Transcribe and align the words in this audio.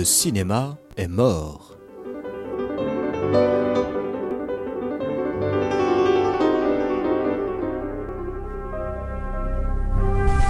Le 0.00 0.06
cinéma 0.06 0.78
est 0.96 1.08
mort. 1.08 1.76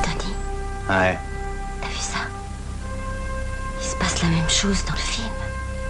Tony, 0.03 0.35
Ouais. 0.89 1.19
t'as 1.81 1.89
vu 1.89 1.99
ça? 1.99 2.19
Il 3.81 3.85
se 3.87 3.97
passe 3.97 4.23
la 4.23 4.29
même 4.29 4.49
chose 4.49 4.85
dans 4.85 4.93
le 4.93 4.99
film. 4.99 5.29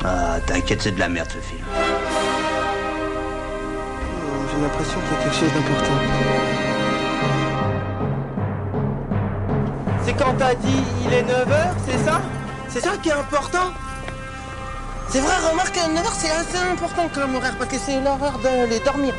Ah, 0.05 0.39
t'inquiète, 0.47 0.83
c'est 0.83 0.93
de 0.93 0.99
la 1.01 1.09
merde 1.09 1.29
ce 1.31 1.39
film. 1.39 1.65
J'ai 4.51 4.63
l'impression 4.63 4.99
qu'il 5.01 5.13
y 5.13 5.21
a 5.21 5.23
quelque 5.23 5.37
chose 5.37 5.53
d'important. 5.53 5.99
C'est 10.03 10.15
quand 10.15 10.35
t'as 10.39 10.55
dit 10.55 10.83
il 11.07 11.13
est 11.13 11.23
9h, 11.23 11.73
c'est 11.87 11.99
ça? 11.99 12.21
C'est 12.73 12.81
ça 12.81 12.97
qui 13.03 13.09
est 13.09 13.13
important 13.13 13.73
C'est 15.09 15.19
vrai, 15.19 15.35
remarque, 15.51 15.77
9h 15.77 16.13
c'est 16.17 16.31
assez 16.31 16.57
important 16.57 17.09
comme 17.13 17.35
horaire 17.35 17.57
parce 17.59 17.69
que 17.71 17.79
c'est 17.79 18.01
l'heure 18.01 18.39
d'aller 18.43 18.79
dormir. 18.79 19.13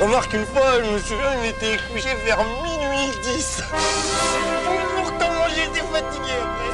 Remarque, 0.00 0.32
une 0.32 0.46
fois, 0.46 0.80
je 0.84 0.90
me 0.92 0.98
souviens, 0.98 1.34
il 1.42 1.50
était 1.50 1.76
couché 1.92 2.14
vers 2.24 2.38
minuit 2.62 3.10
10. 3.36 3.62
Pourtant, 4.96 5.32
moi 5.32 5.48
j'étais 5.48 5.84
fatigué 5.92 6.34
après. 6.40 6.72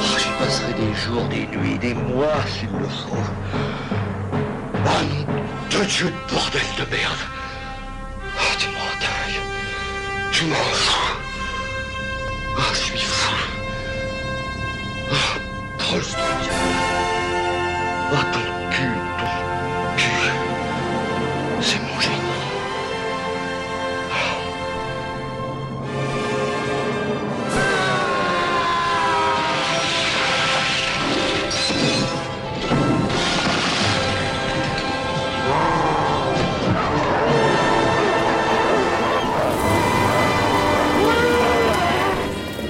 Oh, 0.00 0.18
J'y 0.18 0.44
passerai 0.44 0.72
des 0.72 0.94
jours, 0.94 1.24
des 1.28 1.46
nuits, 1.46 1.78
des 1.78 1.94
mois 1.94 2.42
s'il 2.48 2.70
le 2.70 2.88
faut. 2.88 3.26
Ah 4.86 5.02
non, 5.02 5.78
de 5.78 5.84
Dieu 5.84 6.06
de 6.06 6.34
bordel 6.34 6.62
de 6.78 6.96
merde. 6.96 7.18
Ah, 8.38 8.56
tu 8.58 8.68
m'en 8.68 8.90
dingue. 9.00 9.40
Tu 10.32 10.44
m'en 10.46 10.54
fous. 10.54 11.05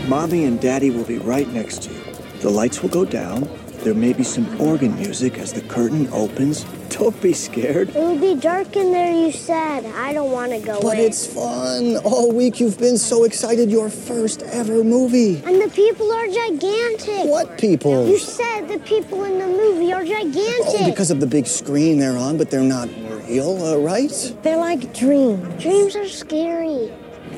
Mommy 0.08 0.44
and 0.44 0.60
Daddy 0.60 0.90
will 0.90 1.04
be 1.04 1.18
right 1.18 1.48
next 1.48 1.82
to 1.84 1.92
you. 1.92 2.00
The 2.40 2.50
lights 2.50 2.80
will 2.82 2.90
go 2.90 3.04
down. 3.04 3.48
There 3.82 3.94
may 3.94 4.12
be 4.12 4.22
some 4.24 4.60
organ 4.60 4.94
music 4.96 5.38
as 5.38 5.52
the 5.52 5.60
curtain 5.62 6.08
opens. 6.12 6.64
Don't 6.90 7.20
be 7.20 7.32
scared. 7.32 7.90
It 7.90 7.94
will 7.96 8.18
be 8.18 8.34
dark 8.40 8.74
in 8.76 8.90
there, 8.92 9.12
you 9.12 9.30
said. 9.32 9.84
I 9.84 10.12
don't 10.12 10.30
want 10.32 10.52
to 10.52 10.58
go 10.60 10.80
But 10.80 10.98
in. 10.98 11.04
it's 11.06 11.26
fun. 11.26 11.96
All 12.04 12.32
week 12.32 12.58
you've 12.60 12.78
been 12.78 12.96
so 12.98 13.24
excited. 13.24 13.70
Your 13.70 13.90
first 13.90 14.42
ever 14.44 14.82
movie. 14.82 15.42
And 15.44 15.60
the 15.60 15.68
people 15.70 16.10
are 16.12 16.26
gigantic. 16.26 17.26
What 17.26 17.58
people? 17.58 18.08
You 18.08 18.18
said 18.18 18.68
the 18.68 18.78
people 18.80 19.24
in 19.24 19.38
the 19.38 19.46
movie 19.46 19.92
are 19.92 20.04
gigantic. 20.04 20.80
Oh, 20.80 20.86
because 20.88 21.10
of 21.10 21.20
the 21.20 21.26
big 21.26 21.46
screen 21.46 21.98
they're 21.98 22.16
on, 22.16 22.38
but 22.38 22.50
they're 22.50 22.62
not 22.62 22.88
real, 23.28 23.62
uh, 23.62 23.76
right? 23.76 24.34
They're 24.42 24.56
like 24.56 24.94
dreams. 24.94 25.62
Dreams 25.62 25.96
are 25.96 26.08
scary. 26.08 26.92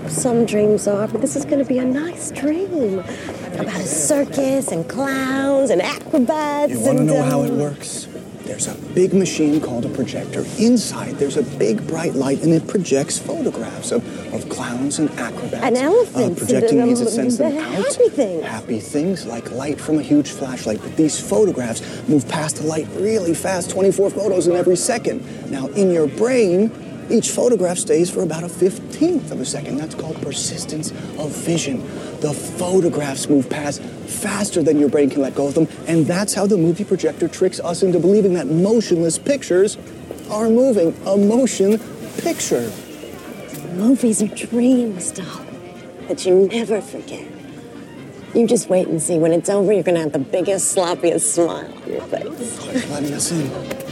Some 0.06 0.46
dreams 0.46 0.86
are, 0.86 1.08
but 1.08 1.20
this 1.20 1.36
is 1.36 1.44
going 1.44 1.58
to 1.58 1.64
be 1.64 1.78
a 1.78 1.84
nice 1.84 2.30
dream 2.30 3.00
about 3.54 3.76
a 3.76 3.82
circus 3.82 4.70
and 4.72 4.88
clowns 4.88 5.70
and 5.70 5.82
acrobats. 5.82 6.72
You 6.72 6.80
want 6.80 6.98
to 6.98 7.04
know 7.04 7.22
how 7.22 7.40
um, 7.40 7.46
it 7.46 7.52
works? 7.52 8.06
There's 8.44 8.66
a 8.66 8.74
big 8.94 9.12
machine 9.12 9.60
called 9.60 9.84
a 9.84 9.90
projector. 9.90 10.42
Inside, 10.58 11.16
there's 11.16 11.36
a 11.36 11.42
big 11.42 11.86
bright 11.86 12.14
light, 12.14 12.42
and 12.42 12.50
it 12.54 12.66
projects 12.66 13.18
photographs 13.18 13.92
of, 13.92 14.02
of 14.32 14.48
clowns 14.48 14.98
and 14.98 15.10
acrobats. 15.18 15.62
And 15.62 15.76
elephants 15.76 16.40
Uh, 16.40 16.46
projecting 16.46 16.82
means 16.82 17.02
it 17.02 17.08
um, 17.08 17.12
sends 17.12 17.36
them 17.36 17.58
out. 17.58 17.74
happy 17.84 18.08
things. 18.08 18.44
Happy 18.44 18.80
things 18.80 19.26
like 19.26 19.50
light 19.50 19.78
from 19.78 19.98
a 19.98 20.02
huge 20.02 20.30
flashlight. 20.30 20.80
But 20.80 20.96
these 20.96 21.20
photographs 21.20 21.82
move 22.08 22.26
past 22.26 22.56
the 22.56 22.62
light 22.62 22.88
really 22.96 23.34
fast 23.34 23.68
24 23.68 24.08
photos 24.10 24.46
in 24.46 24.56
every 24.56 24.76
second. 24.76 25.22
Now, 25.50 25.66
in 25.68 25.90
your 25.92 26.06
brain, 26.06 26.70
each 27.10 27.30
photograph 27.30 27.78
stays 27.78 28.10
for 28.10 28.22
about 28.22 28.42
a 28.42 28.48
15th 28.48 29.30
of 29.30 29.40
a 29.40 29.44
second. 29.44 29.76
That's 29.76 29.94
called 29.94 30.20
persistence 30.20 30.90
of 31.18 31.30
vision. 31.30 31.80
The 32.20 32.32
photographs 32.32 33.28
move 33.28 33.48
past 33.48 33.82
faster 33.82 34.62
than 34.62 34.78
your 34.78 34.88
brain 34.88 35.10
can 35.10 35.22
let 35.22 35.34
go 35.34 35.46
of 35.46 35.54
them, 35.54 35.68
and 35.86 36.06
that's 36.06 36.34
how 36.34 36.46
the 36.46 36.56
movie 36.56 36.84
projector 36.84 37.28
tricks 37.28 37.60
us 37.60 37.82
into 37.82 37.98
believing 37.98 38.34
that 38.34 38.46
motionless 38.46 39.18
pictures 39.18 39.78
are 40.30 40.48
moving. 40.48 40.94
A 41.06 41.16
motion 41.16 41.78
picture. 42.18 42.70
Movies 43.74 44.22
are 44.22 44.28
dreams, 44.28 45.12
doll, 45.12 45.44
that 46.08 46.26
you 46.26 46.48
never 46.48 46.80
forget. 46.80 47.26
You 48.34 48.46
just 48.46 48.68
wait 48.68 48.88
and 48.88 49.00
see. 49.00 49.18
When 49.18 49.32
it's 49.32 49.48
over, 49.48 49.72
you're 49.72 49.82
going 49.82 49.94
to 49.94 50.02
have 50.02 50.12
the 50.12 50.18
biggest, 50.18 50.76
sloppiest 50.76 51.22
smile 51.22 51.72
on 51.72 51.90
your 51.90 52.02
face. 52.02 52.58
For 52.58 52.92
letting 52.92 53.14
us 53.14 53.32
in. 53.32 53.87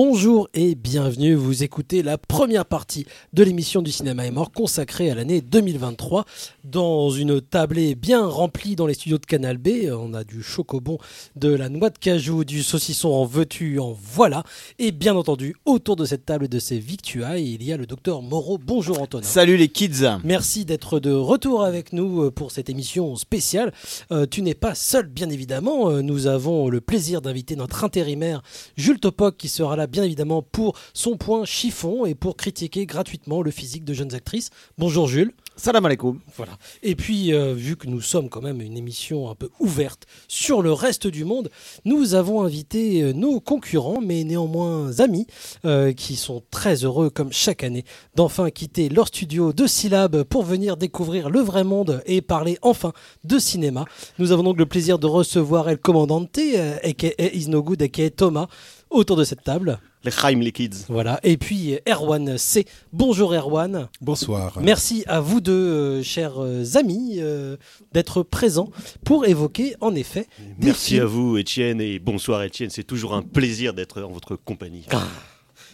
Bonjour 0.00 0.48
et 0.54 0.76
bienvenue, 0.76 1.34
vous 1.34 1.64
écoutez 1.64 2.04
la 2.04 2.18
première 2.18 2.66
partie 2.66 3.04
de 3.32 3.42
l'émission 3.42 3.82
du 3.82 3.90
cinéma 3.90 4.26
est 4.26 4.30
mort 4.30 4.52
consacrée 4.52 5.10
à 5.10 5.16
l'année 5.16 5.40
2023 5.40 6.24
dans 6.62 7.10
une 7.10 7.40
tablée 7.40 7.96
bien 7.96 8.24
remplie 8.24 8.76
dans 8.76 8.86
les 8.86 8.94
studios 8.94 9.18
de 9.18 9.26
Canal 9.26 9.58
B. 9.58 9.90
On 9.90 10.14
a 10.14 10.22
du 10.22 10.40
chocobon, 10.40 10.98
de 11.34 11.52
la 11.52 11.68
noix 11.68 11.90
de 11.90 11.98
cajou, 11.98 12.44
du 12.44 12.62
saucisson 12.62 13.08
en 13.08 13.24
veux-tu, 13.24 13.80
en 13.80 13.92
voilà. 13.92 14.44
Et 14.78 14.92
bien 14.92 15.16
entendu, 15.16 15.56
autour 15.64 15.96
de 15.96 16.04
cette 16.04 16.24
table 16.24 16.44
et 16.44 16.48
de 16.48 16.60
ces 16.60 16.78
victuailles, 16.78 17.54
il 17.54 17.64
y 17.64 17.72
a 17.72 17.76
le 17.76 17.86
docteur 17.86 18.22
Moreau. 18.22 18.56
Bonjour 18.56 19.02
Antonin. 19.02 19.26
Salut 19.26 19.56
les 19.56 19.66
kids 19.66 20.06
Merci 20.22 20.64
d'être 20.64 21.00
de 21.00 21.10
retour 21.10 21.64
avec 21.64 21.92
nous 21.92 22.22
euh, 22.22 22.30
pour 22.30 22.52
cette 22.52 22.70
émission 22.70 23.16
spéciale. 23.16 23.72
Euh, 24.12 24.26
tu 24.30 24.42
n'es 24.42 24.54
pas 24.54 24.76
seul, 24.76 25.08
bien 25.08 25.28
évidemment. 25.28 25.90
Euh, 25.90 26.02
Nous 26.02 26.28
avons 26.28 26.68
le 26.68 26.80
plaisir 26.80 27.20
d'inviter 27.20 27.56
notre 27.56 27.82
intérimaire 27.82 28.42
Jules 28.76 29.00
Topoc 29.00 29.36
qui 29.36 29.48
sera 29.48 29.74
là, 29.74 29.87
bien 29.88 30.04
évidemment, 30.04 30.42
pour 30.42 30.78
son 30.94 31.16
point 31.16 31.44
chiffon 31.44 32.06
et 32.06 32.14
pour 32.14 32.36
critiquer 32.36 32.86
gratuitement 32.86 33.42
le 33.42 33.50
physique 33.50 33.84
de 33.84 33.94
jeunes 33.94 34.14
actrices. 34.14 34.50
Bonjour 34.78 35.08
Jules. 35.08 35.32
Salam 35.56 35.84
alaikum 35.86 36.20
Voilà. 36.36 36.52
Et 36.84 36.94
puis, 36.94 37.34
euh, 37.34 37.52
vu 37.52 37.74
que 37.74 37.88
nous 37.88 38.00
sommes 38.00 38.28
quand 38.28 38.40
même 38.40 38.60
une 38.60 38.76
émission 38.76 39.28
un 39.28 39.34
peu 39.34 39.50
ouverte 39.58 40.06
sur 40.28 40.62
le 40.62 40.72
reste 40.72 41.08
du 41.08 41.24
monde, 41.24 41.50
nous 41.84 42.14
avons 42.14 42.42
invité 42.42 43.02
euh, 43.02 43.12
nos 43.12 43.40
concurrents, 43.40 44.00
mais 44.00 44.22
néanmoins 44.22 45.00
amis, 45.00 45.26
euh, 45.64 45.92
qui 45.92 46.14
sont 46.14 46.44
très 46.52 46.84
heureux, 46.84 47.10
comme 47.10 47.32
chaque 47.32 47.64
année, 47.64 47.84
d'enfin 48.14 48.50
quitter 48.50 48.88
leur 48.88 49.08
studio 49.08 49.52
de 49.52 49.66
syllabes 49.66 50.22
pour 50.22 50.44
venir 50.44 50.76
découvrir 50.76 51.28
le 51.28 51.40
vrai 51.40 51.64
monde 51.64 52.02
et 52.06 52.22
parler 52.22 52.56
enfin 52.62 52.92
de 53.24 53.40
cinéma. 53.40 53.84
Nous 54.20 54.30
avons 54.30 54.44
donc 54.44 54.58
le 54.58 54.66
plaisir 54.66 55.00
de 55.00 55.06
recevoir 55.06 55.68
El 55.68 55.78
Comandante, 55.78 56.38
euh, 56.38 56.76
aka 56.84 57.08
Is 57.32 57.48
No 57.48 57.62
Good, 57.62 57.82
aka 57.82 58.10
Thomas, 58.10 58.46
autour 58.90 59.16
de 59.16 59.24
cette 59.24 59.42
table. 59.42 59.78
Les 60.04 60.10
Chaim 60.10 60.38
les 60.40 60.52
kids 60.52 60.70
Voilà. 60.88 61.18
Et 61.22 61.36
puis 61.36 61.78
Erwan 61.88 62.38
C. 62.38 62.64
Bonjour 62.92 63.34
Erwan. 63.34 63.88
Bonsoir. 64.00 64.58
Merci 64.60 65.04
à 65.06 65.20
vous 65.20 65.40
deux, 65.40 65.52
euh, 65.52 66.02
chers 66.02 66.42
euh, 66.42 66.64
amis, 66.76 67.16
euh, 67.18 67.56
d'être 67.92 68.22
présents 68.22 68.70
pour 69.04 69.26
évoquer 69.26 69.74
en 69.80 69.94
effet. 69.94 70.26
Merci 70.58 70.92
films. 70.92 71.02
à 71.02 71.06
vous, 71.06 71.36
Étienne, 71.36 71.80
et 71.80 71.98
bonsoir, 71.98 72.42
Étienne. 72.42 72.70
C'est 72.70 72.84
toujours 72.84 73.14
un 73.14 73.22
plaisir 73.22 73.74
d'être 73.74 74.02
en 74.02 74.10
votre 74.10 74.36
compagnie. 74.36 74.86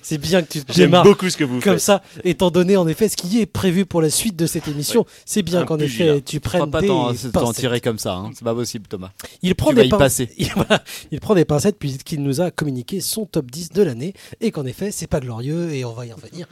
C'est 0.06 0.18
bien 0.18 0.42
que 0.42 0.48
tu 0.52 0.62
te 0.62 0.70
J'aime 0.72 0.86
démarres 0.88 1.04
beaucoup 1.04 1.30
ce 1.30 1.36
que 1.38 1.44
vous 1.44 1.60
comme 1.60 1.72
faites. 1.74 1.80
ça, 1.80 2.02
étant 2.24 2.50
donné 2.50 2.76
en 2.76 2.86
effet 2.86 3.08
ce 3.08 3.16
qui 3.16 3.40
est 3.40 3.46
prévu 3.46 3.86
pour 3.86 4.02
la 4.02 4.10
suite 4.10 4.36
de 4.36 4.44
cette 4.46 4.68
émission. 4.68 5.06
C'est 5.24 5.40
bien 5.42 5.60
Un 5.62 5.64
qu'en 5.64 5.78
effet 5.78 6.16
tu 6.20 6.34
Tu 6.34 6.40
prennes 6.40 6.70
pas 6.70 6.82
des 6.82 6.88
t'en 6.88 7.14
t'en 7.14 7.30
pincettes. 7.30 7.56
tirer 7.56 7.80
comme 7.80 7.98
ça, 7.98 8.14
hein. 8.16 8.30
c'est 8.34 8.44
pas 8.44 8.54
possible 8.54 8.86
Thomas. 8.86 9.12
Il 9.40 9.54
prend 9.54 9.70
Tu 9.70 9.76
des 9.76 9.80
vas 9.80 9.86
y 9.86 9.90
pin- 9.90 9.96
passer. 9.98 10.28
Il, 10.38 10.52
voilà. 10.54 10.84
Il 11.10 11.20
prend 11.20 11.34
des 11.34 11.46
pincettes 11.46 11.78
puisqu'il 11.78 12.22
nous 12.22 12.42
a 12.42 12.50
communiqué 12.50 13.00
son 13.00 13.24
top 13.24 13.50
10 13.50 13.70
de 13.70 13.82
l'année 13.82 14.12
et 14.42 14.50
qu'en 14.50 14.66
effet 14.66 14.90
c'est 14.90 15.06
pas 15.06 15.20
glorieux 15.20 15.72
et 15.72 15.86
on 15.86 15.92
va 15.94 16.04
y 16.04 16.12
revenir 16.12 16.46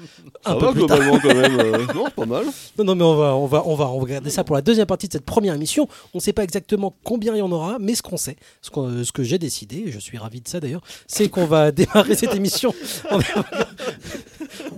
un 0.47 0.53
Ça 0.53 0.57
peu 0.57 0.65
va, 0.67 0.73
plus 0.73 0.87
tard. 0.87 0.99
globalement, 0.99 1.19
quand 1.21 1.35
même. 1.35 1.61
euh, 1.61 1.87
non, 1.95 2.07
pas 2.11 2.25
mal. 2.25 2.47
Non, 2.79 2.85
non, 2.85 2.95
mais 2.95 3.05
on 3.05 3.17
va, 3.17 3.35
on 3.37 3.47
va, 3.47 3.63
on 3.67 3.75
va, 3.75 3.89
on 3.91 3.99
va 3.99 4.01
regarder 4.03 4.31
ça 4.31 4.45
pour 4.45 4.57
la 4.57 4.63
deuxième 4.63 4.87
partie 4.87 5.09
de 5.09 5.13
cette 5.13 5.27
première 5.27 5.53
émission. 5.55 5.89
On 6.15 6.19
ne 6.19 6.23
sait 6.23 6.33
pas 6.33 6.43
exactement 6.45 6.95
combien 7.05 7.35
il 7.35 7.39
y 7.41 7.43
en 7.43 7.53
aura, 7.53 7.77
mais 7.79 7.95
ce 7.95 8.03
qu'on 8.03 8.17
sait, 8.17 8.37
ce, 8.63 8.71
qu'on- 8.71 9.05
ce 9.05 9.13
que 9.13 9.23
j'ai 9.23 9.39
décidé, 9.39 9.85
et 9.89 9.93
je 9.93 9.99
suis 9.99 10.17
ravi 10.17 10.41
de 10.41 10.49
ça 10.49 10.59
d'ailleurs, 10.59 10.81
c'est 11.07 11.29
qu'on 11.29 11.45
va 11.45 11.71
démarrer 11.73 12.15
cette 12.15 12.35
émission 12.35 12.75
en, 13.11 13.19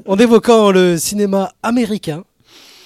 en 0.06 0.16
évoquant 0.18 0.70
le 0.70 0.96
cinéma 0.96 1.52
américain. 1.62 2.24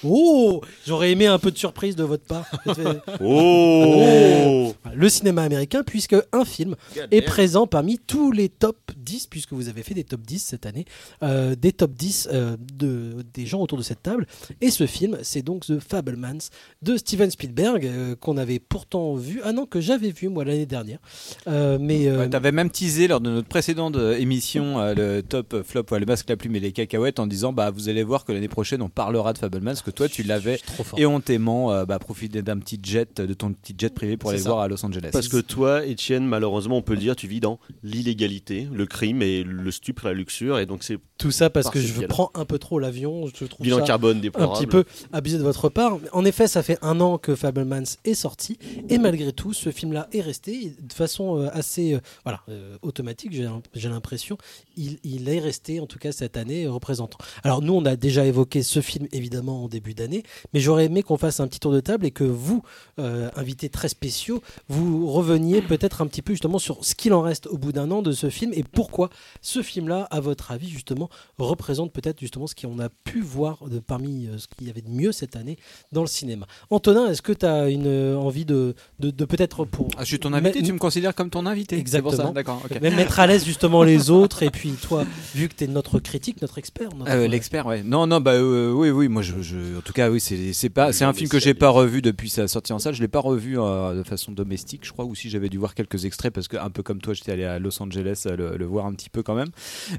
Oh, 0.04 0.60
j'aurais 0.86 1.12
aimé 1.12 1.26
un 1.26 1.38
peu 1.38 1.50
de 1.50 1.58
surprise 1.58 1.96
de 1.96 2.04
votre 2.04 2.24
part. 2.24 2.46
Oh 3.20 4.74
Le 4.94 5.08
cinéma 5.08 5.42
américain, 5.42 5.82
puisque 5.82 6.16
un 6.32 6.44
film 6.44 6.76
God 6.94 7.08
est 7.10 7.20
damn. 7.20 7.28
présent 7.28 7.66
parmi 7.66 7.98
tous 7.98 8.32
les 8.32 8.48
top 8.48 8.76
10, 8.96 9.26
puisque 9.26 9.52
vous 9.52 9.68
avez 9.68 9.82
fait 9.82 9.94
des 9.94 10.04
top 10.04 10.20
10 10.22 10.38
cette 10.38 10.66
année, 10.66 10.84
euh, 11.22 11.54
des 11.54 11.72
top 11.72 11.92
10 11.92 12.28
euh, 12.32 12.56
de, 12.74 13.24
des 13.34 13.46
gens 13.46 13.60
autour 13.60 13.78
de 13.78 13.82
cette 13.82 14.02
table. 14.02 14.26
Et 14.60 14.70
ce 14.70 14.86
film, 14.86 15.18
c'est 15.22 15.42
donc 15.42 15.66
The 15.66 15.78
Fablemans 15.80 16.38
de 16.82 16.96
Steven 16.96 17.30
Spielberg, 17.30 17.86
euh, 17.86 18.14
qu'on 18.16 18.36
avait 18.36 18.58
pourtant 18.58 19.14
vu, 19.14 19.40
ah 19.44 19.52
non, 19.52 19.66
que 19.66 19.80
j'avais 19.80 20.10
vu 20.10 20.28
moi 20.28 20.44
l'année 20.44 20.66
dernière. 20.66 20.98
Euh, 21.46 21.78
mais 21.80 22.06
euh, 22.06 22.18
Ouais, 22.18 22.28
T'avais 22.28 22.52
même 22.52 22.70
teasé 22.70 23.08
lors 23.08 23.20
de 23.20 23.30
notre 23.30 23.48
précédente 23.48 23.96
émission 23.96 24.78
euh, 24.78 24.94
le 24.94 25.22
top 25.22 25.62
flop, 25.64 25.84
ouais, 25.90 26.00
le 26.00 26.06
masque, 26.06 26.28
la 26.28 26.36
plume 26.36 26.56
et 26.56 26.60
les 26.60 26.72
cacahuètes 26.72 27.18
en 27.20 27.26
disant 27.26 27.52
bah 27.52 27.70
vous 27.70 27.88
allez 27.88 28.02
voir 28.02 28.24
que 28.24 28.32
l'année 28.32 28.48
prochaine 28.48 28.82
on 28.82 28.88
parlera 28.88 29.32
de 29.32 29.38
Fableman 29.38 29.74
parce 29.74 29.82
que 29.90 29.96
toi 29.96 30.08
tu 30.08 30.22
l'avais 30.22 30.58
trop 30.58 30.84
fort. 30.84 30.98
éhontément 30.98 31.72
euh, 31.72 31.84
bah, 31.84 31.98
profité 31.98 32.42
d'un 32.42 32.58
petit 32.58 32.78
jet 32.82 33.20
de 33.20 33.34
ton 33.34 33.52
petit 33.52 33.74
jet 33.76 33.92
privé 33.92 34.16
pour 34.16 34.30
aller 34.30 34.38
ça. 34.38 34.50
voir 34.50 34.60
à 34.60 34.68
Los 34.68 34.84
Angeles. 34.84 35.10
Parce 35.12 35.28
que 35.28 35.40
toi, 35.40 35.84
Étienne, 35.86 36.26
malheureusement, 36.26 36.76
on 36.76 36.82
peut 36.82 36.94
le 36.94 37.00
dire, 37.00 37.16
tu 37.16 37.26
vis 37.26 37.40
dans 37.40 37.58
l'illégalité, 37.82 38.68
le 38.72 38.86
crime 38.86 39.22
et 39.22 39.42
le 39.42 39.70
stupre, 39.70 40.06
la 40.06 40.12
luxure, 40.12 40.58
et 40.58 40.66
donc 40.66 40.82
c'est 40.82 40.98
Tout 41.18 41.30
ça 41.30 41.50
parce 41.50 41.64
par 41.64 41.72
que 41.72 41.80
je 41.80 42.06
prends 42.06 42.30
un 42.34 42.44
peu 42.44 42.58
trop 42.58 42.78
l'avion. 42.78 43.26
Je 43.26 43.44
trouve 43.44 43.64
Bilan 43.64 43.78
ça 43.78 43.84
carbone 43.84 44.20
un 44.34 44.48
petit 44.48 44.66
peu 44.66 44.84
abusé 45.12 45.38
de 45.38 45.42
votre 45.42 45.68
part. 45.68 45.98
En 46.12 46.24
effet, 46.24 46.46
ça 46.46 46.62
fait 46.62 46.78
un 46.82 47.00
an 47.00 47.18
que 47.18 47.34
Fablemans 47.34 47.96
est 48.04 48.14
sorti 48.14 48.58
et 48.88 48.98
malgré 48.98 49.32
tout, 49.32 49.52
ce 49.52 49.70
film-là 49.70 50.08
est 50.12 50.20
resté 50.20 50.74
de 50.80 50.92
façon 50.92 51.38
euh, 51.38 51.48
assez 51.52 51.94
euh, 51.94 52.00
voilà 52.24 52.40
euh, 52.48 52.76
automatique. 52.82 53.32
J'ai 53.32 53.48
j'ai 53.74 53.88
l'impression 53.88 54.36
il, 54.76 54.98
il 55.04 55.28
est 55.28 55.40
resté 55.40 55.80
en 55.80 55.86
tout 55.86 55.98
cas 55.98 56.12
cette 56.12 56.36
année 56.36 56.66
représentant. 56.66 57.18
Alors 57.42 57.62
nous, 57.62 57.72
on 57.72 57.84
a 57.84 57.96
déjà 57.96 58.24
évoqué 58.24 58.62
ce 58.62 58.80
film 58.80 59.06
évidemment 59.12 59.64
en 59.64 59.68
début 59.68 59.77
d'année, 59.80 60.22
mais 60.52 60.60
j'aurais 60.60 60.84
aimé 60.86 61.02
qu'on 61.02 61.16
fasse 61.16 61.40
un 61.40 61.46
petit 61.48 61.60
tour 61.60 61.72
de 61.72 61.80
table 61.80 62.06
et 62.06 62.10
que 62.10 62.24
vous, 62.24 62.62
euh, 62.98 63.30
invités 63.36 63.68
très 63.68 63.88
spéciaux, 63.88 64.42
vous 64.68 65.10
reveniez 65.10 65.62
peut-être 65.62 66.02
un 66.02 66.06
petit 66.06 66.22
peu 66.22 66.32
justement 66.32 66.58
sur 66.58 66.84
ce 66.84 66.94
qu'il 66.94 67.12
en 67.14 67.22
reste 67.22 67.46
au 67.46 67.56
bout 67.58 67.72
d'un 67.72 67.90
an 67.90 68.02
de 68.02 68.12
ce 68.12 68.30
film 68.30 68.52
et 68.54 68.62
pourquoi 68.64 69.10
ce 69.40 69.62
film-là, 69.62 70.06
à 70.10 70.20
votre 70.20 70.50
avis, 70.50 70.68
justement, 70.68 71.08
représente 71.38 71.92
peut-être 71.92 72.20
justement 72.20 72.46
ce 72.46 72.54
qu'on 72.54 72.78
a 72.78 72.88
pu 72.88 73.20
voir 73.20 73.58
de, 73.68 73.78
parmi 73.78 74.26
euh, 74.26 74.38
ce 74.38 74.46
qu'il 74.48 74.66
y 74.66 74.70
avait 74.70 74.82
de 74.82 74.90
mieux 74.90 75.12
cette 75.12 75.36
année 75.36 75.56
dans 75.92 76.02
le 76.02 76.06
cinéma. 76.08 76.46
Antonin, 76.70 77.06
est-ce 77.10 77.22
que 77.22 77.32
tu 77.32 77.46
as 77.46 77.68
une 77.68 77.86
euh, 77.86 78.16
envie 78.16 78.44
de, 78.44 78.74
de, 78.98 79.10
de 79.10 79.24
peut-être 79.24 79.64
pour... 79.64 79.88
Ah, 79.96 80.00
je 80.02 80.08
suis 80.08 80.18
ton 80.18 80.32
invité, 80.32 80.60
Mais- 80.60 80.66
tu 80.66 80.72
me 80.72 80.78
considères 80.78 81.14
comme 81.14 81.30
ton 81.30 81.46
invité. 81.46 81.76
Exactement. 81.78 82.32
D'accord. 82.32 82.60
ok. 82.64 82.78
Mais 82.82 82.90
mettre 82.90 83.20
à 83.20 83.26
l'aise 83.26 83.44
justement 83.44 83.82
les 83.82 84.10
autres 84.10 84.42
et 84.42 84.50
puis 84.50 84.70
toi, 84.72 85.04
vu 85.34 85.48
que 85.48 85.54
tu 85.54 85.64
es 85.64 85.66
notre 85.66 85.98
critique, 86.00 86.42
notre 86.42 86.58
expert. 86.58 86.88
Euh, 87.06 87.26
L'expert, 87.28 87.66
ouais. 87.66 87.82
Non, 87.82 88.06
non, 88.06 88.20
bah 88.20 88.32
euh, 88.32 88.72
oui, 88.72 88.90
oui. 88.90 89.08
Moi, 89.08 89.22
je, 89.22 89.40
je- 89.42 89.67
en 89.76 89.80
tout 89.80 89.92
cas, 89.92 90.10
oui, 90.10 90.20
c'est 90.20 90.52
c'est 90.52 90.68
pas, 90.68 90.92
c'est 90.92 91.04
un 91.04 91.12
film 91.12 91.28
que 91.28 91.38
j'ai 91.38 91.54
pas 91.54 91.68
revu 91.68 92.02
depuis 92.02 92.30
sa 92.30 92.48
sortie 92.48 92.72
en 92.72 92.78
salle. 92.78 92.94
Je 92.94 93.00
l'ai 93.00 93.08
pas 93.08 93.20
revu 93.20 93.58
euh, 93.58 93.94
de 93.94 94.02
façon 94.02 94.32
domestique, 94.32 94.80
je 94.84 94.92
crois, 94.92 95.04
ou 95.04 95.14
si 95.14 95.28
j'avais 95.28 95.48
dû 95.48 95.58
voir 95.58 95.74
quelques 95.74 96.04
extraits 96.04 96.32
parce 96.32 96.48
que 96.48 96.56
un 96.56 96.70
peu 96.70 96.82
comme 96.82 97.00
toi, 97.00 97.14
j'étais 97.14 97.32
allé 97.32 97.44
à 97.44 97.58
Los 97.58 97.82
Angeles 97.82 98.24
euh, 98.26 98.36
le, 98.36 98.56
le 98.56 98.64
voir 98.64 98.86
un 98.86 98.92
petit 98.92 99.10
peu 99.10 99.22
quand 99.22 99.34
même. 99.34 99.48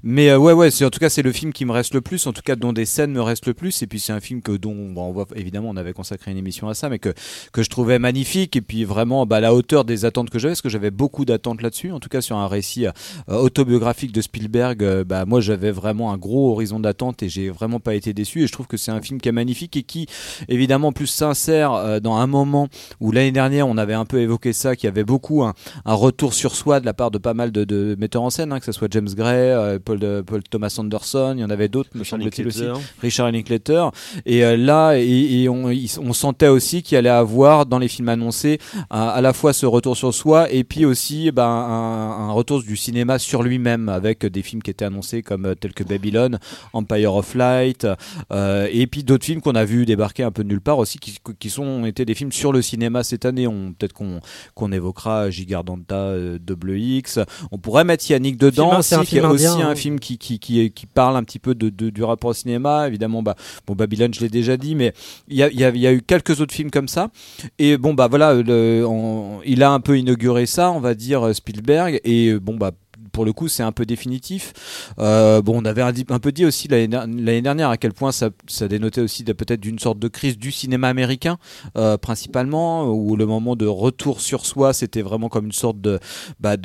Mais 0.03 0.29
euh, 0.29 0.37
ouais, 0.37 0.53
ouais, 0.53 0.71
c'est 0.71 0.85
en 0.85 0.89
tout 0.89 0.99
cas 0.99 1.09
c'est 1.09 1.21
le 1.21 1.31
film 1.31 1.53
qui 1.53 1.65
me 1.65 1.71
reste 1.71 1.93
le 1.93 2.01
plus, 2.01 2.25
en 2.27 2.33
tout 2.33 2.41
cas 2.41 2.55
dont 2.55 2.73
des 2.73 2.85
scènes 2.85 3.11
me 3.11 3.21
restent 3.21 3.45
le 3.47 3.53
plus. 3.53 3.81
Et 3.81 3.87
puis 3.87 3.99
c'est 3.99 4.13
un 4.13 4.19
film 4.19 4.41
que 4.41 4.51
dont 4.51 4.75
bon, 4.91 5.03
on 5.09 5.11
voit 5.11 5.27
évidemment 5.35 5.69
on 5.69 5.77
avait 5.77 5.93
consacré 5.93 6.31
une 6.31 6.37
émission 6.37 6.69
à 6.69 6.73
ça, 6.73 6.89
mais 6.89 6.99
que 6.99 7.13
que 7.51 7.63
je 7.63 7.69
trouvais 7.69 7.99
magnifique 7.99 8.55
et 8.55 8.61
puis 8.61 8.85
vraiment 8.85 9.25
bah, 9.25 9.37
à 9.37 9.39
la 9.39 9.53
hauteur 9.53 9.85
des 9.85 10.05
attentes 10.05 10.29
que 10.29 10.39
j'avais, 10.39 10.51
parce 10.51 10.61
que 10.61 10.69
j'avais 10.69 10.91
beaucoup 10.91 11.25
d'attentes 11.25 11.61
là-dessus. 11.61 11.91
En 11.91 11.99
tout 11.99 12.09
cas 12.09 12.21
sur 12.21 12.37
un 12.37 12.47
récit 12.47 12.87
euh, 12.87 12.91
autobiographique 13.27 14.11
de 14.11 14.21
Spielberg, 14.21 15.03
bah 15.03 15.25
moi 15.25 15.41
j'avais 15.41 15.71
vraiment 15.71 16.11
un 16.11 16.17
gros 16.17 16.51
horizon 16.51 16.79
d'attente 16.79 17.23
et 17.23 17.29
j'ai 17.29 17.49
vraiment 17.49 17.79
pas 17.79 17.95
été 17.95 18.13
déçu. 18.13 18.43
Et 18.43 18.47
je 18.47 18.51
trouve 18.51 18.67
que 18.67 18.77
c'est 18.77 18.91
un 18.91 19.01
film 19.01 19.19
qui 19.19 19.29
est 19.29 19.33
magnifique 19.33 19.58
et 19.63 19.83
qui 19.83 20.07
évidemment 20.47 20.91
plus 20.91 21.07
sincère 21.07 21.73
euh, 21.73 21.99
dans 21.99 22.15
un 22.17 22.27
moment 22.27 22.67
où 22.99 23.11
l'année 23.11 23.31
dernière 23.31 23.67
on 23.67 23.77
avait 23.77 23.93
un 23.93 24.05
peu 24.05 24.19
évoqué 24.21 24.53
ça, 24.53 24.75
qu'il 24.75 24.87
y 24.87 24.91
avait 24.91 25.03
beaucoup 25.03 25.43
un, 25.43 25.53
un 25.85 25.93
retour 25.93 26.33
sur 26.33 26.55
soi 26.55 26.79
de 26.79 26.85
la 26.85 26.93
part 26.93 27.11
de 27.11 27.17
pas 27.17 27.33
mal 27.33 27.51
de, 27.51 27.63
de 27.63 27.95
metteurs 27.99 28.23
en 28.23 28.29
scène, 28.29 28.51
hein, 28.53 28.59
que 28.59 28.65
ce 28.65 28.71
soit 28.71 28.87
James 28.91 29.09
Gray, 29.15 29.35
euh, 29.37 29.79
Paul, 29.83 29.99
de- 29.99 30.23
Paul 30.25 30.41
Thomas 30.43 30.73
Anderson, 30.77 31.33
il 31.35 31.41
y 31.41 31.43
en 31.43 31.49
avait 31.49 31.67
d'autres, 31.67 31.89
me 31.93 31.99
Richard 31.99 32.19
semble-t-il 32.19 32.47
aussi. 32.47 32.63
Richard 33.01 33.31
Linklater. 33.31 33.85
Et 34.25 34.43
euh, 34.43 34.57
là, 34.57 34.93
et, 34.97 35.43
et 35.43 35.49
on, 35.49 36.13
sentait 36.13 36.47
aussi 36.47 36.81
qu'il 36.83 36.97
allait 36.97 37.09
avoir 37.09 37.65
dans 37.65 37.79
les 37.79 37.87
films 37.87 38.09
annoncés 38.09 38.59
à 38.89 39.21
la 39.21 39.31
fois 39.33 39.53
ce 39.53 39.65
retour 39.65 39.95
sur 39.95 40.13
soi 40.13 40.51
et 40.51 40.63
puis 40.63 40.85
aussi 40.85 41.31
ben, 41.31 41.43
un, 41.45 42.27
un 42.27 42.31
retour 42.31 42.61
du 42.61 42.75
cinéma 42.75 43.19
sur 43.19 43.43
lui-même 43.43 43.89
avec 43.89 44.25
des 44.25 44.41
films 44.41 44.61
qui 44.61 44.71
étaient 44.71 44.85
annoncés 44.85 45.21
comme 45.21 45.45
euh, 45.45 45.55
tels 45.55 45.73
que 45.73 45.83
Babylon, 45.83 46.37
Empire 46.73 47.13
of 47.15 47.35
Light, 47.35 47.87
euh, 48.31 48.67
et 48.71 48.87
puis 48.87 49.03
d'autres 49.03 49.25
films 49.25 49.41
qu'on 49.49 49.55
a 49.55 49.65
vu 49.65 49.85
débarquer 49.85 50.23
un 50.23 50.31
peu 50.31 50.43
de 50.43 50.49
nulle 50.49 50.61
part 50.61 50.77
aussi, 50.77 50.99
qui, 50.99 51.17
qui 51.39 51.49
sont 51.49 51.85
été 51.85 52.05
des 52.05 52.13
films 52.13 52.31
sur 52.31 52.51
le 52.51 52.61
cinéma 52.61 53.03
cette 53.03 53.25
année. 53.25 53.47
On 53.47 53.73
peut-être 53.73 53.93
qu'on 53.93 54.19
qu'on 54.53 54.71
évoquera 54.71 55.29
Gigardanta, 55.29 55.95
euh, 55.95 56.37
Double 56.39 56.77
X. 56.77 57.19
On 57.51 57.57
pourrait 57.57 57.83
mettre 57.83 58.09
Yannick 58.09 58.37
dedans, 58.37 58.81
c'est 58.81 58.95
aussi, 58.97 59.47
un 59.47 59.69
hein. 59.69 59.75
film 59.75 59.99
qui, 59.99 60.17
qui, 60.17 60.39
qui, 60.39 60.71
qui 60.71 60.85
parle 60.85 61.15
un 61.15 61.23
petit 61.23 61.39
peu 61.39 61.55
de, 61.55 61.69
de- 61.69 61.89
du 61.89 62.03
rapport 62.03 62.31
au 62.31 62.33
cinéma. 62.33 62.87
Évidemment, 62.87 63.23
bah, 63.23 63.35
bon, 63.65 63.75
Babylone, 63.75 64.13
je 64.13 64.21
l'ai 64.21 64.29
déjà 64.29 64.57
dit, 64.57 64.75
mais 64.75 64.93
il 65.27 65.37
y 65.37 65.43
a, 65.43 65.51
y, 65.51 65.63
a, 65.63 65.69
il 65.69 65.79
y 65.81 65.87
a 65.87 65.93
eu 65.93 66.01
quelques 66.01 66.41
autres 66.41 66.53
films 66.53 66.71
comme 66.71 66.87
ça. 66.87 67.09
Et 67.57 67.77
bon, 67.77 67.93
bah 67.93 68.07
voilà, 68.07 68.33
le, 68.35 68.85
on- 68.87 69.39
il 69.45 69.63
a 69.63 69.71
un 69.71 69.79
peu 69.79 69.97
inauguré 69.97 70.45
ça, 70.45 70.71
on 70.71 70.79
va 70.79 70.93
dire, 70.93 71.33
Spielberg. 71.33 71.99
Et 72.03 72.33
bon, 72.39 72.55
bah 72.55 72.71
pour 73.19 73.25
le 73.25 73.33
coup, 73.33 73.49
c'est 73.49 73.63
un 73.63 73.73
peu 73.73 73.85
définitif. 73.85 74.93
Euh, 74.97 75.41
bon, 75.41 75.61
on 75.61 75.65
avait 75.65 75.81
un, 75.81 75.91
peu 76.19 76.31
dit 76.31 76.45
aussi 76.45 76.69
l'année 76.69 76.87
der- 76.87 77.05
l'année 77.05 77.41
dernière 77.41 77.69
à 77.69 77.75
quel 77.75 77.91
point 77.91 78.13
ça, 78.13 78.29
ça 78.47 78.69
dénotait 78.69 79.01
aussi 79.01 79.25
peut-être 79.25 79.59
d'une 79.59 79.77
sorte 79.77 79.99
de 79.99 80.07
crise 80.07 80.37
du 80.37 80.53
cinéma 80.53 80.87
américain, 80.87 81.37
euh, 81.77 81.97
principalement, 81.97 82.85
où 82.85 83.17
le 83.17 83.25
moment 83.25 83.57
de 83.57 83.65
retour 83.65 84.21
sur 84.21 84.45
soi, 84.45 84.71
c'était 84.71 85.01
vraiment 85.01 85.27
comme 85.27 85.47
une 85.47 85.51
sorte 85.51 85.81
de, 85.81 85.99
bah, 86.39 86.55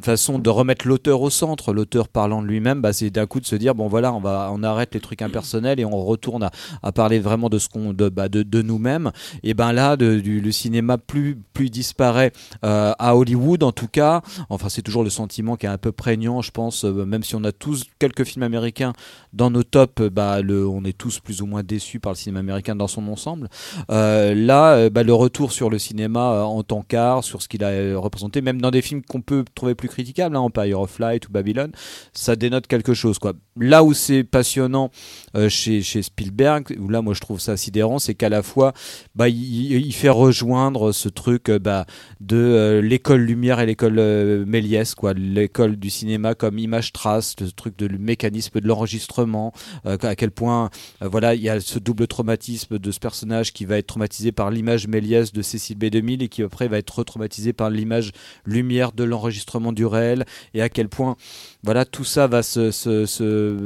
façon 0.00 0.38
de 0.38 0.48
remettre 0.48 0.86
l'auteur 0.86 1.20
au 1.20 1.30
centre. 1.30 1.72
L'auteur 1.72 2.06
parlant 2.06 2.42
de 2.42 2.46
lui-même, 2.46 2.80
bah, 2.80 2.92
c'est 2.92 3.10
d'un 3.10 3.26
coup 3.26 3.40
de 3.40 3.46
se 3.46 3.56
dire 3.56 3.74
bon 3.74 3.88
voilà, 3.88 4.12
on 4.14 4.20
va, 4.20 4.50
on 4.52 4.62
arrête 4.62 4.94
les 4.94 5.00
trucs 5.00 5.20
impersonnels 5.20 5.80
et 5.80 5.84
on 5.84 6.04
retourne 6.04 6.48
à, 6.80 6.92
parler 6.92 7.18
vraiment 7.18 7.48
de 7.48 7.58
ce 7.58 7.68
qu'on, 7.68 7.92
de, 7.92 8.08
bah, 8.08 8.28
de, 8.28 8.62
nous-mêmes. 8.62 9.10
Et 9.42 9.54
ben 9.54 9.72
là, 9.72 9.96
le 9.98 10.50
cinéma 10.52 10.96
plus, 10.96 11.36
plus 11.54 11.70
disparaît 11.70 12.30
euh, 12.64 12.92
à 13.00 13.16
Hollywood 13.16 13.64
en 13.64 13.72
tout 13.72 13.88
cas. 13.88 14.22
Enfin, 14.48 14.68
c'est 14.68 14.82
toujours 14.82 15.02
le 15.02 15.10
sentiment 15.10 15.56
qui 15.56 15.66
est 15.66 15.68
un 15.68 15.76
peu 15.78 15.87
prégnant, 15.92 16.42
je 16.42 16.50
pense. 16.50 16.84
euh, 16.84 17.04
même 17.04 17.22
si 17.22 17.34
on 17.34 17.44
a 17.44 17.52
tous 17.52 17.84
quelques 17.98 18.24
films 18.24 18.42
américains 18.42 18.92
dans 19.32 19.50
nos 19.50 19.62
tops, 19.62 20.00
euh, 20.00 20.10
bah, 20.10 20.40
le, 20.42 20.66
on 20.66 20.84
est 20.84 20.96
tous 20.96 21.20
plus 21.20 21.42
ou 21.42 21.46
moins 21.46 21.62
déçus 21.62 22.00
par 22.00 22.12
le 22.12 22.16
cinéma 22.16 22.40
américain 22.40 22.76
dans 22.76 22.88
son 22.88 23.06
ensemble. 23.08 23.48
Euh, 23.90 24.34
là, 24.34 24.90
bah, 24.90 25.02
le 25.02 25.14
retour 25.14 25.52
sur 25.52 25.70
le 25.70 25.78
cinéma 25.78 26.44
en 26.44 26.62
tant 26.62 26.82
qu'art, 26.82 27.24
sur 27.24 27.42
ce 27.42 27.48
qu'il 27.48 27.64
a 27.64 27.98
représenté, 27.98 28.40
même 28.40 28.60
dans 28.60 28.70
des 28.70 28.82
films 28.82 29.02
qu'on 29.02 29.20
peut 29.20 29.44
trouver 29.54 29.74
plus 29.74 29.88
critiquables, 29.88 30.36
hein, 30.36 30.40
Empire 30.40 30.80
of 30.80 30.98
Light 30.98 31.28
ou 31.28 31.32
Babylon, 31.32 31.70
ça 32.12 32.36
dénote 32.36 32.66
quelque 32.66 32.94
chose. 32.94 33.18
Quoi. 33.18 33.34
Là 33.60 33.82
où 33.82 33.92
c'est 33.92 34.24
passionnant 34.24 34.90
euh, 35.36 35.48
chez, 35.48 35.82
Spielberg, 35.82 36.76
où 36.78 36.88
là 36.88 37.02
moi 37.02 37.14
je 37.14 37.20
trouve 37.20 37.40
ça 37.40 37.56
sidérant, 37.56 37.98
c'est 37.98 38.14
qu'à 38.14 38.28
la 38.28 38.42
fois 38.42 38.72
bah, 39.14 39.28
il, 39.28 39.92
fait 39.92 40.08
rejoindre 40.08 40.92
ce 40.92 41.08
truc 41.08 41.48
euh, 41.48 41.58
bah, 41.58 41.86
de 42.20 42.36
euh, 42.36 42.80
l'école 42.80 43.20
Lumière 43.20 43.60
et 43.60 43.66
l'école 43.66 43.98
Méliès, 44.46 44.94
quoi, 44.94 45.12
l'école 45.12 45.76
du 45.76 45.90
cinéma 45.90 46.34
comme 46.34 46.58
image 46.58 46.92
trace, 46.92 47.34
le 47.40 47.50
truc 47.50 47.76
de 47.78 47.86
le 47.86 47.98
mécanisme 47.98 48.60
de 48.60 48.66
l'enregistrement, 48.66 49.52
à 49.84 50.14
quel 50.14 50.30
point 50.30 50.70
voilà 51.00 51.34
il 51.34 51.42
y 51.42 51.48
a 51.48 51.60
ce 51.60 51.78
double 51.78 52.06
traumatisme 52.06 52.78
de 52.78 52.90
ce 52.90 52.98
personnage 52.98 53.52
qui 53.52 53.64
va 53.64 53.78
être 53.78 53.86
traumatisé 53.86 54.32
par 54.32 54.50
l'image 54.50 54.86
Méliès 54.86 55.32
de 55.32 55.42
Cécile 55.42 55.78
B2000 55.78 56.22
et 56.22 56.28
qui 56.28 56.42
après 56.42 56.68
va 56.68 56.78
être 56.78 56.98
retraumatisé 56.98 57.52
par 57.52 57.70
l'image 57.70 58.12
Lumière 58.46 58.92
de 58.92 59.04
l'enregistrement 59.04 59.72
du 59.72 59.84
réel 59.84 60.24
et 60.54 60.62
à 60.62 60.68
quel 60.68 60.88
point 60.88 61.16
voilà 61.64 61.84
tout 61.84 62.04
ça 62.04 62.26
va 62.26 62.42
se 62.42 62.70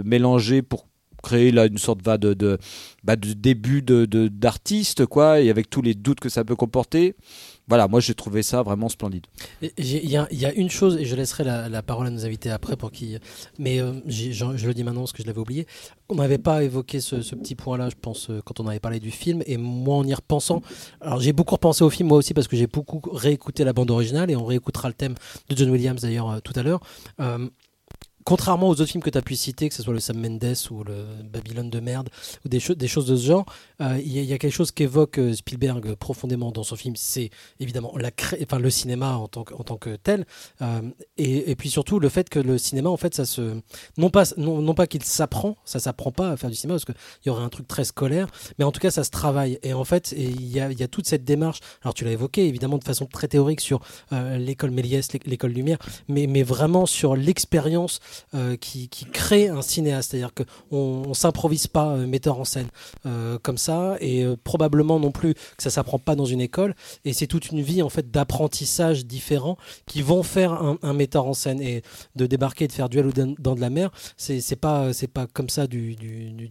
mélanger 0.04 0.62
pour 0.62 0.86
créer 1.22 1.52
là 1.52 1.66
une 1.66 1.78
sorte 1.78 2.02
de, 2.02 2.34
de, 2.34 2.58
bah, 3.04 3.16
de 3.16 3.32
début 3.32 3.82
d'artiste 3.82 5.06
quoi 5.06 5.40
et 5.40 5.50
avec 5.50 5.70
tous 5.70 5.80
les 5.80 5.94
doutes 5.94 6.20
que 6.20 6.28
ça 6.28 6.44
peut 6.44 6.56
comporter 6.56 7.14
voilà 7.68 7.88
moi 7.88 8.00
j'ai 8.00 8.14
trouvé 8.14 8.42
ça 8.42 8.62
vraiment 8.62 8.88
splendide 8.88 9.26
Il 9.78 10.10
y, 10.10 10.16
a- 10.16 10.52
une 10.54 10.68
chose, 10.68 10.96
et 10.96 11.04
je 11.04 11.14
laisserai 11.14 11.44
la, 11.44 11.82
parole 11.82 12.06
à 12.08 12.10
nos 12.10 12.26
invités 12.26 12.50
après 12.50 12.76
pour 12.76 12.90
qui. 12.90 13.16
Mais 13.58 13.80
euh, 13.80 13.92
je, 14.06 14.66
le 14.66 14.74
dis 14.74 14.84
maintenant 14.84 15.02
parce 15.02 15.12
que 15.12 15.22
je 15.22 15.26
l'avais 15.26 15.38
oublié. 15.38 15.66
On 16.08 16.16
n'avait 16.16 16.38
pas 16.38 16.64
évoqué 16.64 17.00
ce, 17.00 17.16
petit 17.16 17.54
point-là, 17.54 17.88
je 17.88 17.94
pense, 17.98 18.30
euh, 18.30 18.40
quand 18.44 18.60
on 18.60 18.66
avait 18.66 18.80
parlé 18.80 19.00
du 19.00 19.10
film. 19.10 19.42
Et 19.46 19.56
moi, 19.56 19.96
en 19.96 20.06
y 20.06 20.12
repensant, 20.12 20.60
alors 21.00 21.20
j'ai 21.20 21.32
beaucoup 21.32 21.54
repensé 21.54 21.84
au 21.84 21.90
film 21.90 22.08
moi 22.08 22.18
aussi 22.18 22.34
parce 22.34 22.48
que 22.48 22.56
j'ai 22.56 22.66
beaucoup 22.66 23.00
réécouté 23.10 23.64
la 23.64 23.72
bande 23.72 23.90
originale 23.90 24.30
et 24.30 24.36
on 24.36 24.44
réécoutera 24.44 24.88
le 24.88 24.94
thème 24.94 25.14
de 25.48 25.56
John 25.56 25.70
Williams 25.70 26.02
d'ailleurs 26.02 26.30
euh, 26.30 26.40
tout 26.40 26.52
à 26.56 26.62
l'heure. 26.62 26.80
Contrairement 28.24 28.68
aux 28.68 28.72
autres 28.72 28.86
films 28.86 29.02
que 29.02 29.10
tu 29.10 29.18
as 29.18 29.22
pu 29.22 29.36
citer, 29.36 29.68
que 29.68 29.74
ce 29.74 29.82
soit 29.82 29.94
le 29.94 30.00
Sam 30.00 30.18
Mendes 30.18 30.54
ou 30.70 30.84
le 30.84 31.04
Babylone 31.24 31.70
de 31.70 31.80
merde, 31.80 32.08
ou 32.44 32.48
des, 32.48 32.60
cho- 32.60 32.74
des 32.74 32.88
choses 32.88 33.06
de 33.06 33.16
ce 33.16 33.26
genre, 33.26 33.46
euh, 33.80 33.98
il 34.04 34.12
y, 34.12 34.32
a- 34.32 34.38
quelque 34.38 34.50
chose 34.52 34.70
qu'évoque 34.70 35.18
euh, 35.18 35.34
Spielberg 35.34 35.94
profondément 35.94 36.52
dans 36.52 36.62
son 36.62 36.76
film, 36.76 36.94
c'est 36.96 37.30
évidemment 37.60 37.92
le 37.96 38.70
cinéma 38.70 39.16
en 39.16 39.28
tant 39.28 39.44
que, 39.44 39.96
tel, 39.96 40.24
euh, 40.60 40.82
et, 41.16 41.54
puis 41.56 41.70
surtout 41.70 41.98
le 41.98 42.08
fait 42.08 42.28
que 42.28 42.38
le 42.38 42.58
cinéma, 42.58 42.90
en 42.90 42.96
fait, 42.96 43.14
ça 43.14 43.24
se... 43.24 43.60
Non 43.98 44.10
pas, 44.10 44.24
non, 44.36 44.74
pas 44.74 44.86
qu'il 44.86 45.02
s'apprend, 45.02 45.56
ça 45.64 45.78
s'apprend 45.80 46.12
pas 46.12 46.30
à 46.30 46.36
faire 46.36 46.50
du 46.50 46.56
cinéma, 46.56 46.74
parce 46.74 46.84
qu'il 46.84 46.94
y 47.26 47.30
aurait 47.30 47.42
un 47.44 47.48
truc 47.48 47.66
très 47.68 47.84
scolaire, 47.84 48.28
mais 48.58 48.64
en 48.64 48.72
tout 48.72 48.80
cas, 48.80 48.90
ça 48.90 49.04
se 49.04 49.10
travaille. 49.10 49.58
Et 49.62 49.72
en 49.74 49.84
fait, 49.84 50.14
il 50.16 50.46
y 50.46 50.60
a, 50.60 50.88
toute 50.88 51.06
cette 51.06 51.24
démarche, 51.24 51.60
alors 51.82 51.94
tu 51.94 52.04
l'as 52.04 52.12
évoqué, 52.12 52.46
évidemment, 52.46 52.78
de 52.78 52.84
façon 52.84 53.06
très 53.06 53.28
théorique 53.28 53.60
sur 53.60 53.80
l'école 54.10 54.70
Méliès, 54.70 55.12
l'é- 55.12 55.20
l'école 55.26 55.52
Lumière, 55.52 55.78
mais, 56.08 56.26
mais 56.26 56.42
vraiment 56.42 56.86
sur 56.86 57.16
l'expérience 57.16 58.00
euh, 58.34 58.56
qui, 58.56 58.88
crée 59.12 59.48
un 59.48 59.62
cinéaste. 59.62 60.10
C'est-à-dire 60.10 60.32
qu'on 60.34 60.44
on 60.80 61.14
s'improvise 61.14 61.66
pas 61.66 61.92
euh, 61.92 62.06
metteur 62.06 62.38
en 62.38 62.44
scène 62.44 62.68
euh, 63.06 63.38
comme 63.42 63.58
ça, 63.58 63.96
et 64.00 64.24
probablement 64.44 64.98
non 64.98 65.10
plus 65.10 65.34
que 65.34 65.62
ça 65.62 65.70
s'apprend 65.70 65.98
pas 65.98 66.14
dans 66.14 66.24
une 66.24 66.40
école. 66.40 66.74
Et 67.04 67.12
c'est 67.12 67.26
toute 67.26 67.50
une 67.50 67.60
vie 67.60 67.82
en 67.82 67.88
fait 67.88 68.10
d'apprentissage 68.10 69.06
différents 69.06 69.56
qui 69.86 70.02
vont 70.02 70.22
faire 70.22 70.52
un, 70.82 70.92
metteur 70.92 71.26
en 71.26 71.34
scène. 71.34 71.60
Et 71.60 71.82
de 72.16 72.26
débarquer, 72.26 72.66
de 72.66 72.72
faire 72.72 72.88
duel 72.88 73.06
ou 73.06 73.12
dans, 73.12 73.54
de 73.54 73.60
la 73.60 73.70
mer, 73.70 73.90
c'est 74.16 74.56
pas 74.56 74.90
pas 75.12 75.26
comme 75.26 75.48
ça 75.48 75.66
du, 75.66 75.96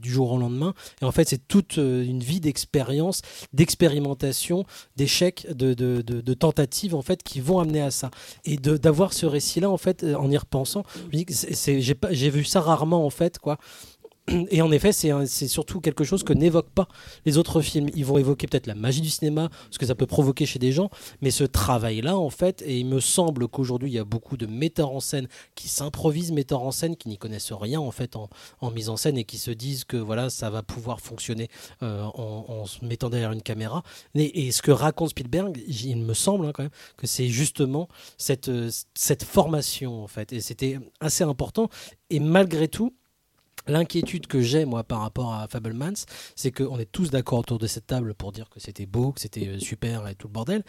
jour 0.03 0.32
au 0.32 0.38
lendemain. 0.38 0.74
Et 1.01 1.06
en 1.06 1.12
fait, 1.12 1.30
c'est 1.30 1.48
toute 1.48 1.77
une 1.77 2.22
vie 2.22 2.39
d'expérience, 2.39 3.22
d'expérimentation, 3.53 4.65
d'échecs, 4.96 5.48
de, 5.51 5.74
de, 5.74 6.34
tentatives 6.34 6.96
en 6.96 7.01
fait 7.01 7.24
qui 7.24 7.39
vont 7.39 7.60
amener 7.60 7.82
à 7.82 7.91
ça. 7.91 8.12
Et 8.46 8.58
d'avoir 8.58 9.13
ce 9.13 9.25
récit-là 9.25 9.70
en 9.70 9.77
fait, 9.77 10.03
en 10.03 10.30
y 10.30 10.38
repensant, 10.38 10.84
j'ai 11.53 12.29
vu 12.29 12.43
ça 12.43 12.62
rarement 12.62 13.05
en 13.05 13.10
fait 13.10 13.39
quoi. 13.39 13.58
Et 14.51 14.62
en 14.62 14.72
effet, 14.72 14.92
c'est 14.92 15.48
surtout 15.48 15.82
quelque 15.82 16.04
chose 16.04 16.24
que 16.24 16.34
n'évoquent 16.34 16.70
pas 16.70 16.88
les 17.25 17.38
autres 17.38 17.62
films. 17.62 17.90
Ils 17.96 18.06
vont 18.06 18.18
évoquer 18.20 18.48
peut-être 18.48 18.68
la 18.68 18.75
magie 18.75 19.01
du 19.01 19.10
cinéma, 19.10 19.50
ce 19.72 19.80
que 19.80 19.86
ça 19.86 19.96
peut 19.96 20.06
provoquer 20.06 20.46
chez 20.46 20.60
des 20.60 20.72
gens, 20.72 20.90
mais 21.22 21.32
ce 21.32 21.44
travail-là, 21.44 22.18
en 22.18 22.30
fait, 22.30 22.62
et 22.66 22.80
il 22.80 22.86
me 22.86 23.00
semble 23.00 23.48
qu'aujourd'hui, 23.48 23.90
il 23.90 23.94
y 23.94 24.00
a 24.00 24.04
beaucoup 24.04 24.38
de 24.38 24.46
metteurs 24.46 24.92
en 24.92 25.00
scène 25.00 25.28
qui 25.56 25.68
s'improvisent 25.68 26.32
metteurs 26.32 26.62
en 26.62 26.72
scène, 26.72 26.96
qui 26.96 27.10
n'y 27.10 27.18
connaissent 27.18 27.51
rien, 27.51 27.80
en 27.80 27.92
fait, 27.92 28.16
en, 28.16 28.30
mise 28.72 28.90
en 28.90 28.98
scène, 28.98 29.18
et 29.18 29.24
qui 29.24 29.40
se 29.40 29.51
disent 29.51 29.86
que 29.86 29.98
voilà, 29.98 30.30
ça 30.30 30.50
va 30.51 30.62
pouvoir 30.62 31.01
fonctionner 31.01 31.50
euh, 31.82 32.04
en, 32.04 32.66
se 32.66 32.86
mettant 32.86 33.10
derrière 33.10 33.32
une 33.32 33.42
caméra. 33.42 33.84
Et, 34.16 34.51
ce 34.51 34.62
que 34.62 34.72
raconte 34.72 35.10
Spielberg, 35.10 35.60
il 35.68 35.98
me 35.98 36.13
semble 36.13 36.46
hein, 36.46 36.51
quand 36.54 36.63
même 36.63 36.72
que 36.96 37.08
c'est 37.08 37.28
justement 37.28 37.88
euh, 38.48 38.70
cette 38.94 39.24
formation, 39.24 40.04
en 40.04 40.08
fait. 40.08 40.32
Et 40.32 40.42
c'était 40.42 40.80
assez 41.00 41.24
important. 41.24 41.70
Et 42.10 42.20
malgré 42.20 42.68
tout, 42.68 42.94
L'inquiétude 43.68 44.27
que 44.27 44.41
j'ai 44.41 44.65
moi 44.65 44.84
par 44.84 45.01
rapport 45.01 45.34
à 45.34 45.48
Fablemans, 45.48 46.06
c'est 46.36 46.51
qu'on 46.51 46.80
est 46.80 46.91
tous 46.91 47.10
d'accord 47.10 47.39
autour 47.39 47.60
de 47.60 47.68
cette 47.68 47.88
table 47.88 48.13
pour 48.13 48.32
dire 48.32 48.50
que 48.50 48.60
c'était 48.60 48.86
beau, 48.86 49.12
que 49.12 49.22
c'était 49.22 49.48
euh, 49.48 49.60
super 49.60 50.08
et 50.08 50.15
tout 50.15 50.27
le 50.27 50.34
bordel. 50.34 50.63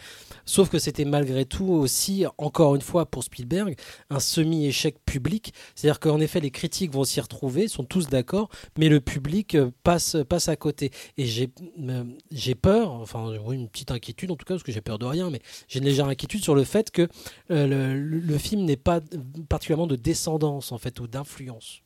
Sauf 0.45 0.69
que 0.69 0.79
c'était 0.79 1.05
malgré 1.05 1.45
tout 1.45 1.65
aussi, 1.65 2.25
encore 2.37 2.75
une 2.75 2.81
fois 2.81 3.05
pour 3.05 3.23
Spielberg, 3.23 3.75
un 4.09 4.19
semi-échec 4.19 4.97
public. 5.05 5.53
C'est-à-dire 5.75 5.99
qu'en 5.99 6.19
effet, 6.19 6.39
les 6.39 6.51
critiques 6.51 6.91
vont 6.91 7.03
s'y 7.03 7.19
retrouver, 7.19 7.67
sont 7.67 7.83
tous 7.83 8.07
d'accord, 8.07 8.49
mais 8.77 8.89
le 8.89 8.99
public 8.99 9.55
euh, 9.55 9.71
passe, 9.83 10.17
passe 10.27 10.47
à 10.47 10.55
côté. 10.55 10.91
Et 11.17 11.25
j'ai 11.25 11.51
euh, 11.79 12.03
peur, 12.61 12.91
enfin 12.91 13.33
une 13.51 13.69
petite 13.69 13.91
inquiétude 13.91 14.31
en 14.31 14.35
tout 14.35 14.45
cas, 14.45 14.53
parce 14.53 14.63
que 14.63 14.71
j'ai 14.71 14.81
peur 14.81 14.99
de 14.99 15.05
rien, 15.05 15.29
mais 15.29 15.41
j'ai 15.67 15.79
une 15.79 15.85
légère 15.85 16.07
inquiétude 16.07 16.43
sur 16.43 16.55
le 16.55 16.63
fait 16.63 16.91
que 16.91 17.07
le, 17.49 17.93
le 17.93 18.37
film 18.37 18.63
n'est 18.63 18.77
pas 18.77 19.01
particulièrement 19.49 19.87
de 19.87 19.95
descendance 19.95 20.71
en 20.71 20.77
fait 20.77 20.99
ou 20.99 21.07
d'influence. 21.07 21.82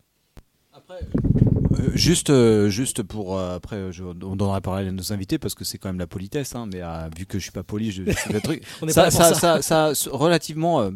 Euh, 0.90 1.92
juste, 1.94 2.30
euh, 2.30 2.70
juste 2.70 3.04
pour 3.04 3.38
euh, 3.38 3.56
après, 3.56 3.92
je, 3.92 4.04
on 4.04 4.14
donnera 4.36 4.56
la 4.56 4.62
parole 4.62 4.88
à 4.88 4.92
nos 4.92 5.14
invités 5.14 5.38
parce 5.38 5.54
que 5.56 5.64
c'est 5.64 5.78
quand 5.78 5.90
même 5.90 6.00
la 6.00 6.08
politesse. 6.08 6.56
hein, 6.56 6.68
mais 6.72 6.82
euh, 6.82 7.10
vu 7.16 7.26
que 7.26 7.38
je 7.40 7.44
suis 7.44 7.52
pas 7.52 7.64
poli, 7.64 7.92
je, 7.92 8.04
je 8.06 8.12
fais 8.12 8.34
le 8.34 8.42
truc. 8.42 8.64
On 8.82 8.88
ça, 8.88 8.94
pas 9.04 9.06
là 9.08 9.12
pour 9.12 9.20
ça, 9.22 9.34
ça. 9.36 9.62
ça, 9.62 9.96
ça, 9.96 10.10
relativement 10.12 10.82
euh, 10.82 10.92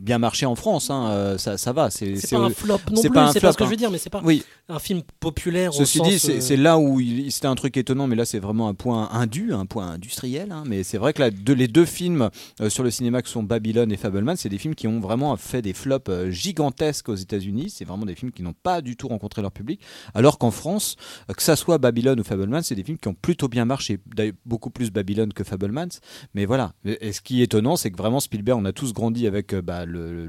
bien 0.00 0.18
marché 0.18 0.46
en 0.46 0.54
France. 0.54 0.90
hein, 0.90 1.08
euh, 1.10 1.38
ça, 1.38 1.58
ça 1.58 1.72
va. 1.72 1.90
C'est 1.90 2.14
pas 2.30 2.36
un 2.38 2.50
flop 2.50 2.78
non 2.90 3.00
c'est 3.00 3.10
plus, 3.10 3.20
c'est 3.32 3.40
pas 3.40 3.52
ce 3.52 3.56
que 3.58 3.64
je 3.64 3.68
hein. 3.68 3.70
veux 3.70 3.76
dire, 3.76 3.90
mais 3.90 3.98
c'est 3.98 4.10
pas 4.10 4.20
Oui. 4.24 4.42
un 4.68 4.78
film 4.78 5.02
populaire. 5.20 5.72
Ceci 5.72 6.00
au 6.00 6.04
dit, 6.04 6.18
c'est 6.18 6.36
euh, 6.36 6.40
c'est 6.40 6.56
là 6.56 6.78
où 6.78 7.00
c'était 7.30 7.46
un 7.46 7.54
truc 7.54 7.76
étonnant, 7.76 8.06
mais 8.06 8.16
là 8.16 8.24
c'est 8.24 8.38
vraiment 8.38 8.68
un 8.68 8.74
point 8.74 9.10
indu, 9.12 9.52
un 9.52 9.66
point 9.66 9.88
industriel. 9.88 10.52
hein, 10.52 10.64
mais 10.66 10.82
c'est 10.82 10.98
vrai 10.98 11.12
que 11.12 11.22
là, 11.22 11.30
les 11.30 11.68
deux 11.68 11.84
films 11.84 12.30
euh, 12.60 12.70
sur 12.70 12.82
le 12.84 12.90
cinéma 12.90 13.22
que 13.22 13.28
sont 13.28 13.42
Babylone 13.42 13.90
et 13.92 13.96
Fableman, 13.96 14.36
c'est 14.36 14.48
des 14.48 14.58
films 14.58 14.74
qui 14.74 14.86
ont 14.86 15.00
vraiment 15.00 15.36
fait 15.36 15.62
des 15.62 15.72
flops 15.72 16.10
gigantesques 16.30 17.08
aux 17.08 17.14
États-Unis. 17.14 17.70
C'est 17.70 17.84
vraiment 17.84 18.06
des 18.06 18.14
films 18.14 18.32
qui 18.32 18.42
n'ont 18.42 18.54
pas 18.62 18.80
du 18.80 18.96
tout 18.96 19.08
rencontré 19.08 19.42
leur 19.42 19.52
public. 19.52 19.80
Alors 20.14 20.38
qu'en 20.38 20.50
France, 20.50 20.96
que 21.34 21.42
ça 21.42 21.56
soit 21.56 21.78
Babylone 21.78 22.20
ou 22.20 22.24
Fableman, 22.24 22.62
c'est 22.62 22.74
des 22.74 22.84
films 22.84 22.98
qui 22.98 23.08
ont 23.08 23.14
plutôt 23.14 23.48
bien 23.48 23.64
marché. 23.64 23.98
D'ailleurs, 24.06 24.34
beaucoup 24.46 24.70
plus 24.70 24.90
Babylone 24.90 25.32
que 25.32 25.44
Fableman. 25.44 25.88
Mais 26.34 26.46
voilà. 26.46 26.72
Et 26.84 27.12
ce 27.12 27.20
qui 27.20 27.40
est 27.40 27.44
étonnant, 27.44 27.76
c'est 27.76 27.90
que 27.90 27.96
vraiment 27.96 28.20
Spielberg, 28.20 28.58
on 28.60 28.64
a 28.64 28.72
tous 28.72 28.92
grandi 28.92 29.26
avec 29.26 29.54
bah, 29.54 29.84
le, 29.88 30.28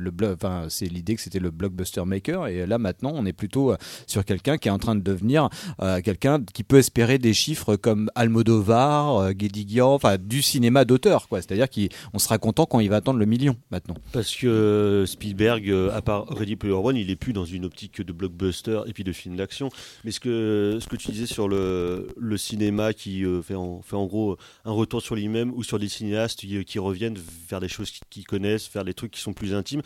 c'est 0.70 0.86
l'idée 0.86 1.16
que 1.16 1.22
c'était 1.22 1.40
le 1.40 1.52
blockbuster 1.52 2.04
maker. 2.06 2.48
Et 2.48 2.66
là 2.66 2.78
maintenant, 2.78 3.12
on 3.16 3.26
est 3.26 3.34
plutôt 3.34 3.72
euh, 3.72 3.78
sur 4.08 4.26
quelqu'un 4.26 4.58
qui 4.58 4.68
est 4.68 4.72
en 4.72 4.80
train 4.80 4.96
de 4.96 5.02
devenir 5.02 5.50
euh, 5.82 6.02
quelqu'un 6.02 6.42
qui 6.44 6.64
peut 6.64 6.78
espérer 6.78 7.18
des 7.18 7.34
chiffres 7.34 7.76
comme 7.76 8.10
Almodovar, 8.16 9.18
euh, 9.18 9.32
Guédiguian, 9.32 9.94
enfin 9.94 10.18
du 10.18 10.42
cinéma 10.42 10.86
d'auteur, 10.86 11.28
quoi. 11.28 11.42
C'est-à-dire 11.42 11.68
qu'on 11.70 12.20
sera 12.20 12.38
content 12.38 12.66
quand 12.66 12.80
il 12.80 12.90
va 12.90 12.98
attendre 12.98 13.20
le 13.20 13.26
million 13.26 13.56
maintenant. 13.72 13.96
Parce 14.12 14.36
que 14.36 14.48
euh, 14.48 15.06
Spielberg, 15.06 15.72
à 15.94 16.02
part 16.02 16.26
Ready 16.30 16.56
Player 16.56 16.74
One, 16.74 16.96
il 16.96 17.10
est 17.10 17.16
plus 17.16 17.34
dans 17.34 17.46
une 17.46 17.66
optique 17.66 18.02
de 18.02 18.14
blockbuster 18.14 18.82
et 18.88 18.94
puis 18.94 19.04
de 19.04 19.12
film 19.12 19.36
d'action. 19.36 19.70
Mais 20.04 20.12
ce 20.12 20.20
que, 20.20 20.80
ce 20.82 20.88
que 20.88 20.96
tu 20.96 21.12
disais 21.12 21.26
sur 21.26 21.48
le, 21.48 22.08
cinéma 22.38 22.94
qui 22.94 23.26
fait, 23.44 23.56
en, 23.56 23.82
fait 23.82 23.98
en 23.98 24.06
gros 24.06 24.38
un 24.64 24.72
retour 24.72 25.02
sur 25.02 25.16
lui-même 25.16 25.52
ou 25.54 25.64
sur 25.64 25.78
des 25.78 25.90
cinéastes 25.90 26.40
qui, 26.40 26.64
qui 26.64 26.80
reviennent 26.80 27.18
vers 27.50 27.60
des 27.60 27.68
choses 27.68 27.92
qu'ils 28.10 28.26
connaissent, 28.26 28.66
faire 28.66 28.86
des 28.86 28.94
trucs 28.94 29.12
qui 29.12 29.20
sont 29.20 29.34
plus 29.34 29.49
intimes, 29.54 29.82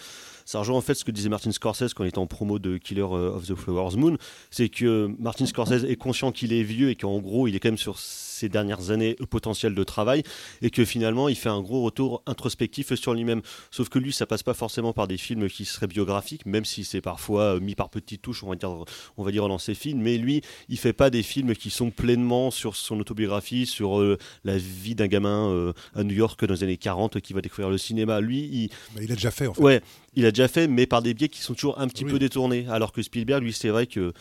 ça 0.46 0.60
rejoint 0.60 0.78
en 0.78 0.82
fait 0.82 0.94
ce 0.94 1.06
que 1.06 1.12
disait 1.12 1.30
Martin 1.30 1.52
Scorsese 1.52 1.94
quand 1.94 2.04
il 2.04 2.08
était 2.08 2.20
en 2.20 2.28
promo 2.28 2.60
de 2.60 2.78
Killer 2.78 3.02
euh, 3.02 3.36
of 3.36 3.48
the 3.48 3.56
Flowers 3.56 3.98
Moon. 3.98 4.18
C'est 4.52 4.70
que 4.70 5.10
Martin 5.20 5.46
Scorsese 5.46 5.86
est 5.86 5.96
conscient 5.96 6.32
qu'il 6.32 6.54
est 6.54 6.64
vieux 6.64 6.90
et 6.90 6.96
qu'en 6.96 7.20
gros 7.20 7.48
il 7.48 7.56
est 7.56 7.60
quand 7.60 7.70
même 7.70 7.78
sur 7.78 7.98
ses 8.44 8.50
dernières 8.50 8.92
années 8.92 9.16
potentielles 9.30 9.74
de 9.74 9.84
travail 9.86 10.24
et 10.62 10.70
que 10.70 10.84
finalement 10.84 11.30
il 11.30 11.36
fait 11.36 11.48
un 11.50 11.62
gros 11.62 11.82
retour 11.84 12.22
introspectif 12.26 12.94
sur 12.96 13.14
lui-même. 13.14 13.42
Sauf 13.72 13.88
que 13.88 14.00
lui, 14.00 14.12
ça 14.12 14.26
passe 14.26 14.44
pas 14.44 14.54
forcément 14.54 14.92
par 14.92 15.08
des 15.08 15.18
films 15.18 15.48
qui 15.48 15.64
seraient 15.64 15.88
biographiques, 15.88 16.46
même 16.46 16.66
si 16.66 16.84
c'est 16.84 17.00
parfois 17.02 17.56
euh, 17.56 17.60
mis 17.62 17.76
par 17.76 17.90
petites 17.90 18.22
touches, 18.22 18.44
on 18.44 18.50
va 18.50 18.56
dire, 18.56 18.84
on 19.18 19.24
va 19.24 19.32
dire 19.32 19.48
dans 19.48 19.58
ses 19.58 19.76
films. 19.76 20.02
Mais 20.02 20.18
lui, 20.18 20.42
il 20.68 20.78
fait 20.78 20.92
pas 20.94 21.10
des 21.10 21.24
films 21.24 21.56
qui 21.56 21.70
sont 21.70 21.90
pleinement 21.90 22.52
sur 22.52 22.76
son 22.76 23.00
autobiographie, 23.00 23.66
sur 23.66 24.00
euh, 24.02 24.18
la 24.44 24.58
vie 24.58 24.96
d'un 24.96 25.08
gamin 25.08 25.50
euh, 25.52 25.74
à 25.96 26.04
New 26.04 26.16
York 26.16 26.44
dans 26.46 26.54
les 26.54 26.64
années 26.64 26.78
40 26.78 27.22
qui 27.22 27.32
va 27.34 27.40
découvrir 27.42 27.70
le 27.70 27.78
cinéma. 27.78 28.20
Lui, 28.20 28.40
il, 28.52 28.70
Bah, 28.94 29.02
il 29.04 29.12
a 29.12 29.16
déjà 29.16 29.32
fait 29.32 29.48
en 29.48 29.54
fait. 29.54 29.62
Ouais, 29.62 29.82
il 30.16 30.26
a 30.26 30.32
déjà 30.32 30.48
fait, 30.50 30.68
mais 30.68 30.86
par 30.86 31.02
des 31.02 31.14
biais 31.14 31.30
qui 31.30 31.40
sont 31.42 31.54
toujours 31.54 31.80
un 31.80 31.88
petit 31.88 32.04
Oui. 32.04 32.12
peu 32.12 32.20
détournés. 32.20 32.66
Alors 32.70 32.92
que 32.92 33.02
Spielberg, 33.02 33.42
lui, 33.42 33.54
c'est 33.54 33.70
vrai 33.70 33.88
que 33.88 34.12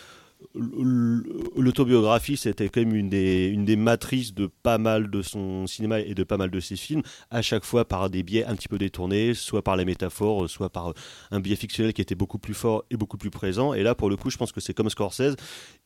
l'autobiographie, 0.55 2.37
c'était 2.37 2.69
quand 2.69 2.81
même 2.81 2.95
une 2.95 3.09
des, 3.09 3.77
matrices 3.77 4.35
de 4.35 4.47
pas 4.47 4.79
mal 4.79 5.11
de 5.11 5.23
son 5.23 5.67
cinéma 5.67 6.01
et 6.01 6.15
de 6.15 6.25
pas 6.25 6.37
mal 6.37 6.51
de 6.51 6.61
ses 6.61 6.77
films, 6.77 7.03
à 7.31 7.43
chaque 7.43 7.65
fois 7.65 7.87
par 7.87 8.11
des 8.11 8.23
biais 8.23 8.45
un 8.45 8.55
petit 8.55 8.69
peu 8.69 8.79
détournés, 8.79 9.35
soit 9.35 9.63
par 9.63 9.77
les 9.77 9.85
métaphores, 9.85 10.49
soit 10.49 10.71
par 10.71 10.93
un 11.31 11.41
biais 11.41 11.57
fictionnel 11.57 11.93
qui 11.93 12.03
était 12.03 12.15
beaucoup 12.15 12.39
plus 12.39 12.55
fort 12.55 12.85
et 12.91 12.97
beaucoup 12.97 13.19
plus 13.19 13.31
présent. 13.31 13.75
Et 13.75 13.83
là, 13.83 13.95
pour 13.95 14.11
le 14.11 14.17
coup, 14.17 14.31
je 14.31 14.37
pense 14.37 14.53
que 14.53 14.61
c'est 14.61 14.75
comme 14.75 14.91
Scorsese. 14.91 15.37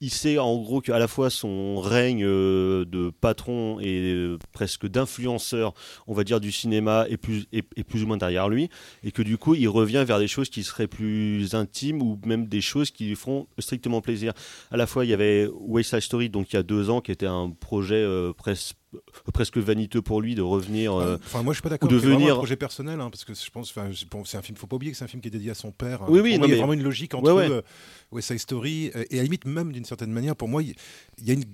Il 0.01 0.11
sait 0.11 0.39
en 0.39 0.57
gros 0.57 0.81
qu'à 0.81 0.99
la 0.99 1.09
fois 1.09 1.31
son 1.31 1.81
règne 1.81 2.25
euh, 2.25 2.85
de 2.85 3.11
patron 3.11 3.79
et 3.81 4.13
euh, 4.13 4.39
presque 4.53 4.87
d'influenceur, 4.87 5.75
on 6.07 6.15
va 6.15 6.25
dire, 6.25 6.41
du 6.41 6.53
cinéma 6.53 7.07
est 7.09 7.17
plus, 7.17 7.47
est 7.53 7.85
plus 7.85 8.03
ou 8.03 8.07
moins 8.07 8.17
derrière 8.17 8.49
lui, 8.49 8.69
et 9.03 9.13
que 9.13 9.23
du 9.23 9.39
coup, 9.39 9.55
il 9.55 9.69
revient 9.69 10.05
vers 10.07 10.19
des 10.19 10.29
choses 10.29 10.49
qui 10.49 10.63
seraient 10.63 10.87
plus 10.87 11.55
intimes 11.55 12.03
ou 12.03 12.19
même 12.25 12.47
des 12.47 12.61
choses 12.61 12.91
qui 12.91 13.07
lui 13.07 13.17
feront 13.17 13.47
strictement 13.59 14.01
plaisir. 14.01 14.33
À 14.71 14.77
la 14.77 14.87
fois, 14.87 15.05
il 15.05 15.11
y 15.11 15.15
avait 15.15 15.49
West 15.61 15.91
Side 15.91 16.01
Story, 16.01 16.29
donc 16.29 16.53
il 16.53 16.57
y 16.57 16.59
a 16.59 16.63
deux 16.63 16.91
ans, 16.91 17.01
qui 17.01 17.13
était 17.13 17.27
un 17.27 17.51
projet 17.51 17.95
euh, 17.97 18.33
pres- 18.33 18.73
presque 19.33 19.59
vaniteux 19.59 20.03
pour 20.03 20.21
lui 20.21 20.35
de 20.35 20.43
revenir. 20.43 20.95
euh, 20.95 21.19
Enfin, 21.25 21.43
moi, 21.43 21.53
je 21.53 21.57
suis 21.59 21.63
pas 21.63 21.69
d'accord. 21.69 21.89
de 21.89 21.97
venir. 21.97 22.35
un 22.35 22.37
projet 22.39 22.57
personnel, 22.57 23.01
hein, 23.01 23.11
parce 23.11 23.25
que 23.25 23.33
je 23.35 23.51
pense, 23.51 23.73
c'est 24.25 24.37
un 24.39 24.43
film. 24.43 24.57
Faut 24.57 24.67
pas 24.67 24.77
oublier 24.77 24.91
que 24.93 24.99
c'est 24.99 25.05
un 25.05 25.09
film 25.09 25.21
qui 25.23 25.29
est 25.29 25.31
dédié 25.31 25.51
à 25.51 25.55
son 25.55 25.71
père. 25.71 26.03
hein. 26.03 26.07
Oui, 26.09 26.21
oui, 26.21 26.33
non, 26.33 26.39
moi, 26.41 26.47
il 26.47 26.51
y 26.51 26.53
a 26.53 26.55
mais- 26.57 26.59
vraiment 26.61 26.73
une 26.73 26.83
logique 26.83 27.15
entre 27.15 27.33
Ouais, 27.33 27.49
ouais. 27.49 27.51
euh, 27.55 27.63
West 28.13 28.29
Side 28.29 28.39
Story 28.41 28.91
euh, 28.97 29.05
et 29.11 29.15
à 29.15 29.17
la 29.19 29.23
limite 29.25 29.45
même 29.45 29.73
d'une 29.73 29.85
certaine 29.85 30.11
manière. 30.13 30.35
Pour 30.37 30.49
moi, 30.49 30.63
il 30.63 30.75
il 31.19 31.27
y 31.27 31.31
a 31.31 31.35
une. 31.35 31.45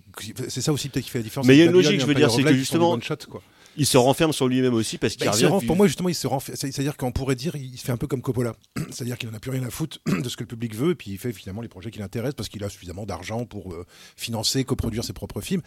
C'est 0.49 0.61
ça 0.63 0.73
aussi 0.73 0.89
peut-être 0.89 1.05
qui 1.05 1.11
fait 1.11 1.19
la 1.19 1.25
différence. 1.25 1.47
Mais 1.47 1.55
il 1.57 1.59
y 1.59 1.63
a 1.63 1.67
une 1.67 1.73
logique, 1.73 2.01
je 2.01 2.07
veux 2.07 2.15
dire, 2.15 2.31
c'est 2.31 2.43
que 2.43 2.55
justement, 2.55 2.93
one-shot, 2.93 3.17
quoi. 3.31 3.43
Il 3.77 3.87
se 3.87 3.97
renferme 3.97 4.33
sur 4.33 4.49
lui-même 4.49 4.75
aussi 4.75 4.99
parce 4.99 5.15
qu'il 5.17 5.25
Bah, 5.27 5.33
revient. 5.33 5.45
renf- 5.47 5.67
pour 5.67 5.77
moi, 5.77 5.87
justement, 5.87 6.09
il 6.09 6.15
se 6.15 6.27
renferme. 6.27 6.57
c'est- 6.57 6.71
C'est-à-dire 6.73 6.97
qu'on 6.97 7.13
pourrait 7.13 7.35
dire, 7.37 7.57
il 7.57 7.77
fait 7.79 7.93
un 7.93 7.97
peu 7.97 8.07
comme 8.07 8.23
Coppola. 8.23 8.55
C'est-à-dire 8.91 9.17
qu'il 9.19 9.29
n'en 9.31 9.37
a 9.37 9.41
plus 9.41 9.51
rien 9.51 9.63
à 9.65 9.71
foutre 9.71 9.99
de 10.07 10.29
ce 10.29 10.37
que 10.37 10.43
le 10.43 10.49
public 10.49 10.75
veut, 10.75 10.91
et 10.91 10.95
puis 10.95 11.11
il 11.11 11.19
fait 11.19 11.33
finalement 11.33 11.63
les 11.63 11.69
projets 11.69 11.91
qui 11.91 11.99
l'intéressent 11.99 12.35
parce 12.37 12.49
qu'il 12.49 12.63
a 12.65 12.69
suffisamment 12.69 13.07
d'argent 13.07 13.45
pour 13.45 13.73
euh, 13.73 13.85
financer, 14.17 14.65
coproduire 14.65 15.05
ses 15.05 15.13
propres 15.13 15.41
films. 15.41 15.63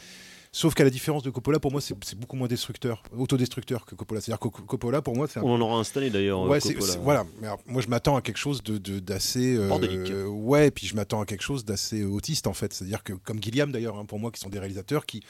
Sauf 0.51 0.73
qu'à 0.73 0.85
la 0.85 0.89
différence 0.89 1.21
de 1.21 1.29
Coppola, 1.31 1.59
pour 1.59 1.73
moi, 1.73 1.81
c'est 1.81 1.93
beaucoup 2.17 2.37
moins 2.37 2.47
destructeur, 2.47 3.03
autodestructeur 3.17 3.85
que 3.85 3.93
Coppola. 3.93 4.21
C'est-à-dire 4.21 4.39
que 4.39 4.47
Co- 4.47 4.63
Coppola, 4.63 5.01
pour 5.01 5.13
moi, 5.13 5.27
c'est 5.29 5.39
un 5.39 5.43
On 5.43 5.53
en 5.55 5.59
aura 5.59 5.79
installé 5.79 6.09
d'ailleurs. 6.09 6.43
Ouais, 6.43 6.59
voilà. 7.01 7.25
Mais 7.41 7.47
alors, 7.47 7.59
moi, 7.65 7.81
je 7.81 7.89
m'attends 7.89 8.15
à 8.15 8.21
quelque 8.21 8.37
chose 8.37 8.63
de 8.63 8.77
de- 8.77 8.99
d'assez 8.99 9.57
euh, 9.57 9.67
Bordélique. 9.67 10.13
ouais, 10.29 10.71
puis 10.71 10.87
je 10.87 10.95
m'attends 10.95 11.19
à 11.19 11.25
quelque 11.25 11.41
chose 11.43 11.65
d'assez 11.65 12.05
autiste 12.05 12.47
en 12.47 12.53
fait. 12.53 12.71
C'est-à-dire 12.71 13.03
que 13.03 13.11
comme 13.11 13.43
Gilliam 13.43 13.69
d'ailleurs, 13.71 13.97
hein, 13.97 14.05
pour 14.05 14.17
moi, 14.17 14.31
qui 14.31 14.39
sont 14.39 14.47
des 14.49 14.59
réalisateurs 14.59 15.05
qui 15.05 15.23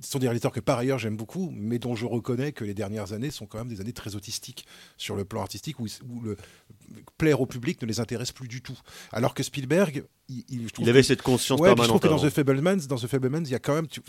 sont 0.00 0.18
des 0.18 0.26
réalisateurs 0.26 0.52
que 0.52 0.60
par 0.60 0.78
ailleurs 0.78 0.98
j'aime 0.98 1.16
beaucoup, 1.16 1.50
mais 1.52 1.78
dont 1.78 1.94
je 1.94 2.06
reconnais 2.06 2.52
que 2.52 2.64
les 2.64 2.74
dernières 2.74 3.12
années 3.12 3.30
sont 3.30 3.46
quand 3.46 3.58
même 3.58 3.68
des 3.68 3.80
années 3.80 3.92
très 3.92 4.14
autistiques 4.14 4.66
sur 4.96 5.16
le 5.16 5.24
plan 5.24 5.40
artistique, 5.42 5.78
où, 5.80 5.86
où 6.08 6.20
le 6.20 6.36
plaire 7.18 7.40
au 7.40 7.46
public 7.46 7.80
ne 7.82 7.86
les 7.86 8.00
intéresse 8.00 8.32
plus 8.32 8.48
du 8.48 8.62
tout. 8.62 8.78
Alors 9.12 9.34
que 9.34 9.42
Spielberg, 9.42 10.04
il, 10.28 10.44
il- 10.48 10.68
je 10.68 10.72
trouve 10.72 10.86
Il 10.86 10.90
avait 10.90 11.00
que- 11.00 11.06
cette 11.06 11.22
conscience 11.22 11.60
Ouais, 11.60 11.74
puis 11.74 11.82
je 11.82 11.88
trouve 11.88 12.00
permanente 12.00 12.22
que 12.22 12.24
dans. 12.26 12.30
The 12.30 12.34
Fablemans, 12.34 12.86
dans 12.88 12.96
The 12.96 13.06
Fablemans, 13.08 13.42
il 13.44 13.50
y 13.50 13.54
a 13.54 13.58
quand 13.58 13.74
même 13.74 13.88
tu- 13.88 14.00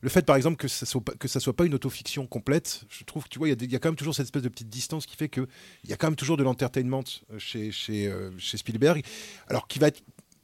le 0.00 0.08
fait, 0.08 0.24
par 0.24 0.36
exemple, 0.36 0.56
que 0.56 0.68
ça 0.68 0.86
soit 0.86 1.02
que 1.18 1.26
ça 1.26 1.40
soit 1.40 1.56
pas 1.56 1.64
une 1.64 1.74
autofiction 1.74 2.26
complète. 2.26 2.82
Je 2.88 3.02
trouve 3.04 3.28
tu 3.28 3.38
vois, 3.38 3.48
il 3.48 3.52
y, 3.52 3.54
a 3.54 3.64
il 3.64 3.72
y 3.72 3.76
a 3.76 3.78
quand 3.78 3.88
même 3.88 3.96
toujours 3.96 4.14
cette 4.14 4.26
espèce 4.26 4.42
de 4.42 4.48
petite 4.48 4.68
distance 4.68 5.06
qui 5.06 5.16
fait 5.16 5.28
que 5.28 5.46
il 5.84 5.90
y 5.90 5.92
a 5.92 5.96
quand 5.96 6.06
même 6.08 6.16
toujours 6.16 6.36
de 6.36 6.42
l'entertainment 6.42 7.02
euh, 7.32 7.38
chez 7.38 7.72
chez, 7.72 8.06
euh, 8.08 8.30
chez 8.38 8.56
Spielberg, 8.58 9.02
alors 9.48 9.66
qui 9.68 9.78
va 9.78 9.88
être 9.88 10.02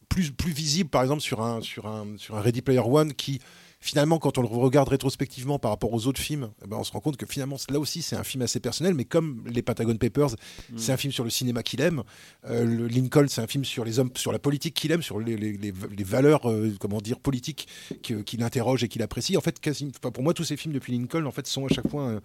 plus 0.08 0.30
plus 0.32 0.52
visible, 0.52 0.88
par 0.90 1.02
exemple, 1.02 1.20
sur 1.22 1.42
un 1.42 1.60
sur 1.60 1.86
un 1.86 2.16
sur 2.16 2.36
un 2.36 2.40
Ready 2.40 2.62
Player 2.62 2.80
One 2.80 3.12
qui 3.12 3.40
Finalement, 3.78 4.18
quand 4.18 4.38
on 4.38 4.42
le 4.42 4.48
regarde 4.48 4.88
rétrospectivement 4.88 5.58
par 5.58 5.70
rapport 5.70 5.92
aux 5.92 6.06
autres 6.06 6.20
films, 6.20 6.50
eh 6.64 6.66
ben, 6.66 6.78
on 6.78 6.82
se 6.84 6.90
rend 6.92 7.00
compte 7.00 7.16
que 7.18 7.26
finalement, 7.26 7.56
là 7.70 7.78
aussi, 7.78 8.00
c'est 8.02 8.16
un 8.16 8.24
film 8.24 8.42
assez 8.42 8.58
personnel, 8.58 8.94
mais 8.94 9.04
comme 9.04 9.44
les 9.46 9.60
Pentagon 9.62 9.96
Papers, 9.96 10.30
c'est 10.76 10.92
un 10.92 10.96
film 10.96 11.12
sur 11.12 11.24
le 11.24 11.30
cinéma 11.30 11.62
qu'il 11.62 11.80
aime. 11.82 12.02
Euh, 12.46 12.64
le 12.64 12.88
Lincoln, 12.88 13.26
c'est 13.28 13.42
un 13.42 13.46
film 13.46 13.64
sur 13.66 13.84
les 13.84 13.98
hommes, 13.98 14.10
sur 14.16 14.32
la 14.32 14.38
politique 14.38 14.74
qu'il 14.74 14.92
aime, 14.92 15.02
sur 15.02 15.20
les, 15.20 15.36
les- 15.36 15.52
les- 15.58 15.74
les 15.96 16.04
valeurs, 16.04 16.50
euh, 16.50 16.74
comment 16.80 17.00
dire, 17.02 17.20
politiques 17.20 17.68
que- 18.02 18.22
qu'il 18.22 18.42
interroge 18.42 18.82
et 18.82 18.88
qu'il 18.88 19.02
apprécie. 19.02 19.36
En 19.36 19.40
fait, 19.42 19.60
quasi, 19.60 19.92
pour 20.00 20.22
moi, 20.22 20.32
tous 20.32 20.44
ces 20.44 20.56
films 20.56 20.72
depuis 20.74 20.96
Lincoln, 20.96 21.26
en 21.26 21.30
fait, 21.30 21.46
sont 21.46 21.66
à 21.66 21.68
chaque 21.68 21.88
fois 21.88 22.08
euh, 22.08 22.20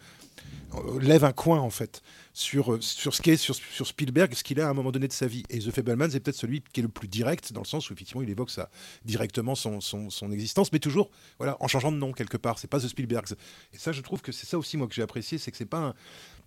lèvent 1.02 1.26
un 1.26 1.34
coin 1.34 1.60
en 1.60 1.70
fait 1.70 2.02
sur 2.34 2.74
euh, 2.74 2.82
sur 2.82 3.14
ce 3.14 3.22
qu'est 3.22 3.38
sur, 3.38 3.56
sur 3.56 3.88
Spielberg, 3.88 4.34
ce 4.34 4.44
qu'il 4.44 4.60
a 4.60 4.68
à 4.68 4.70
un 4.70 4.74
moment 4.74 4.92
donné 4.92 5.08
de 5.08 5.14
sa 5.14 5.28
vie. 5.28 5.44
Et 5.50 5.60
The 5.60 5.72
Fablemans 5.72 6.10
c'est 6.12 6.20
peut-être 6.20 6.38
celui 6.38 6.62
qui 6.74 6.80
est 6.80 6.84
le 6.84 6.90
plus 6.90 7.08
direct 7.08 7.54
dans 7.54 7.62
le 7.62 7.68
sens 7.68 7.90
où 7.90 7.94
effectivement 7.94 8.22
il 8.22 8.30
évoque 8.30 8.52
ça 8.52 8.70
directement 9.06 9.56
son, 9.56 9.82
son, 9.82 10.10
son 10.10 10.32
existence, 10.32 10.72
mais 10.72 10.80
toujours 10.80 11.12
voilà 11.38 11.58
en 11.60 11.68
changeant 11.68 11.92
de 11.92 11.98
nom 11.98 12.12
quelque 12.12 12.38
part. 12.38 12.60
C'est 12.60 12.70
pas 12.70 12.80
The 12.80 12.88
Spielbergs. 12.88 13.34
Et 13.74 13.78
ça, 13.78 13.92
je 13.92 14.02
trouve 14.02 14.22
que 14.22 14.32
c'est 14.32 14.46
ça 14.46 14.58
aussi 14.58 14.78
moi 14.78 14.88
que 14.88 14.94
j'ai 14.94 15.02
apprécié, 15.02 15.38
c'est 15.38 15.52
que 15.52 15.58
c'est 15.58 15.66
pas 15.66 15.80
un, 15.80 15.94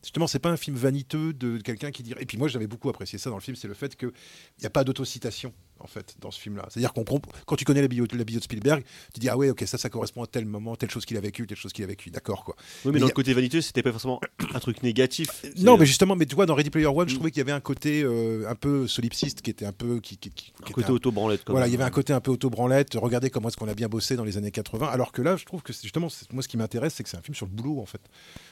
justement 0.03 0.27
c'est 0.27 0.39
pas 0.39 0.51
un 0.51 0.57
film 0.57 0.77
vaniteux 0.77 1.33
de 1.33 1.59
quelqu'un 1.59 1.91
qui 1.91 2.03
dirait. 2.03 2.23
Et 2.23 2.27
puis 2.27 2.39
moi 2.39 2.49
j'avais 2.49 2.67
beaucoup 2.67 2.89
apprécié 2.89 3.19
ça 3.19 3.31
dans 3.31 3.37
le 3.37 3.43
film, 3.43 3.57
c'est 3.57 3.69
le 3.69 3.75
fait 3.75 3.97
qu'il 3.97 4.13
n'y 4.61 4.67
a 4.67 4.71
pas 4.71 4.85
d'autocitation 4.85 5.53
en 5.81 5.87
fait 5.87 6.15
dans 6.21 6.31
ce 6.31 6.41
film-là. 6.41 6.67
C'est-à-dire 6.71 6.93
qu'on 6.93 7.05
quand 7.47 7.57
tu 7.57 7.65
connais 7.65 7.83
la 7.83 7.89
bio, 7.89 8.07
la 8.13 8.25
bio 8.25 8.39
de 8.39 8.45
Spielberg, 8.45 8.83
tu 9.13 9.21
dis 9.21 9.29
ah 9.29 9.37
ouais 9.37 9.51
ok 9.51 9.63
ça 9.67 9.79
ça 9.79 9.89
correspond 9.91 10.23
à 10.23 10.27
tel 10.27 10.47
moment, 10.47 10.77
telle 10.77 10.91
chose 10.91 11.05
qu'il 11.05 11.17
a 11.17 11.21
vécu, 11.21 11.47
telle 11.47 11.57
chose 11.59 11.73
qu'il 11.73 11.85
a 11.85 11.87
vécu, 11.87 12.11
d'accord 12.11 12.45
quoi. 12.45 12.55
Oui, 12.59 12.65
mais 12.87 12.93
Mais 12.93 13.01
dans 13.01 13.07
le 13.07 13.13
côté 13.13 13.35
vaniteux, 13.35 13.61
c'était 13.61 13.83
pas 13.83 13.93
forcément 13.93 14.21
un 14.55 14.61
truc 14.61 14.83
négatif. 14.83 15.29
C'est- 15.43 15.59
non, 15.59 15.77
mais 15.77 15.87
justement, 15.87 16.17
mais 16.17 16.27
tu 16.27 16.35
vois, 16.35 16.47
dans 16.47 16.55
Ready 16.55 16.71
Player 16.71 16.87
Mm. 16.89 16.97
One, 16.99 17.09
je 17.09 17.15
trouvais 17.15 17.31
qu'il 17.31 17.39
y 17.39 17.43
avait 17.43 17.53
un 17.53 17.61
côté 17.61 18.03
euh, 18.03 18.49
un 18.49 18.55
peu 18.55 18.87
solipsiste 18.87 19.43
qui 19.43 19.51
était 19.51 19.67
un 19.67 19.73
peu. 19.73 20.01
Qui, 20.01 20.17
qui, 20.17 20.53
Un 20.67 20.71
côté 20.73 20.89
un- 20.89 20.93
auto-branlette, 20.95 21.43
Voilà, 21.49 21.67
il 21.67 21.73
y 21.73 21.75
avait 21.75 21.85
un 21.85 21.91
côté 21.91 22.13
un 22.13 22.21
peu 22.21 22.31
auto-branlette. 22.31 22.95
Regardez 22.95 23.31
comment 23.31 23.49
est-ce 23.49 23.57
qu'on 23.57 23.69
a 23.69 23.75
bien 23.75 23.89
bossé 23.89 24.17
dans 24.17 24.25
les 24.25 24.37
années 24.37 24.51
80. 24.51 24.87
Alors 24.89 25.13
que 25.13 25.23
là, 25.23 25.37
je 25.37 25.45
trouve 25.45 25.63
que 25.63 25.73
c'est 25.73 25.83
justement, 25.83 26.09
moi, 26.33 26.43
ce 26.43 26.49
qui 26.49 26.57
m'intéresse, 26.57 26.95
c'est 26.95 27.03
que 27.03 27.09
c'est 27.09 27.17
un 27.17 27.23
film 27.23 27.35
sur 27.35 27.47
le 27.47 27.53
boulot, 27.53 27.81
en 27.81 27.87
fait. 27.87 28.01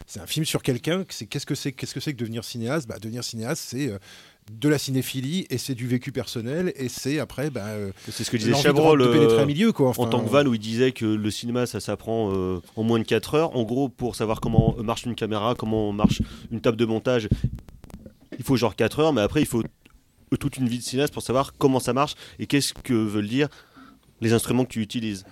C'est 0.06 0.20
un 0.20 0.26
film 0.26 0.44
sur 0.44 0.62
quelqu'un. 0.62 1.04
que 1.04 1.14
c'est- 1.14 1.26
Qu'est-ce 1.26 1.46
que 1.46 1.54
c'est 1.54 1.72
Qu'est-ce 1.72 1.94
que 1.94 2.00
c'est 2.00 2.12
que 2.12 2.18
devenir 2.18 2.44
cinéaste? 2.44 2.86
Bah, 2.88 2.98
Devenir 3.00 3.24
cinéaste, 3.24 3.62
c'est. 3.68 3.88
euh, 3.90 3.98
de 4.50 4.68
la 4.68 4.78
cinéphilie 4.78 5.46
et 5.50 5.58
c'est 5.58 5.75
du 5.75 5.87
vécu 5.87 6.11
personnel 6.11 6.72
et 6.76 6.88
c'est 6.88 7.18
après 7.18 7.50
bah, 7.50 7.66
euh, 7.66 7.92
C'est 8.11 8.25
ce 8.25 8.30
que 8.30 8.37
disait 8.37 8.52
de- 8.52 8.56
Chabrol 8.56 9.00
de, 9.00 9.06
pénétrer 9.06 9.38
euh, 9.38 9.42
un 9.42 9.46
milieu 9.46 9.72
quoi 9.72 9.90
en 9.90 10.06
tant 10.06 10.20
que 10.20 10.28
van 10.28 10.44
où 10.44 10.54
il 10.54 10.61
disait 10.61 10.92
que 10.92 11.06
le 11.06 11.30
cinéma 11.30 11.66
ça 11.66 11.80
s'apprend 11.80 12.32
euh, 12.34 12.61
en 12.76 12.82
moins 12.82 12.99
de 12.99 13.04
4 13.04 13.34
heures. 13.34 13.56
En 13.56 13.62
gros, 13.62 13.88
pour 13.88 14.16
savoir 14.16 14.40
comment 14.40 14.75
marche 14.82 15.04
une 15.04 15.14
caméra, 15.14 15.54
comment 15.56 15.92
marche 15.92 16.22
une 16.50 16.61
table 16.61 16.76
de 16.76 16.84
montage, 16.84 17.28
il 18.38 18.44
faut 18.44 18.56
genre 18.56 18.75
4 18.75 19.00
heures, 19.00 19.12
mais 19.12 19.20
après 19.20 19.40
il 19.40 19.46
faut 19.46 19.62
toute 20.40 20.56
une 20.56 20.68
vie 20.68 20.78
de 20.78 20.82
cinéaste 20.82 21.12
pour 21.12 21.22
savoir 21.22 21.52
comment 21.56 21.78
ça 21.78 21.92
marche 21.92 22.14
et 22.38 22.46
qu'est-ce 22.46 22.72
que 22.75 22.94
veulent 22.94 23.28
dire 23.28 23.49
les 24.22 24.32
instruments 24.32 24.64
que 24.64 24.70
tu 24.70 24.80
utilises. 24.80 25.24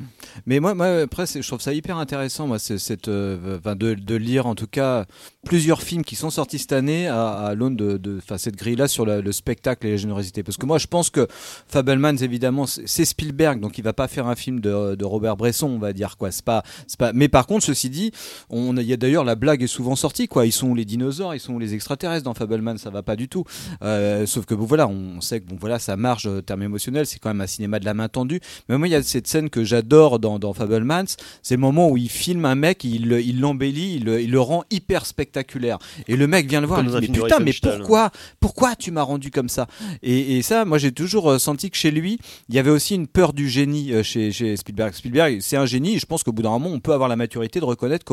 Mais 0.46 0.60
moi, 0.60 0.72
après, 1.02 1.26
je 1.26 1.46
trouve 1.46 1.60
ça 1.60 1.72
hyper 1.72 1.96
intéressant, 1.96 2.46
moi, 2.46 2.58
cette, 2.58 3.08
euh, 3.08 3.58
de, 3.60 3.94
de 3.94 4.14
lire 4.16 4.46
en 4.46 4.54
tout 4.54 4.66
cas 4.66 5.06
plusieurs 5.44 5.82
films 5.82 6.04
qui 6.04 6.16
sont 6.16 6.30
sortis 6.30 6.58
cette 6.58 6.72
année 6.72 7.08
à, 7.08 7.54
l'aune 7.54 7.76
de, 7.76 8.20
cette 8.36 8.56
grille-là 8.56 8.88
sur 8.88 9.06
le 9.06 9.32
spectacle 9.32 9.86
et 9.86 9.92
la 9.92 9.96
générosité. 9.96 10.42
Parce 10.42 10.56
que 10.56 10.66
moi, 10.66 10.78
je 10.78 10.86
pense 10.86 11.08
que 11.10 11.26
Fabelmans, 11.68 12.16
évidemment, 12.16 12.66
c'est 12.66 13.04
Spielberg, 13.04 13.60
donc 13.60 13.78
il 13.78 13.84
va 13.84 13.92
pas 13.92 14.08
faire 14.08 14.26
un 14.26 14.34
film 14.34 14.60
de, 14.60 15.04
Robert 15.04 15.36
Bresson, 15.36 15.68
on 15.68 15.78
va 15.78 15.92
dire 15.92 16.16
quoi. 16.16 16.30
C'est 16.30 16.44
pas, 16.44 16.62
pas. 16.98 17.12
Mais 17.12 17.28
par 17.28 17.46
contre, 17.46 17.64
ceci 17.64 17.90
dit, 17.90 18.12
on, 18.48 18.76
il 18.76 18.86
y 18.86 18.92
a 18.92 18.96
d'ailleurs 18.96 19.24
la 19.24 19.34
blague 19.34 19.62
est 19.62 19.66
souvent 19.66 19.96
sortie, 19.96 20.28
quoi. 20.28 20.46
Ils 20.46 20.52
sont 20.52 20.74
les 20.74 20.84
dinosaures, 20.84 21.34
ils 21.34 21.40
sont 21.40 21.58
les 21.58 21.74
extraterrestres 21.74 22.24
dans 22.24 22.34
Fabelman, 22.34 22.76
ça 22.76 22.90
va 22.90 23.02
pas 23.02 23.16
du 23.16 23.28
tout. 23.28 23.44
Euh, 23.82 24.26
sauf 24.26 24.44
que 24.44 24.54
bon, 24.54 24.64
voilà, 24.64 24.88
on 24.88 25.20
sait 25.20 25.40
que 25.40 25.46
bon, 25.46 25.56
voilà, 25.58 25.78
ça 25.78 25.96
marche, 25.96 26.26
euh, 26.26 26.42
terme 26.42 26.62
émotionnel, 26.62 27.06
c'est 27.06 27.18
quand 27.18 27.30
même 27.30 27.40
un 27.40 27.46
cinéma 27.46 27.78
de 27.78 27.84
la 27.84 27.94
main 27.94 28.08
tendue. 28.08 28.40
Mais 28.68 28.74
moi, 28.80 28.88
il 28.88 28.90
y 28.90 28.94
a 28.96 29.02
cette 29.02 29.26
scène 29.28 29.48
que 29.50 29.62
j'adore 29.62 30.18
dans, 30.18 30.38
dans 30.40 30.52
Fablemans, 30.52 31.04
c'est 31.42 31.54
le 31.54 31.60
moment 31.60 31.88
où 31.88 31.96
il 31.96 32.08
filme 32.10 32.44
un 32.44 32.54
mec, 32.56 32.82
il 32.82 33.06
le- 33.08 33.20
il 33.22 33.38
l'embellit, 33.40 33.96
il, 33.96 34.04
le- 34.04 34.20
il 34.20 34.30
le 34.32 34.40
rend 34.40 34.64
hyper 34.70 35.06
spectaculaire. 35.06 35.78
Et 36.08 36.16
le 36.16 36.26
mec 36.26 36.48
vient 36.48 36.60
le 36.60 36.66
voir, 36.66 36.80
il 36.80 36.86
dit, 37.00 37.06
mais 37.12 37.18
putain, 37.28 37.36
mais 37.44 37.52
pourquoi, 37.78 38.10
pourquoi 38.40 38.74
tu 38.76 38.90
m'as 38.90 39.02
rendu 39.02 39.30
comme 39.30 39.48
ça? 39.48 39.66
Et, 40.02 40.38
et 40.38 40.42
ça, 40.42 40.64
moi, 40.64 40.78
j'ai 40.78 40.92
toujours 40.92 41.30
euh, 41.30 41.38
senti 41.38 41.70
que 41.70 41.76
chez 41.76 41.90
lui, 41.90 42.18
il 42.48 42.54
y 42.54 42.58
avait 42.58 42.70
aussi 42.70 42.94
une 42.94 43.06
peur 43.06 43.32
du 43.32 43.48
génie 43.48 43.92
euh, 43.92 44.02
chez, 44.02 44.32
chez 44.32 44.56
Spielberg. 44.56 44.94
Spielberg, 44.94 45.38
c'est 45.40 45.56
un 45.56 45.66
génie. 45.66 45.94
Et 45.94 45.98
je 45.98 46.06
pense 46.06 46.22
qu'au 46.22 46.32
bout 46.32 46.42
d'un 46.42 46.50
moment, 46.50 46.70
on 46.70 46.80
peut 46.80 46.92
avoir 46.92 47.08
la 47.08 47.16
maturité 47.16 47.60
de 47.60 47.64
reconnaître 47.64 48.04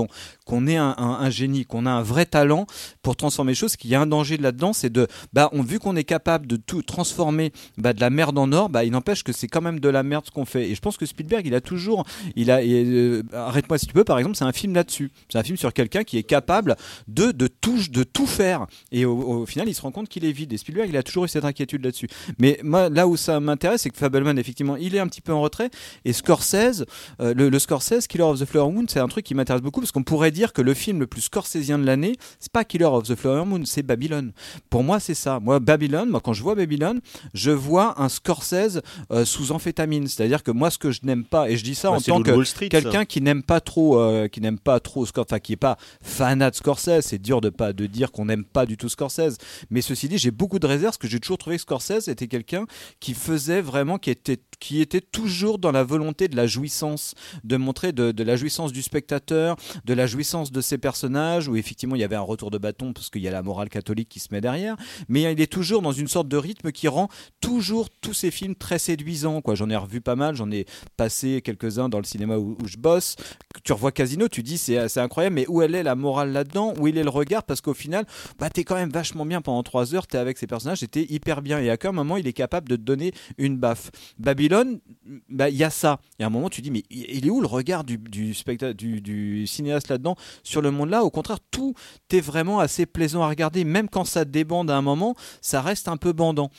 qu'on 0.45 0.67
est 0.67 0.75
un, 0.77 0.95
un- 0.97 1.17
un 1.21 1.30
génie, 1.30 1.65
qu'on 1.65 1.86
a 1.86 1.91
un 1.91 2.01
vrai 2.03 2.25
talent 2.25 2.65
pour 3.01 3.15
transformer 3.15 3.51
les 3.51 3.56
choses. 3.56 3.75
Qu'il 3.75 3.89
y 3.89 3.95
a 3.95 4.01
un 4.01 4.08
danger 4.08 4.38
là-dedans, 4.38 4.73
c'est 4.73 4.91
de, 4.91 5.08
bah, 5.34 5.49
on, 5.53 5.62
vu 5.62 5.80
qu'on 5.80 5.95
est 5.95 6.03
capable 6.03 6.47
de 6.47 6.56
tout 6.58 6.82
transformer 6.82 7.51
bah, 7.77 7.93
de 7.93 8.01
la 8.01 8.10
merde 8.10 8.38
en 8.38 8.51
or, 8.51 8.69
bah, 8.69 8.84
il 8.84 8.91
n'empêche 8.91 9.23
que 9.23 9.32
c'est 9.32 9.47
quand 9.47 9.62
même 9.62 9.80
de 9.80 9.89
la 9.89 10.03
merde 10.03 10.25
ce 10.25 10.32
qu'on 10.32 10.45
fait. 10.45 10.56
Et 10.57 10.75
je 10.75 10.81
pense 10.81 10.97
que 10.97 11.05
Spielberg, 11.05 11.45
il 11.45 11.55
a 11.55 11.61
toujours, 11.61 12.05
il 12.35 12.49
euh, 12.51 13.23
arrête-moi 13.33 13.77
si 13.77 13.87
tu 13.87 13.93
peux, 13.93 14.03
par 14.03 14.17
exemple, 14.17 14.35
c'est 14.35 14.45
un 14.45 14.51
film 14.51 14.73
là-dessus. 14.73 15.11
C'est 15.29 15.37
un 15.37 15.43
film 15.43 15.57
sur 15.57 15.73
quelqu'un 15.73 16.03
qui 16.03 16.17
est 16.17 16.23
capable 16.23 16.75
de, 17.07 17.31
de 17.31 17.47
tout, 17.47 17.79
de 17.89 18.03
tout 18.03 18.27
faire. 18.27 18.67
Et 18.91 19.05
au, 19.05 19.45
final, 19.45 19.67
il 19.67 19.73
se 19.73 19.81
rend 19.81 19.91
compte 19.91 20.09
qu'il 20.09 20.25
est 20.25 20.31
vide. 20.31 20.53
Et 20.53 20.57
Spielberg, 20.57 20.89
il 20.89 20.97
a 20.97 21.03
toujours 21.03 21.25
eu 21.25 21.27
cette 21.27 21.45
inquiétude 21.45 21.83
là-dessus. 21.83 22.07
Mais 22.39 22.59
moi, 22.63 22.89
là 22.89 23.07
où 23.07 23.17
ça 23.17 23.39
m'intéresse, 23.39 23.81
c'est 23.81 23.89
que 23.89 23.97
Fableman, 23.97 24.37
effectivement, 24.37 24.75
il 24.75 24.95
est 24.95 24.99
un 24.99 25.07
petit 25.07 25.21
peu 25.21 25.33
en 25.33 25.41
retrait. 25.41 25.69
Et 26.05 26.13
Scorsese, 26.13 26.85
euh, 27.21 27.33
le, 27.33 27.49
le 27.49 27.59
Scorsese, 27.59 28.07
Killer 28.07 28.23
of 28.23 28.39
the 28.39 28.45
Flower 28.45 28.71
Moon, 28.71 28.85
c'est 28.87 28.99
un 28.99 29.07
truc 29.07 29.25
qui 29.25 29.35
m'intéresse 29.35 29.61
beaucoup 29.61 29.81
parce 29.81 29.91
qu'on 29.91 30.03
pourrait 30.03 30.31
dire 30.31 30.53
que 30.53 30.61
le 30.61 30.73
film 30.73 30.99
le 30.99 31.07
plus 31.07 31.21
scorsésien 31.21 31.77
de 31.77 31.85
l'année, 31.85 32.15
c'est 32.39 32.51
pas 32.51 32.63
Killer 32.63 32.85
of 32.85 33.03
the 33.03 33.15
Flower 33.15 33.45
Moon, 33.45 33.63
c'est 33.65 33.83
Babylone. 33.83 34.31
Pour 34.69 34.83
moi, 34.83 34.99
c'est 34.99 35.13
ça. 35.13 35.39
Moi, 35.39 35.59
Babylone, 35.59 36.09
moi, 36.09 36.21
quand 36.21 36.33
je 36.33 36.43
vois 36.43 36.55
Babylone, 36.55 37.01
je 37.33 37.51
vois 37.51 38.01
un 38.01 38.09
Scorsese 38.09 38.81
euh, 39.11 39.25
sous 39.25 39.51
amphétamine. 39.51 40.07
C'est-à-dire 40.07 40.43
que 40.47 40.51
moi, 40.51 40.71
ce 40.71 40.77
que 40.77 40.91
je 40.91 41.01
n'aime 41.03 41.25
pas, 41.25 41.49
et 41.49 41.57
je 41.57 41.63
dis 41.63 41.75
ça 41.75 41.89
Bah, 41.89 41.95
en 41.95 41.99
tant 42.12 42.17
que 42.23 42.31
quelqu'un 42.69 43.03
qui 43.05 43.21
n'aime 43.21 43.43
pas 43.43 43.60
trop, 43.60 43.99
euh, 43.99 44.27
qui 44.29 44.39
n'aime 44.39 44.60
pas 44.60 44.79
trop, 44.79 45.05
Scor- 45.05 45.23
enfin 45.23 45.39
qui 45.39 45.53
est 45.53 45.57
pas 45.57 45.77
fanat 46.01 46.51
de 46.51 46.55
Scorsese. 46.55 47.01
C'est 47.01 47.21
dur 47.21 47.41
de 47.41 47.49
pas 47.49 47.73
de 47.73 47.86
dire 47.86 48.12
qu'on 48.12 48.25
n'aime 48.25 48.45
pas 48.45 48.65
du 48.65 48.77
tout 48.77 48.88
Scorsese. 48.89 49.38
Mais 49.69 49.81
ceci 49.81 50.07
dit, 50.07 50.17
j'ai 50.17 50.31
beaucoup 50.31 50.60
de 50.60 50.65
réserves 50.67 50.91
parce 50.91 50.97
que 50.97 51.07
j'ai 51.07 51.19
toujours 51.19 51.38
trouvé 51.38 51.57
que 51.57 51.62
Scorsese 51.63 52.07
était 52.07 52.27
quelqu'un 52.27 52.65
qui 52.99 53.13
faisait 53.13 53.62
vraiment, 53.62 53.97
qui 53.97 54.10
était, 54.10 54.38
qui 54.60 54.79
était 54.81 55.01
toujours 55.01 55.60
dans 55.60 55.71
la 55.71 55.83
volonté 55.83 56.27
de 56.29 56.36
la 56.38 56.47
jouissance, 56.47 57.13
de 57.43 57.57
montrer 57.57 57.91
de, 57.91 58.12
de 58.12 58.23
la 58.23 58.36
jouissance 58.38 58.71
du 58.71 58.81
spectateur, 58.81 59.57
de 59.83 59.93
la 59.93 60.07
jouissance 60.07 60.51
de 60.51 60.62
ses 60.62 60.77
personnages, 60.77 61.49
où 61.49 61.55
effectivement 61.57 61.95
il 61.95 61.99
y 62.01 62.05
avait 62.05 62.15
un 62.15 62.21
retour 62.21 62.51
de 62.51 62.57
bâton 62.57 62.93
parce 62.93 63.10
qu'il 63.10 63.21
y 63.21 63.27
a 63.27 63.31
la 63.31 63.43
morale 63.43 63.69
catholique 63.69 64.07
qui 64.10 64.19
se 64.19 64.29
met 64.31 64.39
derrière. 64.41 64.77
Mais 65.10 65.23
il 65.31 65.41
est 65.41 65.51
toujours 65.51 65.81
dans 65.81 65.91
une 65.91 66.07
sorte 66.07 66.27
de 66.29 66.38
rythme 66.38 66.71
qui 66.71 66.88
rend 66.88 67.10
toujours 67.41 67.89
tous 68.01 68.13
ces 68.13 68.31
films 68.31 68.55
très 68.55 68.79
séduisants. 68.79 69.41
Quoi, 69.41 69.55
j'en 69.55 69.69
ai 69.69 69.75
revu 69.75 69.99
pas 69.99 70.15
mal, 70.15 70.36
j'en 70.38 70.52
ai 70.52 70.65
passé 70.95 71.41
quelques-uns 71.41 71.89
dans 71.89 71.97
le 71.97 72.06
cinéma 72.06 72.38
où, 72.38 72.58
je 72.65 72.78
bosse. 72.78 73.15
Tu 73.63 73.73
revois 73.73 73.91
Casino, 73.91 74.28
tu 74.28 74.43
dis 74.43 74.58
c'est 74.58 74.97
incroyable, 74.97 75.36
mais 75.36 75.45
où 75.47 75.62
est 75.62 75.67
la 75.67 75.95
morale 75.95 76.32
là-dedans? 76.32 76.73
Où 76.80 76.88
il 76.88 76.97
est 76.97 77.04
le 77.04 77.10
regard? 77.10 77.43
Parce 77.43 77.62
qu'au 77.62 77.73
final, 77.73 78.06
bah 78.39 78.50
t'es 78.50 78.63
quand 78.63 78.76
même 78.76 78.89
vachement 78.89 79.26
bien 79.26 79.41
pendant 79.41 79.63
trois 79.63 79.93
heures, 79.93 80.08
t'es 80.08 80.17
avec 80.17 80.38
ces 80.38 80.47
personnages, 80.47 80.84
et 80.84 80.88
t'es 80.88 81.06
hyper 81.10 81.41
bien. 81.41 81.60
Et 81.60 81.69
à 81.69 81.78
quel 81.78 81.91
moment 81.91 82.17
il 82.17 82.28
est 82.28 82.34
capable 82.34 82.69
de 82.69 82.76
te 82.76 82.82
donner 82.82 83.12
une 83.38 83.58
baffe 83.58 83.91
Babylone, 84.17 84.80
bah 85.29 85.49
il 85.49 85.55
y 85.55 85.63
a 85.63 85.69
ça. 85.69 85.99
Il 86.17 86.21
y 86.21 86.23
a 86.23 86.27
un 86.27 86.29
moment, 86.29 86.49
tu 86.49 86.61
dis 86.61 86.71
mais 86.71 86.83
il 86.89 87.25
est 87.25 87.29
où 87.29 87.41
le 87.41 87.47
regard 87.47 87.83
du, 87.83 87.97
du, 87.97 88.33
du, 88.75 89.01
du 89.01 89.47
cinéaste 89.47 89.89
là-dedans 89.89 90.15
sur 90.43 90.61
le 90.61 90.71
monde 90.71 90.89
là 90.89 91.03
Au 91.03 91.09
contraire, 91.09 91.39
tout 91.51 91.73
est 92.11 92.19
vraiment 92.21 92.59
assez 92.59 92.85
plaisant 92.85 93.21
à 93.23 93.29
regarder, 93.29 93.63
même 93.63 93.89
quand 93.89 94.03
ça 94.05 94.25
débande 94.25 94.69
à 94.71 94.77
un 94.77 94.81
moment, 94.81 95.15
ça 95.41 95.61
reste 95.61 95.87
un 95.87 95.97
peu 95.97 96.13
bandant. 96.13 96.49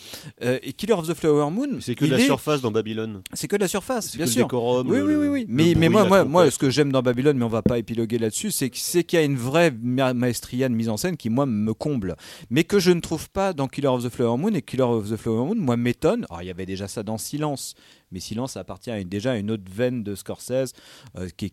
Euh, 0.43 0.59
et 0.63 0.73
Killer 0.73 0.95
of 0.95 1.07
the 1.09 1.15
Flower 1.15 1.51
Moon, 1.51 1.79
C'est 1.81 1.95
que 1.95 2.05
de 2.05 2.11
la 2.13 2.19
est- 2.21 2.27
surface 2.27 2.61
dans 2.61 2.71
Babylone. 2.71 3.23
c'est 3.35 3.49
que 3.49 3.57
de 3.57 3.61
la 3.63 3.69
surface, 3.69 4.17
bien 4.17 4.25
que 4.25 4.31
le 4.31 4.33
sûr. 4.35 4.45
décorum, 4.47 4.89
oui, 4.91 5.01
oui, 5.01 5.15
oui, 5.15 5.29
oui. 5.29 5.47
le 5.49 5.55
Mais, 5.55 5.75
mais 5.77 5.89
moi, 5.89 6.05
moi, 6.07 6.25
moi, 6.25 6.51
ce 6.51 6.59
que 6.59 6.71
j'aime 6.71 6.93
dans 6.93 7.03
Babylone, 7.03 7.37
mais 7.39 7.45
on 7.45 7.49
va 7.49 7.63
pas 7.63 7.79
épiloguer 7.79 8.19
là-dessus, 8.19 8.51
c'est 8.51 8.71
qu'il 8.71 9.19
y 9.19 9.23
a 9.23 9.25
une 9.25 9.37
vraie 9.37 9.71
ma- 9.83 10.15
maestria 10.15 10.69
de 10.69 10.75
mise 10.75 10.89
en 10.89 10.97
scène 10.97 11.17
qui, 11.17 11.31
moi, 11.31 11.47
me 11.47 11.75
comble. 11.75 12.17
Mais 12.51 12.65
que 12.65 12.79
je 12.79 12.91
ne 12.91 13.01
trouve 13.01 13.29
pas 13.31 13.53
dans 13.53 13.69
Killer 13.69 13.89
of 13.89 14.05
the 14.05 14.09
Flower 14.09 14.37
Moon. 14.39 14.53
Et 14.55 14.63
Killer 14.63 14.83
of 14.83 15.11
the 15.11 15.17
Flower 15.17 15.47
Moon, 15.47 15.57
moi, 15.57 15.77
m'étonne. 15.77 16.27
Alors, 16.31 16.43
il 16.43 16.47
y 16.47 16.51
avait 16.51 16.67
déjà 16.67 16.89
ça 16.89 17.03
dans 17.03 17.19
Silence. 17.19 17.75
Mais 18.13 18.21
Silence 18.21 18.57
appartient 18.57 19.05
déjà 19.05 19.33
à 19.33 19.37
une 19.37 19.51
autre 19.51 19.65
veine 19.71 20.03
de 20.03 20.15
Scorsese 20.15 20.73
euh, 21.17 21.29
qui, 21.37 21.51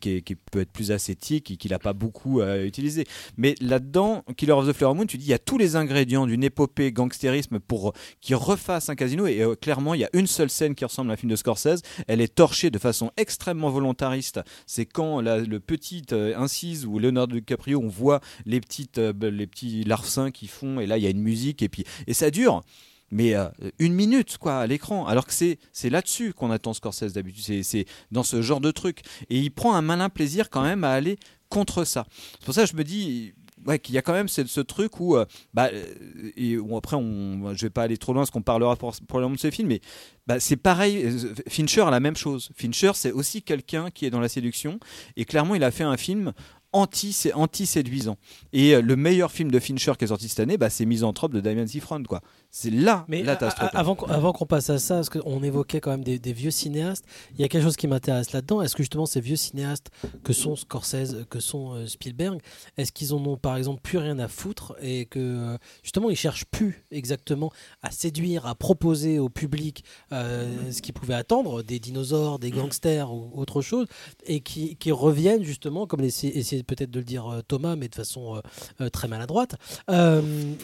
peut 0.52 0.62
être 0.62 0.72
plus 0.72 0.92
ascétique 0.92 1.52
et 1.52 1.58
qu'il 1.58 1.72
n'a 1.72 1.80
pas 1.80 1.94
beaucoup 1.94 2.42
à 2.42 2.64
utiliser. 2.64 3.06
Mais 3.38 3.56
là-dedans, 3.62 4.24
Killer 4.38 4.54
of 4.54 4.68
the 4.68 4.74
Flower 4.74 4.96
Moon, 4.96 5.06
tu 5.06 5.18
dis 5.18 5.26
il 5.26 5.30
y 5.30 5.34
a 5.34 5.40
tous 5.40 5.58
les 5.58 5.76
ingrédients 5.76 6.28
d'une 6.28 6.44
épopée 6.44 6.92
gangstérisme 6.92 7.60
pour 7.60 7.94
qui 8.22 8.34
refasse 8.34 8.90
un 8.90 8.96
casino 8.96 9.28
et 9.28 9.42
euh, 9.42 9.56
clairement 9.56 9.94
il 9.94 10.02
y 10.02 10.06
a 10.06 10.10
une 10.14 10.28
seule 10.28 10.50
scène 10.50 10.76
qui 10.76 10.86
ressemble 10.86 11.12
à 11.12 11.14
un 11.14 11.18
film 11.18 11.32
de 11.32 11.36
Scorsese. 11.36 11.82
Elle 12.08 12.22
est 12.22 12.34
torchée 12.34 12.70
de 12.70 12.80
façon 12.80 13.12
extrêmement 13.18 13.70
volontariste. 13.70 14.42
C'est 14.66 14.86
quand 14.86 15.22
le 15.22 15.60
petit 15.60 16.04
euh, 16.12 16.38
incise 16.38 16.86
où 16.86 17.00
Leonardo 17.00 17.36
DiCaprio 17.36 17.80
on 17.82 17.88
voit 17.88 18.22
les 18.46 18.62
euh, 18.98 19.14
les 19.22 19.48
petits 19.48 19.84
larcins 19.84 20.32
qui 20.32 20.48
font 20.48 20.80
et 20.80 20.86
là 20.86 20.98
il 20.98 21.04
y 21.04 21.08
a 21.08 21.10
une 21.10 21.22
musique 21.22 21.62
et 21.62 21.70
puis 21.70 21.86
et 22.08 22.14
ça 22.14 22.32
dure 22.32 22.64
mais 23.12 23.36
euh, 23.36 23.48
une 23.80 23.94
minute 23.94 24.38
quoi 24.38 24.60
à 24.60 24.68
l'écran. 24.68 25.06
Alors 25.06 25.26
que 25.26 25.34
c'est 25.34 25.90
là-dessus 25.90 26.34
qu'on 26.34 26.52
attend 26.52 26.74
Scorsese 26.74 27.14
d'habitude. 27.14 27.64
C'est 27.64 27.86
dans 28.12 28.24
ce 28.24 28.42
genre 28.42 28.62
de 28.62 28.72
truc. 28.72 29.02
Et 29.30 29.40
il 29.40 29.52
prend 29.52 29.76
un 29.76 29.82
malin 29.82 30.10
plaisir 30.10 30.50
quand 30.50 30.64
même 30.64 30.84
à 30.84 30.92
aller 30.92 31.18
contre 31.50 31.84
ça. 31.84 32.06
C'est 32.34 32.46
pour 32.46 32.54
ça 32.54 32.64
que 32.64 32.72
je 32.72 32.76
me 32.76 32.84
dis 32.84 33.34
ouais 33.66 33.80
qu'il 33.80 33.96
y 33.96 33.98
a 33.98 34.02
quand 34.02 34.14
même 34.14 34.28
ce, 34.28 34.62
truc 34.62 35.00
où 35.00 35.16
euh, 35.16 35.26
bah 35.54 35.70
euh, 35.74 36.32
et 36.36 36.58
où 36.58 36.78
après 36.78 36.96
on 36.96 37.54
je 37.56 37.66
vais 37.66 37.70
pas 37.70 37.84
aller 37.84 37.98
trop 37.98 38.14
loin 38.14 38.22
parce 38.22 38.32
qu'on 38.32 38.42
parlera 38.42 38.76
probablement 38.76 39.36
de 39.36 39.40
ce 39.40 39.52
film 39.52 39.70
mais 39.70 39.82
bah, 40.28 40.40
c'est 40.40 40.56
pareil 40.58 41.10
Fincher 41.48 41.82
a 41.82 41.92
la 41.92 42.00
même 42.00 42.16
chose. 42.16 42.52
Fincher 42.56 42.92
c'est 42.94 43.12
aussi 43.12 43.42
quelqu'un 43.42 43.90
qui 43.90 44.06
est 44.06 44.10
dans 44.10 44.20
la 44.20 44.30
séduction 44.30 44.80
et 45.16 45.26
clairement 45.26 45.56
il 45.56 45.64
a 45.64 45.72
fait 45.72 45.84
un 45.84 45.98
film 45.98 46.34
anti 46.74 47.32
anti 47.34 47.66
séduisant 47.66 48.18
et 48.54 48.80
le 48.82 48.96
meilleur 48.96 49.32
film 49.32 49.50
de 49.50 49.60
Fincher 49.60 49.94
qui 49.98 50.06
est 50.06 50.10
sorti 50.10 50.30
cette 50.30 50.42
année 50.42 50.58
bah, 50.58 50.70
c'est 50.70 50.86
Misanthrope 50.86 51.34
de 51.34 51.40
Damien 51.40 51.66
Sifron 51.66 52.04
quoi 52.04 52.22
c'est 52.58 52.70
là 52.70 53.04
Mais 53.10 53.22
là 53.22 53.34
a- 53.42 53.48
avant, 53.78 53.96
qu'on- 53.96 54.06
avant 54.06 54.32
qu'on 54.32 54.46
passe 54.46 54.70
à 54.70 54.80
ça, 54.80 54.96
parce 54.96 55.10
qu'on 55.10 55.44
évoquait 55.44 55.82
quand 55.82 55.92
même 55.92 56.06
des, 56.06 56.20
des 56.20 56.32
vieux 56.32 56.52
cinéastes, 56.52 57.04
il 57.34 57.42
y 57.42 57.44
a 57.44 57.50
quelque 57.50 57.64
chose 57.64 57.76
qui 57.76 57.86
m'intéresse 57.86 58.32
là-dedans. 58.32 58.62
Est-ce 58.62 58.76
que 58.78 58.84
justement 58.84 59.06
ces 59.06 59.20
vieux 59.20 59.36
cinéastes 59.36 59.90
que 60.24 60.32
sont 60.32 60.56
Scorsese, 60.56 61.26
que 61.30 61.42
sont 61.42 61.74
euh, 61.74 61.86
Spielberg, 61.86 62.40
est-ce 62.78 62.94
qu'ils 62.94 63.14
en 63.14 63.18
ont 63.26 63.36
par 63.36 63.58
exemple 63.58 63.82
plus 63.82 63.98
rien 63.98 64.20
à 64.20 64.30
foutre 64.30 64.74
et 64.82 65.06
que 65.06 65.20
euh, 65.20 65.58
justement 65.84 66.10
ils 66.10 66.16
cherchent 66.16 66.46
plus 66.46 66.86
exactement 66.92 67.52
à 67.84 67.92
séduire, 67.92 68.46
à 68.46 68.56
proposer 68.56 69.20
au 69.20 69.28
public 69.28 69.84
euh, 70.14 70.72
ce 70.72 70.82
qu'ils 70.82 70.94
pouvaient 70.94 71.14
attendre, 71.16 71.62
des 71.62 71.80
dinosaures, 71.80 72.40
des 72.40 72.52
gangsters 72.52 73.12
ou 73.12 73.32
autre 73.36 73.62
chose, 73.62 73.86
et 74.28 74.40
qui, 74.40 74.78
qui 74.78 74.94
reviennent 74.94 75.44
justement, 75.44 75.88
comme 75.88 76.06
essayait 76.06 76.64
peut-être 76.64 76.92
de 76.92 77.00
le 77.00 77.06
dire 77.06 77.42
Thomas, 77.50 77.76
mais 77.76 77.90
de 77.90 77.96
façon 77.96 78.42
euh, 78.80 78.90
très 78.90 79.10
maladroite. 79.10 79.56
euh, 79.90 80.22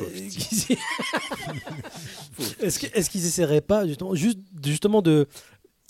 est-ce 2.61 3.09
qu'ils 3.09 3.25
essaieraient 3.25 3.61
pas 3.61 3.87
justement, 3.87 4.15
juste, 4.15 4.39
justement 4.63 5.01
de 5.01 5.27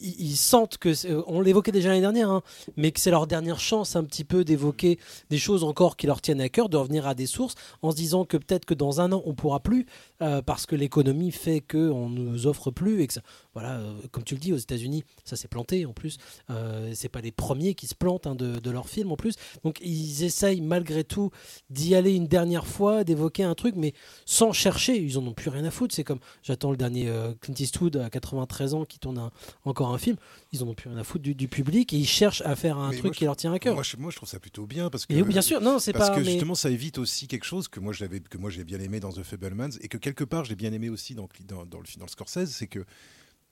ils 0.04 0.36
sentent 0.36 0.80
que 0.80 0.96
c'est- 0.96 1.14
on 1.28 1.42
l'évoquait 1.42 1.72
déjà 1.72 1.90
l'année 1.90 2.02
dernière, 2.02 2.32
hein, 2.32 2.42
mais 2.76 2.92
que 2.92 3.00
c'est 3.00 3.12
leur 3.12 3.28
dernière 3.28 3.60
chance 3.60 3.96
un 3.96 4.04
petit 4.04 4.24
peu 4.24 4.44
d'évoquer 4.44 4.98
des 5.30 5.38
choses 5.38 5.64
encore 5.64 5.96
qui 5.96 6.08
leur 6.08 6.22
tiennent 6.22 6.42
à 6.42 6.50
cœur, 6.50 6.70
de 6.70 6.78
revenir 6.78 7.06
à 7.06 7.14
des 7.14 7.28
sources, 7.28 7.54
en 7.84 7.92
se 7.92 7.98
disant 7.98 8.26
que 8.26 8.38
peut-être 8.38 8.66
que 8.66 8.74
dans 8.74 9.00
un 9.00 9.12
an 9.12 9.22
on 9.26 9.36
pourra 9.36 9.60
plus 9.60 9.86
euh, 10.22 10.42
parce 10.42 10.66
que 10.66 10.76
l'économie 10.76 11.32
fait 11.32 11.62
que 11.62 11.90
on 11.90 12.10
nous 12.10 12.48
offre 12.48 12.72
plus 12.72 13.02
et 13.02 13.08
que 13.08 13.14
ça- 13.14 13.22
voilà, 13.54 13.78
euh, 13.80 13.94
comme 14.12 14.24
tu 14.24 14.36
le 14.36 14.40
dis 14.40 14.54
aux 14.54 14.58
États-Unis, 14.58 15.04
ça 15.26 15.36
s'est 15.36 15.48
planté 15.48 15.86
en 15.86 15.94
plus. 15.94 16.18
Euh, 16.50 16.92
c'est 16.94 17.10
pas 17.10 17.22
les 17.22 17.32
premiers 17.32 17.74
qui 17.74 17.88
se 17.88 17.96
plantent 17.96 18.28
hein, 18.28 18.36
de, 18.36 18.60
de 18.60 18.72
leurs 18.72 18.88
films 18.90 19.12
en 19.12 19.16
plus, 19.18 19.36
donc 19.64 19.80
ils 19.82 20.24
essayent 20.24 20.62
malgré 20.62 21.04
tout 21.04 21.32
d'y 21.70 21.96
aller 21.96 22.14
une 22.16 22.28
dernière 22.28 22.66
fois, 22.68 23.04
d'évoquer 23.04 23.44
un 23.44 23.56
truc, 23.56 23.76
mais 23.76 23.94
sans 24.26 24.52
chercher. 24.52 24.98
Ils 24.98 25.18
en 25.18 25.26
ont 25.28 25.34
plus 25.34 25.50
rien 25.50 25.66
à 25.66 25.72
foutre. 25.72 25.94
C'est 25.96 26.04
comme 26.04 26.20
j'attends 26.44 26.72
le 26.72 26.78
dernier 26.78 27.08
euh, 27.10 27.34
Clint 27.42 27.56
Eastwood 27.60 27.98
à 27.98 28.10
93 28.10 28.74
ans 28.74 28.86
qui 28.86 29.00
tourne 29.00 29.30
encore 29.66 29.94
un 29.94 29.98
film. 29.98 30.18
Ils 30.54 30.62
en 30.64 30.68
ont 30.68 30.74
plus 30.74 30.90
rien 30.90 30.98
à 30.98 31.04
foutre 31.06 31.24
du, 31.24 31.34
du 31.34 31.48
public 31.48 31.94
et 31.94 31.98
ils 31.98 32.08
cherchent 32.08 32.42
à 32.42 32.58
faire 32.58 32.78
un 32.78 32.90
Mais 32.90 32.98
truc 32.98 33.14
qui 33.14 33.24
leur 33.24 33.38
tient 33.38 33.54
à 33.54 33.60
cœur. 33.60 33.74
Moi 33.74 33.84
je, 33.84 33.96
moi, 33.96 34.12
je 34.12 34.18
trouve 34.18 34.28
ça 34.28 34.38
plutôt 34.40 34.66
bien 34.66 34.90
parce 34.90 35.06
que. 35.06 35.14
Et 35.14 35.24
bien 35.24 35.42
sûr, 35.42 35.62
non, 35.62 35.80
c'est 35.80 35.94
parce 35.94 36.10
pas- 36.10 36.16
que 36.16 36.20
mais- 36.20 36.32
justement, 36.32 36.56
ça 36.56 36.70
évite 36.70 36.98
aussi 36.98 37.28
quelque 37.30 37.46
chose 37.46 37.70
que 37.70 37.80
moi 37.80 37.94
j'avais, 37.94 38.20
que 38.20 38.38
moi 38.38 38.50
j'ai 38.50 38.66
bien 38.66 38.80
aimé 38.82 39.00
dans 39.00 39.14
The 39.14 39.24
Fablemans 39.24 39.70
et 39.80 39.88
que 39.88 39.98
quelque 39.98 40.26
part 40.26 40.44
j'ai 40.44 40.56
bien 40.56 40.74
aimé 40.74 40.90
aussi 40.90 41.16
dans, 41.16 41.30
dans, 41.48 41.66
dans 41.66 41.80
le 41.80 41.86
dans 41.98 42.06
le 42.06 42.10
Scorsese, 42.10 42.50
c'est 42.50 42.68
que 42.68 42.84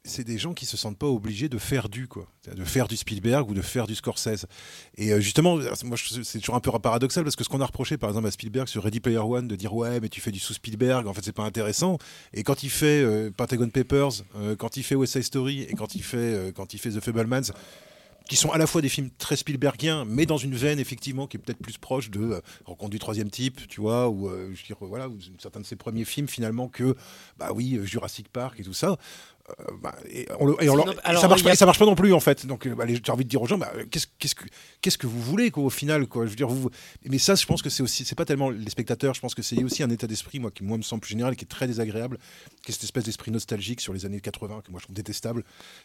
c'est 0.05 0.23
des 0.23 0.37
gens 0.37 0.53
qui 0.53 0.65
se 0.65 0.77
sentent 0.77 0.97
pas 0.97 1.07
obligés 1.07 1.49
de 1.49 1.57
faire 1.57 1.89
du 1.89 2.07
quoi, 2.07 2.27
de 2.47 2.63
faire 2.63 2.87
du 2.87 2.95
Spielberg 2.95 3.49
ou 3.49 3.53
de 3.53 3.61
faire 3.61 3.85
du 3.85 3.95
Scorsese. 3.95 4.45
Et 4.95 5.11
euh, 5.11 5.19
justement, 5.19 5.57
moi 5.83 5.97
c'est 5.97 6.39
toujours 6.39 6.55
un 6.55 6.59
peu 6.59 6.71
paradoxal 6.79 7.23
parce 7.23 7.35
que 7.35 7.43
ce 7.43 7.49
qu'on 7.49 7.61
a 7.61 7.65
reproché 7.65 7.97
par 7.97 8.09
exemple 8.09 8.27
à 8.27 8.31
Spielberg 8.31 8.67
sur 8.67 8.83
Ready 8.83 8.99
Player 8.99 9.17
One 9.19 9.47
de 9.47 9.55
dire 9.55 9.73
ouais 9.73 9.99
mais 9.99 10.09
tu 10.09 10.21
fais 10.21 10.31
du 10.31 10.39
sous 10.39 10.53
Spielberg, 10.53 11.07
en 11.07 11.13
fait 11.13 11.23
c'est 11.23 11.33
pas 11.33 11.43
intéressant. 11.43 11.97
Et 12.33 12.43
quand 12.43 12.63
il 12.63 12.69
fait 12.69 13.01
euh, 13.03 13.29
Pentagon 13.35 13.69
Papers, 13.69 14.23
euh, 14.35 14.55
quand 14.55 14.77
il 14.77 14.83
fait 14.83 14.95
West 14.95 15.13
Side 15.13 15.23
Story 15.23 15.63
et 15.63 15.73
quand 15.73 15.95
il 15.95 16.03
fait 16.03 16.53
quand 16.55 16.73
il 16.73 16.79
fait 16.79 16.91
The 16.91 17.01
Fablemans 17.01 17.51
qui 18.29 18.35
sont 18.35 18.51
à 18.51 18.59
la 18.59 18.67
fois 18.67 18.81
des 18.83 18.89
films 18.89 19.09
très 19.17 19.35
Spielbergiens, 19.35 20.05
mais 20.05 20.27
dans 20.27 20.37
une 20.37 20.53
veine 20.53 20.77
effectivement 20.77 21.25
qui 21.25 21.37
est 21.37 21.39
peut-être 21.39 21.57
plus 21.57 21.79
proche 21.79 22.11
de 22.11 22.19
euh, 22.19 22.41
Rencontre 22.63 22.91
du 22.91 22.99
troisième 22.99 23.31
type, 23.31 23.67
tu 23.67 23.81
vois, 23.81 24.07
ou 24.07 24.29
je 24.29 24.35
veux 24.49 24.67
dire, 24.67 24.77
voilà, 24.81 25.07
certains 25.39 25.59
de 25.59 25.65
ses 25.65 25.75
premiers 25.75 26.05
films 26.05 26.27
finalement 26.27 26.67
que, 26.67 26.95
bah 27.37 27.49
oui, 27.53 27.79
Jurassic 27.83 28.29
Park 28.29 28.59
et 28.59 28.63
tout 28.63 28.73
ça. 28.73 28.97
Euh, 29.59 29.71
bah, 29.81 29.95
et 30.09 30.27
on 30.39 30.45
le- 30.45 30.55
et 30.63 30.69
on 30.69 30.75
leur- 30.75 30.85
Non, 30.85 30.93
et 30.93 30.97
alors, 31.03 31.21
ça 31.21 31.27
marche 31.27 31.43
pas, 31.43 31.49
a- 31.49 31.53
et 31.53 31.55
ça 31.55 31.65
marche 31.65 31.79
pas 31.79 31.85
non 31.85 31.95
plus 31.95 32.13
en 32.13 32.19
fait. 32.19 32.45
Donc 32.45 32.67
euh, 32.67 32.75
bah, 32.75 32.85
j'ai 32.87 33.01
envie 33.11 33.23
de 33.25 33.29
dire 33.29 33.41
aux 33.41 33.47
gens, 33.47 33.57
bah, 33.57 33.71
qu'est-ce 33.91 34.07
que 34.07 34.45
qu'est-ce 34.81 34.97
que 34.97 35.07
vous 35.07 35.21
voulez 35.21 35.51
quoi 35.51 35.63
au 35.63 35.69
final 35.69 36.07
quoi? 36.07 36.25
Je 36.25 36.29
veux 36.29 36.35
dire 36.35 36.47
vous, 36.47 36.69
mais 37.05 37.17
ça, 37.17 37.35
je 37.35 37.45
pense 37.45 37.61
que 37.61 37.69
c'est 37.69 37.83
aussi, 37.83 38.05
c'est 38.05 38.15
pas 38.15 38.25
tellement 38.25 38.49
les 38.49 38.69
spectateurs. 38.69 39.13
Je 39.13 39.21
pense 39.21 39.35
que 39.35 39.41
c'est 39.41 39.63
aussi 39.63 39.83
un 39.83 39.89
état 39.89 40.07
d'esprit 40.07 40.39
moi 40.39 40.51
qui 40.51 40.63
moi 40.63 40.77
me 40.77 40.83
semble 40.83 41.01
plus 41.01 41.11
général, 41.11 41.35
qui 41.35 41.45
est 41.45 41.47
très 41.47 41.67
désagréable, 41.67 42.17
qui 42.63 42.71
est 42.71 42.73
cette 42.73 42.83
espèce 42.83 43.03
d'esprit 43.05 43.31
nostalgique 43.31 43.81
sur 43.81 43.93
les 43.93 44.05
années 44.05 44.21
80 44.21 44.61
que 44.65 44.71
moi 44.71 44.79
je 44.79 44.85
trouve 44.85 44.95
détestable, 44.95 45.43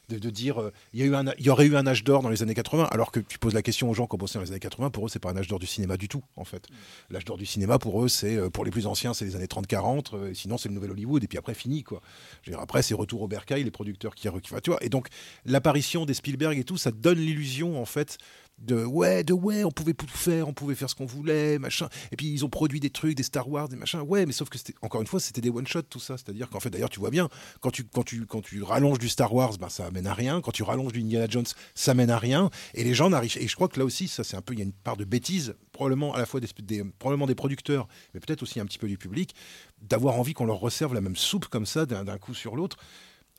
de, 0.08 0.18
de 0.18 0.30
dire 0.30 0.60
euh, 0.60 0.72
il 0.92 1.00
y 1.00 1.02
a 1.02 1.06
eu 1.06 1.14
un, 1.14 1.24
il 1.38 1.46
y 1.46 1.50
aurait 1.50 1.66
eu 1.66 1.76
un 1.76 1.86
âge 1.86 2.04
d'or 2.04 2.22
dans 2.22 2.28
les 2.30 2.42
années 2.42 2.54
80, 2.54 2.84
alors 2.90 3.10
que 3.12 3.20
tu 3.20 3.38
poses 3.38 3.54
la 3.54 3.62
question 3.62 3.90
aux 3.90 3.94
gens 3.94 4.06
qui 4.06 4.14
ont 4.14 4.18
bossé 4.18 4.34
dans 4.38 4.44
les 4.44 4.50
années 4.50 4.60
80, 4.60 4.90
pour 4.90 5.06
eux 5.06 5.08
c'est 5.08 5.18
pas 5.18 5.30
un 5.30 5.36
âge 5.36 5.48
d'or 5.48 5.58
du 5.58 5.66
cinéma 5.66 5.96
du 5.96 6.08
tout 6.08 6.22
en 6.36 6.44
fait. 6.44 6.66
L'âge 7.10 7.24
d'or 7.24 7.36
du 7.38 7.46
cinéma 7.46 7.78
pour 7.78 8.02
eux 8.04 8.08
c'est 8.08 8.36
euh, 8.36 8.50
pour 8.50 8.64
les 8.64 8.70
plus 8.70 8.86
anciens 8.86 9.14
c'est 9.14 9.24
les 9.24 9.36
années 9.36 9.46
30-40, 9.46 10.14
euh, 10.14 10.30
et 10.30 10.34
sinon 10.34 10.58
c'est 10.58 10.68
le 10.68 10.74
nouvel 10.74 10.90
Hollywood 10.90 11.22
et 11.24 11.26
puis 11.28 11.38
après 11.38 11.54
fini 11.54 11.82
quoi. 11.82 12.00
Je 12.42 12.50
veux 12.50 12.56
dire, 12.56 12.62
après 12.62 12.82
c'est 12.82 12.94
retour 12.94 13.22
au 13.22 13.28
les 13.62 13.70
producteurs 13.70 14.14
qui, 14.14 14.28
enfin, 14.28 14.60
tu. 14.62 14.72
Et 14.80 14.88
donc 14.88 15.08
l'apparition 15.44 16.06
des 16.06 16.14
Spielberg 16.14 16.58
et 16.58 16.64
tout, 16.64 16.76
ça 16.76 16.90
donne 16.90 17.18
l'illusion 17.18 17.80
en 17.80 17.84
fait 17.84 18.18
de 18.58 18.84
ouais, 18.84 19.24
de 19.24 19.32
ouais, 19.32 19.64
on 19.64 19.70
pouvait 19.70 19.94
tout 19.94 20.06
faire, 20.06 20.48
on 20.48 20.52
pouvait 20.52 20.74
faire 20.74 20.88
ce 20.88 20.94
qu'on 20.94 21.06
voulait, 21.06 21.58
machin. 21.58 21.88
Et 22.12 22.16
puis 22.16 22.28
ils 22.28 22.44
ont 22.44 22.48
produit 22.48 22.80
des 22.80 22.90
trucs, 22.90 23.16
des 23.16 23.22
Star 23.22 23.48
Wars, 23.48 23.68
des 23.68 23.76
machins. 23.76 24.00
Ouais, 24.00 24.26
mais 24.26 24.32
sauf 24.32 24.48
que 24.48 24.58
encore 24.80 25.00
une 25.00 25.06
fois, 25.06 25.20
c'était 25.20 25.40
des 25.40 25.50
one 25.50 25.66
shot 25.66 25.82
tout 25.82 25.98
ça. 25.98 26.16
C'est-à-dire 26.16 26.48
qu'en 26.48 26.60
fait, 26.60 26.70
d'ailleurs, 26.70 26.90
tu 26.90 27.00
vois 27.00 27.10
bien 27.10 27.28
quand 27.60 27.70
tu 27.70 27.84
quand 27.84 28.04
tu 28.04 28.26
quand 28.26 28.42
tu 28.42 28.62
rallonges 28.62 28.98
du 28.98 29.08
Star 29.08 29.34
Wars, 29.34 29.56
ben 29.58 29.68
ça 29.68 29.86
amène 29.86 30.06
à 30.06 30.14
rien. 30.14 30.40
Quand 30.40 30.52
tu 30.52 30.62
rallonges 30.62 30.92
du 30.92 31.00
Indiana 31.00 31.26
Jones, 31.28 31.46
ça 31.74 31.94
mène 31.94 32.10
à 32.10 32.18
rien. 32.18 32.50
Et 32.74 32.84
les 32.84 32.94
gens 32.94 33.10
n'arrivent. 33.10 33.36
Et 33.38 33.48
je 33.48 33.54
crois 33.54 33.68
que 33.68 33.78
là 33.78 33.84
aussi, 33.84 34.08
ça 34.08 34.24
c'est 34.24 34.36
un 34.36 34.42
peu, 34.42 34.54
il 34.54 34.58
y 34.58 34.62
a 34.62 34.64
une 34.64 34.72
part 34.72 34.96
de 34.96 35.04
bêtise, 35.04 35.54
probablement 35.72 36.14
à 36.14 36.18
la 36.18 36.26
fois 36.26 36.40
des, 36.40 36.84
probablement 36.98 37.26
des 37.26 37.34
producteurs, 37.34 37.88
mais 38.12 38.20
peut-être 38.20 38.42
aussi 38.42 38.60
un 38.60 38.66
petit 38.66 38.78
peu 38.78 38.88
du 38.88 38.98
public, 38.98 39.34
d'avoir 39.82 40.18
envie 40.18 40.32
qu'on 40.32 40.46
leur 40.46 40.60
resserve 40.60 40.94
la 40.94 41.00
même 41.00 41.16
soupe 41.16 41.46
comme 41.46 41.66
ça 41.66 41.86
d'un 41.86 42.18
coup 42.18 42.34
sur 42.34 42.56
l'autre. 42.56 42.78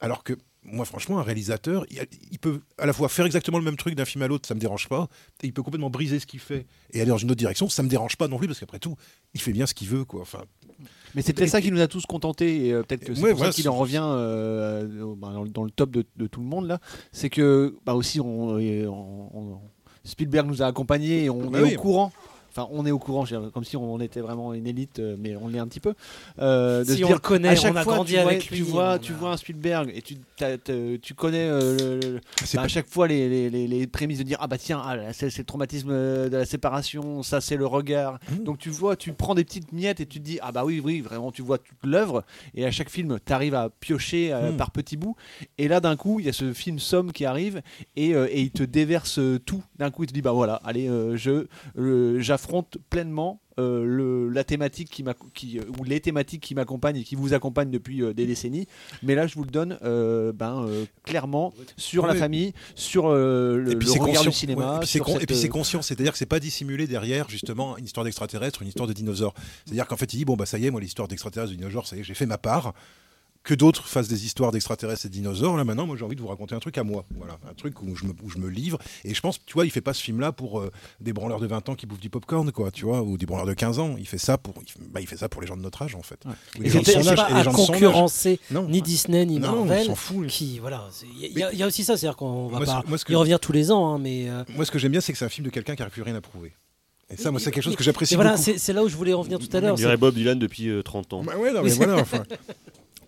Alors 0.01 0.23
que 0.23 0.33
moi, 0.63 0.83
franchement, 0.85 1.19
un 1.19 1.23
réalisateur, 1.23 1.85
il, 2.31 2.39
peut 2.39 2.61
à 2.79 2.85
la 2.87 2.93
fois 2.93 3.07
faire 3.07 3.25
exactement 3.27 3.59
le 3.59 3.63
même 3.63 3.77
truc 3.77 3.93
d'un 3.93 4.03
film 4.05 4.23
à 4.23 4.27
l'autre, 4.27 4.47
ça 4.47 4.55
me 4.55 4.59
dérange 4.59 4.89
pas, 4.89 5.07
et 5.43 5.47
il 5.47 5.53
peut 5.53 5.61
complètement 5.61 5.91
briser 5.91 6.19
ce 6.19 6.25
qu'il 6.25 6.39
fait 6.39 6.65
et 6.91 7.01
aller 7.01 7.09
dans 7.09 7.17
une 7.17 7.29
autre 7.29 7.37
direction, 7.37 7.69
ça 7.69 7.83
me 7.83 7.87
dérange 7.87 8.15
pas 8.17 8.27
non 8.27 8.39
plus, 8.39 8.47
parce 8.47 8.59
qu'après 8.59 8.79
tout, 8.79 8.95
il 9.35 9.41
fait 9.41 9.51
bien 9.53 9.67
ce 9.67 9.75
qu'il 9.75 9.87
veut, 9.87 10.05
quoi. 10.05 10.21
Enfin, 10.21 10.43
Mais 11.13 11.21
c'est 11.21 11.33
peut-être 11.33 11.51
ça 11.51 11.61
qui 11.61 11.71
nous 11.71 11.81
a 11.81 11.87
tous 11.87 12.07
contentés 12.07 12.65
et 12.65 12.73
euh, 12.73 12.81
peut-être 12.81 13.05
que 13.05 13.13
c'est 13.13 13.21
Ouais, 13.21 13.29
pour 13.29 13.37
voilà, 13.37 13.51
ça 13.51 13.55
qu'il 13.55 13.69
en 13.69 13.75
revient 13.75 14.01
euh, 14.03 15.13
bah, 15.17 15.33
dans, 15.49 15.63
le- 15.63 15.69
top 15.71 15.91
de, 15.91 16.03
de 16.15 16.25
tout 16.27 16.39
le 16.41 16.47
monde 16.47 16.67
là. 16.67 16.79
C'est 17.11 17.29
que 17.29 17.75
bah 17.85 17.93
aussi 17.93 18.19
on, 18.19 18.55
on- 18.57 19.59
Spielberg 20.03 20.47
nous 20.47 20.61
a 20.61 20.65
accompagnés 20.67 21.25
et 21.25 21.29
on 21.29 21.49
Bah 21.51 21.59
est 21.59 21.63
oui. 21.63 21.75
au 21.75 21.79
courant. 21.81 22.11
Enfin, 22.57 22.69
on 22.71 22.85
est 22.85 22.91
au 22.91 22.99
courant, 22.99 23.25
dire, 23.25 23.41
comme 23.53 23.65
si 23.65 23.75
on 23.75 23.99
était 23.99 24.21
vraiment 24.21 24.53
une 24.53 24.65
élite, 24.65 24.99
euh, 24.99 25.17
mais 25.19 25.35
on 25.35 25.49
l'est 25.49 25.59
un 25.59 25.67
petit 25.67 25.81
peu. 25.81 25.93
Euh, 26.39 26.85
de 26.85 26.91
Si 26.91 26.99
se 26.99 27.03
on 27.03 27.07
dire, 27.07 27.15
le 27.17 27.19
connaît, 27.21 27.49
à 27.49 27.55
chaque 27.55 27.73
on 27.73 27.77
a 27.77 27.83
fois, 27.83 27.95
grandi 27.95 28.13
tu 28.13 28.19
vois- 28.21 28.29
avec 28.31 28.43
tu 28.43 28.53
lui, 28.53 28.61
vois, 28.61 28.97
tu 28.99 29.11
a- 29.11 29.15
vois 29.15 29.31
un 29.31 29.37
Spielberg 29.37 29.91
et 29.93 30.01
tu, 30.01 30.15
tu 31.01 31.13
connais 31.15 31.47
euh, 31.49 31.77
le- 31.99 31.99
le- 32.13 32.21
c'est 32.43 32.57
bah, 32.57 32.63
à 32.63 32.67
chaque 32.67 32.87
fois 32.87 33.07
les, 33.07 33.27
les- 33.29 33.49
les- 33.49 33.67
les 33.67 33.87
prémices 33.87 34.19
de 34.19 34.23
dire 34.23 34.37
ah 34.39 34.47
bah 34.47 34.57
tiens 34.57 34.81
ah, 34.85 35.11
c'est 35.13 35.35
le 35.37 35.43
traumatisme 35.43 35.89
de 35.89 36.29
la 36.31 36.45
séparation, 36.45 37.23
ça 37.23 37.41
c'est 37.41 37.57
le 37.57 37.65
regard. 37.65 38.19
Mmh. 38.31 38.43
Donc 38.43 38.57
tu 38.57 38.69
vois, 38.69 38.95
tu 38.95 39.13
prends 39.13 39.35
des 39.35 39.43
petites 39.43 39.71
miettes 39.71 39.99
et 39.99 40.05
tu 40.05 40.19
te 40.19 40.23
dis 40.23 40.39
ah 40.41 40.51
bah 40.51 40.63
oui 40.65 40.81
oui 40.83 41.01
vraiment 41.01 41.31
tu 41.31 41.41
vois 41.41 41.57
toute 41.57 41.83
l'œuvre 41.83 42.23
et 42.53 42.65
à 42.65 42.71
chaque 42.71 42.89
film 42.89 43.17
tu 43.25 43.33
arrives 43.33 43.55
à 43.55 43.69
piocher 43.69 44.31
euh, 44.33 44.51
Mm. 44.51 44.57
par 44.57 44.71
petits 44.71 44.97
bouts 44.97 45.15
et 45.57 45.67
là 45.67 45.79
d'un 45.79 45.95
coup 45.95 46.19
il 46.19 46.25
y 46.25 46.29
a 46.29 46.33
ce 46.33 46.53
film 46.53 46.77
somme 46.79 47.11
qui 47.11 47.25
arrive 47.25 47.61
et, 47.95 48.13
euh, 48.13 48.27
et 48.29 48.41
il 48.41 48.51
te 48.51 48.63
déverse 48.63 49.19
tout 49.45 49.63
d'un 49.77 49.89
coup 49.91 50.03
il 50.03 50.07
te 50.07 50.13
dit 50.13 50.21
bah 50.21 50.31
voilà 50.31 50.55
allez 50.63 50.87
euh, 50.87 51.15
je 51.17 51.45
euh, 51.77 52.19
j'affronte 52.45 52.77
pleinement 52.89 53.41
euh, 53.57 53.85
le, 53.85 54.29
la 54.29 54.43
thématique 54.43 54.89
qui, 54.89 55.03
qui 55.33 55.59
euh, 55.59 55.63
ou 55.79 55.83
les 55.83 55.99
thématiques 56.01 56.41
qui 56.41 56.55
m'accompagnent 56.55 56.97
et 56.97 57.03
qui 57.03 57.15
vous 57.15 57.33
accompagnent 57.33 57.71
depuis 57.71 58.03
euh, 58.03 58.13
des 58.13 58.25
décennies. 58.25 58.67
Mais 59.01 59.15
là 59.15 59.27
je 59.27 59.35
vous 59.35 59.43
le 59.43 59.49
donne 59.49 59.79
euh, 59.83 60.31
ben 60.33 60.67
clairement 61.03 61.53
sur 61.77 62.05
la 62.05 62.15
famille 62.15 62.53
sur 62.75 63.07
le, 63.09 63.63
regard 63.63 63.99
conscient, 63.99 64.23
du 64.23 64.31
cinéma 64.31 64.79
ouais, 64.79 64.85
et 65.21 65.25
puis 65.25 65.35
c'est 65.35 65.41
cette, 65.41 65.49
conscient, 65.49 65.81
c'est-à-dire 65.81 66.11
que 66.11 66.17
c'est 66.17 66.25
pas 66.25 66.39
dissimulé 66.39 66.85
derrière 66.85 67.29
justement 67.29 67.77
une 67.77 67.85
histoire 67.85 68.03
d'extraterrestre, 68.03 68.61
une 68.61 68.67
histoire 68.67 68.87
de 68.87 68.93
dinosaure. 68.93 69.33
C'est-à-dire 69.65 69.87
qu'en 69.87 69.97
fait 69.97 70.13
il 70.13 70.17
dit 70.17 70.25
bon 70.25 70.35
bah 70.35 70.45
ça 70.45 70.59
y 70.59 70.65
est, 70.65 70.71
moi 70.71 70.81
l'histoire 70.81 71.07
d'extraterrestre, 71.07 71.51
de 71.51 71.57
dinosaure, 71.57 71.87
ça 71.87 71.95
y 71.95 72.01
est, 72.01 72.03
j'ai 72.03 72.13
fait 72.13 72.25
ma 72.25 72.37
part. 72.37 72.73
Que 73.45 73.53
d'autres 73.53 73.87
fassent 73.87 74.07
des 74.09 74.25
histoires 74.25 74.51
d'extraterrestres 74.51 75.05
et 75.05 75.09
de 75.09 75.13
dinosaures. 75.13 75.55
Là 75.55 75.63
maintenant, 75.63 75.85
moi 75.87 75.95
j'ai 75.97 76.03
envie 76.03 76.15
de 76.17 76.21
vous 76.21 76.27
raconter 76.27 76.55
un 76.55 76.59
truc 76.59 76.77
à 76.77 76.83
moi. 76.83 77.05
Voilà, 77.15 77.37
un 77.49 77.53
truc 77.53 77.81
où 77.81 77.95
je 77.95 78.05
me, 78.05 78.13
où 78.23 78.29
je 78.29 78.37
me 78.39 78.49
livre. 78.49 78.79
Et 79.05 79.13
je 79.13 79.21
pense, 79.21 79.39
tu 79.45 79.53
vois, 79.53 79.65
il 79.65 79.69
fait 79.71 79.81
pas 79.81 79.93
ce 79.93 80.01
film-là 80.01 80.31
pour 80.31 80.59
euh, 80.59 80.71
des 80.99 81.13
branleurs 81.13 81.39
de 81.39 81.47
20 81.47 81.69
ans 81.69 81.75
qui 81.75 81.85
bouffent 81.85 81.99
du 82.01 82.09
popcorn, 82.09 82.51
quoi, 82.51 82.71
tu 82.71 82.85
vois, 82.85 83.01
ou 83.03 83.17
des 83.17 83.25
branleurs 83.25 83.45
de 83.45 83.53
15 83.53 83.79
ans. 83.79 83.95
Il 83.99 84.07
fait 84.07 84.17
ça 84.17 84.37
pour, 84.37 84.55
il, 84.61 84.87
bah, 84.89 84.99
il 84.99 85.07
fait 85.07 85.15
ça 85.17 85.29
pour 85.29 85.41
les 85.41 85.47
gens 85.47 85.55
de 85.55 85.61
notre 85.61 85.81
âge, 85.83 85.93
en 85.95 86.01
fait. 86.01 86.19
Ou 86.57 86.61
les 86.63 86.67
Et 86.67 86.69
gens 86.71 86.79
de 86.79 86.85
c'est 86.85 87.01
son 87.03 87.07
âge, 87.07 87.15
pas 87.17 87.25
à 87.27 87.43
gens 87.43 87.51
de 87.51 87.55
son 87.57 87.61
âge. 87.61 87.67
concurrencer 87.71 88.39
Non. 88.51 88.67
ni 88.67 88.81
Disney 88.81 89.25
ni 89.27 89.39
Non, 89.39 89.49
on 89.61 89.65
Marvel. 89.65 89.95
fout. 89.95 90.27
Qui 90.27 90.57
voilà, 90.59 90.89
il 91.21 91.37
y, 91.37 91.43
a- 91.43 91.53
il 91.53 91.59
y 91.59 91.63
a 91.63 91.67
aussi 91.67 91.83
ça, 91.83 91.95
c'est-à-dire 91.97 92.17
qu'on 92.17 92.47
va 92.47 92.57
Moi, 92.57 92.65
pas 92.65 92.83
moi, 92.87 92.97
ce 92.97 93.05
que- 93.05 93.13
y 93.13 93.15
revenir 93.15 93.39
tous 93.39 93.51
les 93.51 93.71
ans, 93.71 93.93
hein, 93.93 93.99
mais 93.99 94.27
euh, 94.27 94.43
Moi, 94.55 94.65
ce 94.65 94.71
que 94.71 94.79
j'aime 94.79 94.91
bien, 94.91 95.01
c'est 95.01 95.11
que 95.13 95.19
c'est 95.19 95.25
un 95.25 95.29
film 95.29 95.45
de 95.45 95.51
quelqu'un 95.51 95.75
qui 95.75 95.83
n'a 95.83 95.89
plus 95.91 96.01
rien 96.01 96.15
à 96.15 96.21
prouver. 96.21 96.53
Et 97.11 97.17
ça, 97.17 97.29
moi, 97.29 97.39
c'est 97.39 97.51
quelque 97.51 97.63
chose 97.63 97.75
que 97.75 97.83
j'apprécie 97.83 98.15
et 98.15 98.17
voilà, 98.17 98.35
c'est 98.37 98.73
là 98.73 98.83
où 98.83 98.89
je 98.89 98.95
voulais 98.95 99.13
en 99.13 99.21
venir 99.21 99.37
tout 99.37 99.47
à 99.53 99.59
On 99.59 99.61
l'heure. 99.61 99.75
dirait 99.75 99.91
c'est- 99.91 99.97
Bob 99.97 100.15
Dylan 100.15 100.39
depuis 100.39 100.69
euh, 100.69 100.81
30 100.81 101.13
ans. 101.13 101.23
Bah 101.23 101.37
ouais, 101.37 101.53
non, 101.53 101.61
mais 101.61 101.69
voilà, 101.69 101.97
enfin. 101.97 102.23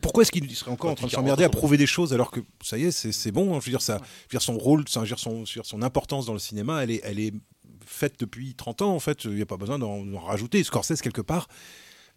Pourquoi 0.02 0.24
est-ce 0.24 0.32
qu'il 0.32 0.54
serait 0.56 0.72
encore 0.72 0.92
en 0.92 0.96
train 0.96 1.08
de 1.08 1.12
s'emmerder 1.12 1.44
à 1.44 1.50
prouver 1.50 1.78
des 1.78 1.88
choses 1.88 2.14
alors 2.14 2.32
que 2.32 2.40
ça 2.64 2.78
y 2.78 2.86
est, 2.86 2.92
c'est 2.92 3.32
bon. 3.32 3.56
hein, 3.56 3.60
je 3.62 3.66
veux 3.66 3.72
dire, 3.72 3.82
ça, 3.82 3.98
je 3.98 4.24
veux 4.24 4.30
dire, 4.32 4.42
son 4.42 4.58
rôle, 4.58 4.88
ça, 4.88 5.00
je 5.00 5.02
veux 5.02 5.08
dire, 5.08 5.20
son, 5.20 5.46
je 5.46 5.52
veux 5.54 5.62
dire, 5.62 5.66
son 5.66 5.82
importance 5.82 6.26
dans 6.26 6.34
le 6.34 6.40
cinéma, 6.40 6.84
elle 6.84 6.92
est, 6.92 7.02
elle 7.04 7.20
est 7.20 7.34
faite 7.86 8.16
depuis 8.20 8.54
30 8.56 8.82
ans 8.82 8.94
en 8.94 9.00
fait. 9.00 9.24
Il 9.26 9.32
n'y 9.32 9.42
a 9.42 9.46
pas 9.46 9.58
besoin 9.58 9.80
d'en 9.80 10.04
d'en 10.06 10.20
rajouter. 10.20 10.64
Scorsese 10.64 11.02
quelque 11.02 11.22
part. 11.22 11.48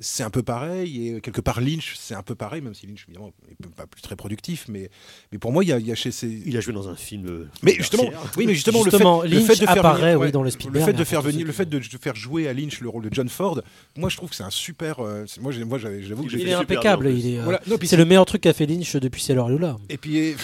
C'est 0.00 0.22
un 0.22 0.30
peu 0.30 0.42
pareil, 0.42 1.08
et 1.08 1.20
quelque 1.20 1.40
part 1.40 1.60
Lynch, 1.60 1.94
c'est 1.98 2.14
un 2.14 2.22
peu 2.22 2.34
pareil, 2.34 2.62
même 2.62 2.74
si 2.74 2.86
Lynch, 2.86 3.04
évidemment, 3.08 3.32
n'est 3.48 3.68
pas 3.68 3.86
plus 3.86 4.00
très 4.02 4.16
productif, 4.16 4.66
mais, 4.68 4.90
mais 5.30 5.38
pour 5.38 5.52
moi, 5.52 5.62
il 5.62 5.68
y 5.68 5.72
a, 5.72 5.78
il 5.78 5.86
y 5.86 5.92
a 5.92 5.94
chez 5.94 6.10
ces... 6.10 6.28
Il 6.46 6.56
a 6.56 6.60
joué 6.60 6.72
dans 6.72 6.88
un 6.88 6.96
film. 6.96 7.26
euh, 7.26 7.48
Mais 7.62 7.74
justement, 7.74 8.04
oui, 8.36 8.46
mais 8.46 8.54
justement, 8.54 8.82
Justement, 8.82 9.22
le 9.22 9.28
fait, 9.28 9.34
le 9.34 9.40
fait 9.40 9.46
Lynch 9.52 9.60
de 9.60 9.66
faire 9.66 9.78
apparaît, 9.78 10.12
venir, 10.14 10.20
oui, 10.20 10.32
dans 10.32 10.42
le 10.42 10.50
Spielberg, 10.50 10.84
fait 10.86 10.92
de 10.92 11.04
faire 11.04 11.22
venir, 11.22 11.46
le 11.46 11.52
fait 11.52 11.66
de, 11.66 11.80
faire 11.80 12.16
jouer 12.16 12.48
à 12.48 12.52
Lynch 12.52 12.80
le 12.80 12.88
rôle 12.88 13.08
de 13.08 13.14
John 13.14 13.28
Ford, 13.28 13.60
moi 13.96 14.08
je 14.08 14.16
trouve 14.16 14.30
que 14.30 14.36
c'est 14.36 14.42
un 14.42 14.50
super. 14.50 15.00
euh, 15.00 15.24
moi, 15.40 15.52
j'avoue 15.52 16.24
que 16.24 16.32
Il 16.32 16.40
j'ai 16.40 16.48
est 16.48 16.52
impeccable. 16.54 17.10
Il 17.10 17.34
est, 17.34 17.38
euh, 17.38 17.44
Voilà. 17.44 17.60
C'est 17.84 17.96
le 17.96 18.04
meilleur 18.04 18.24
truc 18.26 18.42
qu'a 18.42 18.52
fait 18.52 18.66
Lynch 18.66 18.96
depuis 18.96 19.22
Sailor 19.22 19.48
Lula. 19.48 19.76
Et 19.88 19.96
puis, 19.96 20.34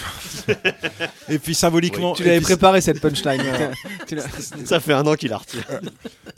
et 1.29 1.39
puis 1.39 1.55
symboliquement. 1.55 2.13
Tu 2.13 2.23
et 2.23 2.27
l'avais 2.27 2.41
préparé 2.41 2.81
cette 2.81 3.01
punchline. 3.01 3.41
Tu 4.07 4.17
Ça 4.65 4.79
fait 4.79 4.93
un 4.93 5.05
an 5.05 5.15
qu'il 5.15 5.33
a 5.33 5.37
retiré. 5.37 5.63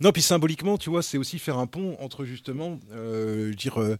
Non, 0.01 0.11
puis 0.11 0.21
symboliquement, 0.21 0.77
tu 0.77 0.89
vois, 0.89 1.03
c'est 1.03 1.17
aussi 1.17 1.39
faire 1.39 1.57
un 1.57 1.67
pont 1.67 1.97
entre 1.99 2.25
justement, 2.25 2.79
euh, 3.09 3.53
dire, 3.53 3.79
euh, 3.81 3.97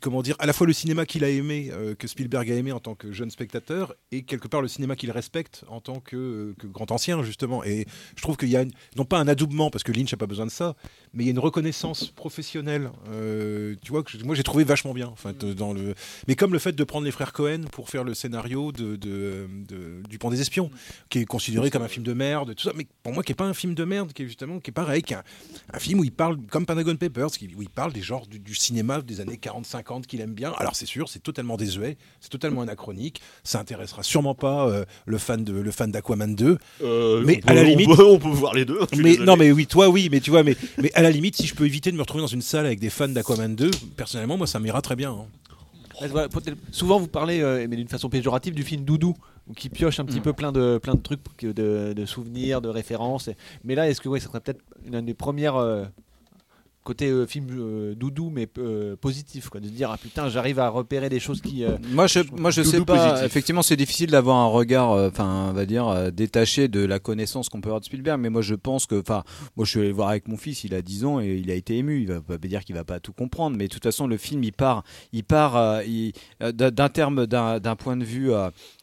comment 0.00 0.22
dire, 0.22 0.36
à 0.38 0.46
la 0.46 0.52
fois 0.52 0.66
le 0.66 0.72
cinéma 0.72 1.04
qu'il 1.06 1.24
a 1.24 1.28
aimé, 1.28 1.70
euh, 1.72 1.94
que 1.94 2.06
Spielberg 2.06 2.50
a 2.50 2.54
aimé 2.54 2.72
en 2.72 2.80
tant 2.80 2.94
que 2.94 3.12
jeune 3.12 3.30
spectateur, 3.30 3.94
et 4.12 4.22
quelque 4.22 4.48
part 4.48 4.62
le 4.62 4.68
cinéma 4.68 4.96
qu'il 4.96 5.10
respecte 5.10 5.64
en 5.68 5.80
tant 5.80 6.00
que, 6.00 6.54
que 6.58 6.66
grand 6.66 6.90
ancien, 6.90 7.22
justement. 7.22 7.62
Et 7.64 7.86
je 8.16 8.22
trouve 8.22 8.36
qu'il 8.36 8.48
y 8.48 8.56
a, 8.56 8.62
une- 8.62 8.72
non 8.96 9.04
pas 9.04 9.18
un 9.18 9.28
adoubement, 9.28 9.70
parce 9.70 9.84
que 9.84 9.92
Lynch 9.92 10.12
n'a 10.12 10.18
pas 10.18 10.26
besoin 10.26 10.46
de 10.46 10.50
ça, 10.50 10.76
mais 11.12 11.24
il 11.24 11.26
y 11.26 11.30
a 11.30 11.32
une 11.32 11.38
reconnaissance 11.38 12.06
professionnelle, 12.06 12.90
tu 13.82 13.90
vois, 13.92 14.02
que 14.02 14.16
moi 14.24 14.34
j'ai 14.34 14.42
trouvé 14.42 14.64
vachement 14.64 14.94
bien. 14.94 15.08
En 15.08 15.16
fait, 15.16 15.44
euh, 15.44 15.54
dans 15.54 15.72
le... 15.72 15.94
Mais 16.28 16.36
comme 16.36 16.52
le 16.52 16.58
fait 16.58 16.72
de 16.72 16.84
prendre 16.84 17.04
les 17.04 17.10
frères 17.10 17.32
Cohen 17.32 17.62
pour 17.72 17.88
faire 17.88 18.04
le 18.04 18.14
scénario 18.14 18.72
de, 18.72 18.96
de- 18.96 19.46
de- 19.68 20.02
du 20.08 20.18
Pont 20.18 20.30
des 20.30 20.40
Espions, 20.40 20.70
qui 21.08 21.18
est 21.18 21.24
considéré 21.24 21.70
comme 21.70 21.82
un 21.82 21.88
film 21.88 22.04
de 22.04 22.12
merde, 22.12 22.54
tout 22.54 22.64
ça, 22.64 22.72
mais 22.74 22.86
pour 23.02 23.12
moi 23.12 23.22
qui 23.22 23.32
est 23.32 23.34
pas 23.34 23.44
un 23.46 23.54
film 23.54 23.74
de 23.74 23.84
merde, 23.84 24.12
qui 24.12 24.22
est 24.22 24.26
justement 24.26 24.60
qui 24.60 24.70
est 24.70 24.72
pareil, 24.72 25.02
qui 25.02 25.12
est 25.14 25.16
un, 25.16 25.22
un 25.72 25.78
film 25.78 26.00
où 26.00 26.04
il 26.04 26.12
parle 26.12 26.38
comme 26.50 26.66
Pentagon 26.66 26.96
Papers, 26.96 27.28
où 27.56 27.62
il 27.62 27.70
parle 27.70 27.92
des 27.92 28.02
du, 28.26 28.38
du 28.38 28.54
cinéma 28.54 29.00
des 29.02 29.20
années 29.20 29.36
40-50 29.42 30.02
qu'il 30.06 30.20
aime 30.20 30.34
bien. 30.34 30.52
Alors 30.58 30.74
c'est 30.76 30.86
sûr, 30.86 31.08
c'est 31.08 31.22
totalement 31.22 31.56
désuet, 31.56 31.96
c'est 32.20 32.30
totalement 32.30 32.62
anachronique, 32.62 33.20
ça 33.44 33.60
intéressera 33.60 34.02
sûrement 34.02 34.34
pas 34.34 34.68
euh, 34.68 34.84
le 35.06 35.18
fan 35.18 35.44
de 35.44 35.52
le 35.52 35.70
fan 35.70 35.90
d'Aquaman 35.90 36.34
2, 36.34 36.58
Euh, 36.82 37.22
mais 37.26 37.36
peut- 37.38 37.48
à 37.50 37.54
la 37.54 37.62
on 37.62 37.64
limite, 37.64 37.88
peut- 37.96 38.04
on 38.04 38.18
peut 38.18 38.28
voir 38.28 38.54
les 38.54 38.64
deux, 38.64 38.80
Mais 38.96 39.02
désolé. 39.02 39.26
non, 39.26 39.36
mais 39.36 39.50
oui, 39.52 39.66
toi 39.66 39.88
oui, 39.88 40.08
mais 40.10 40.20
tu 40.20 40.30
vois, 40.30 40.42
mais 40.42 40.56
mais 40.78 40.92
à 40.94 41.02
la 41.02 41.10
limite, 41.10 41.36
si 41.36 41.46
je 41.46 41.54
peux 41.54 41.66
éviter 41.66 41.90
de 41.90 41.96
me 41.96 42.02
retrouver 42.02 42.22
dans 42.22 42.26
une 42.28 42.42
salle 42.42 42.66
avec 42.66 42.80
des 42.80 42.90
fans 42.90 43.08
d'Aquaman 43.08 43.54
2, 43.54 43.70
personnellement, 43.96 44.36
moi 44.36 44.46
ça 44.46 44.60
m'ira 44.60 44.80
très 44.82 44.96
bien. 44.96 45.10
hein. 45.12 45.26
Voilà, 46.08 46.28
Souvent, 46.72 46.98
vous 46.98 47.08
parlez, 47.08 47.42
euh, 47.42 47.66
mais 47.68 47.76
d'une 47.76 47.88
façon 47.88 48.08
péjorative, 48.08 48.54
du 48.54 48.62
film 48.62 48.84
Doudou, 48.84 49.14
qui 49.54 49.68
pioche 49.68 50.00
un 50.00 50.06
petit 50.06 50.20
Mm. 50.20 50.22
peu 50.22 50.32
plein 50.32 50.50
de, 50.50 50.78
plein 50.82 50.94
de 50.94 51.00
trucs, 51.00 51.20
de, 51.42 51.92
de 51.94 52.06
souvenirs, 52.06 52.62
de 52.62 52.70
références. 52.70 53.28
Mais 53.64 53.74
là, 53.74 53.86
est-ce 53.90 54.00
que 54.00 54.08
ouais, 54.08 54.18
ça 54.18 54.28
serait 54.28 54.40
peut-être 54.40 54.62
une 54.90 55.04
des 55.04 55.12
premières 55.12 55.56
euh, 55.56 55.84
côté 56.90 57.06
euh, 57.08 57.24
film 57.24 57.46
euh, 57.52 57.94
Doudou, 57.94 58.30
mais 58.30 58.48
euh, 58.58 58.96
positif, 58.96 59.48
quoi, 59.48 59.60
de 59.60 59.66
se 59.68 59.72
dire 59.72 59.92
ah 59.92 59.96
putain, 59.96 60.28
j'arrive 60.28 60.58
à 60.58 60.68
repérer 60.68 61.08
des 61.08 61.20
choses 61.20 61.40
qui. 61.40 61.62
euh, 61.62 61.76
Moi, 61.92 62.08
je, 62.08 62.18
moi, 62.36 62.50
je 62.50 62.62
sais 62.62 62.80
pas. 62.84 62.96
positif. 62.96 63.24
Effectivement, 63.26 63.62
c'est 63.62 63.76
difficile 63.76 64.10
d'avoir 64.10 64.38
un 64.38 64.46
regard, 64.48 64.90
euh, 64.90 65.08
enfin, 65.08 65.50
on 65.50 65.52
va 65.52 65.66
dire, 65.66 65.86
euh, 65.86 66.10
détaché 66.10 66.66
de 66.66 66.84
la 66.84 66.98
connaissance 66.98 67.48
qu'on 67.48 67.60
peut 67.60 67.68
avoir 67.68 67.78
de 67.80 67.84
Spielberg. 67.84 68.18
Mais 68.20 68.28
moi, 68.28 68.42
je 68.42 68.56
pense 68.56 68.86
que, 68.86 68.98
enfin, 68.98 69.22
moi, 69.56 69.64
je 69.64 69.70
suis 69.70 69.78
allé 69.78 69.92
voir 69.92 70.08
avec 70.08 70.26
mon 70.26 70.36
fils. 70.36 70.64
Il 70.64 70.74
a 70.74 70.82
10 70.82 71.04
ans 71.04 71.20
et 71.20 71.36
il 71.36 71.48
a 71.52 71.54
été 71.54 71.76
ému. 71.76 72.00
Il 72.00 72.08
va 72.08 72.20
pas 72.20 72.38
dire 72.38 72.64
qu'il 72.64 72.74
va 72.74 72.82
pas 72.82 72.98
tout 72.98 73.12
comprendre, 73.12 73.56
mais 73.56 73.68
de 73.68 73.72
toute 73.72 73.84
façon, 73.84 74.08
le 74.08 74.16
film, 74.16 74.42
il 74.42 74.52
part, 74.52 74.82
il 75.12 75.22
part, 75.22 75.82
d'un 76.40 76.88
terme, 76.88 77.26
d'un 77.26 77.60
d'un 77.60 77.76
point 77.76 77.96
de 77.96 78.04
vue 78.04 78.32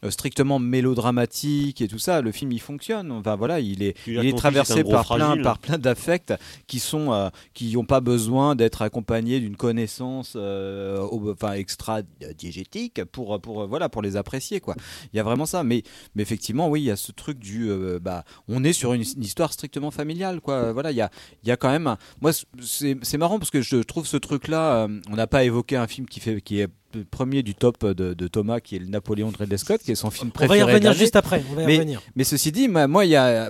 strictement 0.10 0.60
mélodramatique 0.60 1.82
et 1.82 1.88
tout 1.90 2.00
ça. 2.00 2.22
Le 2.22 2.32
film, 2.32 2.54
il 2.54 2.62
fonctionne. 2.62 3.12
Enfin, 3.12 3.36
voilà, 3.36 3.60
il 3.60 3.84
est, 3.84 3.98
il 4.08 4.14
est 4.14 4.16
ton 4.16 4.22
fils 4.22 4.34
est 4.34 4.38
traversé 4.38 4.84
par 4.86 5.06
plein, 5.14 5.42
par 5.42 5.60
plein 5.60 5.78
d'affects 5.78 6.34
qui 6.68 6.80
sont, 6.80 7.12
euh, 7.12 7.30
qui 7.54 7.74
n'ont 7.74 7.86
pas 7.86 7.97
besoin 8.00 8.56
d'être 8.56 8.82
accompagnés 8.82 9.40
d'une 9.40 9.56
connaissance, 9.56 10.34
euh, 10.36 11.08
enfin, 11.12 11.54
extra 11.54 12.02
diégétique 12.38 13.04
pour, 13.06 13.40
pour, 13.42 13.68
voilà, 13.68 13.90
pour 13.90 14.02
les 14.02 14.16
apprécier, 14.16 14.60
quoi. 14.60 14.76
Il 15.14 15.18
y 15.18 15.20
a 15.20 15.24
vraiment 15.24 15.46
ça. 15.46 15.64
Mais, 15.64 15.84
mais 16.16 16.24
effectivement, 16.24 16.70
oui, 16.70 16.82
il 16.82 16.86
y 16.86 16.92
a 16.92 16.96
ce 16.96 17.12
truc 17.12 17.40
du, 17.40 17.70
euh, 17.70 18.00
bah, 18.00 18.24
on 18.48 18.64
est 18.64 18.74
sur 18.74 18.94
une, 18.94 19.02
histoire 19.02 19.54
strictement 19.54 19.92
familiale, 19.92 20.42
quoi. 20.42 20.72
Voilà, 20.72 20.92
il 20.92 20.98
y 20.98 21.02
a, 21.02 21.10
il 21.44 21.50
y 21.50 21.52
a 21.52 21.58
quand 21.58 21.70
même, 21.70 21.88
un- 21.88 21.98
moi, 22.22 22.32
c'est 22.62 23.18
marrant 23.18 23.40
parce 23.40 23.52
que 23.52 23.62
je 23.62 23.78
trouve 23.78 24.08
ce 24.08 24.18
truc-là, 24.18 24.84
euh, 24.84 25.00
on 25.10 25.16
n'a 25.16 25.28
pas 25.28 25.44
évoqué 25.44 25.76
un 25.76 25.88
film 25.88 26.08
qui 26.08 26.20
fait, 26.20 26.42
qui 26.42 26.60
est 26.60 26.68
premier 27.12 27.44
du 27.44 27.56
top 27.56 27.86
de, 27.86 28.14
de 28.14 28.28
Thomas, 28.28 28.60
qui 28.60 28.76
est 28.76 28.80
le 28.80 28.88
Napoléon 28.88 29.32
de 29.32 29.38
Ridley 29.38 29.58
Scott, 29.58 29.82
qui 29.82 29.92
est 29.92 29.96
son 29.96 30.10
film 30.10 30.32
On 30.36 30.40
va 30.40 30.46
y 30.46 30.48
préféré. 30.48 30.74
revenir 30.74 30.94
juste 30.94 31.16
après, 31.16 31.44
on 31.52 31.56
va 31.56 31.64
y 31.64 31.66
mais, 31.66 31.76
revenir. 31.76 32.02
mais 32.16 32.24
ceci 32.24 32.52
dit, 32.52 32.68
moi, 32.68 32.88
moi, 32.88 33.06
y 33.06 33.16
a, 33.16 33.50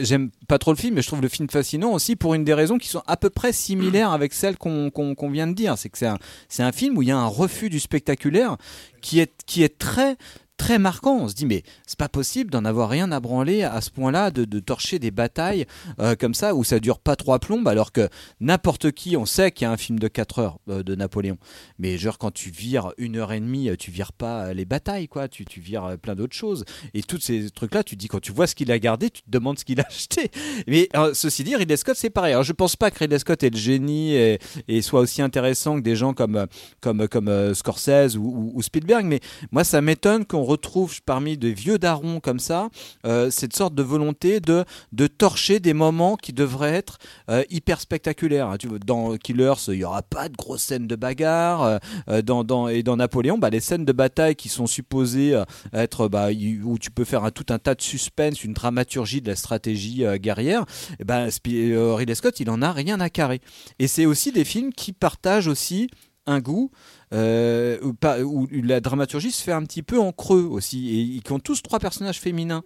j'aime 0.00 0.30
pas 0.48 0.58
trop 0.58 0.72
le 0.72 0.76
film, 0.76 0.94
mais 0.94 1.02
je 1.02 1.06
trouve 1.06 1.22
le 1.22 1.28
film 1.28 1.48
fascinant 1.48 1.92
aussi 1.92 2.16
pour 2.16 2.34
une 2.34 2.44
des 2.44 2.54
raisons 2.54 2.78
qui 2.78 2.88
sont 2.88 3.02
à 3.06 3.16
peu 3.16 3.30
près 3.30 3.52
similaires 3.52 4.10
avec 4.10 4.32
celles 4.32 4.56
qu'on 4.56 5.30
vient 5.30 5.46
de 5.46 5.54
dire. 5.54 5.76
C'est 5.78 5.88
que 5.88 5.98
c'est 5.98 6.62
un, 6.62 6.72
film 6.72 6.98
où 6.98 7.02
il 7.02 7.08
y 7.08 7.12
a 7.12 7.18
un 7.18 7.26
refus 7.26 7.70
du 7.70 7.80
spectaculaire 7.80 8.56
qui 9.00 9.20
est, 9.20 9.32
qui 9.46 9.62
est 9.62 9.78
très 9.78 10.16
très 10.56 10.78
marquant. 10.78 11.18
On 11.20 11.28
se 11.28 11.34
dit 11.34 11.46
mais 11.46 11.62
c'est 11.86 11.98
pas 11.98 12.08
possible 12.08 12.50
d'en 12.50 12.64
avoir 12.64 12.88
rien 12.88 13.12
à 13.12 13.20
branler 13.20 13.62
à 13.62 13.80
ce 13.80 13.90
point-là, 13.90 14.30
de, 14.30 14.44
de 14.44 14.58
torcher 14.60 14.98
des 14.98 15.10
batailles 15.10 15.66
euh, 16.00 16.14
comme 16.18 16.34
ça 16.34 16.54
où 16.54 16.64
ça 16.64 16.80
dure 16.80 16.98
pas 16.98 17.16
trois 17.16 17.38
plombes, 17.38 17.68
alors 17.68 17.92
que 17.92 18.08
n'importe 18.40 18.92
qui, 18.92 19.16
on 19.16 19.26
sait 19.26 19.50
qu'il 19.50 19.64
y 19.64 19.68
a 19.68 19.72
un 19.72 19.76
film 19.76 19.98
de 19.98 20.08
4 20.08 20.38
heures 20.38 20.58
euh, 20.68 20.82
de 20.82 20.94
Napoléon. 20.94 21.36
Mais 21.78 21.98
genre 21.98 22.18
quand 22.18 22.30
tu 22.32 22.50
vires 22.50 22.92
une 22.98 23.16
heure 23.16 23.32
et 23.32 23.40
demie, 23.40 23.68
euh, 23.68 23.76
tu 23.76 23.90
vires 23.90 24.12
pas 24.12 24.54
les 24.54 24.64
batailles, 24.64 25.08
quoi. 25.08 25.28
Tu, 25.28 25.44
tu 25.44 25.60
vires 25.60 25.96
plein 26.00 26.14
d'autres 26.14 26.34
choses. 26.36 26.64
Et 26.94 27.02
tous 27.02 27.20
ces 27.20 27.50
trucs-là, 27.50 27.84
tu 27.84 27.94
te 27.96 28.00
dis 28.00 28.08
quand 28.08 28.20
tu 28.20 28.32
vois 28.32 28.46
ce 28.46 28.54
qu'il 28.54 28.70
a 28.72 28.78
gardé, 28.78 29.10
tu 29.10 29.22
te 29.22 29.30
demandes 29.30 29.58
ce 29.58 29.64
qu'il 29.64 29.80
a 29.80 29.84
acheté. 29.88 30.30
Mais 30.66 30.88
ceci 31.12 31.44
dit, 31.44 31.54
Ridley 31.56 31.76
Scott, 31.76 31.96
c'est 31.98 32.10
pareil. 32.10 32.32
Alors 32.32 32.44
je 32.44 32.52
pense 32.52 32.76
pas 32.76 32.90
que 32.90 32.98
Ridley 32.98 33.18
Scott 33.18 33.42
est 33.42 33.50
le 33.50 33.58
génie 33.58 34.14
et, 34.14 34.38
soit 34.82 35.00
aussi 35.00 35.20
intéressant 35.22 35.76
que 35.76 35.80
des 35.80 35.96
gens 35.96 36.14
comme 36.14 36.46
comme 36.80 37.08
comme 37.08 37.54
Scorsese 37.54 38.16
ou, 38.16 38.22
ou- 38.24 38.52
ou 38.54 38.62
Spielberg. 38.62 39.04
Mais 39.04 39.20
moi, 39.50 39.64
ça 39.64 39.80
m'étonne 39.80 40.24
qu'on 40.24 40.44
retrouve 40.46 41.02
parmi 41.02 41.36
des 41.36 41.52
vieux 41.52 41.78
darons 41.78 42.20
comme 42.20 42.38
ça 42.38 42.70
euh, 43.04 43.30
cette 43.30 43.54
sorte 43.54 43.74
de 43.74 43.82
volonté 43.82 44.40
de 44.40 44.64
de 44.92 45.06
torcher 45.06 45.60
des 45.60 45.74
moments 45.74 46.16
qui 46.16 46.32
devraient 46.32 46.74
être 46.74 46.96
euh, 47.28 47.44
hyper 47.50 47.80
spectaculaires. 47.80 48.48
hein. 48.48 48.56
Dans 48.86 49.16
Killers, 49.18 49.54
il 49.68 49.74
y 49.74 49.84
aura 49.84 50.02
pas 50.02 50.28
de 50.30 50.36
grosses 50.36 50.62
scènes 50.62 50.86
de 50.86 50.96
bagarre. 50.96 51.80
euh, 52.08 52.22
dans, 52.22 52.44
dans 52.44 52.68
et 52.68 52.82
dans 52.82 52.96
Napoléon, 52.96 53.36
bah, 53.36 53.50
les 53.50 53.60
scènes 53.60 53.84
de 53.84 53.92
bataille 53.92 54.36
qui 54.36 54.48
sont 54.48 54.66
supposées 54.66 55.34
être 55.72 56.08
bah, 56.08 56.28
où 56.64 56.78
tu 56.78 56.90
peux 56.90 57.04
faire 57.04 57.24
un, 57.24 57.30
tout 57.30 57.46
un 57.50 57.58
tas 57.58 57.74
de 57.74 57.82
suspense, 57.82 58.44
une 58.44 58.54
dramaturgie 58.54 59.20
de 59.20 59.28
la 59.28 59.36
stratégie 59.36 60.04
guerrière. 60.16 60.64
Et 61.00 61.04
ben 61.04 61.28
Spi- 61.28 61.72
euh, 61.72 61.94
Ridley 61.94 62.14
Scott, 62.14 62.40
il 62.40 62.48
en 62.50 62.62
a 62.62 62.72
rien 62.72 63.00
à 63.00 63.10
carrer. 63.10 63.40
Et 63.78 63.88
c'est 63.88 64.06
aussi 64.06 64.32
des 64.32 64.44
films 64.44 64.72
qui 64.72 64.92
partagent 64.92 65.48
aussi 65.48 65.88
un 66.26 66.40
goût 66.40 66.70
euh, 67.12 67.78
où, 67.82 68.48
la 68.50 68.80
dramaturgie 68.80 69.30
se 69.30 69.42
fait 69.42 69.52
un 69.52 69.62
petit 69.62 69.82
peu 69.82 69.98
en 69.98 70.12
creux 70.12 70.44
aussi 70.44 71.16
et 71.16 71.20
qui 71.20 71.32
ont 71.32 71.38
tous 71.38 71.62
trois 71.62 71.78
personnages 71.78 72.20
féminins 72.20 72.64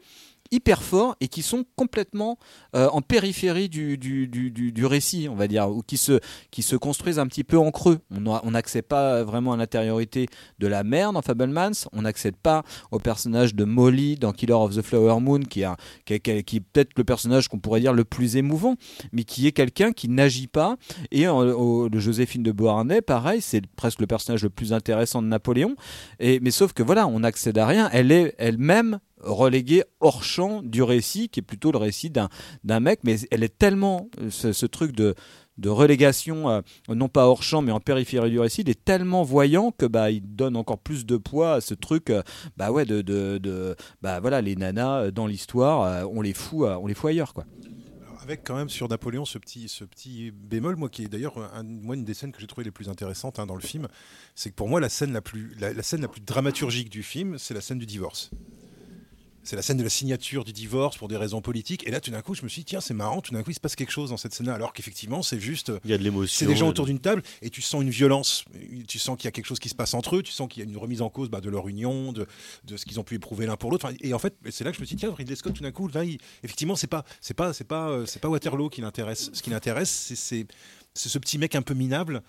hyper 0.50 0.82
forts 0.82 1.16
et 1.20 1.28
qui 1.28 1.42
sont 1.42 1.64
complètement 1.76 2.38
euh, 2.74 2.88
en 2.90 3.02
périphérie 3.02 3.68
du, 3.68 3.96
du, 3.98 4.28
du, 4.28 4.86
récit, 4.86 5.28
on 5.30 5.34
va 5.34 5.46
dire, 5.48 5.70
ou 5.70 5.82
qui 5.82 5.96
se, 5.96 6.18
qui 6.50 6.62
se 6.62 6.76
construisent 6.76 7.18
un 7.18 7.26
petit 7.26 7.44
peu 7.44 7.58
en 7.58 7.70
creux. 7.70 7.98
On 8.10 8.50
n'accède 8.50 8.84
pas 8.86 9.22
vraiment 9.24 9.52
à 9.52 9.56
l'intériorité 9.56 10.26
de 10.58 10.66
la 10.66 10.82
mère 10.84 11.12
dans 11.12 11.22
Fablemans, 11.22 11.70
on 11.92 12.02
n'accède 12.02 12.36
pas 12.36 12.64
au 12.90 12.98
personnage 12.98 13.54
de 13.54 13.64
Molly 13.64 14.16
dans 14.16 14.32
Killer 14.32 14.52
of 14.54 14.74
the 14.76 14.82
Flower 14.82 15.20
Moon, 15.20 15.40
qui 15.40 15.62
est, 15.62 15.68
qui 16.04 16.42
qui 16.42 16.56
est- 16.56 16.60
peut-être 16.60 16.90
le 16.96 17.04
personnage 17.04 17.48
qu'on 17.48 17.58
pourrait 17.58 17.80
dire 17.80 17.92
le 17.92 18.04
plus 18.04 18.36
émouvant, 18.36 18.76
mais 19.12 19.24
qui 19.24 19.46
est 19.46 19.52
quelqu'un 19.52 19.92
qui 19.92 20.08
n'agit 20.08 20.46
pas. 20.46 20.76
Et 21.10 21.28
en- 21.28 21.38
au- 21.46 21.88
Joséphine 21.98 22.42
de 22.42 22.52
Beauharnais, 22.52 23.00
pareil, 23.02 23.40
c'est 23.40 23.66
presque 23.76 24.00
le 24.00 24.06
personnage 24.06 24.42
le 24.42 24.50
plus 24.50 24.72
intéressant 24.72 25.22
de 25.22 25.26
Napoléon. 25.28 25.76
Et, 26.18 26.40
mais 26.40 26.50
sauf 26.50 26.72
que 26.72 26.82
voilà, 26.82 27.06
on 27.06 27.20
n'accède 27.20 27.58
à 27.58 27.66
rien. 27.66 27.88
Elle 27.92 28.10
est 28.12 28.34
elle-même 28.38 28.98
reléguée 29.22 29.85
hors 30.00 30.24
champ 30.24 30.62
du 30.62 30.83
récit, 30.83 31.28
qui 31.28 31.40
est 31.40 31.42
plutôt 31.42 31.72
le 31.72 31.78
récit 31.78 32.11
d'un 32.11 32.80
mec, 32.80 33.00
mais 33.04 33.16
elle 33.30 33.42
est 33.42 33.56
tellement 33.59 34.09
euh, 34.20 34.30
ce, 34.30 34.66
truc 34.66 34.92
de 34.92 35.14
de 35.59 35.68
relégation, 35.68 36.48
euh, 36.48 36.61
non 36.88 37.09
pas 37.09 37.26
hors 37.26 37.42
champ, 37.42 37.61
mais 37.61 37.70
en 37.72 37.80
périphérie 37.80 38.30
du 38.30 38.40
récit, 38.40 38.62
il 38.62 38.70
est 38.70 38.83
tellement 38.83 39.22
voyant 39.22 39.72
que 39.72 39.85
bah 39.85 40.11
il 40.11 40.22
donne 40.22 40.56
encore 40.56 40.78
plus 40.78 41.04
de 41.04 41.18
poids 41.18 41.54
à 41.54 41.61
ce 41.61 41.74
truc, 41.74 42.09
euh, 42.09 42.22
bah 42.56 42.70
ouais, 42.70 42.87
de, 42.87 43.02
de, 43.02 43.76
bah 44.00 44.20
voilà, 44.20 44.40
les 44.40 44.56
nanas 44.56 45.11
dans 45.11 45.26
l'histoire, 45.26 46.09
on 46.11 46.22
les 46.22 46.33
fout, 46.33 46.66
on 46.66 46.87
les 46.87 46.94
fout 46.94 47.11
ailleurs 47.11 47.35
quoi. 47.35 47.44
Avec 48.22 48.42
quand 48.44 48.54
même 48.54 48.68
sur 48.70 48.88
Napoléon 48.88 49.24
ce 49.26 49.37
petit, 49.38 49.68
ce 49.68 49.85
petit 49.85 50.30
bémol, 50.30 50.76
moi 50.76 50.88
qui 50.88 51.04
est 51.04 51.09
d'ailleurs 51.09 51.37
un- 51.54 51.64
une 51.92 52.04
des 52.04 52.14
scènes 52.14 52.33
que 52.33 52.40
j'ai 52.40 52.46
trouvé 52.46 52.64
les 52.64 52.70
plus 52.70 52.88
intéressantes 52.88 53.38
hein, 53.38 53.46
dans 53.46 53.54
le 53.54 53.61
film, 53.61 53.88
c'est 54.35 54.50
que 54.50 54.54
pour 54.54 54.68
moi 54.68 54.78
la 54.80 54.88
scène 54.88 55.12
la 55.12 55.20
plus, 55.20 55.54
la 55.59 55.83
scène 55.83 56.00
la 56.02 56.09
plus 56.09 56.20
dramaturgique 56.22 56.88
du 56.90 57.02
film, 57.02 57.37
c'est 57.38 57.54
la 57.54 57.61
scène 57.61 57.78
du 57.78 57.87
divorce. 57.87 58.30
C'est 59.42 59.57
la 59.57 59.62
scène 59.62 59.79
de 59.79 59.83
la 59.83 59.88
signature 59.90 60.44
du 60.44 60.53
divorce 60.53 60.98
pour 60.98 61.09
des 61.09 61.16
raisons 61.16 61.40
politiques. 61.40 61.87
Et 61.87 61.90
là, 61.90 62.00
tout 62.00 62.11
d'un 62.11 62.20
coup, 62.20 62.35
je 62.35 62.42
me 62.42 62.48
suis 62.48 62.61
dit, 62.61 62.66
tiens, 62.66 62.81
c'est 62.81 62.92
marrant, 62.94 63.20
tout 63.22 63.33
d'un 63.33 63.42
coup, 63.42 63.50
il 63.50 63.55
se 63.55 63.61
passe 63.61 63.74
quelque 63.74 63.90
chose 63.90 64.11
dans 64.11 64.18
cette 64.18 64.35
scène-là. 64.35 64.55
Alors 64.55 64.72
qu'effectivement, 64.74 65.22
c'est 65.22 65.40
juste. 65.40 65.72
Il 65.85 65.90
y 65.90 65.94
a 65.94 65.98
de 65.98 66.03
l'émotion. 66.03 66.35
C'est 66.38 66.46
des 66.46 66.57
gens 66.57 66.68
autour 66.68 66.85
d'une 66.87 66.98
table 67.00 67.22
et 67.40 67.48
tu 67.50 67.62
sens 67.62 67.83
une 67.83 67.88
violence. 67.90 68.44
Tu 68.87 68.98
sens 68.98 69.16
qu'il 69.16 69.24
y 69.24 69.29
a 69.29 69.33
quelque 69.33 69.46
chose 69.46 69.59
qui 69.59 69.70
se 69.70 69.74
passe 69.74 69.94
entre 69.94 70.16
eux. 70.16 70.22
Tu 70.22 70.33
sens 70.33 70.46
qu'il 70.48 70.62
y 70.62 70.66
a 70.66 70.68
une 70.70 70.76
remise 70.76 71.00
en 71.00 71.09
cause 71.09 71.31
bah, 71.31 71.40
de 71.40 71.48
leur 71.48 71.68
union, 71.68 72.12
de, 72.12 72.26
de 72.64 72.76
ce 72.76 72.85
qu'ils 72.85 73.00
ont 73.00 73.05
pu 73.05 73.14
éprouver 73.14 73.46
l'un 73.46 73.57
pour 73.57 73.70
l'autre. 73.70 73.87
Enfin, 73.87 73.96
et 74.00 74.12
en 74.12 74.18
fait, 74.18 74.35
c'est 74.50 74.62
là 74.64 74.70
que 74.72 74.76
je 74.76 74.83
me 74.83 74.87
suis 74.87 74.96
dit, 74.96 75.00
tiens, 75.00 75.14
Ridley 75.16 75.37
Scott, 75.37 75.55
tout 75.55 75.62
d'un 75.62 75.72
coup, 75.72 75.88
là, 75.88 76.05
il- 76.05 76.18
effectivement, 76.44 76.76
c'est 76.76 76.87
pas, 76.87 77.05
c'est 77.22 77.35
pas, 77.35 77.53
c'est 77.55 77.64
pas, 77.64 77.88
euh, 77.88 78.05
c'est 78.07 78.20
pas 78.20 78.29
Waterloo 78.29 78.68
qui 78.68 78.83
l'intéresse. 78.83 79.31
Ce 79.33 79.42
qui 79.42 79.48
l'intéresse, 79.50 80.12
c'est, 80.14 80.46
ce 80.94 81.18
petit 81.18 81.38
mec 81.38 81.55
un 81.55 81.62
peu 81.62 81.72
minable 81.74 82.22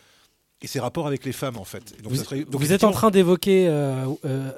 et 0.64 0.68
ses 0.68 0.80
rapports 0.80 1.08
avec 1.08 1.26
les 1.26 1.32
femmes, 1.32 1.58
en 1.58 1.66
fait. 1.66 1.96
Et 1.98 2.04
donc, 2.04 2.12
vous, 2.12 2.18
ça 2.20 2.24
serait- 2.24 2.44
donc, 2.46 2.62
vous 2.62 2.72
êtes 2.72 2.84
en 2.84 2.92
train 2.92 3.10
d'évoquer 3.10 3.68
euh, 3.68 4.06
euh, 4.26 4.52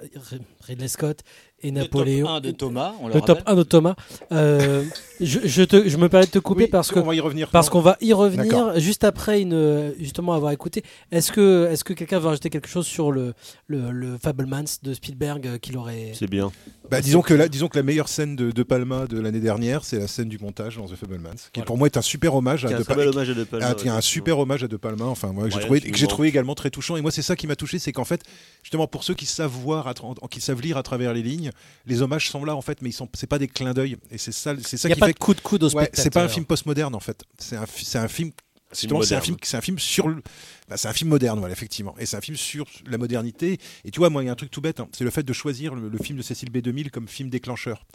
Ridley 0.62 0.89
Scott 0.89 1.22
et 1.63 1.71
top 1.71 1.82
Napoléon. 1.82 2.28
1 2.30 2.41
de 2.41 2.52
Thomas, 2.52 2.93
on 3.02 3.08
le 3.08 3.13
le 3.15 3.21
top 3.21 3.39
rappelle. 3.39 3.54
1 3.54 3.56
de 3.56 3.63
Thomas. 3.63 3.95
Euh, 4.32 4.84
je, 5.21 5.39
je 5.43 5.63
te, 5.63 5.88
je 5.88 5.97
me 5.97 6.10
permets 6.10 6.26
de 6.26 6.32
te 6.32 6.39
couper 6.39 6.63
Oui, 6.63 6.69
parce 6.69 6.91
que 6.91 6.99
on 6.99 7.04
va 7.04 7.15
y 7.15 7.19
revenir. 7.19 7.49
parce 7.49 7.69
qu'on 7.69 7.82
va 7.82 7.97
y 8.02 8.13
revenir 8.13 8.80
juste 8.80 9.04
après 9.04 9.41
une 9.41 9.93
justement 9.99 10.34
avoir 10.34 10.52
écouté. 10.52 10.84
Est-ce 11.12 11.32
que 11.32 11.67
est-ce 11.71 11.84
que 11.84 11.93
quelqu'un 11.93 12.19
veut 12.19 12.28
rajouter 12.28 12.49
quelque 12.49 12.67
chose 12.67 12.86
sur 12.86 13.12
le 13.12 13.34
le, 13.67 13.91
le 13.91 14.17
Fablemans 14.17 14.63
de 14.84 14.93
Spielberg 14.93 15.47
euh, 15.47 15.58
qu'il 15.58 15.78
aurait 15.78 16.12
C'est 16.13 16.30
bien. 16.30 16.52
Bah, 16.91 17.02
disons, 17.02 17.21
que 17.21 17.34
la, 17.34 17.47
disons 17.47 17.69
que 17.69 17.78
la 17.78 17.84
meilleure 17.84 18.10
scène 18.10 18.36
de, 18.36 18.52
de 18.52 18.63
Palma 18.63 19.08
de 19.08 19.19
l'année 19.19 19.39
dernière, 19.39 19.84
c'est 19.84 19.97
la 19.97 20.08
scène 20.08 20.28
du 20.30 20.38
montage 20.38 20.78
dans 20.78 20.86
The 20.86 20.95
Fablemans, 20.95 21.30
qui 21.52 21.62
pour 21.62 21.78
moi 21.78 21.88
est 21.88 21.97
un 21.97 22.02
super 22.02 22.36
hommage 22.36 22.65
à 22.65 22.69
est 22.69 22.73
un 22.73 22.80
De 22.80 22.84
bel 22.84 23.08
hommage 23.08 23.30
à 23.30 23.34
De 23.34 23.43
Palma, 23.45 23.65
Ah, 23.67 23.76
ouais, 23.76 23.86
est 23.88 23.89
un 23.89 24.02
super 24.02 24.38
hommage 24.38 24.63
à 24.63 24.67
De 24.67 24.78
Palma, 24.78 25.06
enfin, 25.06 25.32
moi, 25.32 25.45
que 25.45 25.54
j'ai 25.54 25.60
trouvé, 25.60 25.82
que 25.82 25.97
j'ai 25.97 26.08
trouvé 26.08 26.28
également 26.28 26.56
très 26.56 26.69
touchant. 26.69 26.97
Et 26.97 27.02
moi, 27.02 27.10
c'est 27.10 27.21
ça 27.21 27.36
qui 27.36 27.47
m'a 27.47 27.56
touché, 27.56 27.80
c'est 27.80 27.93
qu'en 27.93 28.04
fait, 28.04 28.21
justement, 28.62 28.86
pour 28.86 29.04
ceux 29.04 29.13
qui 29.13 29.26
savent 29.26 29.49
voir, 29.49 29.91
qui 30.30 30.41
savent 30.41 30.62
lire 30.62 30.78
à 30.78 30.84
travers 30.84 31.13
les 31.13 31.23
lignes, 31.23 31.52
les 31.86 32.02
hommages 32.02 32.30
sont 32.30 32.46
là, 32.46 32.56
en 32.56 32.62
fait, 32.62 32.82
mais 32.82 32.89
ils 32.89 32.94
sont, 32.94 33.10
c'est 33.13 33.28
pas 33.28 33.39
des 33.39 33.48
clins 33.48 33.74
d'œil. 33.74 33.98
Et 34.12 34.18
c'est 34.18 34.32
ça, 34.32 34.54
c'est 34.62 34.78
ça 34.78 34.89
y 34.89 34.92
a 34.92 34.96
qui 34.96 35.00
pas 35.00 35.08
fait 35.08 35.13
de 35.13 35.20
coup 35.20 35.34
de 35.34 35.42
coude 35.42 35.63
au 35.63 35.70
Ouais, 35.76 35.89
c'est 35.94 36.13
pas 36.13 36.24
un 36.24 36.28
film 36.28 36.46
postmoderne, 36.46 36.96
en 36.96 37.00
fait. 37.00 37.24
C'est 37.38 37.56
un, 37.56 37.66
c'est 37.68 38.00
un 38.00 38.08
film. 38.08 38.32
C'est 38.72 38.92
un 38.92 38.96
moderne. 38.96 39.22
film, 39.22 39.38
c'est 39.44 39.56
un 39.56 39.62
film 39.62 39.78
sur 39.78 40.08
le, 40.08 40.24
bah, 40.68 40.78
c'est 40.78 40.88
un 40.88 40.94
film 40.94 41.12
moderne, 41.12 41.38
voilà, 41.38 41.54
effectivement, 41.54 41.94
et 42.00 42.08
c'est 42.08 42.18
un 42.18 42.22
film 42.22 42.36
sur 42.36 42.66
la 42.88 42.98
modernité. 42.98 43.60
Et 43.86 43.92
tu 43.92 44.00
vois, 44.00 44.10
moi, 44.10 44.24
il 44.24 44.26
y 44.26 44.30
a 44.30 44.32
un 44.32 44.36
truc 44.36 44.50
tout 44.50 44.62
bête, 44.62 44.80
hein, 44.80 44.88
c'est 44.94 45.04
le 45.04 45.12
fait 45.12 45.22
de 45.22 45.32
choisir 45.32 45.76
le, 45.76 45.89
le 45.89 45.98
film 46.00 46.18
de 46.18 46.24
Cécile 46.24 46.50
B2000 46.50 46.89
comme 46.89 47.08
film 47.08 47.30
déclencheur. 47.30 47.86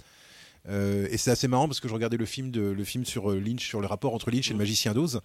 Euh, 0.68 1.06
et 1.10 1.16
c'est 1.16 1.30
assez 1.30 1.48
marrant 1.48 1.66
parce 1.66 1.80
que 1.80 1.88
je 1.88 1.94
regardais 1.94 2.16
le 2.16 2.26
film, 2.26 2.50
de, 2.50 2.60
le 2.60 2.84
film 2.84 3.04
sur 3.04 3.30
euh, 3.30 3.38
Lynch, 3.40 3.66
sur 3.66 3.80
le 3.80 3.86
rapport 3.86 4.14
entre 4.14 4.30
Lynch 4.30 4.48
et 4.48 4.52
le 4.52 4.58
magicien 4.58 4.92
d'Oz. 4.92 5.20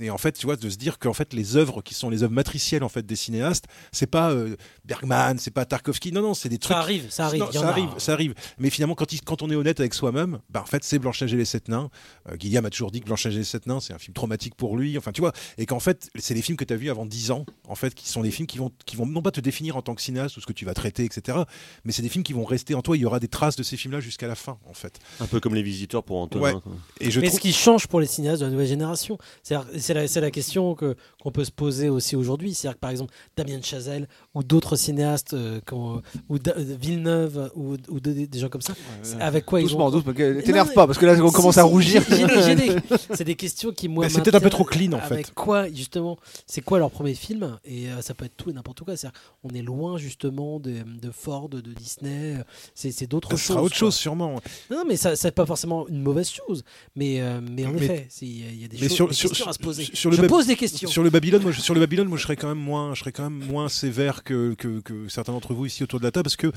Et 0.00 0.10
en 0.10 0.18
fait, 0.18 0.32
tu 0.32 0.46
vois, 0.46 0.56
de 0.56 0.68
se 0.70 0.76
dire 0.76 0.98
qu'en 0.98 1.12
fait, 1.12 1.32
les 1.34 1.56
œuvres 1.56 1.82
qui 1.82 1.94
sont 1.94 2.08
les 2.10 2.22
œuvres 2.22 2.32
matricielles 2.32 2.82
en 2.84 2.88
fait 2.88 3.04
des 3.06 3.16
cinéastes, 3.16 3.66
c'est 3.92 4.06
pas 4.06 4.30
euh, 4.32 4.56
Bergman, 4.84 5.38
c'est 5.38 5.50
pas 5.50 5.64
Tarkovsky, 5.64 6.12
non, 6.12 6.22
non, 6.22 6.34
c'est 6.34 6.48
des 6.48 6.58
trucs. 6.58 6.76
arrive, 6.76 7.10
ça 7.10 7.26
arrive, 7.26 7.40
Non, 7.42 7.50
y 7.50 7.58
en 7.58 7.60
ça 7.62 7.68
a. 7.68 7.70
arrive, 7.70 7.88
ça 7.98 8.12
arrive. 8.12 8.34
Mais 8.58 8.70
finalement, 8.70 8.94
quand, 8.94 9.12
il- 9.12 9.20
quand 9.22 9.42
on 9.42 9.50
est 9.50 9.54
honnête 9.54 9.80
avec 9.80 9.94
soi-même, 9.94 10.40
bah, 10.50 10.60
en 10.62 10.66
fait, 10.66 10.82
c'est 10.84 10.98
Blanche-Neige 10.98 11.34
et 11.34 11.36
les 11.36 11.44
Sept 11.44 11.68
Nains. 11.68 11.90
Guillaume 12.36 12.64
a 12.66 12.70
toujours 12.70 12.90
dit 12.90 13.00
que 13.00 13.06
Blanche-Neige 13.06 13.36
et 13.36 13.38
les 13.40 13.44
Sept 13.44 13.66
Nains, 13.66 13.80
c'est 13.80 13.92
un 13.92 13.98
film 13.98 14.14
traumatique 14.14 14.54
pour 14.54 14.76
lui. 14.76 14.96
Enfin, 14.98 15.12
tu 15.12 15.20
vois, 15.20 15.32
et 15.58 15.66
qu'en 15.66 15.80
fait, 15.80 16.10
c'est 16.16 16.34
les 16.34 16.42
films 16.42 16.56
que 16.56 16.64
tu 16.64 16.72
as 16.72 16.76
vus 16.76 16.90
avant 16.90 17.06
10 17.06 17.30
ans, 17.30 17.44
en 17.68 17.74
fait, 17.74 17.94
qui 17.94 18.08
sont 18.08 18.22
des 18.22 18.30
films 18.30 18.46
qui 18.46 18.58
vont, 18.58 18.70
qui 18.86 18.96
vont 18.96 19.06
non 19.06 19.22
pas 19.22 19.30
te 19.30 19.40
définir 19.40 19.76
en 19.76 19.82
tant 19.82 19.94
que 19.94 20.02
cinéaste 20.02 20.36
ou 20.36 20.40
ce 20.40 20.46
que 20.46 20.52
tu 20.52 20.64
vas 20.64 20.74
traiter, 20.74 21.04
etc. 21.04 21.38
Mais 21.84 21.92
c'est 21.92 22.02
des 22.02 22.08
films 22.08 22.24
qui 22.24 22.32
vont 22.32 22.44
rester 22.44 22.74
en 22.74 22.82
toi. 22.82 22.96
Il 22.96 23.00
y 23.00 23.04
aura 23.06 23.20
des 23.20 23.28
traces 23.28 23.56
de 23.56 23.62
ces 23.62 23.76
films-là 23.76 24.00
jusqu'à 24.00 24.26
la 24.26 24.34
fin, 24.34 24.58
en 24.68 24.74
fait. 24.74 24.81
Un 25.20 25.26
peu 25.26 25.40
comme 25.40 25.54
les 25.54 25.62
visiteurs 25.62 26.02
pour 26.02 26.18
Antonin. 26.18 26.54
Ouais. 26.54 26.60
Et 27.00 27.10
je 27.10 27.20
Mais 27.20 27.26
trouve- 27.28 27.38
ce 27.38 27.42
qui 27.42 27.52
change 27.52 27.86
pour 27.86 28.00
les 28.00 28.06
cinéastes 28.06 28.40
de 28.40 28.46
la 28.46 28.50
nouvelle 28.52 28.66
génération, 28.66 29.18
c'est 29.42 29.54
la, 29.94 30.08
c'est 30.08 30.20
la 30.20 30.30
question 30.30 30.74
que- 30.74 30.96
qu'on 31.22 31.30
peut 31.30 31.44
se 31.44 31.50
poser 31.52 31.88
aussi 31.88 32.16
aujourd'hui. 32.16 32.54
C'est-à-dire 32.54 32.76
que 32.76 32.80
par 32.80 32.90
exemple, 32.90 33.12
Damien 33.36 33.60
Chazelle 33.62 34.08
ou 34.34 34.42
d'autres 34.42 34.76
cinéastes, 34.76 35.34
euh, 35.34 35.60
qu'on- 35.66 36.02
ou 36.28 36.38
Da- 36.38 36.54
euh, 36.56 36.76
Villeneuve 36.80 37.50
ou, 37.54 37.76
ou 37.88 38.00
de- 38.00 38.26
des 38.26 38.38
gens 38.38 38.48
comme 38.48 38.60
ça, 38.62 38.74
avec 39.20 39.44
quoi 39.46 39.60
doucement, 39.60 39.88
ils 39.90 39.96
ont. 39.96 40.00
doucement, 40.00 40.12
t'énerve 40.42 40.72
pas, 40.72 40.86
parce 40.86 40.98
que 40.98 41.06
là, 41.06 41.14
on 41.22 41.30
commence 41.30 41.58
à 41.58 41.62
rougir. 41.64 42.02
C'est 43.14 43.24
des 43.24 43.34
questions 43.34 43.72
qui, 43.72 43.88
moi. 43.88 44.08
C'est 44.08 44.22
peut-être 44.22 44.34
un 44.36 44.40
peu 44.40 44.50
trop 44.50 44.64
clean, 44.64 44.92
en 44.92 44.98
fait. 45.00 45.14
Avec 45.14 45.34
quoi, 45.34 45.68
justement 45.70 46.18
C'est 46.46 46.60
quoi 46.60 46.78
leur 46.78 46.90
premier 46.90 47.14
film 47.14 47.58
Et 47.64 47.88
euh, 47.88 48.00
ça 48.02 48.14
peut 48.14 48.24
être 48.24 48.36
tout 48.36 48.50
et 48.50 48.52
n'importe 48.52 48.80
quoi. 48.82 48.96
C'est-à-dire, 48.96 49.18
on 49.44 49.50
est 49.50 49.62
loin, 49.62 49.96
justement, 49.98 50.60
de, 50.60 50.72
de 50.82 51.10
Ford, 51.10 51.48
de 51.48 51.60
Disney. 51.60 52.36
euh, 52.38 52.42
C'est 52.74 52.90
c'est 52.92 53.06
d'autres 53.06 53.30
Ça 53.30 53.36
choses. 53.36 53.46
sera 53.46 53.62
autre 53.62 53.74
quoi. 53.74 53.78
chose, 53.78 53.94
sûrement. 53.94 54.40
Non, 54.70 54.84
mais 54.86 54.96
ça, 54.96 55.16
c'est 55.16 55.32
pas 55.32 55.46
forcément 55.46 55.86
une 55.88 56.02
mauvaise 56.02 56.30
chose. 56.30 56.64
Mais, 56.96 57.20
euh, 57.20 57.40
mais 57.42 57.66
en 57.66 57.72
Mais- 57.72 57.84
effet, 57.84 58.08
il 58.22 58.28
y, 58.28 58.62
y 58.62 58.64
a 58.64 58.68
des, 58.68 58.78
choses, 58.78 58.92
sur, 58.92 59.08
des 59.08 59.14
sur- 59.14 59.28
questions 59.30 59.46
à 59.48 59.52
se 59.52 59.58
poser. 59.58 59.88
sur 59.92 60.10
le 60.10 60.16
je 60.16 60.22
pose 60.22 60.46
des 60.46 60.56
questions. 60.56 60.88
Sur 60.88 61.02
le 61.02 61.10
Babylone, 61.10 61.42
moi, 61.42 61.52
je, 61.52 61.60
sur 61.60 61.74
le 61.74 61.80
Babylone, 61.80 62.08
moi, 62.08 62.18
je 62.18 62.22
serais 62.22 62.36
quand 62.36 62.48
même 62.48 62.58
moins, 62.62 62.94
je 62.94 63.00
serais 63.00 63.12
quand 63.12 63.28
même 63.28 63.44
moins 63.48 63.68
sévère 63.68 64.22
que, 64.24 64.54
que, 64.54 64.80
que 64.80 65.08
certains 65.08 65.32
d'entre 65.32 65.54
vous 65.54 65.66
ici 65.66 65.82
autour 65.82 65.98
de 65.98 66.04
la 66.04 66.10
table, 66.10 66.24
parce 66.24 66.36
que 66.36 66.52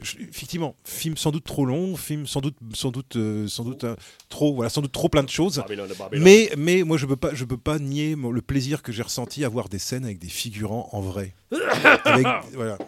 je- 0.00 0.16
effectivement, 0.28 0.74
film 0.84 1.16
sans 1.16 1.30
doute 1.30 1.44
trop 1.44 1.64
long, 1.64 1.96
film 1.96 2.26
sans 2.26 2.40
doute, 2.40 2.56
sans 2.74 2.90
doute, 2.90 3.16
euh, 3.16 3.46
sans 3.48 3.64
doute 3.64 3.84
euh, 3.84 3.94
trop, 4.28 4.54
voilà, 4.54 4.70
sans 4.70 4.80
doute 4.82 4.92
trop 4.92 5.08
plein 5.08 5.22
de 5.22 5.28
choses. 5.30 5.56
Babylone, 5.58 5.88
Babylone. 5.98 6.24
Mais, 6.24 6.50
mais 6.56 6.82
moi, 6.82 6.96
je 6.96 7.06
peux 7.06 7.16
pas, 7.16 7.30
je 7.34 7.44
peux 7.44 7.56
pas 7.56 7.78
nier 7.78 8.16
le 8.16 8.42
plaisir 8.42 8.82
que 8.82 8.92
j'ai 8.92 9.02
ressenti 9.02 9.44
à 9.44 9.48
voir 9.48 9.68
des 9.68 9.78
scènes 9.78 10.04
avec 10.04 10.18
des 10.18 10.28
figurants 10.28 10.88
en 10.92 11.00
vrai. 11.00 11.34
Avec- 12.04 12.26
voilà. 12.54 12.78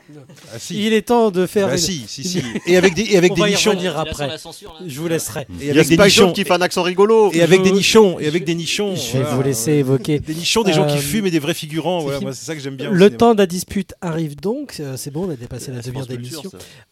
Ah, 0.54 0.58
si. 0.58 0.86
Il 0.86 0.94
est 0.94 1.02
temps 1.02 1.30
de 1.30 1.44
faire. 1.46 1.66
Bah 1.66 1.72
une- 1.74 1.78
si, 1.78 2.04
si, 2.08 2.24
si. 2.24 2.42
Et 2.66 2.78
avec 2.78 2.94
des, 2.94 3.02
et 3.02 3.18
avec 3.18 3.32
On 3.32 3.34
des 3.34 3.40
va 3.42 3.48
y 3.48 3.52
nichons. 3.52 3.76
après. 3.94 4.30
Je 4.86 5.00
vous 5.00 5.06
laisserai. 5.08 5.42
Et 5.42 5.46
Il 5.60 5.66
y 5.66 5.68
a 5.68 5.72
avec 5.74 5.88
des 5.88 5.98
nichons 5.98 6.32
qui 6.32 6.44
font 6.44 6.54
un 6.54 6.62
accent 6.62 6.82
rigolo. 6.82 7.30
Et 7.34 7.42
avec 7.42 7.58
Je- 7.60 7.64
des 7.64 7.72
nichons. 7.72 8.18
Et 8.18 8.26
avec 8.26 8.44
des 8.44 8.54
nichons. 8.54 8.96
Je 8.96 9.12
vais 9.12 9.18
voilà. 9.20 9.34
vous 9.36 9.42
laisser 9.42 9.72
évoquer. 9.72 10.18
Des 10.18 10.34
nichons, 10.34 10.62
des 10.62 10.72
gens 10.72 10.86
qui 10.86 10.94
Euh, 10.94 11.00
fument 11.00 11.26
et 11.26 11.30
des 11.30 11.40
vrais 11.40 11.52
figurants. 11.52 12.00
Voilà, 12.00 12.20
c'est 12.32 12.44
ça 12.46 12.54
que 12.54 12.60
j'aime 12.62 12.76
bien. 12.76 12.90
Le 12.90 13.10
temps 13.14 13.34
de 13.34 13.38
la 13.40 13.46
dispute 13.46 13.92
arrive 14.00 14.36
donc. 14.36 14.76
Euh, 14.80 14.96
C'est 14.96 15.10
bon, 15.10 15.26
on 15.26 15.30
a 15.30 15.36
dépassé 15.36 15.70
la 15.70 15.80
demi-heure 15.80 16.06
d'émission. 16.06 16.42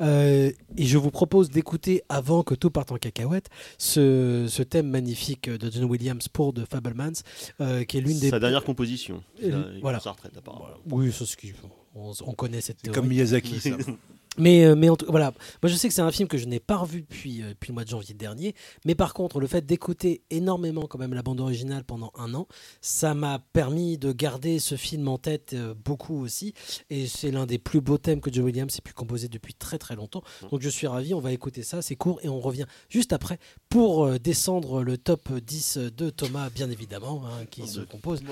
Euh, 0.03 0.51
et 0.77 0.85
je 0.85 0.99
vous 0.99 1.11
propose 1.11 1.51
d'écouter, 1.51 2.03
avant 2.09 2.43
que 2.43 2.55
tout 2.55 2.71
parte 2.71 2.93
en 2.93 2.97
cacahuète, 2.97 3.49
ce, 3.79 4.47
ce 4.49 4.63
thème 4.63 4.89
magnifique 4.89 5.49
de 5.49 5.71
John 5.71 5.85
Williams 5.85 6.29
pour 6.29 6.53
The 6.53 6.65
Fablemans, 6.69 7.13
euh, 7.61 7.85
qui 7.85 7.99
est 7.99 8.01
l'une 8.01 8.19
des. 8.19 8.31
Sa 8.31 8.41
dernière 8.41 8.65
composition. 8.65 9.23
Euh, 9.43 9.73
il 9.75 9.81
voilà. 9.81 10.01
sa 10.01 10.11
retraite, 10.13 10.37
apparemment. 10.37 10.67
Oui, 10.91 11.13
c'est 11.13 11.25
ce 11.27 11.37
qui. 11.37 11.53
On, 11.95 12.13
on 12.27 12.33
connaît 12.33 12.61
cette 12.61 12.79
théorie. 12.79 12.95
comme 12.95 13.09
Miyazaki, 13.09 13.61
ça. 13.61 13.71
Mais, 14.39 14.65
euh, 14.65 14.75
mais 14.75 14.89
en 14.89 14.97
tout- 14.97 15.05
voilà, 15.11 15.33
moi 15.63 15.71
je 15.71 15.75
sais 15.77 15.89
que 15.89 15.95
c'est 15.95 16.01
un 16.01 16.11
film 16.11 16.27
que 16.27 16.39
je 16.39 16.47
n'ai 16.47 16.59
pas 16.59 16.77
revu 16.79 17.03
depuis, 17.03 17.43
euh, 17.43 17.51
depuis 17.51 17.69
le 17.69 17.75
mois 17.75 17.85
de 17.85 17.91
janvier 17.91 18.15
dernier, 18.15 18.55
mais 18.87 18.95
par 18.95 19.13
contre 19.13 19.41
le 19.41 19.47
fait 19.47 19.67
d'écouter 19.67 20.23
énormément 20.31 20.87
quand 20.87 20.99
même 20.99 21.13
la 21.13 21.23
bande 21.23 21.39
originale 21.41 21.85
pendant 21.85 22.11
un 22.17 22.33
an, 22.33 22.47
ça 22.81 23.13
m'a 23.13 23.41
permis 23.53 23.99
de 23.99 24.11
garder 24.13 24.59
ce 24.59 24.75
film 24.77 25.07
en 25.09 25.19
tête 25.19 25.53
euh, 25.53 25.75
beaucoup 25.85 26.19
aussi, 26.19 26.55
et 26.89 27.07
c'est 27.07 27.31
l'un 27.31 27.45
des 27.45 27.59
plus 27.59 27.83
beaux 27.83 27.99
thèmes 27.99 28.23
que 28.23 28.33
Joe 28.33 28.47
Williams 28.47 28.75
ait 28.75 28.81
pu 28.81 28.95
composer 28.95 29.29
depuis 29.29 29.53
très 29.53 29.77
très 29.77 29.97
longtemps, 29.97 30.23
donc 30.51 30.63
je 30.63 30.69
suis 30.71 30.87
ravi, 30.87 31.13
on 31.13 31.21
va 31.21 31.33
écouter 31.33 31.63
ça, 31.63 31.83
c'est 31.83 31.97
court, 31.97 32.19
et 32.23 32.31
on 32.31 32.41
revient 32.41 32.65
juste 32.89 33.13
après 33.13 33.39
pour 33.69 34.07
euh, 34.07 34.19
descendre 34.19 34.83
le 34.83 34.97
top 34.97 35.31
10 35.31 35.77
de 35.77 36.09
Thomas, 36.09 36.49
bien 36.49 36.71
évidemment, 36.71 37.23
hein, 37.27 37.45
qui 37.51 37.67
se 37.69 37.81
compose. 37.81 38.23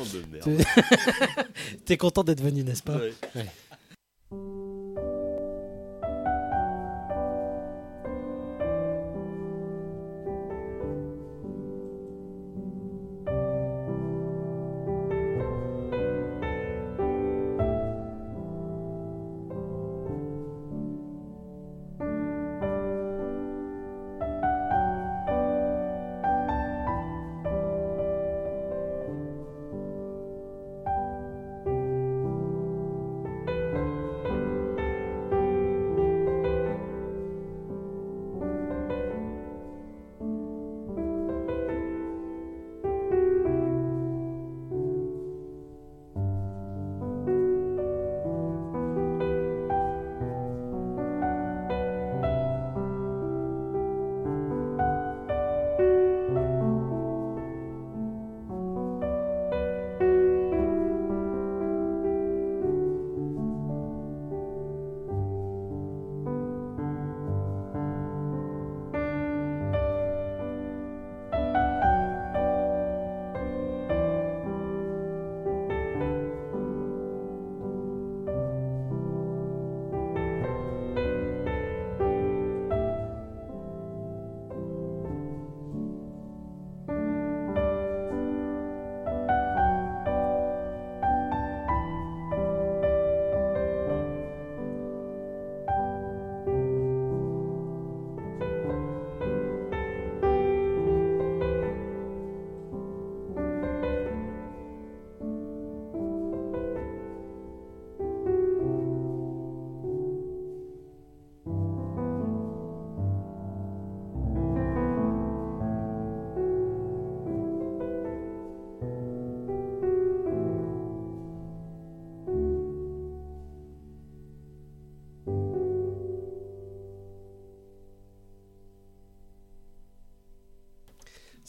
De. 0.46 0.56
T'es 1.84 1.98
content 1.98 2.24
d'être 2.24 2.40
venu, 2.42 2.62
n'est-ce 2.64 2.82
pas? 2.82 2.96
Ouais. 2.96 3.12
Ouais. 3.34 3.46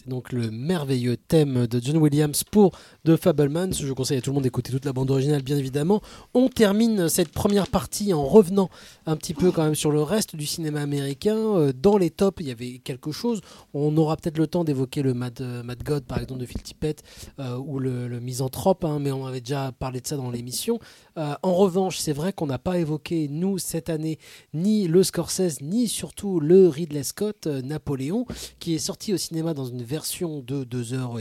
C'est 0.03 0.09
donc 0.09 0.31
le 0.31 0.49
merveilleux 0.49 1.17
thème 1.31 1.65
de 1.65 1.79
John 1.81 1.95
Williams 1.95 2.43
pour 2.43 2.77
The 3.05 3.15
Fablemans. 3.15 3.71
Je 3.71 3.93
conseille 3.93 4.17
à 4.17 4.21
tout 4.21 4.31
le 4.31 4.33
monde 4.33 4.43
d'écouter 4.43 4.69
toute 4.69 4.83
la 4.83 4.91
bande 4.91 5.09
originale, 5.11 5.41
bien 5.41 5.55
évidemment. 5.55 6.01
On 6.33 6.49
termine 6.49 7.07
cette 7.07 7.29
première 7.29 7.67
partie 7.67 8.11
en 8.11 8.25
revenant 8.25 8.69
un 9.05 9.15
petit 9.15 9.33
peu 9.33 9.49
quand 9.51 9.63
même 9.63 9.73
sur 9.73 9.91
le 9.91 10.03
reste 10.03 10.35
du 10.35 10.45
cinéma 10.45 10.81
américain. 10.81 11.37
Euh, 11.37 11.71
Dans 11.71 11.97
les 11.97 12.09
tops, 12.09 12.41
il 12.41 12.47
y 12.47 12.51
avait 12.51 12.79
quelque 12.79 13.13
chose. 13.13 13.39
On 13.73 13.95
aura 13.95 14.17
peut-être 14.17 14.37
le 14.37 14.45
temps 14.45 14.65
d'évoquer 14.65 15.03
le 15.03 15.13
Mad, 15.13 15.39
euh, 15.39 15.63
God, 15.85 16.03
par 16.03 16.19
exemple, 16.19 16.41
de 16.41 16.45
Phil 16.45 16.61
Tippett, 16.61 17.01
euh, 17.39 17.55
ou 17.55 17.79
le, 17.79 18.19
Misanthrope, 18.19 18.83
hein, 18.83 18.99
mais 18.99 19.13
on 19.13 19.25
avait 19.25 19.39
déjà 19.39 19.71
parlé 19.71 20.01
de 20.01 20.07
ça 20.07 20.17
dans 20.17 20.31
l'émission. 20.31 20.79
En 21.15 21.53
revanche, 21.53 21.97
c'est 21.97 22.13
vrai 22.13 22.33
qu'on 22.33 22.47
n'a 22.47 22.59
pas 22.59 22.77
évoqué, 22.77 23.29
nous, 23.29 23.57
cette 23.57 23.89
année, 23.89 24.19
ni 24.53 24.87
le 24.87 25.01
Scorsese, 25.01 25.61
ni 25.61 25.87
surtout 25.87 26.41
le 26.41 26.67
Ridley 26.67 27.03
Scott, 27.03 27.47
Napoléon, 27.47 28.25
qui 28.59 28.75
est 28.75 28.79
sorti 28.79 29.13
au 29.13 29.17
cinéma 29.17 29.53
dans 29.53 29.65
une 29.65 29.83
version 29.83 30.43
de 30.45 30.63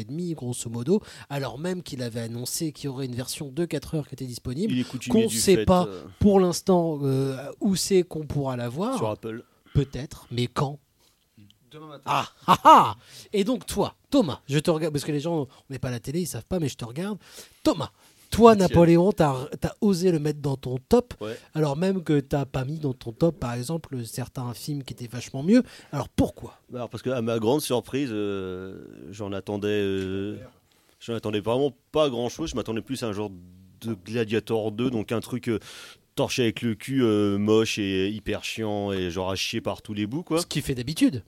2h30, 0.05 0.35
grosso 0.35 0.71
modo, 0.71 1.01
alors 1.29 1.59
même 1.59 1.83
qu'il 1.83 2.03
avait 2.03 2.21
annoncé 2.21 2.73
qu'il 2.73 2.87
y 2.87 2.89
aurait 2.89 3.07
une 3.07 3.15
version 3.15 3.51
de 3.51 3.65
4 3.65 3.95
heures 3.95 4.09
qui 4.09 4.15
était 4.15 4.27
disponible, 4.27 4.75
qu'on 5.09 5.25
ne 5.25 5.29
sait 5.29 5.57
fait, 5.57 5.65
pas 5.65 5.87
euh, 5.87 6.05
pour 6.19 6.41
l'instant 6.41 6.99
euh, 7.03 7.37
où 7.61 7.77
c'est 7.77 8.03
qu'on 8.03 8.27
pourra 8.27 8.57
la 8.57 8.69
voir. 8.69 8.97
Sur 8.97 9.11
Apple. 9.11 9.45
Peut-être, 9.75 10.27
mais 10.31 10.47
quand 10.47 10.79
ah, 12.05 12.29
ah, 12.47 12.59
ah 12.65 12.97
Et 13.33 13.45
donc 13.45 13.67
toi, 13.67 13.95
Thomas, 14.11 14.41
je 14.49 14.59
te 14.59 14.71
regarde, 14.71 14.93
parce 14.93 15.05
que 15.05 15.13
les 15.13 15.21
gens, 15.21 15.43
on 15.43 15.49
n'est 15.71 15.79
pas 15.79 15.89
à 15.89 15.93
la 15.93 16.01
télé, 16.01 16.23
ils 16.23 16.27
savent 16.27 16.45
pas, 16.45 16.59
mais 16.59 16.69
je 16.69 16.77
te 16.77 16.85
regarde. 16.85 17.19
Thomas, 17.63 17.91
toi. 18.41 18.55
Napoléon, 18.57 19.13
tu 19.13 19.23
as, 19.23 19.49
osé 19.81 20.11
le 20.13 20.19
mettre 20.19 20.41
dans 20.41 20.57
ton 20.57 20.79
top, 20.89 21.15
Ouais. 21.21 21.37
alors 21.55 21.77
même 21.77 22.03
que 22.03 22.21
tu 22.21 22.37
pas 22.51 22.65
mis 22.65 22.79
dans 22.79 22.93
ton 22.95 23.13
top, 23.13 23.39
par 23.39 23.55
exemple, 23.55 24.05
certains 24.05 24.53
films 24.55 24.83
qui 24.83 24.93
étaient 24.95 25.07
vachement 25.07 25.43
mieux. 25.43 25.63
Alors 25.93 26.09
pourquoi? 26.09 26.59
Bah, 26.69 26.79
Alors 26.79 26.91
parce 26.91 27.03
que 27.03 27.11
à 27.11 27.23
ma 27.23 27.39
grande 27.39 27.61
surprise, 27.61 28.11
euh, 28.13 28.85
j'en 29.11 29.33
attendais, 29.33 29.69
euh, 29.69 30.37
j'en 31.01 31.15
attendais 31.15 31.41
vraiment 31.41 31.73
pas 31.93 32.09
grand 32.09 32.29
chose. 32.29 32.51
Je 32.51 32.57
m'attendais 32.57 32.83
plus 32.83 33.03
à 33.03 33.07
un 33.09 33.13
genre 33.13 33.31
de 33.81 33.95
Gladiator 33.95 34.73
2, 34.73 34.91
donc 34.91 35.13
un 35.13 35.21
truc 35.21 35.49
euh, 35.49 35.59
torché 36.15 36.43
avec 36.43 36.63
le 36.63 36.75
cul, 36.75 37.03
euh, 37.03 37.39
moche 37.39 37.79
et 37.79 38.09
hyper 38.09 38.45
chiant 38.45 38.93
et 38.93 39.11
genre 39.11 39.31
à 39.31 39.37
chier 39.37 39.61
par 39.61 39.81
tous 39.83 39.95
les 39.95 40.07
bouts 40.07 40.23
quoi. 40.23 40.41
Ce 40.41 40.47
qui 40.47 40.61
fait 40.61 40.75
d'habitude. 40.75 41.23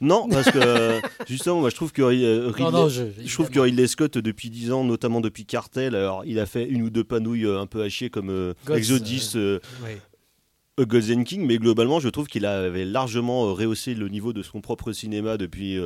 Non, 0.00 0.28
parce 0.28 0.50
que 0.50 0.58
euh, 0.58 1.00
justement, 1.28 1.60
moi 1.60 1.70
je 1.70 1.74
trouve 1.76 1.92
que 1.92 2.02
euh, 2.02 2.48
Ridley, 2.48 2.62
Non, 2.64 2.70
non, 2.70 2.88
je- 2.88 3.04
je 3.24 3.32
trouve 3.34 3.50
que 3.50 3.58
Ridley 3.60 3.86
Scott 3.86 4.18
depuis 4.18 4.50
10 4.50 4.72
ans, 4.72 4.84
notamment 4.84 5.20
depuis 5.20 5.44
Cartel, 5.46 5.94
alors 5.94 6.24
il 6.24 6.38
a 6.38 6.46
fait 6.46 6.64
une 6.66 6.82
ou 6.82 6.90
deux 6.90 7.04
panouilles 7.04 7.46
un 7.46 7.66
peu 7.66 7.82
à 7.82 7.88
chier 7.88 8.08
comme 8.10 8.54
Gods, 8.66 8.74
Exodus. 8.74 9.36
Gods 10.78 11.10
and 11.10 11.24
King, 11.24 11.46
mais 11.46 11.56
globalement, 11.56 12.00
je 12.00 12.08
trouve 12.10 12.26
qu'il 12.26 12.44
avait 12.44 12.84
largement 12.84 13.54
rehaussé 13.54 13.94
le 13.94 14.08
niveau 14.08 14.34
de 14.34 14.42
son 14.42 14.60
propre 14.60 14.92
cinéma 14.92 15.38
depuis, 15.38 15.78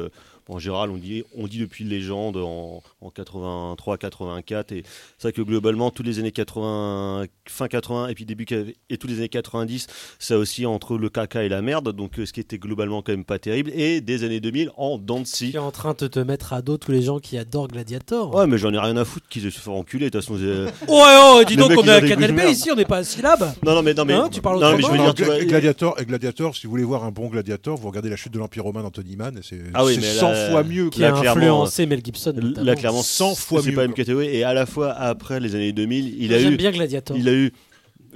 en 0.50 0.58
général, 0.58 0.90
on 0.90 0.96
dit, 0.96 1.22
on 1.36 1.46
dit 1.46 1.58
depuis 1.58 1.84
Légende 1.84 2.36
en, 2.36 2.82
en 3.00 3.10
83, 3.10 3.96
84, 3.98 4.72
et 4.72 4.82
c'est 5.18 5.28
vrai 5.28 5.32
que 5.32 5.42
globalement, 5.42 5.90
tous 5.90 6.02
les 6.02 6.18
années 6.18 6.32
80, 6.32 7.24
fin 7.48 7.68
80 7.68 8.08
et 8.08 8.14
puis 8.14 8.24
début 8.24 8.46
et 8.90 8.96
tous 8.98 9.06
les 9.06 9.18
années 9.18 9.28
90, 9.28 9.86
ça 10.18 10.36
aussi 10.38 10.66
entre 10.66 10.96
le 10.98 11.08
caca 11.08 11.44
et 11.44 11.48
la 11.48 11.62
merde, 11.62 11.92
donc 11.94 12.18
euh, 12.18 12.26
ce 12.26 12.32
qui 12.32 12.40
était 12.40 12.58
globalement 12.58 13.02
quand 13.02 13.12
même 13.12 13.24
pas 13.24 13.38
terrible, 13.38 13.70
et 13.74 14.00
des 14.00 14.24
années 14.24 14.40
2000 14.40 14.70
en 14.76 14.98
scie. 15.24 15.50
Tu 15.50 15.56
es 15.56 15.58
en 15.58 15.70
train 15.70 15.94
de 15.98 16.06
te 16.08 16.18
mettre 16.20 16.52
à 16.52 16.62
dos 16.62 16.76
tous 16.78 16.92
les 16.92 17.02
gens 17.02 17.18
qui 17.18 17.38
adorent 17.38 17.68
Gladiator. 17.68 18.34
Ouais, 18.34 18.46
mais 18.46 18.58
j'en 18.58 18.72
ai 18.72 18.78
rien 18.78 18.96
à 18.96 19.04
foutre 19.04 19.28
qu'ils 19.28 19.42
se 19.42 19.50
fassent 19.50 19.68
enculer, 19.68 20.10
de 20.10 20.18
toute 20.18 20.26
façon. 20.26 20.38
euh, 20.40 20.66
Ouais, 20.88 21.18
oh, 21.22 21.42
dis 21.46 21.56
donc, 21.56 21.72
on 21.76 21.84
est 21.84 21.90
à 21.90 22.00
Canal 22.00 22.32
B 22.32 22.40
ici, 22.50 22.70
on 22.70 22.76
n'est 22.76 22.84
pas 22.84 22.98
à 22.98 23.04
syllabes. 23.04 23.52
Non, 23.64 23.74
non, 23.74 23.82
mais, 23.82 23.94
non, 23.94 24.04
mais, 24.04 24.14
Hein, 24.14 24.28
tu 24.30 24.40
parles 24.40 24.60
non, 24.60 24.76
mais 24.76 24.82
je 24.82 24.88
veux 24.90 24.98
dire, 24.98 25.14
tu 25.14 25.24
vois, 25.24 25.36
Gla- 25.38 25.46
Gladiator, 25.46 26.00
et 26.00 26.04
Gladiator, 26.04 26.56
si 26.56 26.66
vous 26.66 26.70
voulez 26.70 26.84
voir 26.84 27.04
un 27.04 27.10
bon 27.10 27.28
Gladiator, 27.28 27.76
vous 27.76 27.88
regardez 27.88 28.10
la 28.10 28.16
chute 28.16 28.32
de 28.32 28.38
l'Empire 28.38 28.64
romain 28.64 28.82
d'Anthony 28.82 29.16
Mann, 29.16 29.40
c'est 29.42 29.60
Ah 29.74 29.84
oui, 29.84 29.94
c'est 29.94 30.00
mais 30.00 30.06
100 30.14 30.30
là- 30.30 30.39
fois 30.48 30.62
mieux. 30.64 30.90
Qui 30.90 31.04
a 31.04 31.14
influencé 31.14 31.86
Mel 31.86 32.00
Gibson. 32.04 32.34
Là, 32.56 32.74
clairement, 32.76 33.02
100 33.02 33.34
fois 33.34 33.60
c'est 33.62 33.70
mieux, 33.70 33.76
pas 33.76 33.82
une 33.84 33.90
quoi. 33.90 33.96
catégorie. 33.96 34.28
Et 34.28 34.44
à 34.44 34.54
la 34.54 34.66
fois, 34.66 34.92
après 34.92 35.40
les 35.40 35.54
années 35.54 35.72
2000, 35.72 36.16
il 36.22 36.32
a 36.34 36.38
J'aime 36.38 36.54
eu, 36.54 36.56
bien 36.56 36.70
Gladiator. 36.70 37.16
il 37.16 37.28
a 37.28 37.32
eu 37.32 37.52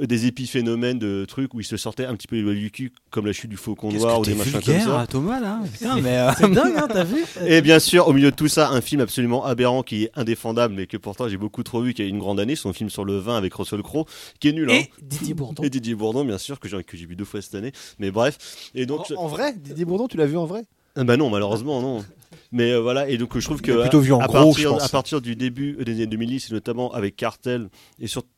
des 0.00 0.26
épiphénomènes 0.26 0.98
de 0.98 1.24
trucs 1.24 1.54
où 1.54 1.60
il 1.60 1.64
se 1.64 1.76
sortait 1.76 2.04
un 2.04 2.16
petit 2.16 2.26
peu 2.26 2.42
du 2.54 2.70
cul, 2.72 2.92
comme 3.10 3.26
la 3.26 3.32
chute 3.32 3.50
du 3.50 3.56
Faucon 3.56 3.92
Noir 3.92 4.18
ou 4.18 4.24
des 4.24 4.34
machins 4.34 4.60
comme 4.60 4.80
ça. 4.80 5.06
Thomas 5.08 5.38
là 5.38 5.60
Putain, 5.72 6.00
mais 6.00 6.18
euh, 6.18 6.32
C'est 6.36 6.50
dingue, 6.50 6.74
hein, 6.76 6.88
t'as 6.92 7.04
vu 7.04 7.24
Et 7.46 7.62
bien 7.62 7.78
sûr, 7.78 8.08
au 8.08 8.12
milieu 8.12 8.32
de 8.32 8.36
tout 8.36 8.48
ça, 8.48 8.70
un 8.70 8.80
film 8.80 9.00
absolument 9.02 9.44
aberrant 9.44 9.84
qui 9.84 10.04
est 10.04 10.10
indéfendable, 10.16 10.74
mais 10.74 10.88
que 10.88 10.96
pourtant 10.96 11.28
j'ai 11.28 11.36
beaucoup 11.36 11.62
trop 11.62 11.80
vu, 11.80 11.94
qui 11.94 12.02
a 12.02 12.06
eu 12.06 12.08
une 12.08 12.18
grande 12.18 12.40
année, 12.40 12.56
son 12.56 12.72
film 12.72 12.90
sur 12.90 13.04
le 13.04 13.18
vin 13.18 13.36
avec 13.36 13.54
Russell 13.54 13.82
Crowe, 13.82 14.04
qui 14.40 14.48
est 14.48 14.52
nul. 14.52 14.68
hein. 14.68 14.74
Et 14.74 14.90
Didier 15.00 15.34
Bourdon. 15.34 15.62
Et 15.62 15.70
Didier 15.70 15.94
Bourdon, 15.94 16.24
bien 16.24 16.38
sûr, 16.38 16.58
que 16.58 16.68
j'ai 16.68 17.06
vu 17.06 17.14
deux 17.14 17.24
fois 17.24 17.40
cette 17.40 17.54
année. 17.54 17.70
Mais 18.00 18.10
bref. 18.10 18.70
Et 18.74 18.86
donc, 18.86 19.12
En, 19.16 19.24
en 19.24 19.26
vrai, 19.28 19.52
Didier 19.56 19.84
Bourdon, 19.84 20.08
tu 20.08 20.16
l'as 20.16 20.26
vu 20.26 20.36
en 20.36 20.44
vrai? 20.46 20.62
Bah 20.96 21.16
non, 21.16 21.30
malheureusement, 21.30 21.80
non. 21.80 22.04
Mais 22.52 22.70
euh, 22.72 22.80
voilà, 22.80 23.08
et 23.08 23.18
donc 23.18 23.36
je 23.36 23.44
trouve 23.44 23.60
que 23.60 23.72
Il 23.72 23.80
plutôt 23.80 24.00
vu 24.00 24.12
en 24.12 24.20
à, 24.20 24.26
gros, 24.26 24.34
partir, 24.34 24.54
je 24.70 24.74
pense. 24.74 24.84
à 24.84 24.88
partir 24.88 25.20
du 25.20 25.34
début 25.34 25.76
des 25.84 25.92
années 25.94 26.06
2010, 26.06 26.50
et 26.50 26.54
notamment 26.54 26.92
avec 26.92 27.16
Cartel, 27.16 27.68
et 27.98 28.06
surtout 28.06 28.28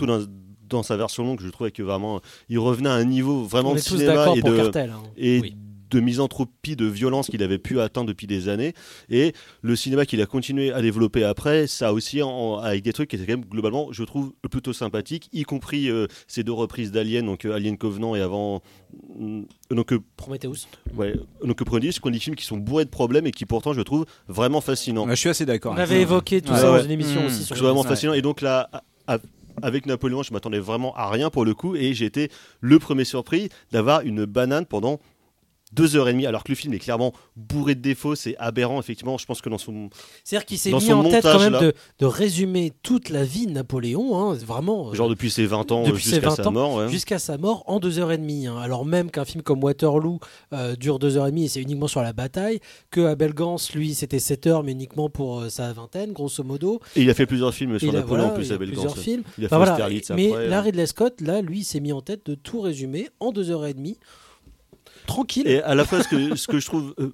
dans, 0.00 0.20
dans 0.68 0.82
sa 0.82 0.96
version 0.96 1.24
longue, 1.24 1.40
je 1.42 1.48
trouvais 1.50 1.70
que 1.70 1.82
vraiment, 1.82 2.20
il 2.48 2.58
revenait 2.58 2.88
à 2.88 2.94
un 2.94 3.04
niveau 3.04 3.42
vraiment 3.44 3.70
On 3.70 3.74
de 3.74 3.78
est 3.78 3.82
cinéma 3.82 4.28
et 4.36 4.40
pour 4.40 4.50
de, 4.50 4.56
Cartel. 4.56 4.90
hein. 4.90 5.02
et 5.18 5.40
Oui. 5.40 5.56
De 5.90 6.00
misanthropie, 6.00 6.76
de 6.76 6.86
violence 6.86 7.28
qu'il 7.28 7.42
avait 7.42 7.58
pu 7.58 7.80
atteindre 7.80 8.08
depuis 8.08 8.26
des 8.26 8.48
années. 8.48 8.74
Et 9.10 9.32
le 9.62 9.76
cinéma 9.76 10.06
qu'il 10.06 10.20
a 10.20 10.26
continué 10.26 10.72
à 10.72 10.82
développer 10.82 11.24
après, 11.24 11.66
ça 11.66 11.92
aussi 11.92 12.22
en- 12.22 12.56
avec 12.58 12.82
des 12.82 12.92
trucs 12.92 13.10
qui 13.10 13.16
étaient 13.16 13.26
quand 13.26 13.38
même 13.38 13.44
globalement, 13.48 13.88
je 13.92 14.02
trouve, 14.04 14.32
plutôt 14.50 14.72
sympathiques, 14.72 15.28
y 15.32 15.42
compris 15.44 15.90
euh, 15.90 16.06
ces 16.26 16.42
deux 16.44 16.52
reprises 16.52 16.92
d'Alien, 16.92 17.26
donc 17.26 17.44
euh, 17.44 17.54
Alien 17.54 17.76
Covenant 17.78 18.14
et 18.14 18.20
avant. 18.20 18.62
euh, 19.20 19.42
donc, 19.70 19.92
euh, 19.92 20.00
Prometheus. 20.16 20.66
ouais, 20.96 21.14
donc 21.44 21.62
Prometheus, 21.64 21.92
ce 21.92 22.00
qu'on 22.00 22.10
des 22.10 22.18
films 22.18 22.36
qui 22.36 22.44
sont 22.44 22.56
bourrés 22.56 22.84
de 22.84 22.90
problèmes 22.90 23.26
et 23.26 23.30
qui 23.32 23.44
pourtant, 23.46 23.72
je 23.72 23.80
trouve, 23.82 24.06
vraiment 24.28 24.60
fascinants. 24.60 25.06
je 25.08 25.14
suis 25.14 25.28
assez 25.28 25.46
d'accord. 25.46 25.72
On 25.72 25.76
avec 25.76 25.90
avait 25.90 26.02
évoqué 26.02 26.40
tout 26.40 26.52
Ouais, 26.52 26.58
ça 26.58 26.76
dans 26.78 26.82
une 26.84 26.90
émission 26.90 27.22
Mmh. 27.22 27.26
aussi 27.26 27.38
Je 27.40 27.42
sur 27.44 27.56
trouve 27.56 27.68
vraiment 27.68 27.82
Ouais. 27.82 27.88
fascinant. 27.88 28.12
Et 28.14 28.22
donc 28.22 28.40
là, 28.40 28.68
à- 28.72 29.14
à- 29.14 29.18
avec 29.62 29.86
Napoléon, 29.86 30.22
je 30.22 30.32
m'attendais 30.32 30.58
vraiment 30.60 30.94
à 30.96 31.10
rien 31.10 31.30
pour 31.30 31.44
le 31.44 31.52
coup, 31.54 31.74
et 31.74 31.92
j'ai 31.92 32.04
été 32.06 32.30
le 32.60 32.78
premier 32.78 33.04
surpris 33.04 33.48
d'avoir 33.72 34.02
une 34.02 34.24
banane 34.24 34.66
pendant 34.66 35.00
deux 35.72 35.96
heures 35.96 36.08
et 36.08 36.12
demie, 36.12 36.26
alors 36.26 36.44
que 36.44 36.52
le 36.52 36.56
film 36.56 36.72
est 36.74 36.78
clairement 36.78 37.12
bourré 37.36 37.74
de 37.74 37.80
défauts, 37.80 38.14
c'est 38.14 38.36
aberrant, 38.38 38.80
effectivement. 38.80 39.18
Je 39.18 39.26
pense 39.26 39.40
que 39.40 39.48
dans 39.48 39.58
son. 39.58 39.90
C'est-à-dire 40.24 40.46
qu'il 40.46 40.58
s'est 40.58 40.70
mis 40.72 40.92
en 40.92 41.02
tête 41.04 41.22
quand 41.22 41.32
montage, 41.34 41.40
même 41.42 41.52
là. 41.52 41.60
de, 41.60 41.74
de 41.98 42.06
résumer 42.06 42.72
toute 42.82 43.10
la 43.10 43.24
vie 43.24 43.46
de 43.46 43.52
Napoléon, 43.52 44.18
hein, 44.18 44.34
vraiment. 44.34 44.90
euh, 44.90 44.94
Genre 44.94 45.08
depuis 45.08 45.30
ses 45.30 45.46
20 45.46 45.70
ans 45.72 45.84
jusqu'à 45.94 46.20
20 46.20 46.36
sa 46.36 46.50
mort. 46.50 46.76
ouais. 46.76 46.88
jusqu'à 46.88 47.18
sa 47.18 47.36
mort 47.38 47.64
en 47.66 47.78
2h30. 47.80 48.48
hein. 48.48 48.56
Alors 48.58 48.84
même 48.84 49.10
qu'un 49.10 49.24
film 49.24 49.42
comme 49.42 49.62
Waterloo 49.62 50.20
euh, 50.52 50.74
dure 50.76 50.98
2h30 50.98 51.44
et 51.44 51.48
c'est 51.48 51.60
uniquement 51.62 51.88
sur 51.88 52.02
la 52.02 52.12
bataille, 52.12 52.60
que 52.90 53.00
Abel 53.02 53.34
Gans, 53.34 53.56
lui, 53.74 53.94
c'était 53.94 54.18
7 54.18 54.46
heures 54.46 54.62
mais 54.62 54.72
uniquement 54.72 55.08
pour 55.10 55.40
euh, 55.40 55.48
sa 55.48 55.72
vingtaine, 55.72 56.12
grosso 56.12 56.42
modo. 56.44 56.80
Et 56.96 57.02
il 57.02 57.10
a 57.10 57.14
fait 57.14 57.26
plusieurs 57.26 57.52
films 57.52 57.78
sur 57.78 57.92
Napoléon, 57.92 58.06
voilà, 58.08 58.32
en 58.32 58.34
plus, 58.34 58.52
Abel 58.52 58.68
plusieurs 58.68 58.94
Gance. 58.94 59.02
films. 59.04 59.22
Il 59.36 59.44
a 59.44 59.46
Enfin, 59.46 59.56
fait 59.56 59.56
voilà. 59.56 59.72
Austerlitz 59.72 60.10
Mais 60.10 60.28
après. 60.32 60.48
là, 60.48 60.58
hein. 60.58 60.62
Ridley 60.62 60.86
Scott, 60.86 61.20
là, 61.20 61.40
lui, 61.42 61.64
s'est 61.64 61.80
mis 61.80 61.92
en 61.92 62.00
tête 62.00 62.24
de 62.26 62.34
tout 62.34 62.60
résumer 62.60 63.08
en 63.20 63.32
2h30. 63.32 63.96
Tranquille. 65.08 65.48
Et 65.48 65.60
à 65.62 65.74
la 65.74 65.84
fois, 65.84 66.02
ce 66.04 66.08
que, 66.08 66.36
ce 66.36 66.46
que 66.46 66.60
je 66.60 66.66
trouve. 66.66 66.94
euh, 67.00 67.10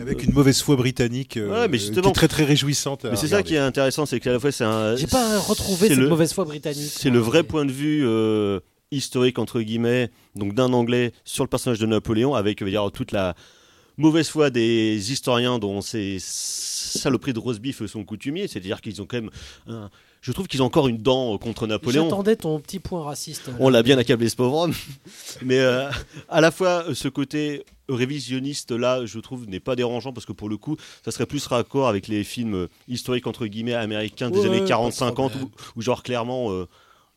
avec 0.00 0.24
une 0.24 0.32
mauvaise 0.32 0.60
foi 0.62 0.74
britannique 0.76 1.36
euh, 1.36 1.50
Ouais, 1.62 1.68
mais 1.68 1.78
qui 1.78 1.96
est 1.96 2.12
très 2.12 2.26
très 2.26 2.42
réjouissante. 2.44 3.04
Mais 3.04 3.16
c'est 3.16 3.28
ça 3.28 3.42
qui 3.44 3.54
est 3.54 3.58
intéressant, 3.58 4.06
c'est 4.06 4.18
qu'à 4.18 4.32
la 4.32 4.40
fois, 4.40 4.50
c'est 4.50 4.64
un. 4.64 4.96
J'ai 4.96 5.06
pas 5.06 5.38
retrouvé 5.38 5.88
cette 5.88 5.98
le- 5.98 6.08
mauvaise 6.08 6.32
foi 6.32 6.44
britannique. 6.46 6.90
C'est 6.90 7.10
le 7.10 7.18
vrai 7.20 7.42
point 7.44 7.64
de 7.66 7.70
vue 7.70 8.02
euh, 8.06 8.58
historique 8.90 9.38
entre 9.38 9.60
guillemets, 9.60 10.10
donc 10.34 10.54
d'un 10.54 10.72
Anglais 10.72 11.12
sur 11.24 11.44
le 11.44 11.48
personnage 11.48 11.78
de 11.78 11.86
Napoléon, 11.86 12.34
avec 12.34 12.60
je 12.60 12.64
veux 12.64 12.70
dire, 12.70 12.90
toute 12.92 13.12
la 13.12 13.34
mauvaise 13.98 14.28
foi 14.28 14.50
des 14.50 15.12
historiens 15.12 15.58
dont 15.58 15.80
ces 15.82 16.16
saloperies 16.20 17.32
de 17.34 17.38
roast 17.40 17.60
beef 17.60 17.84
sont 17.86 18.04
coutumiers, 18.04 18.48
c'est-à-dire 18.48 18.80
qu'ils 18.80 19.02
ont 19.02 19.06
quand 19.06 19.18
même, 19.20 19.30
un- 19.68 19.90
je 20.24 20.32
trouve 20.32 20.48
qu'ils 20.48 20.62
ont 20.62 20.66
encore 20.66 20.88
une 20.88 20.96
dent 20.96 21.36
contre 21.36 21.66
Napoléon. 21.66 22.04
J'attendais 22.04 22.34
ton 22.36 22.58
petit 22.58 22.78
point 22.78 23.04
raciste. 23.04 23.50
On 23.60 23.68
l'a 23.68 23.82
bien 23.82 23.98
accablé 23.98 24.30
ce 24.30 24.36
pauvre 24.36 24.56
homme, 24.56 24.74
mais 25.42 25.58
euh, 25.58 25.90
à 26.30 26.40
la 26.40 26.50
fois 26.50 26.84
euh, 26.88 26.94
ce 26.94 27.08
côté 27.08 27.62
révisionniste 27.90 28.70
là, 28.70 29.04
je 29.04 29.18
trouve 29.18 29.46
n'est 29.46 29.60
pas 29.60 29.76
dérangeant 29.76 30.14
parce 30.14 30.24
que 30.24 30.32
pour 30.32 30.48
le 30.48 30.56
coup, 30.56 30.76
ça 31.04 31.10
serait 31.10 31.26
plus 31.26 31.46
raccord 31.46 31.88
avec 31.88 32.08
les 32.08 32.24
films 32.24 32.54
euh, 32.54 32.68
historiques 32.88 33.26
entre 33.26 33.46
guillemets 33.46 33.74
américains 33.74 34.30
des 34.30 34.40
Ouais, 34.40 34.46
années 34.46 34.58
pas 34.60 34.64
de 34.64 34.90
40-50 34.90 35.12
problème. 35.12 35.42
où, 35.44 35.50
où 35.76 35.82
genre 35.82 36.02
clairement 36.02 36.50
euh, 36.52 36.66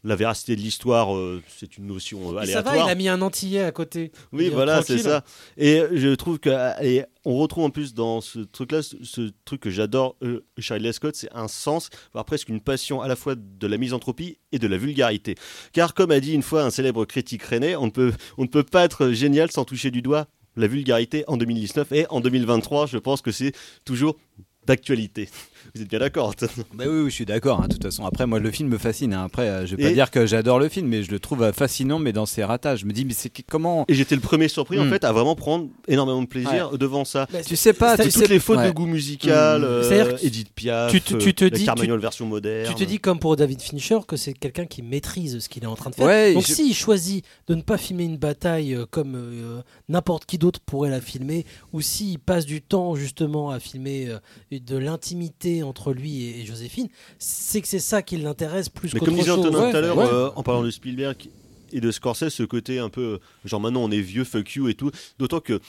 la 0.08 0.16
véracité 0.16 0.56
de 0.56 0.62
l'histoire 0.62 1.16
euh, 1.16 1.44
c'est 1.60 1.78
une 1.78 1.88
notion 1.88 2.32
euh, 2.32 2.36
ça 2.36 2.42
aléatoire. 2.42 2.76
va, 2.76 2.84
il 2.86 2.90
a 2.90 2.96
mis 2.96 3.10
un 3.10 3.22
antillais 3.22 3.64
à 3.64 3.72
côté. 3.72 4.12
Oui, 4.32 4.50
voilà, 4.50 4.82
c'est 4.82 4.98
ça. 4.98 5.24
Et 5.58 5.82
je 5.92 6.16
trouve 6.16 6.40
que 6.40 6.50
et 6.84 7.04
on 7.26 7.36
retrouve 7.38 7.66
en 7.66 7.70
plus 7.70 7.94
dans 7.94 8.22
ce 8.22 8.40
truc-là, 8.40 8.82
ce, 8.82 8.96
ce 9.04 9.32
truc 9.44 9.62
que 9.62 9.70
j'adore, 9.70 10.16
euh, 10.24 10.46
Charlie 10.58 10.92
Scott, 10.94 11.16
c'est 11.16 11.32
un 11.34 11.50
sens, 11.50 11.90
voire 12.14 12.24
presque 12.24 12.48
une 12.48 12.62
passion 12.62 13.02
à 13.02 13.10
la 13.10 13.18
fois 13.18 13.36
de 13.36 13.68
la 13.68 13.78
misanthropie 13.78 14.38
et 14.54 14.60
de 14.60 14.68
la 14.68 14.78
vulgarité. 14.78 15.36
Car 15.74 15.94
comme 15.94 16.12
a 16.12 16.22
dit 16.22 16.34
une 16.34 16.44
fois 16.44 16.64
un 16.64 16.70
célèbre 16.70 17.04
critique 17.04 17.44
rennais, 17.44 17.76
on 17.76 17.88
ne 17.88 17.92
peut, 17.92 18.14
on 18.38 18.44
ne 18.44 18.48
peut 18.48 18.64
pas 18.64 18.86
être 18.86 19.10
génial 19.10 19.52
sans 19.52 19.66
toucher 19.66 19.92
du 19.92 20.02
doigt 20.02 20.28
la 20.56 20.68
vulgarité 20.68 21.24
en 21.28 21.38
2019 21.38 21.92
et 21.92 22.08
en 22.10 22.20
2023, 22.20 22.88
je 22.88 22.98
pense 22.98 23.22
que 23.22 23.32
c'est 23.32 23.52
toujours 23.86 24.18
d'actualité. 24.66 25.30
Vous 25.76 25.82
êtes 25.82 25.90
bien 25.90 26.00
d'accord 26.00 26.34
Bah 26.74 26.86
oui, 26.88 27.02
oui, 27.04 27.10
je 27.10 27.16
suis 27.16 27.26
d'accord. 27.26 27.62
hein, 27.62 27.68
toute 27.70 27.84
façon, 27.84 28.06
après, 28.06 28.26
moi, 28.26 28.40
le 28.40 28.52
film 28.52 28.70
me 28.70 28.78
fascine. 28.78 29.14
hein. 29.14 29.24
Après, 29.26 29.48
euh, 29.48 29.66
je 29.66 29.76
vais 29.76 29.84
pas 29.84 29.90
Et- 29.90 29.94
dire 29.94 30.10
que 30.12 30.26
j'adore 30.26 30.60
le 30.60 30.70
film, 30.70 30.88
mais 30.88 31.04
je 31.04 31.12
le 31.12 31.20
trouve 31.20 31.44
euh, 31.44 31.52
fascinant, 31.54 32.00
mais 32.00 32.14
dans 32.14 32.26
ses 32.26 32.44
ratages. 32.44 32.80
Je 32.80 32.86
me 32.86 32.94
dis, 32.94 33.06
mais 33.06 33.14
c'est 33.14 33.32
comment 33.48 33.86
Et 33.88 33.94
j'étais 33.94 34.16
le 34.16 34.22
premier 34.22 34.48
surpris 34.48 34.80
en 34.80 34.86
Hmm. 34.86 34.90
fait 34.90 35.04
à 35.04 35.12
vraiment 35.12 35.36
prendre 35.36 35.68
énormément 35.88 36.22
de 36.22 36.28
plaisir 36.28 36.78
devant 36.78 37.06
ça. 37.06 37.28
Bah, 37.32 37.40
Tu 37.46 37.56
sais 37.56 37.74
pas, 37.74 37.96
tu 37.98 38.04
toutes 38.04 38.12
sais- 38.12 38.28
les 38.28 38.40
fautes 38.40 38.58
ouais. 38.60 38.68
de 38.68 38.72
goût 38.72 38.86
musical, 38.86 39.62
Hmm. 39.62 39.66
euh, 39.66 40.18
Edith 40.24 40.50
Piaf, 40.54 40.92
tu 40.92 41.02
te- 41.02 41.16
tu 41.16 41.34
te 41.34 41.46
euh, 41.46 41.50
dis- 41.50 41.66
tu- 41.66 41.98
version 41.98 42.26
moderne. 42.26 42.68
Tu 42.74 42.76
te 42.76 42.88
dis 42.88 43.00
comme 43.00 43.20
pour 43.20 43.36
David 43.36 43.62
Fincher 43.62 44.00
que 44.08 44.18
c'est 44.18 44.34
quelqu'un 44.34 44.66
qui 44.66 44.82
maîtrise 44.82 45.40
ce 45.40 45.50
qu'il 45.50 45.64
est 45.64 45.68
en 45.68 45.76
train 45.76 45.90
de 45.90 45.96
faire. 45.96 46.06
Ouais, 46.06 46.34
Donc 46.34 46.46
je- 46.46 46.54
s'il 46.54 46.74
choisit 46.76 47.24
de 47.48 47.56
ne 47.56 47.62
pas 47.62 47.78
filmer 47.78 48.04
une 48.06 48.18
bataille 48.18 48.74
euh, 48.76 48.86
comme 48.90 49.16
euh, 49.16 49.62
n'importe 49.90 50.26
qui 50.26 50.38
d'autre 50.38 50.60
pourrait 50.60 50.90
la 50.90 51.02
filmer, 51.02 51.46
ou 51.74 51.82
s'il 51.82 52.20
passe 52.20 52.46
du 52.46 52.62
temps 52.62 52.96
justement 52.96 53.50
à 53.52 53.60
filmer 53.60 54.08
euh, 54.10 54.20
de 54.52 54.78
l'intimité 54.78 55.57
entre 55.64 55.94
lui 55.94 56.24
et, 56.24 56.42
et 56.42 56.46
Joséphine, 56.46 56.88
c'est 57.20 57.62
que 57.62 57.68
c'est 57.68 57.80
ça 57.80 58.02
qui 58.02 58.18
l'intéresse 58.18 58.70
plus 58.70 58.94
Mais 58.94 59.00
qu'autre 59.00 59.12
comme 59.12 59.20
disait. 59.20 59.32
Antonin 59.32 59.60
Ouais, 59.60 59.72
tout 59.72 59.78
à 59.78 59.82
l'heure, 59.82 59.98
ouais. 59.98 60.06
euh, 60.06 60.30
en 60.36 60.44
parlant 60.44 60.64
de 60.64 60.72
Spielberg 60.72 61.30
et 61.74 61.82
de 61.82 61.92
Scorsese, 61.92 62.30
ce 62.30 62.44
côté 62.44 62.80
un 62.80 62.90
peu 62.90 63.02
euh, 63.02 63.18
genre 63.46 63.60
maintenant 63.60 63.84
on 63.84 63.92
est 63.92 64.02
vieux, 64.02 64.24
fuck 64.24 64.50
you 64.56 64.70
et 64.70 64.74
tout. 64.74 64.92
D'autant 65.20 65.40
que 65.42 65.60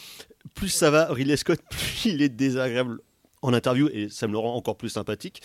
plus 0.55 0.69
ça 0.69 0.91
va, 0.91 1.13
Ridley 1.13 1.37
Scott, 1.37 1.61
plus 1.71 2.07
il 2.07 2.23
est 2.23 2.29
désagréable 2.29 3.01
en 3.43 3.53
interview 3.53 3.89
et 3.93 4.09
ça 4.09 4.27
me 4.27 4.33
le 4.33 4.39
rend 4.39 4.55
encore 4.57 4.77
plus 4.77 4.89
sympathique. 4.89 5.43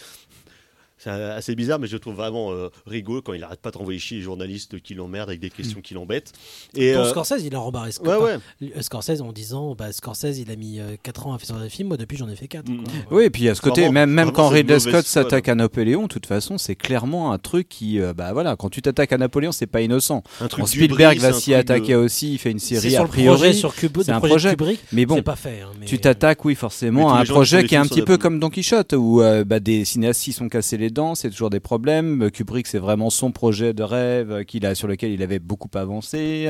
C'est 1.04 1.10
assez 1.10 1.56
bizarre, 1.56 1.80
mais 1.80 1.88
je 1.88 1.97
trouve 1.97 2.16
vraiment 2.16 2.51
euh, 2.54 2.70
rigolo 2.88 3.22
quand 3.22 3.34
il 3.34 3.43
arrête 3.43 3.60
pas 3.60 3.72
de 3.72 3.78
renvoyer 3.78 3.99
chier 3.99 4.18
les 4.18 4.24
journalistes 4.24 4.80
qui 4.82 4.93
l'emmerdent 4.93 5.30
avec 5.30 5.41
des 5.41 5.49
questions 5.49 5.82
qui 5.82 5.93
l'embêtent. 5.93 6.32
Et 6.76 6.93
Pour 6.93 7.04
euh, 7.04 7.10
Scorsese, 7.10 7.43
il 7.43 7.54
a 7.56 7.60
rembarré 7.60 7.89
Sc- 7.89 8.08
Ouais, 8.08 8.38
ouais. 8.62 8.82
Scorsese 8.82 9.22
en 9.22 9.34
disant 9.34 9.76
bah, 9.76 9.91
Scorsese, 9.91 10.39
il 10.39 10.49
a 10.51 10.56
mis 10.56 10.80
4 11.04 11.28
ans 11.28 11.34
à 11.34 11.39
faire 11.39 11.56
un 11.56 11.68
film, 11.70 11.89
moi 11.89 11.97
depuis 11.97 12.18
j'en 12.18 12.30
ai 12.30 12.36
fait 12.36 12.47
4. 12.47 12.70
Mm. 12.70 12.84
Oui, 13.12 13.24
et 13.26 13.30
puis 13.30 13.49
à 13.49 13.56
ce 13.56 13.62
côté, 13.62 13.82
Vraiment- 13.82 13.93
même, 13.93 14.10
même 14.12 14.26
vraiment, 14.28 14.32
quand 14.43 14.47
Ridley 14.49 14.80
Scott 14.80 15.06
s'attaque 15.06 15.49
à 15.49 15.56
Napoléon, 15.56 16.04
de 16.04 16.08
toute 16.08 16.26
façon, 16.26 16.58
c'est 16.58 16.76
clairement 16.76 17.34
un 17.34 17.38
truc 17.38 17.68
qui, 17.70 17.99
euh, 17.99 18.14
bah 18.14 18.32
voilà, 18.34 18.56
quand 18.56 18.70
tu 18.70 18.82
t'attaques 18.82 19.12
à 19.14 19.18
Napoléon, 19.18 19.51
c'est 19.51 19.68
pas 19.68 19.82
innocent. 19.82 20.24
Un 20.39 20.47
truc 20.47 20.68
Spielberg 20.68 21.18
va 21.20 21.34
s'y 21.34 21.54
attaquer 21.54 21.93
de- 21.93 21.97
aussi, 21.97 22.34
il 22.34 22.38
fait 22.38 22.51
une 22.51 22.60
série 22.60 22.91
sur 22.91 23.01
a 23.01 23.08
priori. 23.08 23.54
sur 23.54 23.76
Kubrick, 23.76 24.10
un 24.10 24.20
projet 24.20 24.51
Kubrick, 24.51 24.80
mais 24.93 25.06
bon, 25.06 25.22
pas 25.22 25.36
fait, 25.36 25.62
hein, 25.62 25.70
mais- 25.80 25.86
tu 25.86 25.99
t'attaques, 25.99 26.45
oui, 26.45 26.56
forcément, 26.56 27.14
à 27.14 27.20
un 27.22 27.26
projet 27.26 27.66
qui 27.66 27.76
est 27.76 27.78
un 27.78 27.86
petit 27.86 28.01
peu 28.04 28.18
comme 28.18 28.39
Don 28.39 28.49
Quichotte, 28.49 28.93
où 28.93 29.22
euh, 29.22 29.43
bah, 29.43 29.60
des 29.60 29.84
cinéastes 29.86 30.22
s'y 30.22 30.32
sont 30.34 30.47
cassés 30.49 30.78
les 30.78 30.89
dents, 30.94 31.16
c'est 31.16 31.30
toujours 31.30 31.50
des 31.50 31.60
problèmes. 31.60 32.30
Kubrick, 32.32 32.68
c'est 32.68 32.80
vraiment 32.80 33.10
son 33.10 33.32
projet 33.32 33.74
de 33.74 33.84
rêve 33.84 34.32
euh, 34.32 34.44
qu'il 34.44 34.66
a 34.66 34.76
sur 34.76 34.88
lequel 34.88 35.12
il 35.12 35.22
avait 35.22 35.39
beaucoup 35.39 35.70
avancé. 35.74 36.50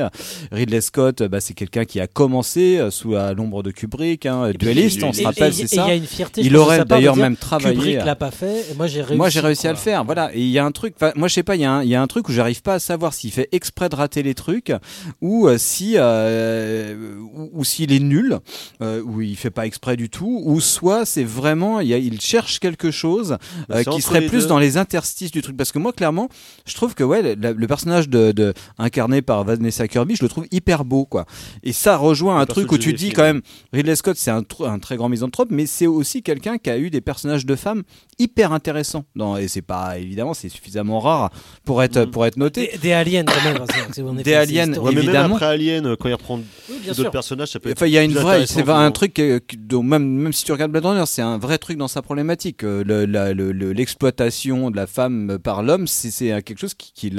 Ridley 0.52 0.80
Scott, 0.80 1.22
bah, 1.24 1.40
c'est 1.40 1.54
quelqu'un 1.54 1.84
qui 1.84 1.98
a 2.00 2.06
commencé 2.06 2.78
euh, 2.78 2.90
sous 2.90 3.14
l'ombre 3.36 3.62
de 3.62 3.70
Kubrick, 3.70 4.26
hein, 4.26 4.50
dueliste, 4.58 5.02
on 5.02 5.12
se 5.12 5.22
rappelle, 5.24 5.52
c'est 5.52 5.66
ça. 5.66 5.84
Il 5.86 5.88
y 5.88 5.92
a 5.92 5.94
une 5.96 6.06
fierté. 6.06 6.42
je 6.42 6.46
Il 6.46 6.52
pense, 6.52 6.60
de 6.60 6.64
aurait 6.64 6.84
d'ailleurs 6.84 7.16
même 7.16 7.36
travaillé. 7.36 7.74
Kubrick 7.74 7.96
à- 7.98 8.04
l'a 8.04 8.16
pas 8.16 8.30
fait, 8.30 8.70
et 8.70 8.74
moi 8.76 8.86
j'ai 8.86 9.00
réussi. 9.02 9.16
moi 9.16 9.28
j'ai 9.30 9.40
réussi 9.40 9.66
à 9.66 9.72
le 9.72 9.78
faire, 9.78 10.04
voilà. 10.04 10.30
Et 10.34 10.40
il 10.40 10.50
y 10.50 10.58
a 10.58 10.64
un 10.64 10.72
truc, 10.72 10.94
moi 11.16 11.28
je 11.28 11.34
sais 11.34 11.42
pas, 11.42 11.56
il 11.56 11.62
y, 11.62 11.64
a 11.64 11.72
un- 11.72 11.82
il 11.82 11.88
y 11.88 11.94
a 11.94 12.02
un 12.02 12.06
truc 12.06 12.28
où 12.28 12.32
j'arrive 12.32 12.62
pas 12.62 12.74
à 12.74 12.78
savoir 12.78 13.14
s'il 13.14 13.32
fait 13.32 13.48
exprès 13.52 13.88
de 13.88 13.96
rater 13.96 14.22
les 14.22 14.34
trucs 14.34 14.72
ou 15.20 15.48
euh, 15.48 15.56
si 15.58 15.94
euh, 15.96 16.94
ou, 17.34 17.50
ou 17.52 17.64
s'il 17.64 17.92
est 17.92 18.00
nul, 18.00 18.38
euh, 18.82 19.02
ou 19.02 19.20
il 19.20 19.36
fait 19.36 19.50
pas 19.50 19.66
exprès 19.66 19.96
du 19.96 20.08
tout, 20.10 20.42
ou 20.44 20.60
soit 20.60 21.04
c'est 21.06 21.24
vraiment 21.24 21.80
il, 21.80 21.88
y 21.88 21.94
a- 21.94 21.98
il 21.98 22.20
cherche 22.20 22.60
quelque 22.60 22.90
chose 22.90 23.36
euh, 23.70 23.82
qui 23.84 24.02
serait 24.02 24.23
plus 24.28 24.46
dans 24.46 24.58
les 24.58 24.76
interstices 24.76 25.30
du 25.30 25.42
truc. 25.42 25.56
Parce 25.56 25.72
que 25.72 25.78
moi 25.78 25.92
clairement, 25.92 26.28
je 26.66 26.74
trouve 26.74 26.94
que 26.94 27.04
ouais, 27.04 27.34
le, 27.36 27.52
le 27.52 27.66
personnage 27.66 28.08
de, 28.08 28.32
de- 28.32 28.52
incarné 28.78 29.22
par 29.22 29.44
Vanessa 29.44 29.86
Kirby, 29.88 30.16
je 30.16 30.22
le 30.24 30.28
trouve 30.28 30.46
hyper 30.50 30.84
beau 30.84 31.04
quoi. 31.04 31.26
Et 31.62 31.72
ça 31.72 31.96
rejoint 31.96 32.38
un 32.40 32.46
truc 32.46 32.70
où 32.72 32.78
tu 32.78 32.92
dis 32.92 33.10
quand 33.10 33.22
même 33.22 33.42
Ridley 33.72 33.96
Scott, 33.96 34.16
c'est 34.18 34.30
un, 34.30 34.40
tr- 34.42 34.68
un 34.68 34.78
très 34.78 34.96
grand 34.96 35.08
misanthrope, 35.08 35.48
mais 35.50 35.66
c'est 35.66 35.86
aussi 35.86 36.22
quelqu'un 36.22 36.58
qui 36.58 36.70
a 36.70 36.78
eu 36.78 36.90
des 36.90 37.00
personnages 37.00 37.46
de 37.46 37.56
femmes 37.56 37.82
hyper 38.18 38.52
intéressants. 38.52 39.04
Dans, 39.16 39.36
et 39.36 39.48
c'est 39.48 39.62
pas 39.62 39.98
évidemment, 39.98 40.34
c'est 40.34 40.48
suffisamment 40.48 41.00
rare 41.00 41.30
pour 41.64 41.82
être 41.82 41.94
Mm. 42.06 42.10
pour 42.10 42.26
être 42.26 42.36
noté. 42.36 42.70
Des, 42.72 42.78
des 42.78 42.92
aliens 42.92 43.24
quand 43.24 43.44
même. 43.44 44.22
Des 44.22 44.34
aliens. 44.34 44.72
Ouais, 44.74 44.92
mais 44.94 45.02
même 45.02 45.32
après 45.32 45.46
Alien, 45.46 45.86
euh, 45.86 45.96
quand 45.96 46.08
il 46.08 46.14
reprend 46.14 46.40
Oui, 46.68 46.76
d'autres 46.86 47.10
personnages, 47.10 47.48
ça 47.52 47.60
peut 47.60 47.70
être 47.70 47.78
Enfin, 47.78 47.86
il 47.86 47.92
y 47.92 47.98
a 47.98 48.02
une 48.02 48.12
vraie, 48.12 48.46
c'est 48.46 48.68
un 48.68 48.90
truc 48.90 49.18
euh, 49.18 49.40
dont 49.58 49.82
même 49.82 50.04
même 50.06 50.32
si 50.32 50.44
tu 50.44 50.52
regardes 50.52 50.70
Blade 50.72 50.84
Runner, 50.86 51.04
c'est 51.06 51.22
un 51.22 51.38
vrai 51.38 51.58
truc 51.58 51.76
dans 51.76 51.88
sa 51.88 52.02
problématique. 52.02 52.64
Euh, 52.64 52.82
le- 52.84 53.04
la- 53.06 53.32
le- 53.32 53.52
le- 53.52 53.72
De 54.14 54.76
la 54.76 54.86
femme 54.86 55.38
par 55.42 55.62
l'homme, 55.62 55.86
c'est 55.86 56.42
quelque 56.42 56.58
chose 56.58 56.74
qui 56.74 57.10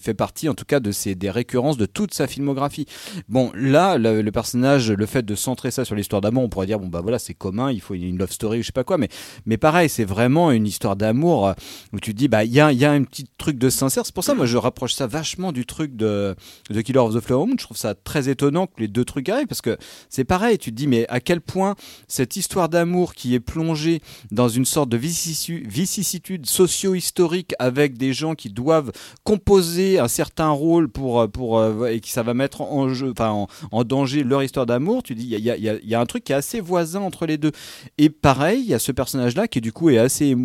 fait 0.00 0.14
partie, 0.14 0.48
en 0.48 0.54
tout 0.54 0.64
cas, 0.64 0.80
de 0.80 0.90
ses 0.92 1.14
des 1.14 1.30
récurrences 1.30 1.76
de 1.76 1.86
toute 1.86 2.14
sa 2.14 2.26
filmographie. 2.26 2.86
Bon, 3.28 3.50
là, 3.54 3.98
le, 3.98 4.30
personnage, 4.30 4.90
le 4.90 5.06
fait 5.06 5.24
de 5.24 5.34
centrer 5.34 5.70
ça 5.70 5.84
sur 5.84 5.94
l'histoire 5.94 6.20
d'amour, 6.20 6.44
on 6.44 6.48
pourrait 6.48 6.66
dire 6.66 6.78
bon 6.78 6.88
bah 6.88 7.00
voilà, 7.00 7.18
c'est 7.18 7.34
commun, 7.34 7.70
il 7.70 7.80
faut 7.80 7.94
une 7.94 8.18
love 8.18 8.30
story 8.30 8.58
ou 8.58 8.62
je 8.62 8.66
sais 8.66 8.72
pas 8.72 8.84
quoi, 8.84 8.98
mais 8.98 9.08
mais 9.46 9.56
pareil, 9.56 9.88
c'est 9.88 10.04
vraiment 10.04 10.50
une 10.50 10.66
histoire 10.66 10.96
d'amour 10.96 11.48
euh, 11.48 11.52
où 11.92 12.00
tu 12.00 12.12
te 12.12 12.18
dis 12.18 12.28
bah 12.28 12.44
il 12.44 12.52
y 12.52 12.60
a, 12.60 12.72
y 12.72 12.84
a 12.84 12.90
un 12.92 13.02
petit 13.04 13.26
truc 13.38 13.58
de 13.58 13.70
sincère. 13.70 14.04
C'est 14.06 14.14
pour 14.14 14.24
ça 14.24 14.34
moi 14.34 14.46
je 14.46 14.56
rapproche 14.56 14.94
ça 14.94 15.06
vachement 15.06 15.52
du 15.52 15.66
truc 15.66 15.96
de 15.96 16.34
de 16.70 16.80
Killer 16.80 16.98
of 17.00 17.14
the 17.14 17.20
Flower 17.20 17.46
Moon. 17.46 17.56
Je 17.58 17.64
trouve 17.64 17.76
ça 17.76 17.94
très 17.94 18.28
étonnant 18.28 18.66
que 18.66 18.80
les 18.80 18.88
deux 18.88 19.04
trucs 19.04 19.28
arrivent 19.28 19.46
parce 19.46 19.62
que 19.62 19.76
c'est 20.08 20.24
pareil. 20.24 20.58
Tu 20.58 20.70
te 20.70 20.76
dis 20.76 20.86
mais 20.86 21.06
à 21.08 21.20
quel 21.20 21.40
point 21.40 21.74
cette 22.06 22.36
histoire 22.36 22.68
d'amour 22.68 23.14
qui 23.14 23.34
est 23.34 23.40
plongée 23.40 24.00
dans 24.30 24.48
une 24.48 24.64
sorte 24.64 24.88
de 24.88 24.96
vicissu- 24.96 25.66
vicissitude 25.66 25.97
socio-historique 26.02 27.54
avec 27.58 27.96
des 27.98 28.12
gens 28.12 28.34
qui 28.34 28.50
doivent 28.50 28.92
composer 29.24 29.98
un 29.98 30.08
certain 30.08 30.50
rôle 30.50 30.88
pour 30.88 31.20
euh, 31.20 31.28
pour 31.28 31.58
euh, 31.58 31.86
et 31.88 32.00
qui 32.00 32.10
ça 32.10 32.22
va 32.22 32.34
mettre 32.34 32.60
en 32.60 32.92
jeu, 32.92 33.12
en, 33.20 33.46
en 33.70 33.84
danger 33.84 34.22
leur 34.24 34.42
histoire 34.42 34.66
d'amour. 34.66 35.02
Tu 35.02 35.14
dis 35.14 35.24
il 35.24 35.30
y 35.30 35.50
a, 35.50 35.56
y 35.56 35.68
a- 35.68 35.78
y 35.82 35.94
a- 35.94 36.00
un 36.00 36.06
truc 36.06 36.24
qui 36.24 36.32
est 36.32 36.36
assez 36.36 36.60
voisin 36.60 37.00
entre 37.00 37.26
les 37.26 37.38
deux. 37.38 37.52
Et 37.98 38.10
pareil, 38.10 38.60
il 38.60 38.66
y 38.68 38.74
a 38.74 38.78
ce 38.78 38.92
personnage-là 38.92 39.48
qui 39.48 39.60
du 39.60 39.72
coup 39.72 39.90
est 39.90 39.98
assez, 39.98 40.36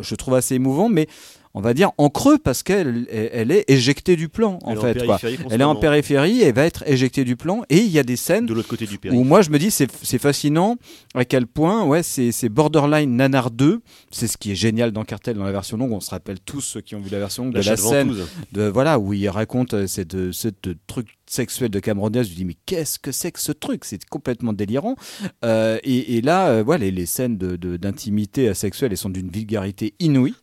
je 0.00 0.14
trouve 0.14 0.34
assez 0.34 0.54
émouvant, 0.56 0.88
mais 0.88 1.06
on 1.54 1.60
va 1.60 1.72
dire 1.74 1.92
en 1.98 2.08
creux 2.10 2.38
parce 2.38 2.62
qu'elle 2.62 3.06
elle 3.10 3.30
elle 3.32 3.50
est 3.52 3.64
éjectée 3.68 4.16
du 4.16 4.28
plan 4.28 4.58
en 4.62 4.72
Elle 4.72 4.76
est 4.76 4.78
en 4.78 4.82
fait. 4.82 5.06
quoi. 5.06 5.18
Elle 5.50 5.60
est 5.60 5.64
en 5.64 5.76
périphérie 5.76 6.42
et 6.42 6.52
va 6.52 6.64
être 6.64 6.82
éjectée 6.88 7.24
du 7.24 7.36
plan. 7.36 7.62
Et 7.70 7.78
il 7.78 7.90
y 7.90 7.98
a 7.98 8.02
des 8.02 8.16
scènes 8.16 8.46
de 8.46 8.54
l'autre 8.54 8.68
côté 8.68 8.86
du 8.86 8.98
où 9.12 9.24
moi 9.24 9.42
je 9.42 9.50
me 9.50 9.58
dis 9.58 9.70
c'est 9.70 10.18
fascinant 10.18 10.76
à 11.14 11.24
quel 11.24 11.46
point 11.46 11.84
ouais 11.84 12.02
c'est 12.02 12.32
c'est 12.32 12.48
borderline 12.48 13.14
nanar 13.16 13.50
2 13.50 13.80
c'est 14.10 14.26
ce 14.26 14.36
qui 14.36 14.52
est 14.52 14.54
génial 14.56 14.90
dans 14.92 15.04
Cartel 15.04 15.36
dans 15.36 15.44
la 15.44 15.52
version 15.52 15.76
longue 15.76 15.92
on 15.92 16.00
se 16.00 16.10
rappelle 16.10 16.40
tous 16.40 16.60
ceux 16.60 16.80
qui 16.80 16.94
ont 16.94 17.00
vu 17.00 17.10
la 17.10 17.18
version 17.18 17.44
longue 17.44 17.54
La 17.54 17.60
de 17.62 17.66
la 17.66 17.76
scène 17.76 18.08
ventouse. 18.08 18.28
de 18.52 18.62
voilà 18.64 18.98
où 18.98 19.12
il 19.12 19.28
raconte 19.28 19.74
euh, 19.74 19.86
cette 19.86 20.14
euh, 20.14 20.32
cette 20.32 20.68
truc 20.86 21.08
sexuel 21.26 21.70
de 21.70 21.78
Cameron 21.80 22.10
Diaz 22.10 22.28
je 22.28 22.34
dis 22.34 22.44
mais 22.44 22.56
qu'est-ce 22.66 22.98
que 22.98 23.10
c'est 23.12 23.32
que 23.32 23.40
ce 23.40 23.52
truc? 23.52 23.84
C'est 23.84 24.04
complètement 24.06 24.52
délirant 24.52 24.96
Euh, 25.44 25.78
et, 25.84 26.16
et 26.16 26.20
là 26.20 26.48
euh, 26.48 26.62
voilà 26.64 26.84
les, 26.84 26.90
les 26.90 27.06
scènes 27.06 27.36
de- 27.38 27.56
de- 27.56 27.76
d'intimité 27.76 28.48
euh, 28.48 28.54
sexuelle 28.54 28.92
elles 28.92 28.98
sont 28.98 29.10
d'une 29.10 29.30
vulgarité 29.30 29.94
inouïe 30.00 30.34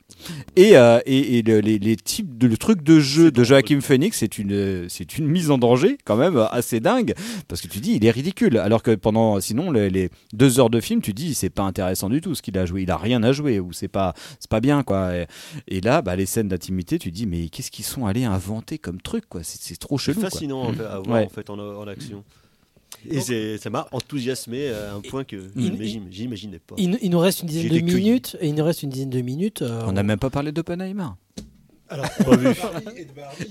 et, 0.56 0.76
euh, 0.78 1.00
et, 1.06 1.38
et 1.38 1.42
le- 1.42 1.60
les, 1.60 1.80
les 1.80 1.96
types 1.96 2.38
de 2.38 2.48
le 2.48 2.58
truc 2.58 2.84
de 2.84 3.00
jeu 3.00 3.32
de 3.32 3.44
Joachim 3.44 3.80
Phoenix, 3.82 4.18
c'est 4.18 4.38
une, 4.38 4.88
c'est 4.90 5.18
une 5.18 5.28
mise 5.28 5.52
en 5.52 5.58
danger 5.58 5.98
quand 6.06 6.16
même 6.18 6.38
assez 6.52 6.80
dingue 6.80 7.14
parce 7.48 7.62
que 7.62 7.68
tu 7.68 7.80
dis 7.80 7.94
il 7.96 8.06
est 8.06 8.12
ridicule 8.12 8.58
alors 8.58 8.84
que 8.84 8.94
pendant 8.96 9.40
sinon 9.40 9.72
les, 9.72 9.90
les 9.90 10.10
deux 10.34 10.60
heures 10.60 10.70
de 10.70 10.80
film 10.80 11.02
tu 11.02 11.14
dis 11.14 11.34
c'est 11.34 11.50
pas 11.50 11.64
intéressant 11.64 12.10
du 12.10 12.22
tout 12.22 12.36
ce 12.36 12.42
qu'il 12.42 12.58
a 12.58 12.66
joué, 12.66 12.84
il 12.84 12.92
a 12.92 12.98
rien 12.98 13.24
à 13.24 13.32
jouer 13.32 13.60
ou 13.60 13.74
c'est 13.74 13.88
pas 13.88 14.14
c'est 14.40 14.50
pas 14.50 14.60
bien 14.60 14.84
quoi. 14.84 15.16
Et, 15.16 15.28
et 15.68 15.82
là 15.82 16.02
bah, 16.02 16.16
les 16.16 16.26
scènes 16.26 16.48
d'intimité 16.50 17.00
tu 17.00 17.12
dis 17.12 17.26
mais 17.26 17.50
qu'est-ce 17.50 17.72
qu'ils 17.72 17.86
sont 17.86 18.06
allés 18.06 18.24
inventer 18.26 18.78
comme 18.78 19.02
truc 19.02 19.26
quoi, 19.30 19.42
c'est, 19.44 19.60
c'est 19.62 19.78
trop 19.78 19.98
C'est 19.98 20.06
chelou. 20.14 20.22
quoi. 20.22 20.30
fascinant 20.30 20.70
à 20.70 21.00
voir 21.00 21.08
Ouais. 21.08 21.26
en 21.26 21.30
fait 21.30 21.50
en, 21.50 21.58
en 21.60 21.88
action. 21.88 22.24
Et 23.10 23.20
c'est- 23.22 23.58
ça 23.58 23.70
m'a 23.70 23.88
enthousiasmé 23.92 24.70
à 24.70 24.96
un 24.96 25.02
point 25.02 25.24
que 25.24 25.38
j'imaginais 26.10 26.60
pas. 26.60 26.76
Il, 26.78 26.98
il 27.02 27.10
nous 27.10 27.20
reste 27.20 27.42
une 27.42 27.48
dizaine 27.48 27.64
J'ai 27.74 27.82
de 27.82 27.86
minutes 27.86 28.38
et 28.40 28.48
il 28.48 28.56
nous 28.56 28.64
reste 28.64 28.84
une 28.84 28.90
dizaine 28.90 29.10
de 29.10 29.22
minutes. 29.22 29.62
euh, 29.62 29.84
On 29.88 29.92
n'a 29.92 30.04
même 30.04 30.20
pas 30.20 30.30
parlé 30.30 30.52
d'Oppenheimer. 30.52 31.06
Alors, 31.90 32.06
Pas 32.26 32.38
vu. 32.38 32.48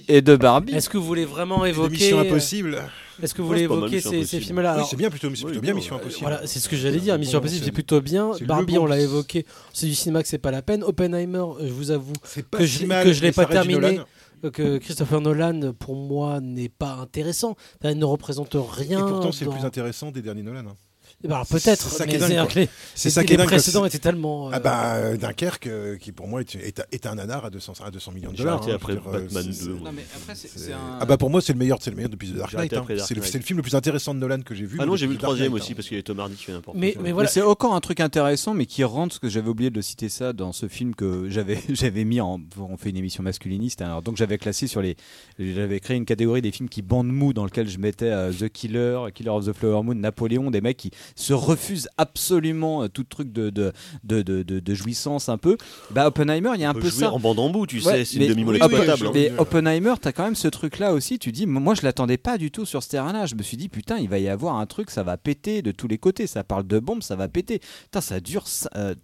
Et 0.09 0.23
de 0.23 0.35
Barbie. 0.35 0.73
Est-ce 0.75 0.89
que 0.89 0.97
vous 0.97 1.05
voulez 1.05 1.27
vraiment 1.27 1.67
évoquer 1.67 1.91
Mission 1.91 2.19
euh, 2.21 2.23
Impossible. 2.23 2.83
Est-ce 3.23 3.35
que 3.35 3.43
vous 3.43 3.49
voulez 3.49 3.63
évoquer 3.65 4.01
ces, 4.01 4.25
films-là 4.25 4.79
Oui, 4.79 4.85
c'est 4.89 4.97
bien, 4.97 5.11
plutôt- 5.11 5.29
c'est 5.35 5.45
plutôt 5.45 5.61
bien, 5.61 5.75
Mission 5.75 5.97
Impossible. 5.97 6.21
Voilà, 6.23 6.47
c'est 6.47 6.59
ce 6.59 6.67
que 6.71 6.77
j'allais 6.77 7.01
dire. 7.01 7.19
Mission 7.19 7.39
Impossible, 7.41 7.65
c'est- 7.67 7.71
plutôt 7.73 8.01
bien. 8.01 8.31
Barbie, 8.47 8.75
bon- 8.77 8.85
on 8.85 8.87
l'a 8.87 8.99
évoqué. 8.99 9.45
C'est 9.75 9.85
du 9.87 9.95
cinéma 9.95 10.23
que 10.23 10.29
c'est 10.29 10.39
pas 10.39 10.51
la 10.53 10.63
peine. 10.63 10.83
Oppenheimer, 10.85 11.39
euh, 11.39 11.67
je 11.67 11.73
vous 11.73 11.91
avoue 11.91 12.15
pas 12.51 12.59
que 12.59 12.67
si 12.67 12.79
je, 12.79 12.87
mal, 12.87 13.05
que 13.05 13.13
je 13.13 13.21
l'ai 13.21 13.33
pas 13.33 13.45
terminé. 13.45 13.79
Nolan. 13.79 14.05
Que 14.53 14.79
Christopher 14.79 15.21
Nolan, 15.21 15.73
pour 15.79 15.97
moi, 15.97 16.41
n'est 16.41 16.69
pas 16.69 16.95
intéressant. 16.95 17.57
Il 17.85 17.99
ne 17.99 18.05
représente 18.05 18.55
rien. 18.55 19.07
Et 19.07 19.11
pourtant, 19.11 19.33
c'est 19.33 19.45
le 19.45 19.51
plus 19.51 19.65
intéressant 19.65 20.11
des 20.11 20.23
derniers 20.23 20.43
Nolan. 20.43 20.61
hein. 20.71 20.77
Alors, 21.25 21.47
peut-être, 21.47 21.91
C'est 21.91 21.97
ça 21.99 22.07
qui 22.07 22.17
mais 22.19 22.25
est 22.25 22.29
dingue, 22.37 22.55
les- 22.55 22.69
C'est 22.95 23.11
ça 23.11 23.23
qui 23.23 23.29
les 23.29 23.35
est 23.35 23.37
dingue, 23.37 23.59
C'est- 23.59 23.87
étaient 23.87 23.99
tellement, 23.99 24.49
Ah 24.53 24.57
euh, 24.57 24.61
bah, 24.61 24.95
euh, 24.95 25.17
Dunkerque, 25.19 25.67
euh, 25.67 25.97
qui 25.99 26.13
pour 26.13 26.27
moi 26.29 26.41
est, 26.41 26.55
est, 26.57 26.83
est 26.93 27.07
un 27.07 27.17
nanar 27.17 27.45
à 27.45 27.51
200, 27.51 27.75
à 27.85 27.91
200 27.91 28.13
millions 28.13 28.33
de 28.33 28.37
dollars. 28.39 28.55
arrêté 28.57 28.73
hein, 28.73 28.77
après 28.77 28.95
dire, 28.95 29.03
Batman 29.05 29.29
c'est- 29.31 29.49
2, 29.49 29.53
c'est- 29.53 29.69
moi. 29.69 29.79
Non, 29.85 29.93
mais 29.95 30.05
après, 30.17 30.35
c'est- 30.35 30.49
c'est- 30.49 30.59
c'est 30.59 30.73
un- 30.73 30.99
Ah 30.99 31.05
bah 31.05 31.17
pour 31.19 31.29
moi, 31.29 31.41
c'est 31.43 31.53
le 31.53 31.59
meilleur, 31.59 31.79
c'est 31.81 31.91
le 31.91 31.97
meilleur 31.97 32.11
depuis 32.11 32.31
The 32.31 32.37
Dark 32.37 32.53
Knight. 32.55 32.73
hein. 32.73 32.79
après 32.79 32.97
Dark 32.97 33.07
C'est 33.09 33.15
le, 33.15 33.21
Knight. 33.21 33.33
c'est 33.33 33.39
le 33.39 33.45
film 33.45 33.57
le 33.59 33.63
plus 33.63 33.75
intéressant 33.75 34.15
de 34.15 34.19
Nolan 34.21 34.41
que 34.41 34.55
j'ai 34.55 34.65
vu. 34.65 34.79
Ah 34.81 34.87
non, 34.87 34.97
j'ai 34.97 35.07
vu 35.07 35.13
le 35.15 35.19
troisième 35.19 35.53
aussi 35.53 35.73
hein. 35.73 35.75
parce 35.77 35.89
qu'il 35.89 35.97
y 35.99 36.01
a 36.01 36.03
Tom 36.03 36.19
Hardy 36.21 36.37
qui 36.37 36.45
fait 36.45 36.53
n'importe 36.53 36.77
Mais- 36.79 36.93
quoi. 36.95 37.03
mais 37.03 37.13
voilà. 37.13 37.29
c'est 37.29 37.43
encore 37.43 37.75
un 37.75 37.81
truc 37.81 38.01
intéressant, 38.01 38.55
mais 38.55 38.65
qui 38.67 38.83
rentre, 38.85 39.15
ce 39.15 39.21
que 39.21 39.29
j'avais 39.29 39.49
oublié 39.49 39.71
de 39.71 39.81
citer 39.83 40.09
ça 40.09 40.33
dans 40.33 40.53
ce 40.53 40.69
film 40.69 40.95
que 40.95 41.29
j'avais 41.29 41.59
j'avais 41.69 42.05
mis 42.05 42.21
en. 42.21 42.41
On 42.59 42.77
fait 42.79 42.91
une 42.91 42.97
émission 42.97 43.23
masculiniste, 43.23 43.83
hein, 43.83 43.87
alors 43.87 44.03
donc 44.03 44.17
j'avais 44.17 44.39
classé 44.39 44.67
sur 44.67 44.81
les. 44.81 44.97
J'avais 45.39 45.81
créé 45.81 45.97
une 45.97 46.05
catégorie 46.07 46.41
des 46.43 46.51
films 46.53 46.69
qui 46.69 46.81
bandent 46.83 47.09
mou, 47.13 47.33
dans 47.35 47.45
lequel 47.45 47.69
je 47.69 47.79
mettais 47.79 48.11
The 48.33 48.49
Killer, 48.49 49.01
Killer 49.15 49.31
of 49.31 49.47
the 49.47 49.53
Flower 49.53 49.83
Moon, 49.83 49.95
Napoléon, 49.95 50.51
des 50.51 50.61
mecs 50.61 50.77
qui, 50.77 50.91
se 51.15 51.33
refuse 51.33 51.89
absolument 51.97 52.85
euh, 52.85 52.89
tout 52.89 53.05
truc 53.05 53.33
de 53.33 53.51
de, 53.51 53.73
de, 54.05 54.43
de, 54.43 54.75
jouissance 54.75 55.29
un 55.29 55.39
peu. 55.39 55.57
Bah 55.91 56.07
Oppenheimer, 56.07 56.53
il 56.55 56.61
y 56.61 56.65
a 56.65 56.71
un 56.71 56.75
peu 56.75 56.91
ça. 56.91 57.13
en 57.13 57.19
bande 57.19 57.39
en 57.39 57.51
bout, 57.51 57.67
tu 57.67 57.81
sais, 57.81 58.05
c'est 58.05 58.17
une 58.19 58.29
demi-molle 58.29 58.57
oui, 58.57 58.61
oui, 58.63 58.67
exploitable, 58.67 59.07
hein. 59.09 59.13
Mais 59.15 59.33
Oppenheimer, 59.39 59.95
t'as 60.01 60.13
quand 60.13 60.25
même 60.25 60.37
ce 60.37 60.49
truc-là 60.49 60.93
aussi. 60.93 61.19
Tu 61.19 61.33
dis, 61.33 61.47
moi, 61.47 61.75
je 61.75 61.83
l'attendais 61.83 62.17
pas 62.17 62.39
du 62.39 62.51
tout 62.51 62.65
sur 62.65 62.83
ce 62.83 62.89
terrain-là. 62.89 63.27
Je 63.27 63.35
me 63.35 63.43
suis 63.43 63.57
dit, 63.57 63.69
putain, 63.69 63.99
il 63.99 64.09
va 64.09 64.19
y 64.19 64.29
avoir 64.29 64.57
un 64.57 64.67
truc, 64.67 64.91
ça 64.91 65.03
va 65.03 65.17
péter 65.17 65.63
de 65.63 65.73
tous 65.73 65.89
les 65.89 65.99
côtés. 65.99 66.27
Ça 66.27 66.45
parle 66.45 66.67
de 66.67 66.79
bombes, 66.79 67.03
ça 67.03 67.17
va 67.17 67.29
péter. 67.29 67.61
Putain, 67.85 68.01
ça 68.01 68.21
dure 68.21 68.45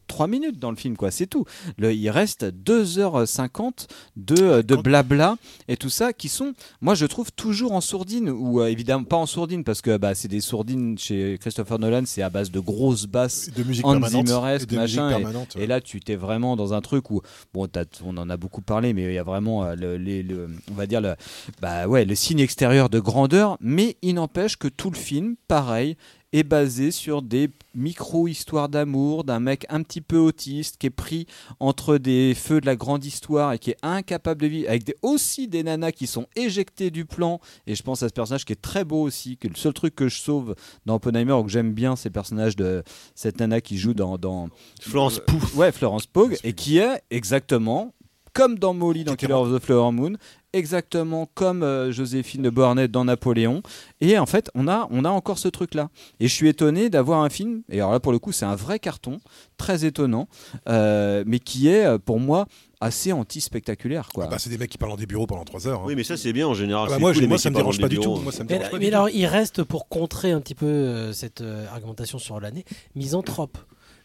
3 0.07 0.27
minutes 0.27 0.59
dans 0.59 0.71
le 0.71 0.77
film, 0.77 0.97
quoi. 0.97 1.11
C'est 1.11 1.27
tout. 1.27 1.45
Le, 1.79 1.93
il 1.93 2.11
reste 2.11 2.45
2h50 2.45 3.89
de, 4.17 4.43
euh, 4.43 4.63
de 4.63 4.77
blabla 4.77 5.37
et 5.69 5.77
tout 5.77 5.91
ça 5.91 6.13
qui 6.13 6.29
sont, 6.29 6.55
moi, 6.81 6.95
je 6.95 7.07
trouve 7.07 7.33
toujours 7.33 7.73
en 7.73 7.81
sourdine 7.81 8.31
ou 8.31 8.61
euh, 8.61 8.67
évidemment 8.67 9.05
pas 9.05 9.17
en 9.17 9.27
sourdine 9.27 9.65
parce 9.65 9.81
que 9.81 9.97
bah, 9.97 10.15
c'est 10.15 10.29
des 10.29 10.41
sourdines 10.41 10.99
chez 10.99 11.39
Christopher 11.41 11.79
Nolan, 11.79 11.96
c'est 12.05 12.21
à 12.23 12.29
base 12.29 12.51
de 12.51 12.61
grosses 12.61 13.07
basses, 13.07 13.49
De 13.57 13.63
musique 13.63 13.85
permanente 13.85 14.29
et 14.73 14.77
machin. 14.77 15.09
et- 15.09 15.13
permanente, 15.15 15.57
et, 15.57 15.61
ouais. 15.61 15.67
là, 15.67 15.81
tu 15.81 16.01
t'es 16.01 16.17
vraiment 16.17 16.57
dans 16.57 16.75
un 16.75 16.81
truc 16.83 17.11
où, 17.11 17.23
bon, 17.55 17.67
on 18.05 18.17
en 18.19 18.29
a 18.29 18.37
beaucoup 18.37 18.61
parlé, 18.61 18.93
mais 18.93 19.05
il 19.05 19.13
y 19.15 19.19
a 19.19 19.23
vraiment 19.23 19.65
euh, 19.65 19.75
le, 19.75 19.97
les- 19.97 20.23
le- 20.23 20.51
on 20.71 20.75
va 20.75 20.87
dire 20.87 21.01
le, 21.01 21.15
bah 21.63 21.87
ouais, 21.87 22.05
le 22.05 22.15
signe 22.15 22.41
extérieur 22.41 22.91
de 22.91 23.01
grandeur, 23.01 23.57
mais 23.61 23.97
il 24.03 24.15
n'empêche 24.17 24.57
que 24.57 24.69
tout 24.69 24.91
le 24.91 24.97
film, 24.97 25.37
pareil, 25.49 25.97
est 26.33 26.43
basé 26.43 26.91
sur 26.91 27.23
des 27.23 27.51
micro-histoires 27.75 28.69
d'amour 28.69 29.25
d'un 29.25 29.41
mec 29.41 29.67
un 29.69 29.83
petit 29.83 30.01
peu 30.01 30.19
autiste 30.19 30.77
qui 30.79 30.87
est 30.87 30.91
pris 30.91 31.27
entre 31.61 31.99
des 31.99 32.35
feux 32.35 32.61
de 32.61 32.67
la 32.67 32.77
grande 32.77 33.05
histoire 33.05 33.53
et 33.53 33.59
qui 33.59 33.71
est 33.71 33.77
incapable 33.83 34.43
de 34.43 34.47
vivre, 34.47 34.69
avec 34.69 34.85
des, 34.85 34.97
aussi 35.03 35.49
des 35.49 35.63
nanas 35.63 35.93
qui 35.93 36.07
sont 36.07 36.27
éjectées 36.37 36.91
du 36.91 37.05
plan. 37.05 37.41
Et 37.67 37.75
je 37.75 37.83
pense 37.83 38.03
à 38.03 38.09
ce 38.09 38.15
personnage 38.15 38.45
qui 38.45 38.53
est 38.53 38.61
très 38.61 38.85
beau 38.85 39.03
aussi, 39.03 39.37
que 39.37 39.49
le 39.49 39.55
seul 39.55 39.73
truc 39.73 39.95
que 39.95 40.09
je 40.09 40.21
sauve 40.21 40.55
dans 40.85 40.97
Oppenheimer 40.97 41.33
ou 41.33 41.45
que 41.45 41.51
j'aime 41.51 41.73
bien, 41.73 41.97
c'est 41.97 42.09
le 42.09 42.15
personnage 42.15 42.57
de 42.57 42.83
cette 43.15 43.39
nana 43.41 43.61
qui 43.61 43.79
joue 43.79 43.95
dans. 43.95 44.19
dans 44.19 44.49
Florence 44.81 45.21
Pugh. 45.21 45.55
Ouais, 45.55 45.73
Florence 45.73 46.07
Pugh, 46.07 46.37
et 46.45 46.53
qui 46.53 46.79
est 46.79 47.03
exactement 47.11 47.93
comme 48.37 48.59
dans 48.59 48.75
Molly 48.75 49.03
dans 49.03 49.17
Killer 49.17 49.33
of 49.33 49.51
the 49.51 49.65
Flower 49.65 49.93
Moon, 49.93 50.13
exactement 50.57 51.29
comme 51.35 51.63
euh, 51.63 51.93
Joséphine 51.93 52.43
de 52.43 52.51
Beauharnais 52.51 52.89
dans 52.89 53.05
Napoléon. 53.05 53.63
Et 54.01 54.19
en 54.19 54.27
fait, 54.27 54.51
on 54.55 54.69
a, 54.69 54.87
on 54.91 55.05
a 55.05 55.11
encore 55.11 55.39
ce 55.39 55.49
truc-là. 55.49 55.89
Et 56.21 56.29
je 56.29 56.35
suis 56.35 56.49
étonné 56.49 56.91
d'avoir 56.91 57.23
un 57.23 57.29
film, 57.31 57.63
et 57.71 57.77
alors 57.81 57.93
là 57.93 58.01
pour 58.01 58.13
le 58.13 58.19
coup, 58.19 58.33
c'est 58.33 58.45
un 58.45 58.57
vrai 58.57 58.79
carton, 58.79 59.21
très 59.57 59.85
étonnant, 59.85 60.29
euh, 60.69 61.23
mais 61.27 61.39
qui 61.39 61.69
est 61.69 61.85
euh, 61.85 61.99
pour 61.99 62.19
moi 62.21 62.47
assez 62.81 63.13
anti-spectaculaire. 63.13 64.09
Quoi. 64.15 64.27
Bah, 64.27 64.37
c'est 64.39 64.51
des 64.51 64.59
mecs 64.59 64.71
qui 64.71 64.79
parlent 64.79 64.93
dans 64.93 64.97
des 64.99 65.07
bureaux 65.07 65.27
pendant 65.27 65.45
3 65.45 65.67
heures. 65.69 65.81
hein. 65.81 65.85
Oui, 65.87 65.95
mais 65.97 66.05
ça 66.05 66.17
c'est 66.17 66.33
bien 66.33 66.47
en 66.47 66.55
général. 66.55 66.85
Ah 66.87 66.89
bah 66.91 66.95
c'est 66.97 67.01
moi, 67.01 67.11
cool, 67.11 67.17
je- 67.17 67.21
les 67.23 67.27
moi, 67.29 67.35
mecs 67.37 67.41
ça 67.41 67.49
qui 67.49 67.53
me 67.55 67.59
dérange 67.59 67.77
pas 67.79 67.83
dans 67.83 67.89
du 67.89 67.97
tout. 67.97 68.03
bureaux. 68.03 68.21
Moi, 68.21 68.33
ça 68.33 68.45
me 68.45 68.49
Mais, 68.49 68.57
dérange 68.59 68.71
pas 68.71 68.79
mais 68.79 68.87
du 68.89 68.95
alors, 68.95 69.07
tout. 69.09 69.13
il 69.15 69.27
reste 69.27 69.63
pour 69.63 69.89
contrer 69.89 70.31
un 70.33 70.41
petit 70.41 70.55
peu 70.55 70.67
euh, 70.67 71.13
cette 71.13 71.41
euh, 71.41 71.67
argumentation 71.73 72.19
sur 72.19 72.39
l'année, 72.41 72.65
misanthrope. 72.95 73.57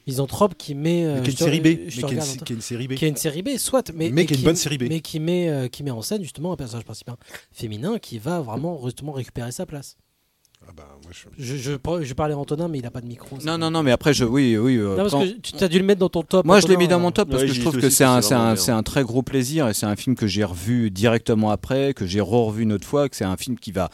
Misanthrope 0.08 0.56
qui 0.58 0.76
met. 0.76 1.06
euh, 1.06 1.16
Mais 1.16 1.22
qui 1.22 1.30
est 1.30 1.32
une 1.32 1.38
série 1.38 1.60
B, 1.60 1.64
mais 1.66 1.88
qui 1.88 2.00
est 2.54 2.56
une 2.56 2.62
série 2.62 2.88
B. 2.88 2.94
Qui 2.96 3.06
est 3.06 3.10
une 3.10 3.16
série 3.16 3.42
B, 3.44 3.50
soit. 3.58 3.92
Mais, 3.94 4.10
Mais 4.10 4.26
qui 4.26 4.34
est 4.34 4.38
une 4.38 4.44
bonne 4.44 4.56
série 4.56 4.78
B. 4.78 4.84
Mais 4.90 5.00
qui 5.02 5.20
met, 5.20 5.50
euh, 5.50 5.68
qui 5.68 5.84
met 5.84 5.92
en 5.92 6.02
scène 6.02 6.22
justement 6.24 6.52
un 6.54 6.56
personnage 6.58 6.86
principal 6.86 7.16
féminin 7.52 8.00
qui 8.00 8.18
va 8.20 8.42
vraiment 8.42 8.80
justement 8.86 9.12
récupérer 9.12 9.52
sa 9.52 9.66
place. 9.66 9.98
Ah 10.68 10.72
bah, 10.78 10.84
je... 11.10 11.28
Je, 11.38 11.56
je, 11.58 11.72
je 12.04 12.14
parlais 12.14 12.34
à 12.34 12.38
Antonin, 12.38 12.68
mais 12.68 12.78
il 12.78 12.84
n'a 12.84 12.92
pas 12.92 13.02
de 13.02 13.08
micro. 13.08 13.38
Non, 13.44 13.58
non, 13.58 13.72
non, 13.72 13.82
mais 13.84 13.92
après, 13.92 14.14
je, 14.14 14.24
oui, 14.24 14.56
oui. 14.58 14.78
euh, 14.78 14.92
Non, 14.92 14.96
parce 14.98 15.10
prends- 15.10 15.22
que 15.26 15.58
tu 15.58 15.64
as 15.64 15.68
dû 15.68 15.80
le 15.80 15.84
mettre 15.86 16.00
dans 16.00 16.08
ton 16.10 16.22
top. 16.22 16.46
Moi, 16.46 16.60
je 16.60 16.68
l'ai 16.68 16.78
mis 16.78 16.88
dans 16.88 17.00
mon 17.00 17.12
top 17.12 17.30
parce 17.30 17.42
Ouais, 17.42 17.48
que 17.50 17.54
je 17.54 17.60
trouve 17.62 17.78
que 17.80 17.90
c'est 17.90 18.04
un, 18.06 18.20
un, 18.32 18.56
un 18.56 18.84
très 18.84 19.04
gros 19.04 19.24
plaisir 19.24 19.68
et 19.68 19.74
c'est 19.74 19.88
un 19.88 19.96
film 19.96 20.16
que 20.16 20.28
j'ai 20.28 20.44
revu 20.44 20.92
directement 20.92 21.50
après, 21.50 21.94
que 21.94 22.06
j'ai 22.06 22.22
re-revu 22.22 22.64
une 22.64 22.74
autre 22.74 22.88
fois, 22.88 23.10
que 23.10 23.16
c'est 23.16 23.26
un 23.26 23.38
film 23.38 23.58
qui 23.58 23.72
va, 23.72 23.90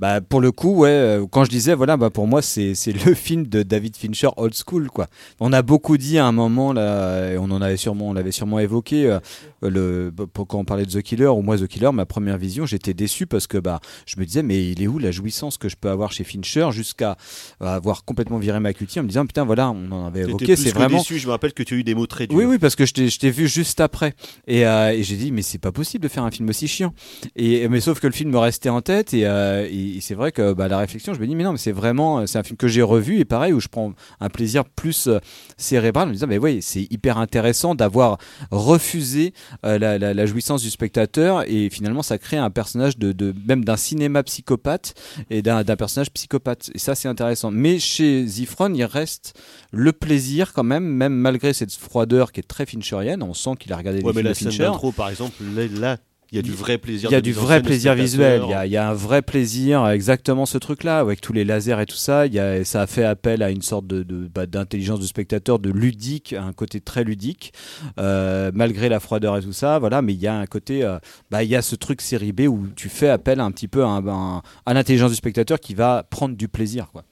bah, 0.00 0.20
pour 0.20 0.40
le 0.42 0.52
coup, 0.52 0.76
ouais, 0.76 0.90
euh, 0.90 1.26
quand 1.28 1.44
je 1.44 1.50
disais, 1.50 1.74
voilà, 1.74 1.96
bah, 1.96 2.10
pour 2.10 2.26
moi, 2.26 2.42
c'est 2.42 2.74
c'est 2.74 2.92
le 2.92 3.14
film 3.14 3.46
de 3.46 3.62
David 3.62 3.96
Fincher 3.96 4.28
old 4.36 4.54
school, 4.54 4.88
quoi. 4.90 5.06
On 5.40 5.52
a 5.52 5.62
beaucoup 5.62 5.96
dit 5.96 6.18
à 6.18 6.26
un 6.26 6.32
moment, 6.32 6.72
là, 6.74 7.32
et 7.32 7.38
on 7.38 7.44
en 7.44 7.62
avait 7.62 7.78
sûrement, 7.78 8.10
on 8.10 8.12
l'avait 8.12 8.32
sûrement 8.32 8.58
évoqué, 8.58 9.06
euh, 9.06 9.18
le, 9.62 10.12
pour- 10.32 10.46
quand 10.46 10.58
on 10.58 10.64
parlait 10.64 10.84
de 10.84 10.90
The 10.90 11.02
Killer, 11.02 11.28
ou 11.28 11.40
moi, 11.42 11.56
The 11.56 11.66
Killer, 11.66 11.90
ma 11.92 12.04
première 12.06 12.36
vision, 12.36 12.66
j'étais 12.66 12.94
déçu 12.94 13.26
parce 13.26 13.46
que, 13.46 13.56
bah, 13.58 13.80
je 14.06 14.20
me 14.20 14.26
disais, 14.26 14.42
mais 14.42 14.70
il 14.70 14.82
est 14.82 14.86
où 14.86 14.98
la 14.98 15.10
jouissance 15.10 15.56
que 15.56 15.68
je 15.70 15.76
peux 15.76 15.88
avoir 15.88 16.01
chez 16.10 16.24
Fincher 16.24 16.68
jusqu'à 16.72 17.16
euh, 17.62 17.66
avoir 17.66 18.04
complètement 18.04 18.38
viré 18.38 18.58
ma 18.58 18.72
cutie 18.72 18.98
en 18.98 19.04
me 19.04 19.08
disant, 19.08 19.24
putain, 19.26 19.44
voilà, 19.44 19.70
on 19.70 19.92
en 19.92 20.06
avait 20.06 20.22
évoqué, 20.22 20.56
c'est 20.56 20.70
vraiment. 20.72 20.98
déçu, 20.98 21.18
je 21.20 21.26
me 21.26 21.30
rappelle 21.30 21.52
que 21.52 21.62
tu 21.62 21.74
as 21.74 21.76
eu 21.76 21.84
des 21.84 21.94
mots 21.94 22.06
très 22.08 22.26
durs. 22.26 22.36
Oui, 22.36 22.44
oui, 22.44 22.58
parce 22.58 22.74
que 22.74 22.84
je 22.86 22.92
t'ai- 22.94 23.30
vu 23.30 23.46
juste 23.46 23.80
après. 23.80 24.14
Et, 24.48 24.66
euh, 24.66 24.90
et 24.90 25.04
j'ai 25.04 25.14
dit, 25.16 25.30
mais 25.30 25.42
c'est 25.42 25.58
pas 25.58 25.70
possible 25.70 26.02
de 26.02 26.08
faire 26.08 26.24
un 26.24 26.30
film 26.32 26.48
aussi 26.48 26.66
chiant. 26.66 26.92
Et, 27.36 27.68
mais 27.68 27.80
sauf 27.80 28.00
que 28.00 28.06
le 28.08 28.12
film 28.12 28.30
me 28.30 28.38
restait 28.38 28.68
en 28.70 28.80
tête. 28.80 29.14
Et, 29.14 29.26
euh, 29.26 29.68
et 29.70 29.98
c'est 30.00 30.14
vrai 30.14 30.32
que 30.32 30.52
bah, 30.54 30.66
la 30.66 30.78
réflexion, 30.78 31.14
je 31.14 31.20
me 31.20 31.26
dis, 31.26 31.36
mais 31.36 31.44
non, 31.44 31.52
mais 31.52 31.58
c'est 31.58 31.70
vraiment, 31.72 32.26
c'est 32.26 32.38
un 32.38 32.42
film 32.42 32.56
que 32.56 32.66
j'ai 32.66 32.82
revu. 32.82 33.18
Et 33.20 33.24
pareil, 33.24 33.52
où 33.52 33.60
je 33.60 33.68
prends 33.68 33.92
un 34.18 34.28
plaisir 34.30 34.64
plus 34.64 35.08
cérébral 35.56 36.04
en 36.04 36.08
me 36.08 36.14
disant, 36.14 36.26
mais 36.26 36.38
oui, 36.38 36.58
c'est 36.62 36.82
hyper 36.90 37.18
intéressant 37.18 37.74
d'avoir 37.74 38.18
refusé 38.50 39.32
euh, 39.64 39.78
la, 39.78 39.98
la- 39.98 40.14
la 40.14 40.26
jouissance 40.26 40.62
du 40.62 40.70
spectateur. 40.70 41.44
Et 41.48 41.68
finalement, 41.70 42.02
ça 42.02 42.18
crée 42.18 42.36
un 42.36 42.50
personnage 42.50 42.96
de, 42.98 43.12
de 43.12 43.34
même 43.46 43.64
d'un 43.64 43.76
cinéma 43.76 44.22
psychopathe 44.22 44.94
et 45.30 45.42
d'un 45.42 45.62
d'un 45.64 45.76
personnage 45.92 46.12
psychopathe. 46.12 46.70
Et 46.74 46.78
ça, 46.78 46.94
c'est 46.94 47.08
intéressant. 47.08 47.50
Mais 47.50 47.78
chez 47.78 48.26
Zifron, 48.26 48.72
il 48.74 48.84
reste 48.84 49.38
le 49.72 49.92
plaisir 49.92 50.52
quand 50.54 50.62
même, 50.64 50.84
même 50.84 51.12
malgré 51.12 51.52
cette 51.52 51.72
froideur 51.72 52.32
qui 52.32 52.40
est 52.40 52.44
très 52.44 52.64
fincherienne. 52.64 53.22
On 53.22 53.34
sent 53.34 53.50
qu'il 53.58 53.72
a 53.72 53.76
regardé 53.76 54.00
Ouais, 54.02 54.12
les 54.12 54.22
mais 54.22 54.34
films 54.34 54.50
la 54.50 54.56
scène 54.56 54.72
Fincher. 54.72 54.92
par 54.96 55.08
exemple, 55.10 55.34
là, 55.78 55.98
il 56.32 56.36
y 56.36 56.38
a 56.38 56.42
du 56.42 56.50
vrai 56.52 56.78
plaisir. 56.78 57.10
Il 57.10 57.12
y 57.12 57.16
a 57.16 57.20
du 57.20 57.32
vrai 57.32 57.60
visuel, 58.04 58.40
il 58.48 58.50
y, 58.50 58.54
a, 58.54 58.66
il 58.66 58.72
y 58.72 58.76
a 58.78 58.88
un 58.88 58.94
vrai 58.94 59.20
plaisir, 59.22 59.86
exactement 59.88 60.46
ce 60.46 60.56
truc-là, 60.58 60.98
avec 60.98 61.20
tous 61.20 61.32
les 61.32 61.44
lasers 61.44 61.80
et 61.80 61.86
tout 61.86 61.94
ça. 61.96 62.26
Il 62.26 62.32
y 62.32 62.38
a, 62.40 62.64
ça 62.64 62.80
a 62.82 62.86
fait 62.86 63.04
appel 63.04 63.42
à 63.42 63.50
une 63.50 63.60
sorte 63.62 63.86
de, 63.86 64.02
de- 64.02 64.28
bah, 64.34 64.46
d'intelligence 64.46 64.98
de 65.00 65.06
spectateur, 65.06 65.58
de 65.58 65.70
ludique, 65.70 66.32
un 66.32 66.52
côté 66.52 66.80
très 66.80 67.04
ludique, 67.04 67.52
euh, 67.98 68.50
malgré 68.54 68.88
la 68.88 68.98
froideur 68.98 69.36
et 69.36 69.42
tout 69.42 69.52
ça. 69.52 69.78
Voilà, 69.78 70.00
mais 70.02 70.14
il 70.14 70.20
y 70.20 70.26
a 70.26 70.34
un 70.34 70.46
côté, 70.46 70.82
euh, 70.84 70.98
bah, 71.30 71.42
il 71.44 71.50
y 71.50 71.56
a 71.56 71.62
ce 71.62 71.76
truc 71.76 72.00
série 72.00 72.32
B 72.32 72.42
où 72.48 72.66
tu 72.74 72.88
fais 72.88 73.08
appel 73.10 73.38
un 73.38 73.50
petit 73.50 73.68
peu 73.68 73.84
à, 73.84 73.88
un- 73.88 74.06
un- 74.08 74.42
à 74.64 74.72
l'intelligence 74.74 75.10
du 75.10 75.16
spectateur 75.16 75.60
qui 75.60 75.74
va 75.74 76.02
prendre 76.02 76.34
du 76.36 76.48
plaisir, 76.48 76.88
quoi. 76.92 77.04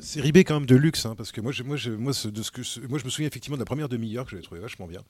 Série 0.00 0.32
B 0.32 0.38
quand 0.38 0.54
même 0.60 0.66
de 0.66 0.76
luxe, 0.76 1.06
hein, 1.06 1.14
parce 1.16 1.32
que 1.32 1.40
moi, 1.40 1.50
je, 1.50 1.62
moi, 1.62 1.76
je, 1.76 1.90
moi, 1.90 2.12
ce- 2.12 2.28
de 2.28 2.42
ce 2.42 2.50
que, 2.50 2.62
ce- 2.62 2.80
moi, 2.80 2.98
je 2.98 3.04
me 3.04 3.10
souviens 3.10 3.26
effectivement 3.28 3.56
de 3.56 3.62
la 3.62 3.66
première 3.66 3.88
demi-heure 3.88 4.24
que 4.24 4.32
j'avais 4.32 4.42
trouvé 4.42 4.60
vachement 4.60 4.86
bien. 4.86 5.00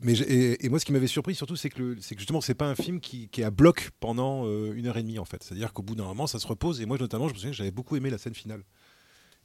Mais 0.00 0.12
et, 0.14 0.68
moi, 0.68 0.78
ce 0.78 0.84
qui 0.84 0.92
m'avait 0.92 1.06
surpris 1.06 1.34
surtout, 1.34 1.56
c'est 1.56 1.70
que, 1.70 1.80
le- 1.82 1.94
que 1.94 2.18
justement, 2.18 2.40
c'est 2.42 2.54
pas 2.54 2.66
un 2.68 2.74
film 2.74 3.00
qui, 3.00 3.28
qui 3.28 3.40
est 3.40 3.44
à 3.44 3.50
bloc 3.50 3.90
pendant 3.98 4.44
euh, 4.46 4.74
une 4.74 4.86
heure 4.86 4.98
et 4.98 5.02
demie 5.02 5.18
en 5.18 5.24
fait. 5.24 5.42
C'est-à-dire 5.42 5.72
qu'au 5.72 5.82
bout 5.82 5.94
d'un 5.94 6.04
moment, 6.04 6.26
ça 6.26 6.38
se 6.38 6.46
repose. 6.46 6.80
Et 6.80 6.86
moi, 6.86 6.98
notamment, 6.98 7.28
je 7.28 7.32
me 7.32 7.38
souviens 7.38 7.50
que 7.50 7.56
j'avais 7.56 7.70
beaucoup 7.70 7.96
aimé 7.96 8.10
la 8.10 8.18
scène 8.18 8.34
finale. 8.34 8.62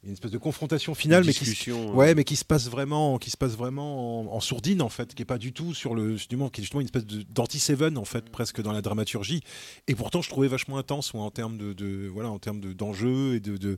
Il 0.04 0.06
y 0.06 0.08
a 0.08 0.10
une 0.10 0.14
espèce 0.14 0.32
de 0.32 0.38
confrontation 0.38 0.96
finale, 0.96 1.22
mais 1.24 1.32
qui, 1.32 1.70
ouais, 1.70 2.10
euh. 2.10 2.14
mais 2.16 2.24
qui 2.24 2.34
se 2.34 2.44
passe 2.44 2.68
vraiment, 2.68 3.18
qui 3.18 3.30
se 3.30 3.36
passe 3.36 3.52
vraiment 3.52 4.32
en, 4.32 4.34
en 4.36 4.40
sourdine 4.40 4.82
en 4.82 4.88
fait, 4.88 5.14
qui 5.14 5.22
est 5.22 5.24
pas 5.24 5.38
du 5.38 5.52
tout 5.52 5.74
sur 5.74 5.94
le, 5.94 6.16
justement, 6.16 6.48
qui 6.48 6.60
est 6.60 6.64
justement 6.64 6.80
une 6.80 6.86
espèce 6.88 7.04
d'anti-Seven 7.06 7.96
en 7.96 8.04
fait, 8.04 8.28
presque 8.28 8.60
dans 8.60 8.72
la 8.72 8.82
dramaturgie. 8.82 9.42
Et 9.86 9.94
pourtant, 9.94 10.20
je 10.20 10.28
trouvais 10.28 10.48
vachement 10.48 10.76
intense, 10.76 11.14
moi, 11.14 11.22
en 11.22 11.30
termes 11.30 11.56
de, 11.56 11.72
de- 11.72 12.08
voilà, 12.12 12.30
en 12.30 12.40
termes 12.40 12.58
de- 12.60 12.72
d'enjeux 12.72 13.36
et 13.36 13.40
de, 13.40 13.56
de- 13.56 13.76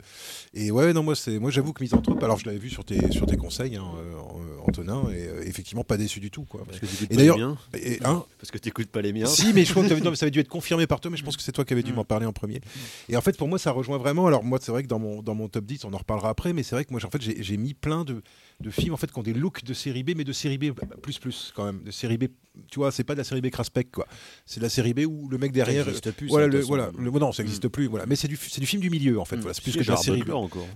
et 0.55 0.71
ouais, 0.71 0.95
non, 0.95 1.03
moi, 1.03 1.15
c'est, 1.15 1.39
moi, 1.39 1.51
j'avoue 1.51 1.75
que 1.75 1.83
Misanthrope, 1.83 2.23
alors 2.23 2.39
je 2.39 2.47
l'avais 2.47 2.57
vu 2.59 2.71
sur 2.71 2.87
tes, 2.87 3.13
sur 3.13 3.27
tes 3.27 3.37
conseils, 3.37 3.77
hein, 3.77 3.85
euh, 3.99 4.59
Antonin, 4.67 5.03
et 5.11 5.27
euh, 5.29 5.43
effectivement 5.47 5.85
pas 5.85 5.99
déçu 5.99 6.21
du 6.21 6.31
tout, 6.31 6.45
quoi. 6.45 6.63
Parce 6.65 6.81
que 6.81 6.87
et 6.87 7.07
pas 7.07 7.15
d'ailleurs, 7.17 7.37
les 7.37 7.43
miens. 7.45 7.59
et- 7.75 7.99
hein 8.03 8.25
Parce 8.39 8.51
que 8.51 8.57
t'écoutes 8.57 8.89
pas 8.89 9.03
les 9.03 9.13
miens. 9.13 9.27
si, 9.27 9.53
mais 9.53 9.67
je 9.67 9.73
crois 9.73 9.83
que 9.83 9.91
t'avais- 9.91 10.01
non, 10.01 10.15
ça 10.15 10.25
avait 10.25 10.31
dû 10.31 10.41
être 10.41 10.49
confirmé 10.49 10.87
par 10.87 11.01
toi, 11.01 11.11
mais 11.11 11.19
je 11.19 11.23
pense 11.23 11.37
que 11.37 11.43
c'est 11.43 11.53
toi 11.53 11.67
qui 11.67 11.75
avais 11.75 11.83
dû 11.83 11.93
Mm. 11.93 11.97
m'en 11.97 12.05
parler 12.07 12.25
en 12.25 12.33
premier. 12.33 12.63
Et 13.11 13.17
en 13.19 13.21
fait, 13.21 13.37
pour 13.37 13.47
moi, 13.49 13.59
ça 13.59 13.73
rejoint 13.73 13.99
vraiment. 13.99 14.27
Alors, 14.27 14.43
moi, 14.43 14.59
c'est 14.63 14.73
vrai 14.73 14.83
que 14.85 14.89
dans 14.89 14.99
mon, 14.99 15.21
dans 15.21 15.35
mon 15.35 15.49
top 15.49 15.67
10, 15.67 15.85
on 15.85 15.93
en 15.93 15.99
reparlera 16.15 16.31
après, 16.31 16.53
mais 16.53 16.63
c'est 16.63 16.75
vrai 16.75 16.85
que 16.85 16.91
moi, 16.93 17.01
j'ai- 17.01 17.07
en 17.07 17.11
fait, 17.11 17.21
j'ai 17.23 17.57
mis 17.57 17.75
plein 17.75 18.05
de, 18.05 18.23
de 18.61 18.71
films 18.71 18.95
en 18.95 18.97
fait, 18.97 19.11
qui 19.11 19.19
ont 19.19 19.23
des 19.23 19.35
looks 19.35 19.65
de 19.65 19.75
série 19.75 20.03
B, 20.03 20.13
mais 20.17 20.25
de 20.25 20.33
série 20.33 20.59
B 20.59 20.71
bah, 20.71 20.87
plus, 21.03 21.19
plus 21.19 21.53
quand 21.55 21.65
même. 21.65 21.83
De 21.83 21.91
série 21.91 22.19
B, 22.19 22.25
tu 22.71 22.79
vois, 22.79 22.93
c'est 22.93 23.05
pas 23.05 23.15
de 23.15 23.19
la 23.19 23.25
série 23.25 23.41
B 23.41 23.51
craspec, 23.51 23.91
quoi. 23.91 24.07
C'est 24.47 24.61
de 24.61 24.65
la 24.65 24.69
série 24.71 24.95
B 24.95 25.01
où 25.09 25.29
le 25.29 25.39
mec 25.39 25.53
derrière. 25.53 25.89
existe 25.89 26.11
plus, 26.13 26.29
voilà, 26.29 26.47
ça, 26.47 26.53
le, 26.59 26.61
voilà, 26.65 26.91
le- 26.97 27.11
non, 27.11 27.33
ça 27.33 27.43
n'existe 27.43 27.69
plus, 27.69 27.87
voilà. 27.87 28.07
Mais 28.07 28.17
c'est 28.17 28.29
du, 28.29 28.37
du 28.37 28.67
film 28.67 28.81
du 28.81 28.91
milieu, 28.91 29.19
en 29.21 29.25
fait. 29.25 29.37
Mm. 29.37 29.41
Voilà, 29.41 29.55
c'est 29.55 29.63
plus 29.63 29.77
que 29.77 29.83
de 29.83 29.89
la 29.91 29.97
série 29.97 30.23
B. 30.23 30.31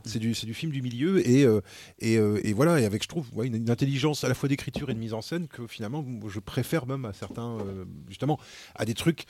C'est 0.04 0.18
du, 0.18 0.34
film 0.54 0.72
du 0.72 0.82
milieu 0.82 1.26
et, 1.28 1.44
euh, 1.44 1.60
et, 2.00 2.16
euh, 2.18 2.40
et 2.44 2.52
voilà, 2.52 2.80
et 2.80 2.84
avec, 2.84 3.02
je 3.02 3.08
trouve, 3.08 3.26
ouais, 3.34 3.46
une, 3.46 3.54
une 3.54 3.70
intelligence 3.70 4.24
à 4.24 4.28
la 4.28 4.34
fois 4.34 4.48
d'écriture 4.48 4.90
et 4.90 4.94
de 4.94 4.98
mise 4.98 5.14
en 5.14 5.22
scène 5.22 5.46
que 5.48 5.66
finalement, 5.66 6.04
je 6.28 6.40
préfère 6.40 6.86
même 6.86 7.04
à 7.04 7.12
certains, 7.12 7.58
euh, 7.60 7.84
justement, 8.08 8.38
à 8.74 8.84
des 8.84 8.94
trucs. 8.94 9.24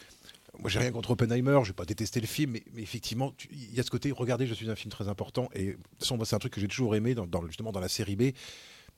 Moi, 0.60 0.68
j'ai 0.70 0.78
rien 0.80 0.90
contre 0.90 1.10
Oppenheimer, 1.12 1.60
je 1.62 1.68
vais 1.68 1.74
pas 1.74 1.84
détester 1.84 2.20
le 2.20 2.26
film, 2.26 2.52
mais, 2.52 2.62
mais 2.74 2.82
effectivement, 2.82 3.32
il 3.52 3.74
y 3.74 3.80
a 3.80 3.82
ce 3.82 3.90
côté, 3.90 4.10
regardez, 4.12 4.46
je 4.46 4.54
suis 4.54 4.68
un 4.70 4.74
film 4.76 4.90
très 4.90 5.08
important, 5.08 5.48
et 5.54 5.66
de 5.66 5.72
toute 5.72 6.00
façon, 6.00 6.16
moi, 6.16 6.26
c'est 6.26 6.36
un 6.36 6.40
truc 6.40 6.52
que 6.52 6.60
j'ai 6.60 6.68
toujours 6.68 6.94
aimé, 6.96 7.14
dans, 7.14 7.26
dans- 7.26 7.46
justement, 7.46 7.70
dans 7.72 7.80
la 7.80 7.88
série 7.88 8.16
B, 8.16 8.30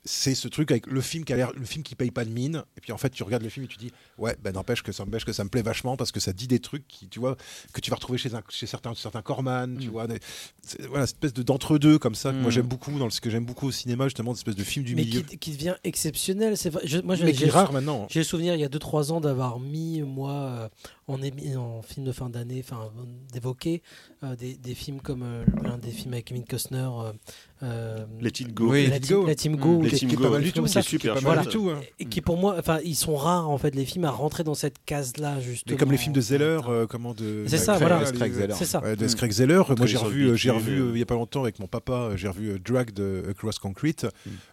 c'est 0.03 0.35
ce 0.35 0.49
truc 0.49 0.71
avec 0.71 0.87
le 0.87 1.03
film 1.03 1.27
qui 1.27 1.35
a 1.35 1.37
l'air, 1.37 1.53
le 1.55 1.67
film 1.67 1.83
qui 1.85 1.95
paye 1.95 2.11
pas 2.11 2.25
de 2.25 2.31
mine, 2.31 2.65
et 2.75 2.81
puis 2.81 2.91
en 2.91 2.97
fait, 2.97 3.11
tu 3.11 3.23
regardes 3.23 3.43
le 3.43 3.51
film 3.51 3.67
et 3.67 3.69
tu 3.69 3.77
dis, 3.77 3.93
ouais, 4.17 4.35
ben 4.43 4.53
n'empêche 4.53 4.83
que 4.83 4.93
ça 4.93 5.05
m'empêche 5.05 5.27
que 5.27 5.35
ça 5.35 5.45
me 5.45 5.51
plaît 5.51 5.61
vachement, 5.61 5.99
parce 5.99 6.11
que 6.11 6.21
ça 6.21 6.33
dit 6.33 6.47
des 6.49 6.59
trucs 6.59 6.89
qui, 6.89 7.07
tu 7.07 7.19
vois, 7.21 7.37
que 7.75 7.83
tu 7.83 7.91
vas 7.91 7.97
retrouver 7.97 8.17
chez, 8.17 8.35
un, 8.35 8.41
chez 8.49 8.65
certains, 8.65 8.95
certains 8.95 9.21
Corman, 9.21 9.77
tu 9.79 9.89
vois, 9.89 10.07
des- 10.07 10.19
c'est- 10.63 10.87
voilà, 10.87 11.07
cette 11.07 11.17
espèce 11.17 11.35
de 11.35 11.43
d'entre-deux 11.43 11.99
comme 11.99 12.15
ça, 12.15 12.31
que 12.33 12.39
moi 12.39 12.49
Mm. 12.49 12.53
j'aime 12.53 12.67
beaucoup, 12.67 12.99
dans 12.99 13.11
ce 13.11 13.21
que 13.21 13.29
j'aime 13.29 13.45
beaucoup 13.45 13.67
au 13.67 13.73
cinéma, 13.73 14.05
justement, 14.07 14.33
cette 14.33 14.39
espèce 14.49 14.57
de 14.57 14.65
film 14.65 14.87
du 14.87 14.95
mais 14.97 15.05
milieu. 15.05 15.21
qui, 15.21 15.37
qui 15.37 15.51
devient 15.51 15.75
exceptionnel. 15.85 16.57
C'est 16.57 16.71
vrai. 16.71 16.81
Je- 16.87 17.01
moi, 17.01 17.17
Mais 17.23 17.33
qui 17.33 17.45
est 17.45 17.51
rare 17.51 17.71
maintenant. 17.75 18.07
J'ai 18.09 18.21
le 18.21 18.25
souvenir 18.25 18.55
il 18.55 18.61
y 18.63 18.65
a 18.65 18.71
2-3 18.71 19.13
ans 19.13 19.21
d'avoir 19.21 19.61
mis 19.61 20.01
moi 20.01 20.71
euh, 21.11 21.15
en, 21.15 21.19
émi- 21.19 21.57
en 21.57 21.83
film 21.83 22.07
de 22.07 22.13
fin 22.13 22.29
d'année, 22.31 22.63
enfin 22.65 22.91
d'évoquer 23.33 23.83
euh, 24.23 24.37
des, 24.37 24.55
des 24.55 24.75
films 24.75 25.01
comme 25.01 25.23
euh, 25.23 25.45
l'un 25.63 25.79
des 25.79 25.91
films 25.91 26.13
avec 26.15 26.27
Kevin 26.27 26.45
Costner. 26.45 26.79
euh, 26.79 27.13
euh, 27.63 28.07
Let 28.21 28.29
It 28.41 28.55
Go. 28.55 28.73
la, 28.73 28.79
Let 28.81 28.97
It 28.97 29.03
team, 29.03 29.17
Go. 29.21 29.27
la 29.27 29.35
Team 29.35 29.53
Mm. 29.53 29.57
Go, 29.57 29.81
qui 29.83 30.05
est 30.07 30.15
Go, 30.15 30.23
pas 30.23 30.31
mal 30.31 30.43
du 30.43 30.53
tout, 30.53 30.67
C'est 30.67 30.73
ça. 30.75 30.83
super 30.83 31.21
Voilà. 31.21 31.45
tout, 31.45 31.69
hein. 31.71 31.81
Et 31.99 32.07
qui 32.07 32.21
pour 32.23 32.39
moi, 32.39 32.57
enfin, 32.59 32.79
ils 32.85 32.95
sont 32.97 33.17
rares 33.17 33.51
en 33.51 33.59
fait 33.59 33.75
les 33.75 33.85
films 33.85 34.05
à 34.07 34.11
rentrer 34.11 34.45
dans 34.45 34.55
cette 34.55 34.77
case-là 34.87 35.41
justement. 35.41 35.75
Mais 35.75 35.79
comme 35.79 35.93
les 35.93 35.99
films 35.99 36.15
de 36.15 36.21
Zeller, 36.23 36.61
euh, 36.69 36.87
comment 36.87 37.13
de. 37.13 37.45
C'est 37.49 37.59
ça, 37.59 37.77
voilà. 37.77 38.03
C'est 38.07 38.65
ça. 38.65 38.81
De 38.81 39.05
Mm. 39.05 39.15
Craig 39.15 39.33
Zeller. 39.33 39.63
Moi, 39.77 39.87
j'ai 39.87 39.97
revu, 39.99 40.37
j'ai 40.39 40.51
revu 40.51 40.91
il 40.95 40.99
y 40.99 41.03
a 41.03 41.07
pas 41.07 41.15
longtemps 41.15 41.43
avec 41.43 41.59
mon 41.59 41.67
papa, 41.67 42.13
j'ai 42.17 42.29
revu 42.29 42.59
Drag 42.61 42.93
de 42.93 43.25
Across 43.31 43.59
Concrete. 43.59 44.07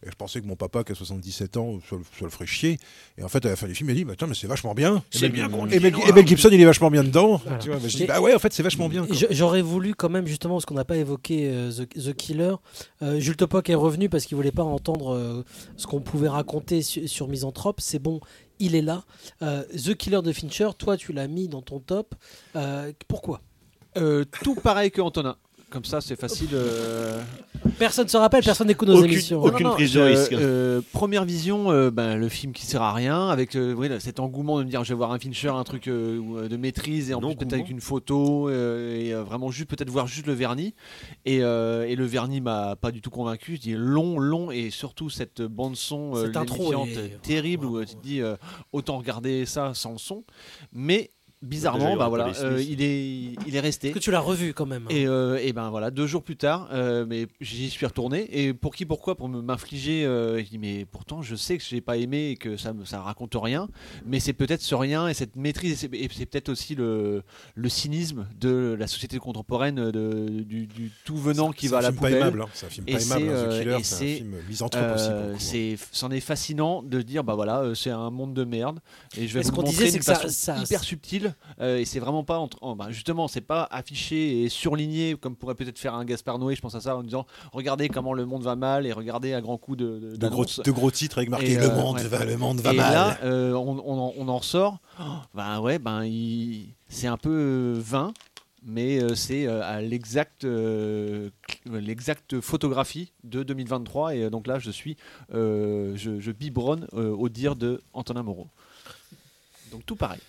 Et 0.05 0.09
je 0.09 0.15
pensais 0.15 0.41
que 0.41 0.45
mon 0.47 0.55
papa, 0.57 0.83
qui 0.83 0.91
a 0.91 0.95
77 0.95 1.57
ans, 1.57 1.79
ça, 1.89 1.95
le- 2.21 2.29
ferait 2.29 2.45
chier. 2.45 2.77
Et 3.17 3.23
en 3.23 3.29
fait, 3.29 3.45
à 3.45 3.49
la 3.49 3.55
fin 3.55 3.67
du 3.67 3.75
film, 3.75 3.89
il 3.89 3.95
dit 3.95 4.03
bah, 4.05 4.13
Attends, 4.13 4.27
mais 4.27 4.35
c'est 4.35 4.47
vachement 4.47 4.73
bien. 4.73 5.01
C'est 5.11 5.29
bien 5.29 5.47
qu'on 5.49 5.67
et 5.67 5.79
Mel, 5.79 5.93
noir. 5.93 6.13
Il 6.53 6.61
est 6.61 6.65
vachement 6.65 6.89
bien 6.91 7.03
dedans. 7.03 7.41
Voilà. 7.43 7.57
Tu 7.59 7.69
vois, 7.69 7.77
bah, 7.77 7.87
je 7.87 7.97
dis 7.97 8.03
Et- 8.03 8.07
Bah 8.07 8.21
ouais, 8.21 8.33
en 8.33 8.39
fait, 8.39 8.53
c'est 8.53 8.63
vachement 8.63 8.89
bien. 8.89 9.05
J'aurais 9.29 9.61
voulu 9.61 9.95
quand 9.95 10.09
même 10.09 10.27
justement 10.27 10.55
parce 10.55 10.65
qu'on 10.65 10.75
n'a 10.75 10.85
pas 10.85 10.97
évoqué 10.97 11.49
euh, 11.51 11.71
The, 11.71 11.87
The 11.89 12.13
Killer. 12.13 12.55
Euh, 13.01 13.19
Jules 13.19 13.35
Topoc 13.37 13.69
est 13.69 13.75
revenu 13.75 14.09
parce 14.09 14.25
qu'il 14.25 14.35
voulait 14.37 14.51
pas 14.51 14.63
entendre 14.63 15.13
euh, 15.13 15.43
ce 15.75 15.87
qu'on 15.87 16.01
pouvait 16.01 16.29
raconter 16.29 16.81
su- 16.81 17.07
sur 17.07 17.27
Misanthrope. 17.27 17.79
C'est 17.81 17.99
bon, 17.99 18.19
il 18.59 18.75
est 18.75 18.81
là. 18.81 19.03
Euh, 19.41 19.63
The 19.75 19.95
Killer 19.95 20.21
de 20.23 20.31
Fincher, 20.31 20.69
toi 20.77 20.97
tu 20.97 21.13
l'as 21.13 21.27
mis 21.27 21.47
dans 21.47 21.61
ton 21.61 21.79
top. 21.79 22.15
Euh, 22.55 22.91
pourquoi? 23.07 23.41
Euh, 23.97 24.25
tout 24.43 24.55
pareil 24.55 24.91
que 24.91 25.01
Antonin. 25.01 25.37
Comme 25.69 25.83
ça, 25.83 25.99
c'est 25.99 26.15
facile. 26.17 26.47
euh, 26.53 27.21
Personne 27.77 28.07
se 28.07 28.15
rappelle, 28.15 28.41
personne 28.41 28.67
n'écoute 28.67 28.87
nos 28.87 28.99
Aucune- 28.99 29.11
émissions. 29.11 29.43
aucune 29.43 29.69
prise 29.71 29.93
de 29.93 29.99
risque. 30.01 30.31
euh, 30.31 30.79
première 30.93 31.25
vision, 31.25 31.71
euh, 31.71 31.91
ben, 31.91 32.15
le 32.15 32.29
film 32.29 32.53
qui 32.53 32.65
sert 32.65 32.81
à 32.81 32.93
rien, 32.93 33.27
avec 33.27 33.53
euh, 33.57 33.73
oui, 33.73 33.89
là, 33.89 33.99
cet 33.99 34.21
engouement 34.21 34.59
de 34.59 34.63
me 34.63 34.69
dire 34.69 34.85
je 34.85 34.93
vais 34.93 34.95
voir 34.97 35.11
un 35.11 35.19
Fincher, 35.19 35.49
un 35.49 35.65
truc 35.65 35.89
euh, 35.89 36.17
où, 36.19 36.37
euh, 36.37 36.47
de 36.47 36.55
maîtrise 36.55 37.11
et 37.11 37.13
en 37.13 37.19
plus 37.19 37.35
peut-être 37.35 37.51
avec 37.53 37.69
une 37.69 37.81
photo 37.81 38.47
euh, 38.47 38.97
et 38.97 39.13
euh, 39.13 39.23
vraiment 39.23 39.51
juste 39.51 39.69
peut-être 39.69 39.89
voir 39.89 40.07
juste 40.07 40.25
le 40.25 40.33
vernis. 40.33 40.73
Et, 41.25 41.39
euh, 41.43 41.85
et 41.85 41.97
le 41.97 42.05
vernis 42.05 42.39
m'a 42.39 42.77
pas 42.77 42.91
du 42.91 43.01
tout 43.01 43.09
convaincu. 43.09 43.57
Je 43.57 43.61
dis 43.61 43.73
long, 43.75 44.19
long 44.19 44.51
et 44.51 44.69
surtout 44.69 45.09
cette 45.09 45.41
bande 45.41 45.75
son 45.75 46.15
euh, 46.15 46.27
Cette 46.27 46.37
intro 46.37 46.85
est- 46.85 47.21
terrible 47.23 47.65
où 47.65 47.77
euh, 47.77 47.85
tu 47.85 47.95
te 47.95 48.01
dis 48.01 48.21
euh, 48.21 48.37
autant 48.71 48.97
regarder 48.97 49.45
ça 49.45 49.73
sans 49.73 49.91
le 49.91 49.97
son. 49.97 50.23
Mais 50.71 51.11
bizarrement, 51.41 51.95
bah 51.95 52.07
voilà, 52.07 52.27
euh, 52.41 52.61
il 52.61 52.81
est, 52.81 53.35
il 53.47 53.55
est 53.55 53.59
resté. 53.59 53.87
Est-ce 53.89 53.95
que 53.95 53.99
tu 53.99 54.11
l'as 54.11 54.19
revu 54.19 54.53
quand 54.53 54.65
même 54.65 54.83
hein 54.85 54.89
Et, 54.93 55.07
euh, 55.07 55.37
et 55.41 55.53
ben 55.53 55.69
voilà, 55.69 55.91
deux 55.91 56.07
jours 56.07 56.23
plus 56.23 56.35
tard, 56.37 56.67
euh, 56.71 57.05
mais 57.07 57.27
j'y 57.41 57.69
suis 57.69 57.85
retourné. 57.85 58.27
Et 58.31 58.53
pour 58.53 58.73
qui, 58.75 58.85
pourquoi 58.85 59.15
Pour 59.15 59.29
me- 59.29 59.41
m'infliger. 59.41 60.05
euh, 60.05 60.39
je 60.43 60.49
dis 60.49 60.57
mais 60.57 60.85
pourtant, 60.85 61.21
je 61.21 61.35
sais 61.35 61.57
que 61.57 61.63
j'ai 61.63 61.81
pas 61.81 61.97
aimé 61.97 62.29
et 62.31 62.35
que 62.37 62.57
ça, 62.57 62.73
me- 62.73 62.85
ça 62.85 63.01
raconte 63.01 63.35
rien. 63.35 63.69
Mais 64.05 64.19
c'est 64.19 64.33
peut-être 64.33 64.61
ce 64.61 64.75
rien 64.75 65.07
et 65.07 65.13
cette 65.13 65.35
maîtrise. 65.35 65.83
Et 65.93 66.09
c'est, 66.11 66.25
peut-être 66.25 66.49
aussi 66.49 66.75
le, 66.75 67.23
le 67.55 67.69
cynisme 67.69 68.27
de 68.39 68.75
la 68.79 68.87
société 68.87 69.17
contemporaine, 69.19 69.91
de, 69.91 70.27
du, 70.43 70.67
du 70.67 70.91
tout 71.05 71.17
venant 71.17 71.51
qui 71.51 71.67
va 71.67 71.77
à 71.77 71.81
la 71.81 71.91
poubelle. 71.91 72.15
aimable, 72.15 72.41
hein. 72.41 72.49
C'est 72.53 72.65
un 72.65 72.69
film 72.69 72.85
Et 72.87 72.93
pas 72.93 73.01
aimable, 73.01 73.29
hein, 73.29 73.43
The 73.49 73.59
Killer, 73.59 73.77
c'est 73.83 73.95
un 73.95 73.97
c'est, 73.99 74.15
film 74.15 74.35
misanthrope 74.49 74.91
aussi, 74.95 75.07
hein. 75.09 75.33
c'est, 75.37 75.75
c'en 75.91 76.09
est 76.11 76.19
fascinant 76.19 76.81
de 76.83 77.01
dire 77.01 77.23
bah 77.23 77.35
voilà, 77.35 77.63
c'est 77.75 77.91
un 77.91 78.09
monde 78.09 78.33
de 78.33 78.43
merde. 78.43 78.79
Et 79.17 79.27
je 79.27 79.33
vais 79.33 79.39
Mais 79.39 79.43
ce 79.43 79.49
vous 79.49 79.55
qu'on 79.57 79.61
le 79.63 79.67
disait, 79.69 79.85
montrer 79.85 79.91
c'est 79.91 79.91
d'une 79.91 79.99
que 79.99 80.05
ça- 80.05 80.15
façon 80.15 80.29
ça- 80.29 80.57
hyper 80.63 80.83
subtile. 80.83 81.26
Euh, 81.59 81.77
et 81.77 81.85
c'est 81.85 81.99
vraiment 81.99 82.23
pas 82.23 82.37
entre, 82.39 82.57
en- 82.61 82.75
bah, 82.75 82.87
justement, 82.89 83.27
c'est 83.27 83.41
pas 83.41 83.67
affiché 83.71 84.43
et 84.43 84.49
surligné 84.49 85.15
comme 85.19 85.35
pourrait 85.35 85.55
peut-être 85.55 85.79
faire 85.79 85.93
un 85.95 86.05
Gaspard 86.05 86.39
Noé. 86.39 86.55
Je 86.55 86.61
pense 86.61 86.75
à 86.75 86.81
ça 86.81 86.95
en 86.97 87.03
disant 87.03 87.25
regardez 87.53 87.89
comment 87.89 88.13
le 88.13 88.25
monde 88.25 88.43
va 88.43 88.55
mal 88.55 88.85
et 88.85 88.93
regardez 88.93 89.33
à 89.33 89.41
grands 89.41 89.57
coups 89.57 89.77
de, 89.77 89.85
de, 89.99 90.15
De 90.15 90.27
gros, 90.27 90.43
d'annonces. 90.45 90.59
de 90.61 90.71
gros 90.71 90.91
titres 90.91 91.17
avec 91.17 91.29
marqué 91.29 91.53
Et, 91.53 91.57
Le 91.57 91.65
euh, 91.71 91.75
monde 91.75 91.95
ouais. 91.97 92.03
va, 92.07 92.25
le 92.25 92.37
monde 92.37 92.59
va 92.61 92.73
et 92.73 92.77
mal. 92.77 92.93
là, 92.93 93.17
euh, 93.23 93.53
on, 93.53 93.81
on 93.85 93.99
en, 93.99 94.13
on 94.17 94.27
en 94.27 94.37
ressort. 94.37 94.77
Oh, 94.99 95.03
ben 95.33 95.59
ouais, 95.59 95.79
ben 95.79 96.03
il- 96.05 96.73
c'est 96.89 97.07
un 97.07 97.17
peu 97.17 97.73
vain, 97.77 98.13
mais 98.65 99.01
euh, 99.01 99.13
c'est 99.15 99.45
euh, 99.47 99.61
à 99.63 99.81
l'exact, 99.81 100.43
euh, 100.45 101.29
l'exacte 101.65 102.39
photographie 102.41 103.11
de 103.23 103.43
2023. 103.43 104.15
Et 104.15 104.29
donc 104.29 104.47
là, 104.47 104.59
je 104.59 104.71
suis, 104.71 104.95
je, 105.33 106.17
je 106.19 106.31
biberonne 106.31 106.87
au 106.93 107.29
dire 107.29 107.55
de 107.55 107.81
Antonin 107.93 108.23
Moreau. 108.23 108.47
Donc 109.71 109.85
tout 109.85 109.95
pareil. 109.95 110.19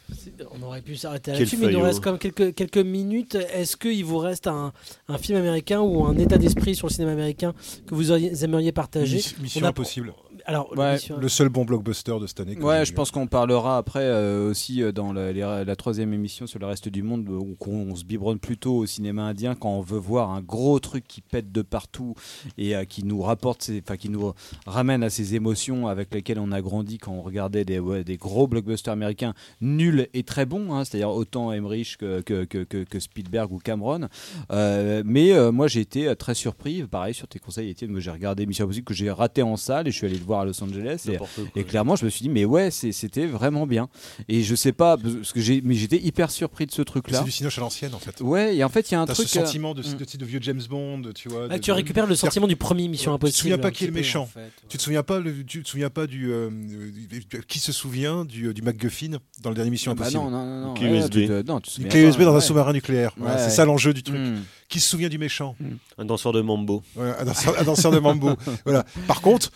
On 0.58 0.62
aurait 0.66 0.82
pu 0.82 0.96
s'arrêter 0.96 1.32
là-dessus, 1.32 1.56
mais 1.58 1.66
il 1.66 1.72
nous 1.72 1.82
reste 1.84 2.00
quand 2.02 2.10
même 2.10 2.18
quelques, 2.18 2.54
quelques 2.54 2.78
minutes. 2.78 3.36
Est-ce 3.54 3.76
qu'il 3.76 4.04
vous 4.04 4.18
reste 4.18 4.46
un, 4.46 4.72
un 5.08 5.18
film 5.18 5.38
américain 5.38 5.80
ou 5.80 6.04
un 6.04 6.16
état 6.18 6.38
d'esprit 6.38 6.74
sur 6.74 6.88
le 6.88 6.92
cinéma 6.92 7.12
américain 7.12 7.54
que 7.86 7.94
vous 7.94 8.10
auriez- 8.10 8.32
aimeriez 8.44 8.72
partager 8.72 9.16
Mission- 9.16 9.36
Mission 9.42 9.60
On 9.62 9.64
a- 9.64 9.68
Impossible. 9.68 10.12
Alors, 10.48 10.72
Ouais, 10.78 10.96
Le 11.20 11.28
seul 11.28 11.50
bon 11.50 11.66
blockbuster 11.66 12.18
de 12.18 12.26
cette 12.26 12.40
année. 12.40 12.56
Ouais, 12.56 12.86
je 12.86 12.94
pense 12.94 13.10
qu'on 13.10 13.26
parlera 13.26 13.76
après 13.76 14.04
euh, 14.04 14.48
aussi 14.48 14.82
euh, 14.82 14.92
dans 14.92 15.12
la, 15.12 15.76
troisième 15.76 16.14
émission 16.14 16.46
sur 16.46 16.58
le 16.58 16.64
reste 16.64 16.88
du 16.88 17.02
monde 17.02 17.28
où 17.28 17.54
on, 17.66 17.94
se 17.94 18.02
biberonne 18.02 18.38
plutôt 18.38 18.76
au 18.76 18.86
cinéma 18.86 19.24
indien 19.24 19.54
quand 19.54 19.68
on 19.68 19.82
veut 19.82 19.98
voir 19.98 20.30
un 20.30 20.40
gros 20.40 20.80
truc 20.80 21.06
qui 21.06 21.20
pète 21.20 21.52
de 21.52 21.60
partout 21.60 22.14
et 22.56 22.74
euh, 22.74 22.86
qui 22.86 23.04
nous 23.04 23.20
rapporte, 23.20 23.70
enfin 23.82 23.98
qui 23.98 24.08
nous 24.08 24.32
ramène 24.66 25.02
à 25.02 25.10
ces 25.10 25.34
émotions 25.34 25.86
avec 25.86 26.14
lesquelles 26.14 26.38
on 26.38 26.50
a 26.50 26.62
grandi 26.62 26.96
quand 26.96 27.12
on 27.12 27.20
regardait 27.20 27.66
des, 27.66 27.78
ouais, 27.78 28.02
des 28.02 28.16
gros 28.16 28.46
blockbusters 28.46 28.94
américains 28.94 29.34
nuls 29.60 30.08
et 30.14 30.22
très 30.22 30.46
bons, 30.46 30.72
hein, 30.72 30.86
c'est-à-dire 30.86 31.10
autant 31.10 31.52
Emmerich 31.52 31.98
que, 31.98 32.22
que, 32.22 32.44
que, 32.44 32.64
que- 32.64 32.84
que 32.84 33.00
Spielberg 33.00 33.52
ou 33.52 33.58
Cameron. 33.58 34.08
Euh, 34.50 35.02
mais 35.04 35.32
euh, 35.34 35.52
moi 35.52 35.68
j'ai 35.68 35.80
été 35.80 36.08
euh, 36.08 36.14
très 36.14 36.34
surpris, 36.34 36.84
pareil 36.84 37.12
sur 37.12 37.28
tes 37.28 37.38
conseils 37.38 37.68
Étienne, 37.68 37.94
j'ai 38.00 38.10
regardé 38.10 38.46
Mission 38.46 38.64
Impossible 38.64 38.86
que 38.86 38.94
j'ai 38.94 39.10
raté 39.10 39.42
en 39.42 39.58
salle 39.58 39.88
et 39.88 39.90
je 39.90 39.96
suis 39.98 40.06
allé 40.06 40.16
le 40.16 40.24
voir 40.24 40.37
à 40.40 40.44
Los 40.44 40.62
Angeles 40.62 41.08
et, 41.56 41.64
clairement 41.64 41.96
je 41.96 42.04
me 42.04 42.10
suis 42.10 42.22
dit 42.22 42.28
mais 42.28 42.44
ouais 42.44 42.70
c'était 42.70 43.26
vraiment 43.26 43.66
bien 43.66 43.88
et 44.28 44.42
je 44.42 44.54
sais 44.54 44.72
pas 44.72 44.96
parce 44.96 45.32
que 45.32 45.40
j'ai 45.40 45.60
mais 45.62 45.74
j'étais 45.74 45.98
hyper 45.98 46.30
surpris 46.30 46.66
de 46.66 46.72
ce 46.72 46.82
truc 46.82 47.04
C'est 47.08 47.12
là. 47.14 47.22
du 47.22 47.30
cinoche 47.30 47.58
à 47.58 47.60
l'ancienne 47.60 47.94
en 47.94 47.98
fait. 47.98 48.20
Ouais, 48.20 48.56
et 48.56 48.64
en 48.64 48.68
fait 48.68 48.90
il 48.90 48.94
y 48.94 48.96
a 48.96 49.00
un 49.00 49.06
truc 49.06 49.28
ce 49.28 49.38
euh, 49.38 49.44
sentiment 49.44 49.74
de, 49.74 49.82
mm. 49.82 49.96
de, 49.96 50.16
de 50.18 50.24
vieux 50.24 50.38
James 50.42 50.60
Bond, 50.68 51.02
tu 51.14 51.28
vois. 51.28 51.46
Ah, 51.50 51.56
de- 51.56 51.62
tu 51.62 51.70
de- 51.70 51.76
récupères 51.76 52.06
le 52.06 52.14
sentiment 52.14 52.46
du 52.46 52.56
premier 52.56 52.88
Mission 52.88 53.10
Ouais, 53.12 53.16
Impossible. 53.16 53.32
Tu 53.34 53.36
te 53.36 53.42
souviens 53.42 53.58
pas 53.58 53.70
qui 53.70 53.84
est 53.84 53.86
le 53.88 53.92
méchant. 53.92 54.22
en 54.22 54.26
fait. 54.26 54.50
Tu 54.68 54.76
te 54.78 54.82
souviens 54.82 55.02
pas, 55.02 55.20
le- 55.20 55.44
tu 55.44 55.62
te 55.62 55.68
souviens 55.68 55.90
pas 55.90 56.06
du, 56.06 56.30
euh, 56.32 56.50
du- 56.50 57.26
qui 57.46 57.58
se 57.58 57.72
souvient 57.72 58.24
du, 58.24 58.52
du 58.52 58.62
MacGuffin 58.62 59.18
dans 59.42 59.50
le 59.50 59.56
dernier 59.56 59.70
Mission 59.70 59.92
Ah 59.92 59.94
bah 59.94 60.02
Impossible. 60.06 60.22
non 60.24 60.30
non 60.30 60.44
non 60.46 60.66
non. 60.68 60.74
Clé 60.74 60.90
ouais, 60.90 60.98
USB. 60.98 61.46
non, 61.46 61.60
tu 61.60 61.70
te 61.70 61.88
clé 61.88 62.02
USB 62.02 62.22
dans 62.22 62.34
un 62.34 62.40
sous-marin 62.40 62.72
nucléaire. 62.72 63.14
C'est 63.38 63.50
ça 63.50 63.64
l'enjeu 63.64 63.92
du 63.94 64.02
truc. 64.02 64.18
Mm. 64.18 64.42
Qui 64.68 64.80
se 64.80 64.88
souvient 64.90 65.08
du 65.08 65.16
méchant 65.16 65.56
Un 65.96 66.04
danseur 66.04 66.32
de 66.32 66.42
mambo. 66.42 66.82
Ouais, 66.94 67.10
un, 67.18 67.24
danseur, 67.24 67.58
un 67.58 67.64
danseur 67.64 67.90
de 67.90 67.98
mambo. 68.00 68.34
voilà. 68.66 68.84
Par 69.06 69.22
contre, 69.22 69.50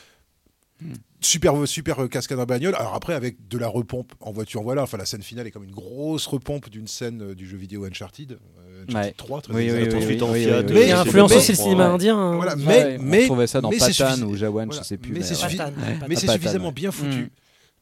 super, 1.20 1.54
super 1.66 2.08
cascade 2.10 2.38
en 2.38 2.44
bagnole. 2.44 2.74
Alors 2.74 2.94
après, 2.94 3.14
avec 3.14 3.36
de 3.48 3.58
la 3.58 3.68
repompe 3.68 4.12
en 4.20 4.32
voiture, 4.32 4.62
voilà. 4.62 4.82
Enfin, 4.82 4.96
la 4.98 5.04
scène 5.06 5.22
finale 5.22 5.46
est 5.46 5.50
comme 5.50 5.64
une 5.64 5.70
grosse 5.74 6.26
repompe 6.26 6.68
d'une 6.68 6.86
scène 6.88 7.22
euh, 7.22 7.34
du 7.34 7.46
jeu 7.48 7.56
vidéo 7.56 7.84
Uncharted. 7.84 8.32
euh, 8.32 8.84
Uncharted 8.88 9.08
Ouais. 9.10 9.14
3, 9.16 9.40
très 9.42 9.54
Oui, 9.54 9.70
oui, 9.70 9.88
oui, 9.88 10.22
en 10.22 10.32
Fiat, 10.34 10.48
euh, 10.54 10.96
influencé 11.00 11.34
bon. 11.34 11.40
aussi 11.40 11.52
le 11.52 11.56
cinéma 11.58 11.86
indien. 11.88 12.18
hein. 12.18 12.34
Voilà, 12.36 12.56
Ouais, 12.56 12.64
mais, 12.64 12.96
on 12.98 13.02
mais, 13.02 13.20
retrouvait 13.22 13.46
ça 13.46 13.60
dans 13.60 13.70
mais 13.70 13.78
suffi- 13.78 14.22
ou 14.24 14.34
Jawan, 14.36 14.66
voilà. 14.68 14.82
je 14.82 14.86
sais 14.86 14.96
plus. 14.96 15.12
Mais 15.12 15.22
c'est 15.22 15.34
suffi- 15.34 15.58
mais 16.08 16.16
suffisamment 16.16 16.66
ouais. 16.66 16.72
bien 16.72 16.90
foutu 16.90 17.22
Mm. 17.24 17.28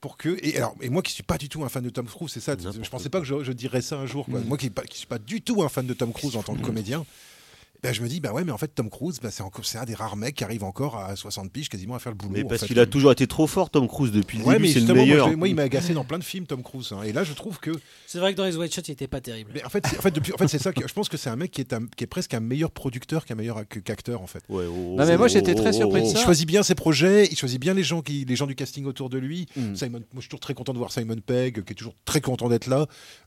pour 0.01 0.17
que 0.17 0.37
et 0.43 0.57
alors 0.59 0.75
et 0.81 0.89
moi 0.91 1.03
qui 1.03 1.13
suis 1.13 1.23
pas 1.23 1.39
du 1.39 1.49
tout 1.49 1.63
un 1.65 1.69
fan 1.69 1.83
de 1.85 1.91
Tom 1.91 2.07
Cruise 2.07 2.31
c'est 2.33 2.41
ça 2.41 2.55
je 2.59 2.89
pensais 2.91 3.09
pas 3.11 3.21
que 3.21 3.27
je, 3.27 3.43
je 3.45 3.53
dirais 3.53 3.81
ça 3.83 3.97
un 3.97 4.07
jour 4.07 4.25
quoi. 4.27 4.41
Mm. 4.41 4.45
moi 4.45 4.57
qui, 4.59 4.71
qui 4.89 4.97
suis 4.99 5.07
pas 5.07 5.19
du 5.19 5.41
tout 5.43 5.63
un 5.63 5.69
fan 5.69 5.87
de 5.87 5.93
Tom 5.95 6.13
Cruise 6.13 6.37
en 6.37 6.43
tant 6.43 6.55
que 6.55 6.61
comédien 6.63 7.05
ben, 7.83 7.93
je 7.95 8.03
me 8.03 8.09
dis 8.09 8.21
bah 8.21 8.33
ouais 8.33 8.45
mais 8.45 8.53
en 8.53 8.59
fait 8.59 8.69
Tom 8.75 8.91
Cruise 8.91 9.19
ben, 9.23 9.31
c'est 9.31 9.43
encore 9.43 9.65
c'est 9.65 9.79
un 9.79 9.85
des 9.85 9.95
rares 9.95 10.17
mecs 10.17 10.35
qui 10.37 10.45
arrive 10.45 10.65
encore 10.65 10.99
à 10.99 11.17
60 11.17 11.51
piges 11.51 11.69
quasiment 11.69 11.95
à 11.95 11.99
faire 11.99 12.13
le 12.13 12.17
boulot 12.19 12.33
Mais 12.35 12.45
en 12.45 12.49
parce 12.49 12.61
fait. 12.63 12.67
qu'il 12.69 12.79
a 12.79 12.87
toujours 12.87 13.13
été 13.13 13.27
trop 13.27 13.47
fort, 13.47 13.71
Tom 13.71 13.89
Cruise, 13.89 14.13
depuis 14.13 14.39
le 14.39 14.45
ouais 14.45 14.55
début, 14.55 14.67
mais 14.67 14.73
c'est 14.73 14.81
le 14.81 14.87
moi, 14.87 14.95
meilleur. 14.97 15.31
je- 15.31 15.35
moi, 15.35 15.49
il 15.49 15.55
m'a 15.55 15.63
agacé 15.63 15.95
dans 15.95 16.05
plein 16.05 16.19
de 16.19 16.25
films 16.25 16.47
Tom 16.47 16.63
Cruise 16.63 16.93
hein. 16.93 17.03
et 17.05 17.13
là 17.13 17.25
je 17.25 17.33
trouve 17.33 17.59
que 17.59 17.71
C'est 18.07 18.19
vrai 18.19 18.33
que 18.33 18.39
dans 18.39 18.45
les 18.45 18.57
White 18.57 18.75
Shot, 18.75 18.83
il 18.89 18.93
était 18.93 19.07
pas 19.09 19.21
terrible. 19.21 19.51
mais 19.55 19.65
en 19.65 19.69
fait 19.69 19.87
c'est- 19.87 19.99
en 19.99 20.03
fait 20.03 20.11
depuis 20.11 20.33
en 20.33 20.37
fait 20.37 20.49
c'est 20.49 20.59
ça 20.59 20.73
que 20.73 20.87
je 20.87 20.93
pense 20.93 21.09
que 21.09 21.17
c'est 21.17 21.31
un 21.31 21.37
mec 21.37 21.51
qui 21.51 21.61
est 21.61 21.73
un- 21.73 21.87
qui 21.97 22.05
est 22.05 22.07
presque 22.07 22.35
un 22.35 22.41
meilleur 22.41 22.71
producteur 22.71 23.25
qu'un 23.25 23.35
meilleur 23.35 23.67
qu'acteur 23.69 24.21
en 24.23 24.27
fait 24.27 24.43
Ouais, 24.49 24.65
oh, 24.69 24.97
Non, 24.99 25.07
mais 25.07 25.17
moi, 25.17 25.27
oh, 25.27 25.33
j'étais 25.33 25.53
oh, 25.53 25.61
très 25.63 25.71
oh, 25.71 25.81
surpris 25.81 26.01
de 26.03 26.07
oh, 26.07 26.11
il 26.11 26.17
ça. 26.17 26.25
choisit 26.25 26.47
bien 26.47 26.63
ses 26.63 26.75
projets, 26.75 27.27
il 27.31 27.37
choisit 27.37 27.61
bien 27.61 27.75
les 27.75 27.83
gens 27.85 28.03
qui, 28.03 28.25
les 28.25 28.37
gens 28.37 28.47
du 28.47 28.55
casting 28.55 28.85
autour 28.87 29.09
de 29.11 29.19
lui. 29.19 29.47
Mm. 29.57 29.75
Simon, 29.75 29.91
moi 29.99 30.05
je 30.17 30.21
suis 30.21 30.29
toujours 30.29 30.41
très 30.41 30.55
content 30.55 30.73
de 30.73 30.79
voir 30.79 30.93
Simon 30.93 31.17
Pegg, 31.25 31.63
qui 31.65 31.73
est 31.73 31.77
toujours 31.77 31.95
très 32.05 32.21
content 32.21 32.49
d'être 32.49 32.67
là. 32.67 32.87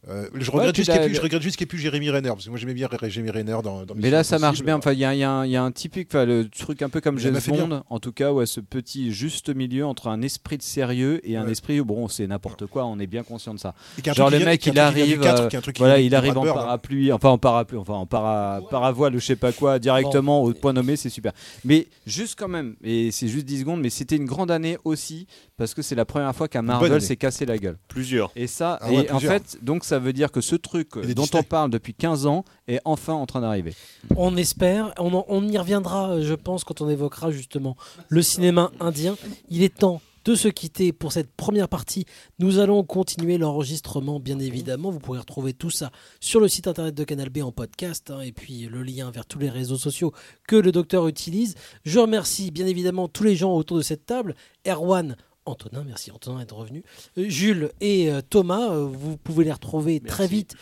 Euh, 0.09 0.27
je 0.35 0.51
Ouais, 0.51 0.57
regrette 0.57 0.73
puis 0.73 0.81
juste 0.83 0.91
qu'il 0.91 0.99
n'y 0.99 1.05
ait 1.05 1.09
plus, 1.09 1.15
je 1.15 1.21
regrette 1.21 1.41
juste 1.41 1.55
qu'il 1.57 1.65
y 1.65 1.67
ait 1.67 1.73
plus 1.73 1.79
Jérémy 1.79 2.09
Renner, 2.09 2.29
parce 2.29 2.45
que 2.45 2.49
moi 2.49 2.59
j'aimais 2.59 2.73
bien 2.73 2.87
Jérémy 3.07 3.29
Renner 3.31 3.51
dans. 3.63 3.85
dans 3.85 3.95
Mais 3.95 4.01
Mission 4.01 4.11
là, 4.11 4.23
ça 4.23 4.39
marche 4.43 4.63
bien. 4.63 4.77
Enfin, 4.77 4.93
il 4.93 4.99
y, 4.99 5.05
a- 5.05 5.13
il 5.13 5.19
y 5.19 5.23
a 5.23 5.31
un- 5.31 5.45
il 5.45 5.51
y 5.51 5.55
a 5.55 5.63
un 5.63 5.71
typique, 5.71 6.07
enfin, 6.11 6.25
le 6.25 6.47
truc 6.49 6.81
un 6.81 6.89
peu 6.89 7.01
comme 7.01 7.17
James. 7.19 7.39
Bond, 7.47 7.83
en 7.89 7.99
tout 7.99 8.11
cas, 8.11 8.31
ouais, 8.31 8.45
ce 8.45 8.59
petit 8.59 9.11
juste 9.11 9.53
milieu 9.55 9.85
entre 9.85 10.07
un 10.07 10.21
esprit 10.21 10.57
de 10.57 10.63
sérieux 10.63 11.19
et 11.27 11.35
un 11.37 11.45
Ouais. 11.45 11.51
esprit 11.51 11.79
où, 11.79 11.85
bon, 11.85 12.07
c'est 12.07 12.27
n'importe 12.27 12.65
quoi. 12.67 12.85
On 12.85 12.99
est 12.99 13.07
bien 13.07 13.23
conscient 13.23 13.53
de 13.53 13.59
ça. 13.59 13.73
Genre 14.05 14.29
le 14.29 14.39
mec, 14.39 14.65
il 14.65 14.77
arrive, 14.79 15.15
du 15.15 15.19
4, 15.19 15.55
euh, 15.55 15.71
voilà, 15.77 15.99
il 15.99 16.13
arrive 16.15 16.37
en 16.37 16.43
hein. 16.45 16.53
parapluie, 16.53 17.11
enfin 17.11 17.29
en 17.29 17.37
parapluie, 17.37 17.77
enfin 17.79 17.93
en 17.95 18.05
para, 18.05 18.61
paravoile, 18.69 19.15
ou 19.15 19.19
je 19.19 19.25
sais 19.25 19.35
pas 19.35 19.51
quoi, 19.51 19.79
directement 19.79 20.43
au 20.43 20.53
point 20.53 20.73
nommé, 20.73 20.95
c'est 20.95 21.09
super. 21.09 21.31
Mais 21.65 21.87
juste 22.05 22.37
quand 22.37 22.47
même, 22.47 22.75
et 22.83 23.11
c'est 23.11 23.27
juste 23.27 23.45
10 23.45 23.59
secondes, 23.61 23.81
mais 23.81 23.89
c'était 23.89 24.15
une 24.15 24.25
grande 24.25 24.51
année 24.51 24.77
aussi 24.83 25.27
parce 25.57 25.73
que 25.73 25.81
c'est 25.81 25.95
la 25.95 26.05
première 26.05 26.35
fois 26.35 26.47
qu'un 26.47 26.61
Marvel 26.61 27.01
s'est 27.01 27.15
cassé 27.15 27.45
la 27.45 27.57
gueule. 27.57 27.77
Plusieurs. 27.87 28.31
Et 28.35 28.47
ça, 28.47 28.77
Ah 28.81 28.89
ouais, 28.91 29.05
et 29.05 29.11
en 29.11 29.19
fait, 29.19 29.57
donc 29.61 29.83
ça 29.85 29.99
veut 29.99 30.13
dire 30.13 30.31
que 30.31 30.41
ce 30.41 30.55
truc 30.55 30.89
dont 30.93 31.01
Disney. 31.01 31.27
on 31.33 31.43
parle 31.43 31.69
depuis 31.69 31.93
15 31.93 32.25
ans 32.25 32.43
est 32.67 32.79
enfin 32.85 33.13
en 33.13 33.25
train 33.25 33.41
d'arriver. 33.41 33.73
On 34.15 34.32
espère, 34.37 34.93
on, 34.99 35.13
en- 35.13 35.25
on 35.27 35.47
y 35.47 35.57
reviendra, 35.57 36.11
euh, 36.11 36.23
je 36.23 36.33
pense, 36.33 36.63
quand 36.63 36.81
on 36.81 36.89
évoquera 36.89 37.31
justement 37.31 37.75
le 38.09 38.21
cinéma 38.21 38.71
indien. 38.79 39.15
Il 39.49 39.63
est 39.63 39.75
temps 39.77 40.01
de 40.25 40.35
se 40.35 40.47
quitter 40.47 40.93
pour 40.93 41.11
cette 41.11 41.29
première 41.35 41.67
partie. 41.67 42.05
Nous 42.39 42.59
allons 42.59 42.81
continuer 42.85 43.37
l'enregistrement, 43.37 44.21
bien 44.21 44.39
évidemment. 44.39 44.89
Vous 44.89 44.99
pourrez 44.99 45.19
retrouver 45.19 45.51
tout 45.53 45.69
ça 45.69 45.91
sur 46.21 46.39
le 46.39 46.47
site 46.47 46.67
internet 46.67 46.95
de 46.95 47.03
Canal 47.03 47.29
B 47.29 47.39
en 47.39 47.51
podcast 47.51 48.09
hein, 48.09 48.21
et 48.21 48.31
puis 48.31 48.67
le 48.71 48.83
lien 48.83 49.11
vers 49.11 49.25
tous 49.25 49.37
les 49.39 49.49
réseaux 49.49 49.75
sociaux 49.77 50.13
que 50.47 50.55
le 50.55 50.71
docteur 50.71 51.07
utilise. 51.09 51.55
Je 51.83 51.99
remercie 51.99 52.51
bien 52.51 52.67
évidemment 52.67 53.09
tous 53.09 53.23
les 53.25 53.35
gens 53.35 53.53
autour 53.53 53.75
de 53.75 53.81
cette 53.81 54.05
table. 54.05 54.33
Erwan, 54.65 55.17
Antonin, 55.45 55.83
merci 55.83 56.09
Antonin 56.11 56.39
d'être 56.39 56.55
revenu. 56.55 56.83
Euh, 57.17 57.27
Jules 57.27 57.71
et 57.81 58.09
euh, 58.09 58.21
Thomas, 58.21 58.71
euh, 58.71 58.85
vous 58.85 59.17
pouvez 59.17 59.43
les 59.43 59.51
retrouver 59.51 59.99
très 59.99 60.27
vite, 60.27 60.55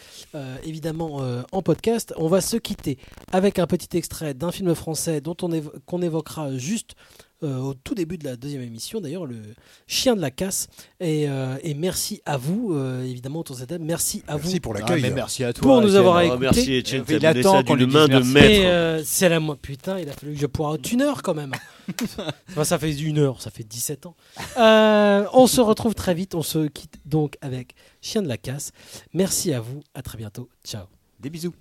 évidemment, 0.64 1.22
en 1.52 1.62
podcast. 1.62 2.14
On 2.18 2.28
va 2.28 2.42
se 2.42 2.58
quitter 2.58 2.98
avec 3.32 3.60
un 3.60 3.68
petit 3.68 3.96
extrait 3.98 4.34
d'un 4.34 4.52
film 4.52 4.74
français 4.76 5.22
dont 5.22 5.36
on 5.42 5.50
évo- 5.50 5.72
qu'on 5.86 6.02
évoquera 6.02 6.58
juste 6.58 6.96
euh, 7.44 7.58
au 7.60 7.74
tout 7.74 7.96
début 7.96 8.18
de 8.18 8.24
la 8.26 8.36
deuxième 8.36 8.62
émission, 8.62 9.02
d'ailleurs, 9.02 9.26
le 9.26 9.42
Chien 9.88 10.16
de 10.16 10.22
la 10.22 10.32
casse. 10.32 10.68
Et, 11.00 11.28
euh, 11.30 11.58
et 11.64 11.74
merci 11.74 12.22
à 12.26 12.38
vous, 12.38 12.74
euh, 12.74 13.04
évidemment, 13.04 13.40
autour 13.40 13.56
de 13.56 13.62
cette 13.62 13.70
table. 13.70 13.84
Merci 13.84 14.24
à 14.28 14.36
Merci 14.36 14.54
vous. 14.56 14.60
pour 14.60 14.74
l'accueil. 14.74 15.02
Ah, 15.04 15.10
mais 15.10 15.16
merci 15.16 15.44
à 15.44 15.54
toi, 15.54 15.62
Pour 15.62 15.82
nous 15.82 15.96
avoir 15.96 16.22
écoutés. 16.22 16.40
merci 16.40 16.78
Etienne, 16.80 17.04
Il 17.10 17.26
attend 17.26 17.64
qu'on 17.64 17.76
lui 17.76 17.86
d'une 17.86 17.94
main 17.94 18.08
de 18.08 18.20
maître. 18.20 18.28
Mais 18.34 18.66
euh, 18.66 19.02
c'est 19.04 19.30
la 19.30 19.40
moi. 19.40 19.58
Putain, 19.62 20.00
il 20.00 20.08
a 20.10 20.14
fallu 20.14 20.34
que 20.34 20.40
je 20.40 20.46
pourrais 20.46 20.78
une 20.92 21.02
heure 21.02 21.22
quand 21.24 21.34
même. 21.34 21.52
Enfin, 22.52 22.64
ça 22.64 22.80
fait 22.80 22.94
une 22.94 23.18
heure, 23.18 23.42
ça 23.42 23.50
fait 23.50 23.64
17 23.64 24.06
ans. 24.06 24.16
Euh, 24.58 25.26
on 25.34 25.48
se 25.48 25.60
retrouve 25.60 25.94
très 25.96 26.14
vite. 26.14 26.36
On 26.36 26.44
se 26.44 26.68
quitte 26.68 26.96
donc 27.06 27.38
avec 27.42 27.74
Chien 28.02 28.22
de 28.22 28.28
la 28.28 28.38
casse. 28.38 28.72
Merci 29.14 29.52
à 29.54 29.60
vous. 29.62 29.82
À 29.94 30.02
très 30.02 30.18
bientôt. 30.18 30.48
Ciao. 30.64 30.86
Des 31.20 31.30
bisous. 31.30 31.54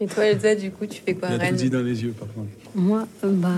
Et 0.00 0.06
toi, 0.06 0.26
Elsa, 0.26 0.54
du 0.54 0.70
coup, 0.70 0.86
tu 0.86 1.02
fais 1.04 1.14
quoi 1.14 1.28
à 1.28 1.32
Il 1.32 1.34
a 1.34 1.38
tout 1.38 1.44
Rennes 1.44 1.56
dit 1.56 1.70
dans 1.70 1.82
les 1.82 2.02
yeux, 2.02 2.12
par 2.12 2.28
contre. 2.32 2.48
Moi, 2.74 3.06
bah, 3.22 3.48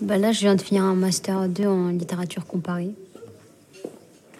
bah 0.00 0.18
là, 0.18 0.32
je 0.32 0.40
viens 0.40 0.54
de 0.56 0.60
finir 0.62 0.82
un 0.82 0.94
master 0.94 1.48
2 1.48 1.66
en 1.66 1.88
littérature 1.90 2.46
comparée. 2.46 2.90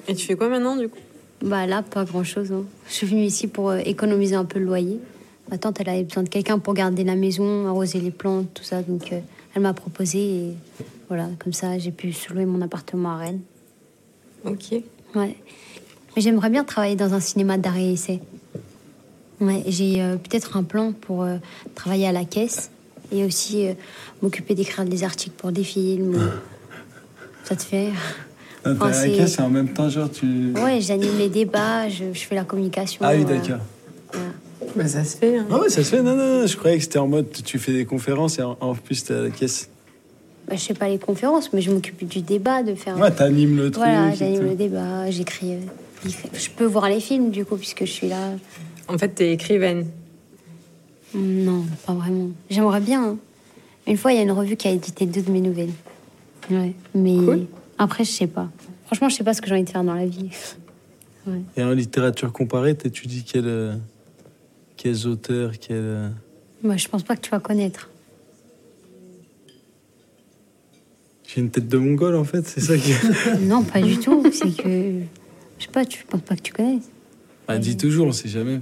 Et 0.09 0.14
tu 0.14 0.27
fais 0.27 0.35
quoi 0.35 0.49
maintenant, 0.49 0.77
du 0.77 0.89
coup? 0.89 0.99
Bah 1.43 1.66
là, 1.66 1.83
pas 1.83 2.05
grand-chose. 2.05 2.53
hein. 2.53 2.64
Je 2.89 2.93
suis 2.93 3.07
venue 3.07 3.22
ici 3.25 3.47
pour 3.47 3.70
euh, 3.70 3.79
économiser 3.85 4.35
un 4.35 4.45
peu 4.45 4.59
le 4.59 4.64
loyer. 4.64 4.99
Ma 5.51 5.59
tante, 5.59 5.81
elle 5.81 5.89
avait 5.91 6.05
besoin 6.05 6.22
de 6.22 6.29
quelqu'un 6.29 6.59
pour 6.59 6.75
garder 6.75 7.05
la 7.05 7.14
maison, 7.16 7.66
arroser 7.68 8.01
les 8.01 8.11
plantes, 8.11 8.49
tout 8.55 8.64
ça. 8.64 8.83
Donc, 8.83 9.12
euh, 9.12 9.20
elle 9.55 9.62
m'a 9.62 9.75
proposé 9.75 10.18
et 10.18 10.53
voilà, 11.09 11.29
comme 11.39 11.53
ça, 11.53 11.79
j'ai 11.79 11.93
pu 11.93 12.12
louer 12.31 12.47
mon 12.47 12.61
appartement 12.62 13.11
à 13.11 13.16
Rennes. 13.18 13.41
Ok. 14.45 14.72
Ouais. 15.14 15.37
Mais 16.16 16.22
j'aimerais 16.22 16.51
bien 16.51 16.64
travailler 16.64 16.97
dans 16.97 17.12
un 17.14 17.20
cinéma 17.20 17.59
d'art 17.59 17.77
et 17.77 17.93
essai. 17.93 18.20
Ouais, 19.41 19.62
j'ai 19.66 20.01
euh, 20.01 20.16
peut-être 20.16 20.57
un 20.57 20.62
plan 20.62 20.93
pour 20.93 21.22
euh, 21.22 21.37
travailler 21.74 22.07
à 22.07 22.12
la 22.12 22.24
caisse 22.24 22.70
et 23.12 23.24
aussi 23.24 23.66
euh, 23.66 23.74
m'occuper 24.22 24.55
d'écrire 24.55 24.85
des 24.85 25.05
articles 25.05 25.35
pour 25.37 25.53
des 25.53 25.64
films. 25.64 26.14
ou- 26.14 27.45
Ça 27.45 27.57
te 27.57 27.62
fait? 27.62 27.89
Ah, 28.64 28.70
Enfin, 28.70 28.91
t'as 28.91 29.07
la 29.07 29.09
caisse 29.16 29.39
et 29.39 29.43
en 29.43 29.51
même 29.51 29.68
temps, 29.74 29.89
genre, 29.91 30.11
tu. 30.11 30.53
Ouais, 30.55 30.80
j'anime 30.80 31.18
les 31.18 31.28
débats, 31.28 31.89
je, 31.89 32.12
je 32.12 32.20
fais 32.24 32.35
la 32.35 32.45
communication. 32.45 33.01
Ah 33.05 33.12
oui, 33.14 33.24
d'accord. 33.24 33.59
Bah, 34.76 34.89
ça 34.89 35.05
se 35.05 35.16
fait. 35.16 35.37
Hein. 35.37 35.47
Ah 35.51 35.59
ouais, 35.59 35.68
ça 35.68 35.85
se 35.85 35.91
fait. 35.91 36.03
Non, 36.03 36.16
non, 36.16 36.41
non, 36.41 36.47
je 36.47 36.57
croyais 36.57 36.78
que 36.78 36.85
c'était 36.85 36.99
en 36.99 37.07
mode 37.09 37.26
tu 37.45 37.59
fais 37.59 37.72
des 37.72 37.85
conférences 37.85 38.39
et 38.39 38.43
en, 38.43 38.57
en 38.61 38.74
plus 38.74 39.05
t'as 39.05 39.20
la 39.20 39.30
caisse. 39.30 39.68
Bah, 40.49 40.57
je 40.57 40.62
fais 40.62 40.74
pas 40.74 40.89
les 40.89 40.99
conférences, 40.99 41.53
mais 41.53 41.61
je 41.61 41.70
m'occupe 41.70 42.07
du 42.07 42.22
débat, 42.22 42.62
de 42.62 42.74
faire. 42.74 42.97
Ouais, 42.99 43.11
t'animes 43.11 43.57
le 43.57 43.70
truc. 43.70 43.85
Voilà, 43.85 44.14
j'anime 44.14 44.45
le 44.45 44.55
débat, 44.55 45.11
j'écris- 45.11 45.59
Je 46.07 46.51
peux 46.57 46.64
voir 46.66 46.89
les 46.89 47.01
films 47.01 47.30
du 47.30 47.45
coup, 47.45 47.57
puisque 47.57 47.85
je 47.85 47.91
suis 47.93 48.09
là. 48.09 48.30
En 48.89 48.99
fait, 48.99 49.09
t'es 49.09 49.32
écrivaine. 49.32 49.87
Non, 51.14 51.64
pas 51.87 51.95
vraiment. 51.95 52.30
J'aimerais 52.51 52.80
bien. 52.80 53.05
hein. 53.11 53.16
Une 53.87 53.97
fois, 53.97 54.12
il 54.12 54.16
y 54.16 54.18
a 54.18 54.22
une 54.22 54.32
revue 54.32 54.57
qui 54.57 54.66
a 54.68 54.70
édité 54.72 55.07
deux 55.07 55.22
de 55.22 55.30
mes 55.30 55.41
nouvelles. 55.41 55.72
Ouais, 56.51 56.74
mais 56.95 57.16
après, 57.78 58.05
je 58.05 58.11
sais 58.11 58.26
pas. 58.26 58.51
Franchement, 58.87 59.09
je 59.09 59.16
sais 59.16 59.24
pas 59.24 59.32
ce 59.35 59.41
que 59.41 59.47
j'ai 59.49 59.55
envie 59.55 59.64
de 59.64 59.70
faire 59.70 59.85
dans 59.85 59.95
la 59.95 60.07
vie. 60.07 60.30
Ouais. 61.26 61.41
Et 61.57 61.62
en 61.62 61.70
littérature 61.72 62.30
comparée, 62.35 62.74
t'étudies 62.76 63.24
quel, 63.24 63.47
euh, 63.47 63.74
quels 64.76 65.07
auteurs, 65.07 65.53
quels. 65.59 65.76
euh, 65.78 66.09
Moi, 66.62 66.76
je 66.76 66.87
pense 66.87 67.03
pas 67.03 67.16
que 67.16 67.22
tu 67.22 67.30
vas 67.30 67.41
connaître. 67.41 67.89
J'ai 71.26 71.41
une 71.41 71.49
tête 71.51 71.66
de 71.66 71.78
mongol 71.78 72.14
en 72.16 72.24
fait, 72.24 72.47
c'est 72.47 72.61
ça 72.61 72.76
qui. 72.76 72.93
non, 73.47 73.62
pas 73.64 73.80
du 73.80 73.97
tout. 73.99 74.22
C'est 74.32 74.55
que. 74.55 75.01
Je 75.59 75.64
sais 75.64 75.70
pas, 75.72 75.87
tu 75.87 76.05
penses 76.05 76.20
pas 76.20 76.37
que 76.37 76.43
tu 76.43 76.53
connaisses. 76.53 76.91
bah, 77.49 77.57
dis 77.59 77.76
toujours, 77.78 78.07
on 78.09 78.12
sait 78.12 78.28
jamais. 78.28 78.61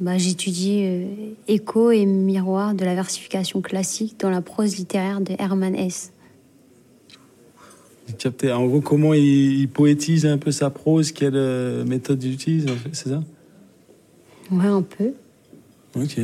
Bah, 0.00 0.16
j'étudie 0.16 0.82
euh, 0.84 1.06
écho 1.48 1.90
et 1.90 2.06
miroir 2.06 2.74
de 2.74 2.84
la 2.84 2.94
versification 2.94 3.60
classique 3.60 4.20
dans 4.20 4.30
la 4.30 4.40
prose 4.40 4.76
littéraire 4.76 5.20
de 5.20 5.32
Hermann 5.38 5.74
Hesse. 5.74 6.12
Capté. 8.16 8.52
En 8.52 8.66
gros, 8.66 8.80
comment 8.80 9.12
il, 9.12 9.60
il 9.60 9.68
poétise 9.68 10.24
un 10.24 10.38
peu 10.38 10.50
sa 10.52 10.70
prose, 10.70 11.12
quelle 11.12 11.34
euh, 11.34 11.84
méthode 11.84 12.22
il 12.22 12.32
utilise, 12.32 12.66
en 12.66 12.76
fait, 12.76 12.90
c'est 12.92 13.08
ça? 13.10 13.22
Ouais, 14.50 14.66
un 14.66 14.82
peu. 14.82 15.12
Ok. 15.94 16.20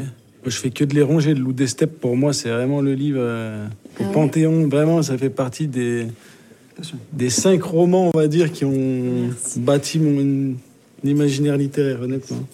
Je 0.47 0.57
fais 0.57 0.71
que 0.71 0.85
de 0.85 0.95
les 0.95 1.03
ronger. 1.03 1.35
Le 1.35 1.41
Loup 1.41 1.53
des 1.53 1.67
Steppes, 1.67 2.01
pour 2.01 2.17
moi, 2.17 2.33
c'est 2.33 2.51
vraiment 2.51 2.81
le 2.81 2.95
livre 2.95 3.19
euh, 3.21 3.67
au 3.67 3.71
Ah 3.99 4.03
ouais 4.05 4.13
Panthéon. 4.13 4.69
Vraiment, 4.69 5.03
ça 5.03 5.19
fait 5.19 5.31
partie 5.31 5.67
des, 5.67 6.07
des 7.13 7.31
cinq 7.31 7.63
romans, 7.63 8.11
on 8.15 8.19
va 8.19 8.29
dire, 8.29 8.53
qui 8.53 8.65
ont 8.65 9.31
bâti 9.57 9.99
mon 9.99 10.55
imaginaire 11.09 11.57
littéraire, 11.57 12.01
honnêtement. 12.03 12.47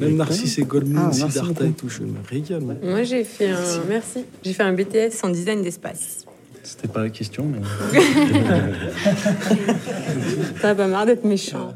Même 0.00 0.16
Narcisse 0.16 0.58
et 0.58 0.62
Goldman, 0.64 1.08
Ah, 1.10 1.12
Siddhartha 1.12 1.66
et 1.66 1.70
tout, 1.70 1.88
je 1.88 2.02
me 2.02 2.14
régale. 2.28 2.60
moi. 2.62 2.74
Moi, 2.82 3.02
j'ai 3.04 3.24
fait 3.24 3.50
un. 3.50 3.82
Merci. 3.88 4.24
J'ai 4.42 4.52
fait 4.52 4.62
un 4.62 4.72
BTS 4.72 5.22
en 5.22 5.28
design 5.30 5.62
d'espace. 5.62 6.24
C'était 6.62 6.88
pas 6.88 7.02
la 7.04 7.10
question, 7.10 7.46
mais. 7.46 7.60
T'as 10.60 10.74
pas 10.74 10.86
marre 10.86 11.06
d'être 11.06 11.24
méchant. 11.24 11.74